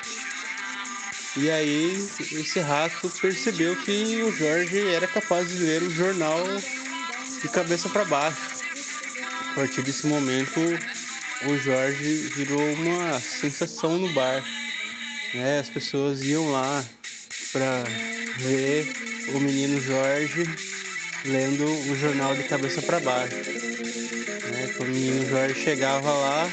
E 1.36 1.50
aí 1.50 2.08
esse 2.32 2.60
rato 2.60 3.10
percebeu 3.20 3.76
que 3.76 4.22
o 4.24 4.32
Jorge 4.32 4.88
era 4.88 5.08
capaz 5.08 5.50
de 5.50 5.58
ler 5.58 5.82
o 5.82 5.92
jornal 5.92 6.44
de 7.42 7.50
cabeça 7.50 7.90
para 7.90 8.06
baixo. 8.06 8.38
A 9.52 9.56
partir 9.56 9.82
desse 9.82 10.06
momento 10.06 10.60
o 11.44 11.58
Jorge 11.58 12.32
virou 12.36 12.62
uma 12.74 13.20
sensação 13.20 13.98
no 13.98 14.14
bar. 14.14 14.44
Né? 15.36 15.60
As 15.60 15.70
pessoas 15.70 16.22
iam 16.24 16.50
lá 16.50 16.84
para 17.52 17.84
ver 18.38 18.88
o 19.34 19.40
menino 19.40 19.82
Jorge 19.82 20.44
lendo 21.26 21.66
o 21.92 21.96
jornal 21.98 22.34
de 22.36 22.44
cabeça 22.44 22.82
para 22.82 23.02
baixo. 23.02 23.36
Né? 23.36 24.76
O 24.80 24.84
menino 24.86 25.30
Jorge 25.30 25.62
chegava 25.62 26.12
lá, 26.12 26.50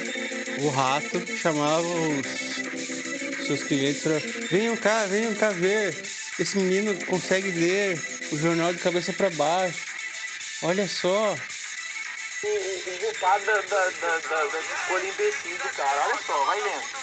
o 0.63 0.69
rato 0.71 1.25
chamava 1.37 1.87
os 1.87 3.47
seus 3.47 3.63
clientes 3.63 4.03
pra, 4.03 4.19
venham 4.51 4.77
cá, 4.77 5.07
venham 5.07 5.35
cá 5.35 5.51
ver. 5.51 5.95
Esse 6.39 6.57
menino 6.57 6.95
consegue 7.07 7.53
ler 7.53 8.01
o 8.33 8.39
jornal 8.39 8.73
de 8.73 8.81
cabeça 8.81 9.13
para 9.13 9.31
baixo. 9.31 9.85
Olha 10.63 10.89
só. 10.89 11.37
O, 12.43 12.49
o, 12.49 12.95
o 12.95 12.99
culpado 12.99 13.45
da, 13.45 13.61
da, 13.61 13.91
da, 13.91 14.19
da, 14.19 14.45
da 14.47 14.61
escolha 14.61 15.07
imbecil 15.07 15.57
do 15.57 15.69
cara. 15.77 16.07
Olha 16.07 16.19
só, 16.27 16.45
vai 16.45 16.61
vendo. 16.63 17.02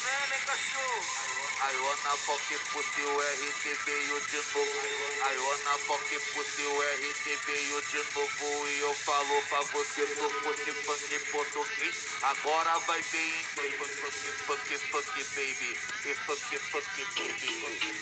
I 1.61 1.75
wanna 1.83 2.15
fuck 2.23 2.39
pussy, 2.71 3.03
o 3.03 3.19
RT 3.19 3.63
veio 3.83 4.17
de 4.31 4.37
novo. 4.37 4.79
I 5.27 5.35
wanna 5.43 5.75
fuck 5.83 6.07
pussy, 6.31 6.63
o 6.63 6.79
RT 6.79 7.35
veio 7.45 7.81
de 7.81 7.97
novo. 8.15 8.67
E 8.69 8.79
eu 8.79 8.93
falo 8.93 9.41
pra 9.49 9.59
você, 9.63 10.01
no 10.15 10.29
fosse 10.39 10.71
funk 10.71 11.19
português. 11.31 11.95
Agora 12.23 12.79
vai 12.87 13.03
bem 13.11 13.27
inglês. 13.27 13.75
Fuck, 13.75 14.15
fuck, 14.47 14.77
fuck, 14.87 15.23
baby. 15.35 15.77
E 16.05 16.15
fuck, 16.15 16.59
fuck, 16.71 16.87
baby. 17.15 17.51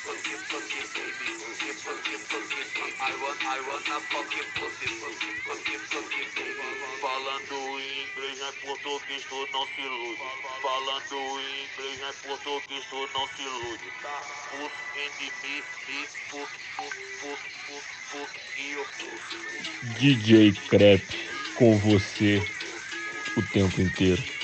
Fuck, 0.05 0.29
fuck, 0.49 0.69
baby. 0.93 1.29
E 1.65 1.73
fuck, 1.73 2.07
fuck, 2.29 2.49
baby. 2.53 2.95
I 2.99 3.13
wanna, 3.17 3.41
I 3.41 3.59
wanna 3.65 3.99
fuck 4.11 4.33
pussy, 4.53 4.87
fuck, 5.01 5.21
fuck, 5.45 5.67
fuck, 5.89 6.13
baby. 6.35 6.77
Falando 7.01 7.79
em 7.79 8.03
inglês, 8.03 8.39
é 8.39 8.51
português, 8.65 9.23
tu 9.27 9.47
não 9.51 9.65
se 9.67 9.81
ilude. 9.81 10.21
Falando 10.61 11.39
em 11.39 11.63
inglês, 11.63 12.01
é 12.01 12.27
português, 12.27 12.85
tu 12.89 13.09
não 13.13 13.27
se 13.29 13.41
ilude. 13.41 13.46
Tá? 14.01 14.21
Put. 14.51 14.87
DJ 19.99 20.53
Crep 20.69 21.03
com 21.55 21.77
você 21.77 22.43
o 23.35 23.41
tempo 23.41 23.81
inteiro. 23.81 24.36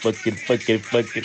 Fucker, 0.00 0.34
fucker, 0.34 0.80
fucker. 0.80 1.24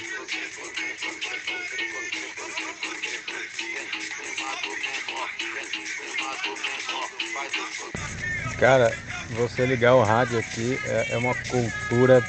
Cara, 8.58 8.98
você 9.32 9.66
ligar 9.66 9.96
o 9.96 10.04
rádio 10.04 10.40
aqui 10.40 10.80
é, 10.86 11.08
é 11.12 11.18
uma 11.18 11.36
cultura 11.36 12.22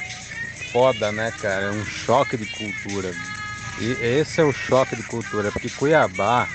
foda, 0.71 1.11
né, 1.11 1.31
cara? 1.41 1.65
É 1.65 1.71
um 1.71 1.85
choque 1.85 2.37
de 2.37 2.45
cultura. 2.45 3.13
E 3.79 3.91
esse 4.01 4.39
é 4.39 4.43
o 4.43 4.53
choque 4.53 4.95
de 4.95 5.03
cultura, 5.03 5.51
porque 5.51 5.69
Cuiabá 5.69 6.47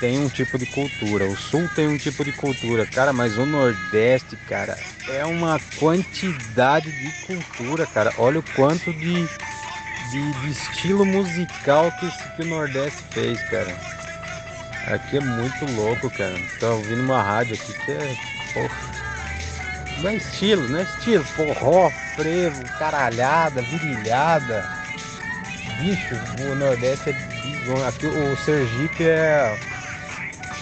tem 0.00 0.18
um 0.18 0.28
tipo 0.28 0.58
de 0.58 0.64
cultura, 0.66 1.26
o 1.26 1.36
sul 1.36 1.68
tem 1.76 1.86
um 1.86 1.98
tipo 1.98 2.24
de 2.24 2.32
cultura, 2.32 2.86
cara, 2.86 3.12
mas 3.12 3.36
o 3.36 3.44
Nordeste, 3.44 4.34
cara, 4.48 4.78
é 5.06 5.24
uma 5.26 5.60
quantidade 5.78 6.90
de 6.90 7.26
cultura, 7.26 7.86
cara. 7.86 8.12
Olha 8.16 8.40
o 8.40 8.44
quanto 8.54 8.92
de, 8.94 9.28
de, 10.10 10.32
de 10.40 10.50
estilo 10.50 11.04
musical 11.04 11.92
que, 11.92 12.10
que 12.34 12.42
o 12.42 12.46
Nordeste 12.46 13.02
fez, 13.12 13.42
cara. 13.50 13.76
Aqui 14.86 15.18
é 15.18 15.20
muito 15.20 15.66
louco, 15.76 16.10
cara. 16.10 16.34
Tô 16.58 16.76
ouvindo 16.76 17.02
uma 17.02 17.22
rádio 17.22 17.54
aqui 17.54 17.74
que 17.84 17.92
é. 17.92 18.16
Porra. 18.54 18.74
Não 19.98 20.10
é 20.10 20.14
estilo, 20.16 20.66
não 20.68 20.78
é 20.78 20.82
estilo. 20.82 21.24
Forró, 21.24 21.90
frevo, 22.16 22.64
caralhada, 22.78 23.60
virilhada. 23.60 24.66
Bicho, 25.78 26.14
o 26.50 26.54
Nordeste 26.54 27.10
é. 27.10 27.30
Aqui 27.86 28.06
o 28.06 28.36
Sergipe 28.36 29.04
é. 29.04 29.60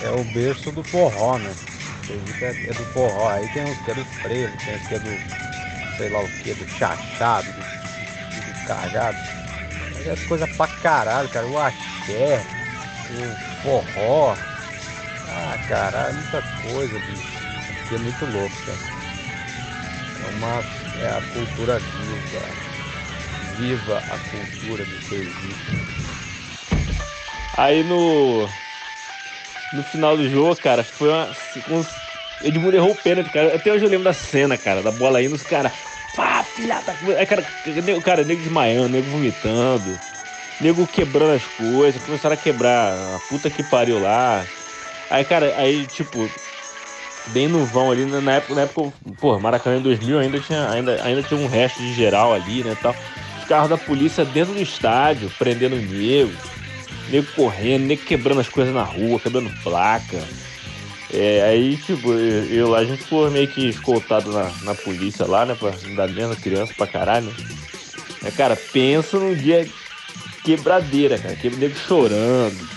É 0.02 0.10
o 0.10 0.24
berço 0.24 0.70
do 0.70 0.82
forró, 0.84 1.38
né? 1.38 1.54
Sergipe 2.06 2.44
é, 2.44 2.48
é 2.48 2.74
do 2.74 2.84
forró. 2.92 3.28
Aí 3.28 3.48
tem 3.48 3.64
uns 3.64 3.78
que 3.78 3.90
é 3.90 3.94
do 3.94 4.04
frevo, 4.04 4.56
tem 4.64 4.76
uns 4.76 4.86
que 4.86 4.94
é 4.94 4.98
do. 4.98 5.96
sei 5.96 6.08
lá 6.08 6.20
o 6.20 6.28
que, 6.42 6.54
do 6.54 6.66
chachado, 6.78 7.46
do, 7.52 7.60
do 7.60 8.66
cagado. 8.66 9.18
Mas 9.94 10.06
é 10.06 10.28
coisa 10.28 10.46
pra 10.46 10.66
caralho, 10.66 11.28
cara. 11.28 11.46
O 11.46 11.58
axé, 11.58 12.42
o 13.10 13.62
forró. 13.62 14.36
Ah, 15.28 15.58
caralho, 15.68 16.14
muita 16.14 16.42
coisa, 16.62 16.98
bicho. 17.00 17.38
Aqui 17.84 17.94
é 17.94 17.98
muito 17.98 18.24
louco, 18.26 18.56
cara. 18.66 18.78
É 20.22 20.26
uma. 20.36 20.64
É 21.00 21.08
a 21.08 21.22
cultura 21.32 21.78
viva. 21.78 22.68
Viva 23.56 23.98
a 23.98 24.18
cultura 24.30 24.84
do 24.84 25.08
Sergipe. 25.08 25.78
Aí 27.56 27.82
no. 27.82 28.48
No 29.72 29.82
final 29.82 30.16
do 30.16 30.28
jogo, 30.28 30.56
cara, 30.56 30.82
foi 30.82 31.08
uma. 31.08 31.30
Um, 31.68 31.84
Edmundo 32.40 32.76
errou 32.76 32.92
o 32.92 32.94
pênalti, 32.94 33.30
cara. 33.30 33.54
Até 33.54 33.72
hoje 33.72 33.84
eu 33.84 33.90
lembro 33.90 34.04
da 34.04 34.12
cena, 34.12 34.56
cara, 34.56 34.82
da 34.82 34.90
bola 34.90 35.22
indo, 35.22 35.34
os 35.34 35.42
caras. 35.42 35.72
Pá, 36.14 36.42
filha 36.44 36.80
da. 36.80 36.94
Aí, 37.18 37.26
cara, 37.26 37.44
nego- 37.66 38.00
cara, 38.00 38.24
nego 38.24 38.40
desmaiando, 38.40 38.88
nego 38.88 39.08
vomitando, 39.08 39.98
nego 40.60 40.86
quebrando 40.86 41.32
as 41.32 41.46
coisas, 41.46 42.00
começaram 42.02 42.34
a 42.34 42.36
quebrar 42.36 43.16
a 43.16 43.18
puta 43.28 43.50
que 43.50 43.62
pariu 43.62 43.98
lá. 43.98 44.46
Aí, 45.10 45.24
cara, 45.24 45.54
aí, 45.56 45.86
tipo, 45.86 46.30
bem 47.28 47.48
no 47.48 47.64
vão 47.66 47.90
ali, 47.90 48.04
na 48.04 48.20
na 48.20 48.32
época, 48.34 48.54
na 48.54 48.62
época, 48.62 48.92
pô, 49.20 49.38
Maracanã 49.38 49.78
em 49.78 49.82
2000 49.82 50.18
ainda 50.18 50.40
tinha, 50.40 50.70
ainda, 50.70 51.02
ainda 51.02 51.22
tinha 51.22 51.38
um 51.38 51.46
resto 51.46 51.78
de 51.78 51.92
geral 51.92 52.32
ali, 52.32 52.62
né, 52.62 52.74
tal. 52.80 52.94
Os 53.36 53.44
carros 53.44 53.68
da 53.68 53.78
polícia 53.78 54.24
dentro 54.24 54.54
do 54.54 54.60
estádio, 54.60 55.30
prendendo 55.38 55.76
nego, 55.76 56.32
nego 57.10 57.26
correndo, 57.34 57.86
nego 57.86 58.02
quebrando 58.02 58.40
as 58.40 58.48
coisas 58.48 58.74
na 58.74 58.82
rua, 58.82 59.20
quebrando 59.20 59.50
placa. 59.62 60.22
É, 61.12 61.42
aí, 61.42 61.76
tipo, 61.78 62.12
eu, 62.12 62.44
eu 62.46 62.68
lá, 62.68 62.78
a 62.78 62.84
gente 62.84 63.02
ficou 63.02 63.30
meio 63.30 63.48
que 63.48 63.68
escoltado 63.68 64.30
na, 64.30 64.50
na 64.62 64.74
polícia 64.74 65.26
lá, 65.26 65.46
né, 65.46 65.56
pra 65.58 65.72
dar 65.96 66.08
menos 66.08 66.38
criança 66.38 66.74
pra 66.76 66.86
caralho. 66.86 67.32
É, 68.24 68.30
cara, 68.30 68.56
pensa 68.56 69.18
num 69.18 69.34
dia 69.34 69.66
quebradeira, 70.44 71.18
cara, 71.18 71.34
que 71.34 71.48
nego 71.50 71.76
chorando, 71.76 72.68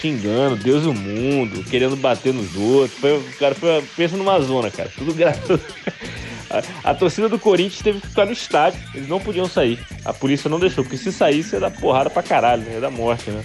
xingando 0.00 0.56
Deus 0.56 0.84
e 0.84 0.88
o 0.88 0.94
mundo, 0.94 1.64
querendo 1.64 1.96
bater 1.96 2.32
nos 2.32 2.54
outros. 2.56 2.98
Foi, 2.98 3.22
cara, 3.38 3.54
foi, 3.54 3.82
pensa 3.96 4.16
numa 4.16 4.40
zona, 4.40 4.70
cara. 4.70 4.90
Tudo 4.96 5.12
graças. 5.12 5.60
A, 6.50 6.90
a 6.90 6.94
torcida 6.94 7.28
do 7.28 7.38
Corinthians 7.38 7.82
teve 7.82 8.00
que 8.00 8.08
ficar 8.08 8.26
no 8.26 8.32
estádio. 8.32 8.80
Eles 8.94 9.08
não 9.08 9.20
podiam 9.20 9.48
sair. 9.48 9.78
A 10.04 10.12
polícia 10.12 10.48
não 10.48 10.58
deixou, 10.58 10.84
porque 10.84 10.96
se 10.96 11.12
saísse 11.12 11.56
ia 11.56 11.60
dar 11.60 11.70
porrada 11.70 12.08
pra 12.10 12.22
caralho, 12.22 12.62
né? 12.62 12.74
Ia 12.74 12.80
dar 12.80 12.90
morte, 12.90 13.30
né? 13.30 13.44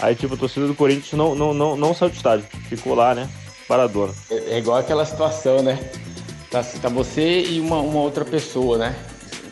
Aí, 0.00 0.14
tipo, 0.14 0.34
a 0.34 0.36
torcida 0.36 0.66
do 0.66 0.74
Corinthians 0.74 1.12
não, 1.12 1.34
não, 1.34 1.54
não, 1.54 1.76
não 1.76 1.94
saiu 1.94 2.10
do 2.10 2.16
estádio. 2.16 2.46
Ficou 2.68 2.94
lá, 2.94 3.14
né? 3.14 3.28
Paradona. 3.68 4.12
É, 4.30 4.54
é 4.54 4.58
igual 4.58 4.78
aquela 4.78 5.04
situação, 5.04 5.62
né? 5.62 5.78
Tá, 6.50 6.62
tá 6.62 6.88
você 6.88 7.42
e 7.42 7.60
uma, 7.60 7.78
uma 7.78 8.00
outra 8.00 8.24
pessoa, 8.24 8.78
né? 8.78 8.96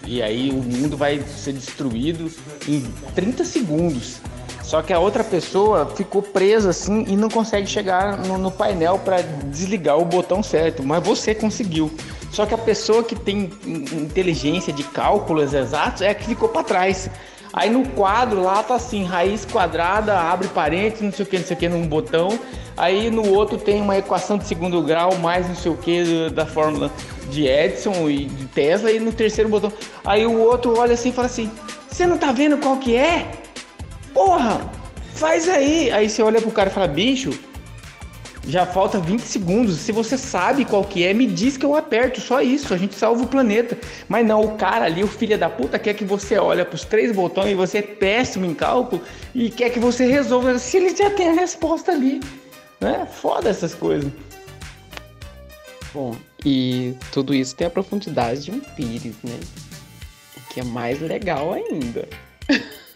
E 0.06 0.20
aí 0.22 0.50
o 0.50 0.62
mundo 0.62 0.96
vai 0.96 1.20
ser 1.20 1.52
destruído 1.52 2.30
em 2.66 2.82
30 3.14 3.44
segundos. 3.44 4.16
Só 4.62 4.82
que 4.82 4.92
a 4.92 4.98
outra 4.98 5.24
pessoa 5.24 5.86
ficou 5.96 6.22
presa 6.22 6.70
assim 6.70 7.04
e 7.08 7.16
não 7.16 7.28
consegue 7.28 7.66
chegar 7.66 8.16
no, 8.18 8.38
no 8.38 8.50
painel 8.50 8.98
para 8.98 9.20
desligar 9.20 9.98
o 9.98 10.04
botão 10.04 10.42
certo, 10.42 10.82
mas 10.82 11.02
você 11.02 11.34
conseguiu. 11.34 11.90
Só 12.30 12.46
que 12.46 12.54
a 12.54 12.58
pessoa 12.58 13.02
que 13.02 13.14
tem 13.16 13.50
in- 13.66 13.84
inteligência 14.02 14.72
de 14.72 14.82
cálculos 14.84 15.52
exatos 15.52 16.02
é 16.02 16.10
a 16.10 16.14
que 16.14 16.26
ficou 16.26 16.48
para 16.48 16.62
trás. 16.62 17.10
Aí 17.52 17.68
no 17.68 17.88
quadro 17.88 18.42
lá 18.42 18.62
tá 18.62 18.76
assim, 18.76 19.02
raiz 19.04 19.44
quadrada, 19.44 20.16
abre 20.16 20.46
parênteses, 20.48 21.02
não 21.02 21.12
sei 21.12 21.24
o 21.24 21.28
que, 21.28 21.38
não 21.38 21.44
sei 21.44 21.56
o 21.56 21.58
que, 21.58 21.68
num 21.68 21.86
botão. 21.86 22.38
Aí 22.76 23.10
no 23.10 23.28
outro 23.34 23.58
tem 23.58 23.80
uma 23.82 23.98
equação 23.98 24.38
de 24.38 24.46
segundo 24.46 24.80
grau, 24.82 25.16
mais 25.16 25.48
não 25.48 25.56
sei 25.56 25.72
o 25.72 25.76
que, 25.76 26.30
da 26.30 26.46
fórmula 26.46 26.90
de 27.28 27.46
Edison 27.46 28.08
e 28.08 28.26
de 28.26 28.46
Tesla, 28.46 28.92
e 28.92 29.00
no 29.00 29.12
terceiro 29.12 29.50
botão. 29.50 29.72
Aí 30.04 30.24
o 30.24 30.38
outro 30.38 30.78
olha 30.78 30.94
assim 30.94 31.08
e 31.08 31.12
fala 31.12 31.26
assim: 31.26 31.50
Você 31.90 32.06
não 32.06 32.16
tá 32.16 32.30
vendo 32.30 32.56
qual 32.58 32.76
que 32.76 32.94
é? 32.94 33.28
Porra, 34.14 34.60
faz 35.14 35.48
aí. 35.48 35.90
Aí 35.90 36.08
você 36.08 36.22
olha 36.22 36.40
pro 36.40 36.52
cara 36.52 36.70
e 36.70 36.72
fala: 36.72 36.86
Bicho, 36.86 37.32
já 38.46 38.66
falta 38.66 38.98
20 38.98 39.20
segundos. 39.20 39.78
Se 39.78 39.92
você 39.92 40.16
sabe 40.16 40.64
qual 40.64 40.84
que 40.84 41.04
é, 41.04 41.12
me 41.12 41.26
diz 41.26 41.56
que 41.56 41.64
eu 41.64 41.74
aperto. 41.74 42.20
Só 42.20 42.40
isso, 42.40 42.72
a 42.72 42.76
gente 42.76 42.94
salva 42.94 43.22
o 43.22 43.26
planeta. 43.26 43.76
Mas 44.08 44.26
não, 44.26 44.42
o 44.42 44.56
cara 44.56 44.86
ali, 44.86 45.02
o 45.02 45.08
filho 45.08 45.38
da 45.38 45.48
puta, 45.48 45.78
quer 45.78 45.94
que 45.94 46.04
você 46.04 46.38
olhe 46.38 46.64
pros 46.64 46.84
três 46.84 47.14
botões 47.14 47.50
e 47.50 47.54
você 47.54 47.78
é 47.78 47.82
péssimo 47.82 48.46
em 48.46 48.54
cálculo 48.54 49.02
e 49.34 49.50
quer 49.50 49.70
que 49.70 49.78
você 49.78 50.06
resolva 50.06 50.58
se 50.58 50.76
ele 50.76 50.96
já 50.96 51.10
tem 51.10 51.28
a 51.28 51.32
resposta 51.32 51.92
ali. 51.92 52.20
Né? 52.80 53.06
Foda 53.10 53.50
essas 53.50 53.74
coisas. 53.74 54.10
Bom, 55.92 56.16
e 56.44 56.94
tudo 57.12 57.34
isso 57.34 57.54
tem 57.54 57.66
a 57.66 57.70
profundidade 57.70 58.42
de 58.42 58.52
um 58.52 58.60
pires, 58.60 59.16
né? 59.24 59.38
O 60.36 60.52
que 60.52 60.60
é 60.60 60.64
mais 60.64 61.00
legal 61.00 61.52
ainda. 61.52 62.08